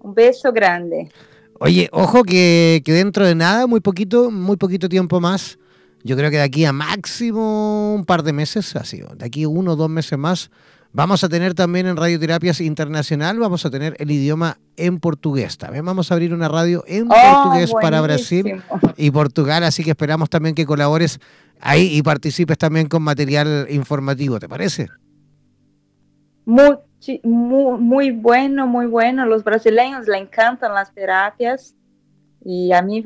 Un 0.00 0.14
beso 0.14 0.50
grande. 0.50 1.10
Oye, 1.58 1.88
ojo 1.92 2.22
que, 2.24 2.80
que, 2.84 2.92
dentro 2.92 3.26
de 3.26 3.34
nada, 3.34 3.66
muy 3.66 3.80
poquito, 3.80 4.30
muy 4.30 4.56
poquito 4.56 4.88
tiempo 4.88 5.20
más, 5.20 5.58
yo 6.02 6.16
creo 6.16 6.30
que 6.30 6.38
de 6.38 6.42
aquí 6.42 6.64
a 6.64 6.72
máximo 6.72 7.94
un 7.94 8.04
par 8.04 8.22
de 8.22 8.32
meses, 8.32 8.74
así, 8.76 9.02
de 9.16 9.24
aquí 9.24 9.44
uno 9.44 9.72
o 9.72 9.76
dos 9.76 9.90
meses 9.90 10.18
más, 10.18 10.50
vamos 10.92 11.22
a 11.22 11.28
tener 11.28 11.54
también 11.54 11.86
en 11.86 11.96
Radioterapias 11.96 12.60
Internacional, 12.60 13.38
vamos 13.38 13.64
a 13.66 13.70
tener 13.70 13.94
el 13.98 14.10
idioma 14.10 14.58
en 14.76 14.98
portugués. 14.98 15.58
También 15.58 15.84
vamos 15.84 16.10
a 16.10 16.14
abrir 16.14 16.32
una 16.32 16.48
radio 16.48 16.82
en 16.86 17.08
oh, 17.10 17.14
portugués 17.14 17.72
para 17.80 18.00
Brasil 18.00 18.62
y 18.96 19.10
Portugal, 19.10 19.64
así 19.64 19.84
que 19.84 19.90
esperamos 19.90 20.30
también 20.30 20.54
que 20.54 20.64
colabores 20.64 21.20
ahí 21.62 21.96
y 21.96 22.02
participes 22.02 22.58
también 22.58 22.88
con 22.88 23.02
material 23.02 23.66
informativo, 23.70 24.38
¿te 24.38 24.48
parece? 24.48 24.88
Muy, 26.44 26.76
muy, 27.22 27.80
muy 27.80 28.10
bueno, 28.10 28.66
muy 28.66 28.86
bueno. 28.86 29.24
Los 29.26 29.44
brasileños 29.44 30.06
le 30.06 30.18
encantan 30.18 30.74
las 30.74 30.92
terapias 30.92 31.74
y 32.44 32.72
a 32.72 32.82
mí, 32.82 33.02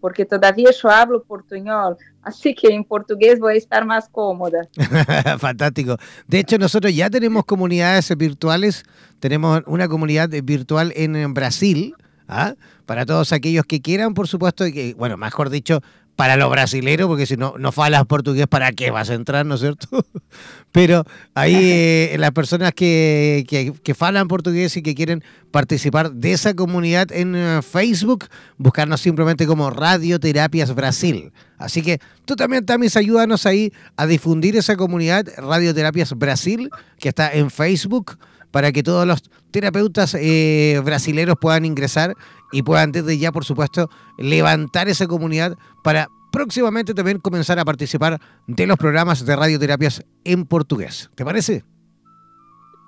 porque 0.00 0.24
todavía 0.24 0.70
yo 0.70 0.88
hablo 0.88 1.24
portuñol, 1.24 1.96
así 2.22 2.54
que 2.54 2.68
en 2.68 2.84
portugués 2.84 3.40
voy 3.40 3.54
a 3.54 3.58
estar 3.58 3.84
más 3.84 4.08
cómoda. 4.08 4.68
Fantástico. 5.38 5.96
De 6.28 6.38
hecho, 6.38 6.58
nosotros 6.58 6.94
ya 6.94 7.10
tenemos 7.10 7.44
comunidades 7.44 8.16
virtuales, 8.16 8.84
tenemos 9.18 9.62
una 9.66 9.88
comunidad 9.88 10.30
virtual 10.44 10.92
en 10.94 11.34
Brasil, 11.34 11.94
¿ah? 12.28 12.54
para 12.86 13.04
todos 13.04 13.32
aquellos 13.32 13.64
que 13.66 13.80
quieran, 13.82 14.14
por 14.14 14.28
supuesto, 14.28 14.66
y 14.66 14.72
que, 14.72 14.94
bueno, 14.94 15.16
mejor 15.16 15.50
dicho, 15.50 15.80
para 16.20 16.36
los 16.36 16.50
brasileros, 16.50 17.08
porque 17.08 17.24
si 17.24 17.38
no, 17.38 17.54
no 17.58 17.72
falas 17.72 18.04
portugués, 18.04 18.46
¿para 18.46 18.72
qué 18.72 18.90
vas 18.90 19.08
a 19.08 19.14
entrar, 19.14 19.46
no 19.46 19.54
es 19.54 19.62
cierto? 19.62 19.88
Pero 20.70 21.06
ahí 21.34 21.56
eh, 21.56 22.16
las 22.18 22.32
personas 22.32 22.74
que, 22.74 23.46
que, 23.48 23.72
que 23.82 23.94
falan 23.94 24.28
portugués 24.28 24.76
y 24.76 24.82
que 24.82 24.94
quieren 24.94 25.24
participar 25.50 26.12
de 26.12 26.32
esa 26.32 26.52
comunidad 26.52 27.10
en 27.10 27.34
eh, 27.34 27.62
Facebook, 27.62 28.26
buscarnos 28.58 29.00
simplemente 29.00 29.46
como 29.46 29.70
Radioterapias 29.70 30.74
Brasil. 30.74 31.32
Así 31.56 31.80
que 31.80 32.00
tú 32.26 32.36
también, 32.36 32.66
Tamis, 32.66 32.98
ayúdanos 32.98 33.46
ahí 33.46 33.72
a 33.96 34.06
difundir 34.06 34.56
esa 34.56 34.76
comunidad 34.76 35.26
Radioterapias 35.38 36.12
Brasil, 36.18 36.68
que 36.98 37.08
está 37.08 37.32
en 37.32 37.50
Facebook, 37.50 38.18
para 38.50 38.72
que 38.72 38.82
todos 38.82 39.06
los 39.06 39.22
terapeutas 39.50 40.14
eh, 40.20 40.82
brasileros 40.84 41.36
puedan 41.40 41.64
ingresar 41.64 42.14
y 42.52 42.62
puedan 42.62 42.92
desde 42.92 43.18
ya, 43.18 43.32
por 43.32 43.44
supuesto, 43.44 43.90
levantar 44.18 44.88
esa 44.88 45.06
comunidad 45.06 45.56
para 45.82 46.08
próximamente 46.30 46.94
también 46.94 47.18
comenzar 47.18 47.58
a 47.58 47.64
participar 47.64 48.20
de 48.46 48.66
los 48.66 48.76
programas 48.76 49.24
de 49.24 49.36
radioterapias 49.36 50.04
en 50.24 50.44
portugués. 50.46 51.10
¿Te 51.14 51.24
parece? 51.24 51.64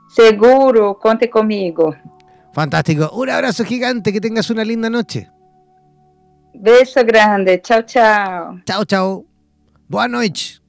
Seguro, 0.09 0.99
conte 0.99 1.31
conmigo. 1.31 1.95
Fantástico. 2.53 3.11
Un 3.13 3.31
abrazo 3.31 3.65
gigante, 3.65 4.13
que 4.13 4.21
tengas 4.21 4.51
una 4.51 4.65
linda 4.65 4.91
noche. 4.91 5.31
Beso 6.55 7.03
grande. 7.05 7.61
Chao, 7.63 7.83
chao. 7.83 8.61
Chao, 8.67 8.85
chao. 8.85 9.25
Buenas 9.89 10.23
noches. 10.23 10.63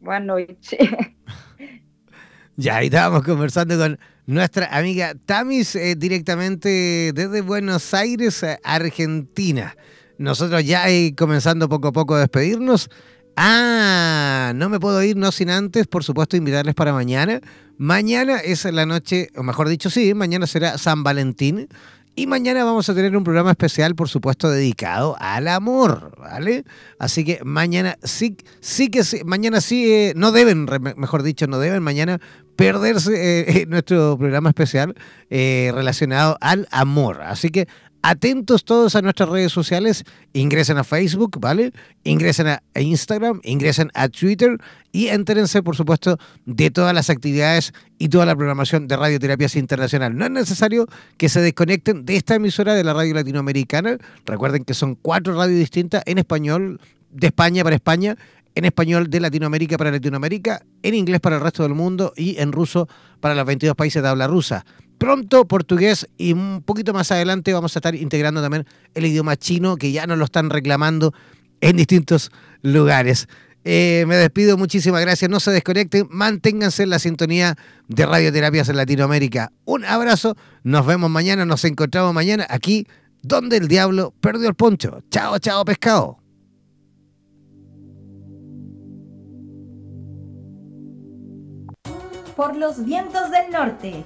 Buenas 0.00 0.26
noches. 0.26 0.78
ya, 2.56 2.76
ahí 2.76 2.86
estábamos 2.86 3.24
conversando 3.24 3.76
con 3.76 3.98
nuestra 4.26 4.66
amiga 4.76 5.14
Tamis 5.26 5.74
eh, 5.74 5.94
directamente 5.96 7.12
desde 7.14 7.40
Buenos 7.40 7.92
Aires, 7.94 8.42
eh, 8.42 8.58
Argentina. 8.62 9.76
Nosotros 10.18 10.64
ya 10.64 10.84
ahí 10.84 11.12
comenzando 11.14 11.68
poco 11.68 11.88
a 11.88 11.92
poco 11.92 12.14
a 12.14 12.20
despedirnos. 12.20 12.88
Ah, 13.36 14.52
no 14.54 14.68
me 14.68 14.78
puedo 14.78 15.02
ir, 15.02 15.16
no 15.16 15.32
sin 15.32 15.50
antes, 15.50 15.86
por 15.86 16.04
supuesto, 16.04 16.36
invitarles 16.36 16.74
para 16.74 16.92
mañana. 16.92 17.40
Mañana 17.78 18.38
es 18.38 18.64
la 18.66 18.86
noche, 18.86 19.28
o 19.36 19.42
mejor 19.42 19.68
dicho, 19.68 19.90
sí, 19.90 20.12
mañana 20.14 20.46
será 20.46 20.76
San 20.78 21.02
Valentín. 21.02 21.68
Y 22.14 22.26
mañana 22.26 22.62
vamos 22.62 22.90
a 22.90 22.94
tener 22.94 23.16
un 23.16 23.24
programa 23.24 23.52
especial, 23.52 23.94
por 23.94 24.06
supuesto, 24.06 24.50
dedicado 24.50 25.16
al 25.18 25.48
amor, 25.48 26.14
¿vale? 26.18 26.64
Así 26.98 27.24
que 27.24 27.40
mañana 27.42 27.96
sí, 28.02 28.36
sí 28.60 28.88
que 28.88 29.02
sí, 29.02 29.22
mañana 29.24 29.62
sí, 29.62 29.90
eh, 29.90 30.12
no 30.14 30.30
deben, 30.30 30.66
mejor 30.96 31.22
dicho, 31.22 31.46
no 31.46 31.58
deben 31.58 31.82
mañana 31.82 32.20
perderse 32.54 33.62
eh, 33.62 33.66
nuestro 33.68 34.18
programa 34.18 34.50
especial 34.50 34.94
eh, 35.30 35.70
relacionado 35.74 36.36
al 36.42 36.68
amor. 36.70 37.22
Así 37.22 37.48
que 37.48 37.66
atentos 38.02 38.64
todos 38.64 38.96
a 38.96 39.02
nuestras 39.02 39.28
redes 39.28 39.52
sociales, 39.52 40.04
ingresen 40.32 40.76
a 40.76 40.84
Facebook, 40.84 41.38
¿vale? 41.40 41.72
Ingresen 42.04 42.48
a 42.48 42.60
Instagram, 42.74 43.40
ingresen 43.44 43.90
a 43.94 44.08
Twitter 44.08 44.58
y 44.90 45.08
entérense, 45.08 45.62
por 45.62 45.76
supuesto, 45.76 46.18
de 46.44 46.70
todas 46.70 46.94
las 46.94 47.10
actividades 47.10 47.72
y 47.98 48.08
toda 48.08 48.26
la 48.26 48.34
programación 48.34 48.88
de 48.88 48.96
Radioterapias 48.96 49.56
Internacional. 49.56 50.16
No 50.16 50.26
es 50.26 50.32
necesario 50.32 50.86
que 51.16 51.28
se 51.28 51.40
desconecten 51.40 52.04
de 52.04 52.16
esta 52.16 52.34
emisora 52.34 52.74
de 52.74 52.84
la 52.84 52.92
radio 52.92 53.14
latinoamericana. 53.14 53.96
Recuerden 54.26 54.64
que 54.64 54.74
son 54.74 54.96
cuatro 54.96 55.36
radios 55.36 55.58
distintas 55.58 56.02
en 56.06 56.18
español, 56.18 56.80
de 57.10 57.28
España 57.28 57.62
para 57.62 57.76
España, 57.76 58.16
en 58.54 58.64
español 58.64 59.08
de 59.08 59.20
Latinoamérica 59.20 59.78
para 59.78 59.90
Latinoamérica, 59.90 60.62
en 60.82 60.94
inglés 60.94 61.20
para 61.20 61.36
el 61.36 61.42
resto 61.42 61.62
del 61.62 61.74
mundo 61.74 62.12
y 62.16 62.38
en 62.38 62.52
ruso 62.52 62.88
para 63.20 63.34
los 63.34 63.46
22 63.46 63.76
países 63.76 64.02
de 64.02 64.08
habla 64.08 64.26
rusa 64.26 64.66
pronto 65.02 65.48
portugués 65.48 66.06
y 66.16 66.32
un 66.32 66.62
poquito 66.64 66.92
más 66.92 67.10
adelante 67.10 67.52
vamos 67.52 67.74
a 67.74 67.80
estar 67.80 67.92
integrando 67.96 68.40
también 68.40 68.64
el 68.94 69.04
idioma 69.04 69.36
chino 69.36 69.74
que 69.74 69.90
ya 69.90 70.06
nos 70.06 70.16
lo 70.16 70.26
están 70.26 70.48
reclamando 70.48 71.12
en 71.60 71.76
distintos 71.76 72.30
lugares. 72.62 73.26
Eh, 73.64 74.04
me 74.06 74.14
despido, 74.14 74.56
muchísimas 74.56 75.00
gracias. 75.00 75.28
No 75.28 75.40
se 75.40 75.50
desconecten, 75.50 76.06
manténganse 76.08 76.84
en 76.84 76.90
la 76.90 77.00
sintonía 77.00 77.56
de 77.88 78.06
Radioterapias 78.06 78.68
en 78.68 78.76
Latinoamérica. 78.76 79.50
Un 79.64 79.84
abrazo, 79.84 80.36
nos 80.62 80.86
vemos 80.86 81.10
mañana, 81.10 81.44
nos 81.44 81.64
encontramos 81.64 82.14
mañana 82.14 82.46
aquí 82.48 82.86
donde 83.22 83.56
el 83.56 83.66
diablo 83.66 84.14
perdió 84.20 84.48
el 84.48 84.54
poncho. 84.54 85.00
Chao, 85.10 85.36
chao, 85.40 85.64
pescado. 85.64 86.18
Por 92.36 92.56
los 92.56 92.84
vientos 92.84 93.32
del 93.32 93.50
norte 93.50 94.04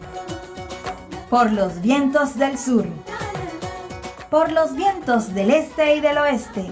por 1.31 1.53
los 1.53 1.81
vientos 1.81 2.37
del 2.37 2.57
sur, 2.57 2.87
por 4.31 4.53
los 4.53 4.75
vientos 4.75 5.35
del 5.35 5.51
este 5.51 5.97
y 5.97 6.01
del 6.01 6.19
oeste. 6.19 6.71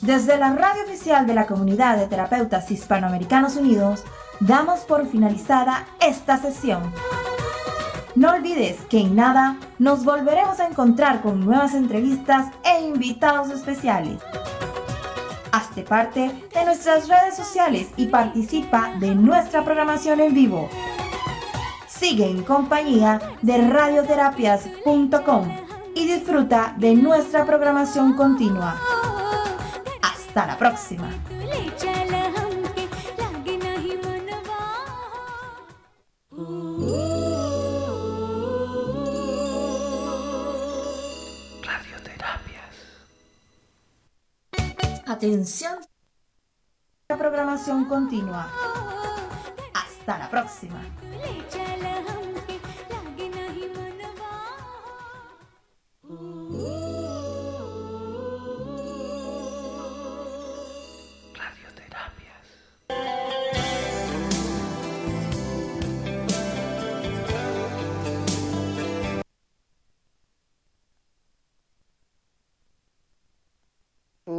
Desde 0.00 0.38
la 0.38 0.54
radio 0.54 0.84
oficial 0.84 1.26
de 1.26 1.34
la 1.34 1.46
Comunidad 1.46 1.98
de 1.98 2.06
Terapeutas 2.06 2.70
Hispanoamericanos 2.70 3.56
Unidos, 3.56 4.04
damos 4.40 4.80
por 4.80 5.06
finalizada 5.06 5.86
esta 6.00 6.38
sesión. 6.38 6.92
No 8.14 8.30
olvides 8.30 8.80
que 8.88 9.00
en 9.00 9.14
nada 9.14 9.58
nos 9.78 10.04
volveremos 10.04 10.58
a 10.60 10.66
encontrar 10.66 11.20
con 11.20 11.44
nuevas 11.44 11.74
entrevistas 11.74 12.46
e 12.64 12.86
invitados 12.86 13.50
especiales. 13.50 14.18
Hazte 15.52 15.82
parte 15.82 16.48
de 16.54 16.64
nuestras 16.64 17.08
redes 17.08 17.36
sociales 17.36 17.88
y 17.96 18.06
participa 18.06 18.92
de 18.98 19.14
nuestra 19.14 19.62
programación 19.62 20.20
en 20.20 20.32
vivo 20.32 20.70
sigue 21.98 22.28
en 22.28 22.42
compañía 22.42 23.20
de 23.42 23.68
radioterapias.com, 23.68 25.66
y 25.96 26.06
disfruta 26.06 26.74
de 26.76 26.94
nuestra 26.94 27.46
programación 27.46 28.12
continua. 28.14 28.78
Hasta 30.02 30.46
la 30.46 30.58
próxima. 30.58 31.08
Atención. 45.06 45.78
La 47.08 47.16
programación 47.16 47.86
continua. 47.86 48.50
Hasta 49.72 50.18
la 50.18 50.28
próxima. 50.28 50.82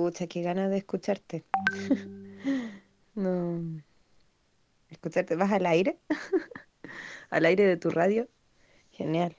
Pucha, 0.08 0.26
qué 0.26 0.42
ganas 0.42 0.70
de 0.72 0.78
escucharte. 0.78 1.44
no. 3.14 3.62
Escucharte, 4.90 5.36
¿vas 5.36 5.52
al 5.52 5.66
aire? 5.66 6.00
al 7.30 7.46
aire 7.46 7.66
de 7.66 7.76
tu 7.76 7.90
radio. 7.90 8.30
Genial. 8.92 9.36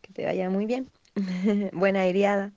Que 0.00 0.14
te 0.14 0.24
vaya 0.24 0.48
muy 0.48 0.64
bien. 0.64 0.90
Buena 1.74 2.00
aireada. 2.00 2.54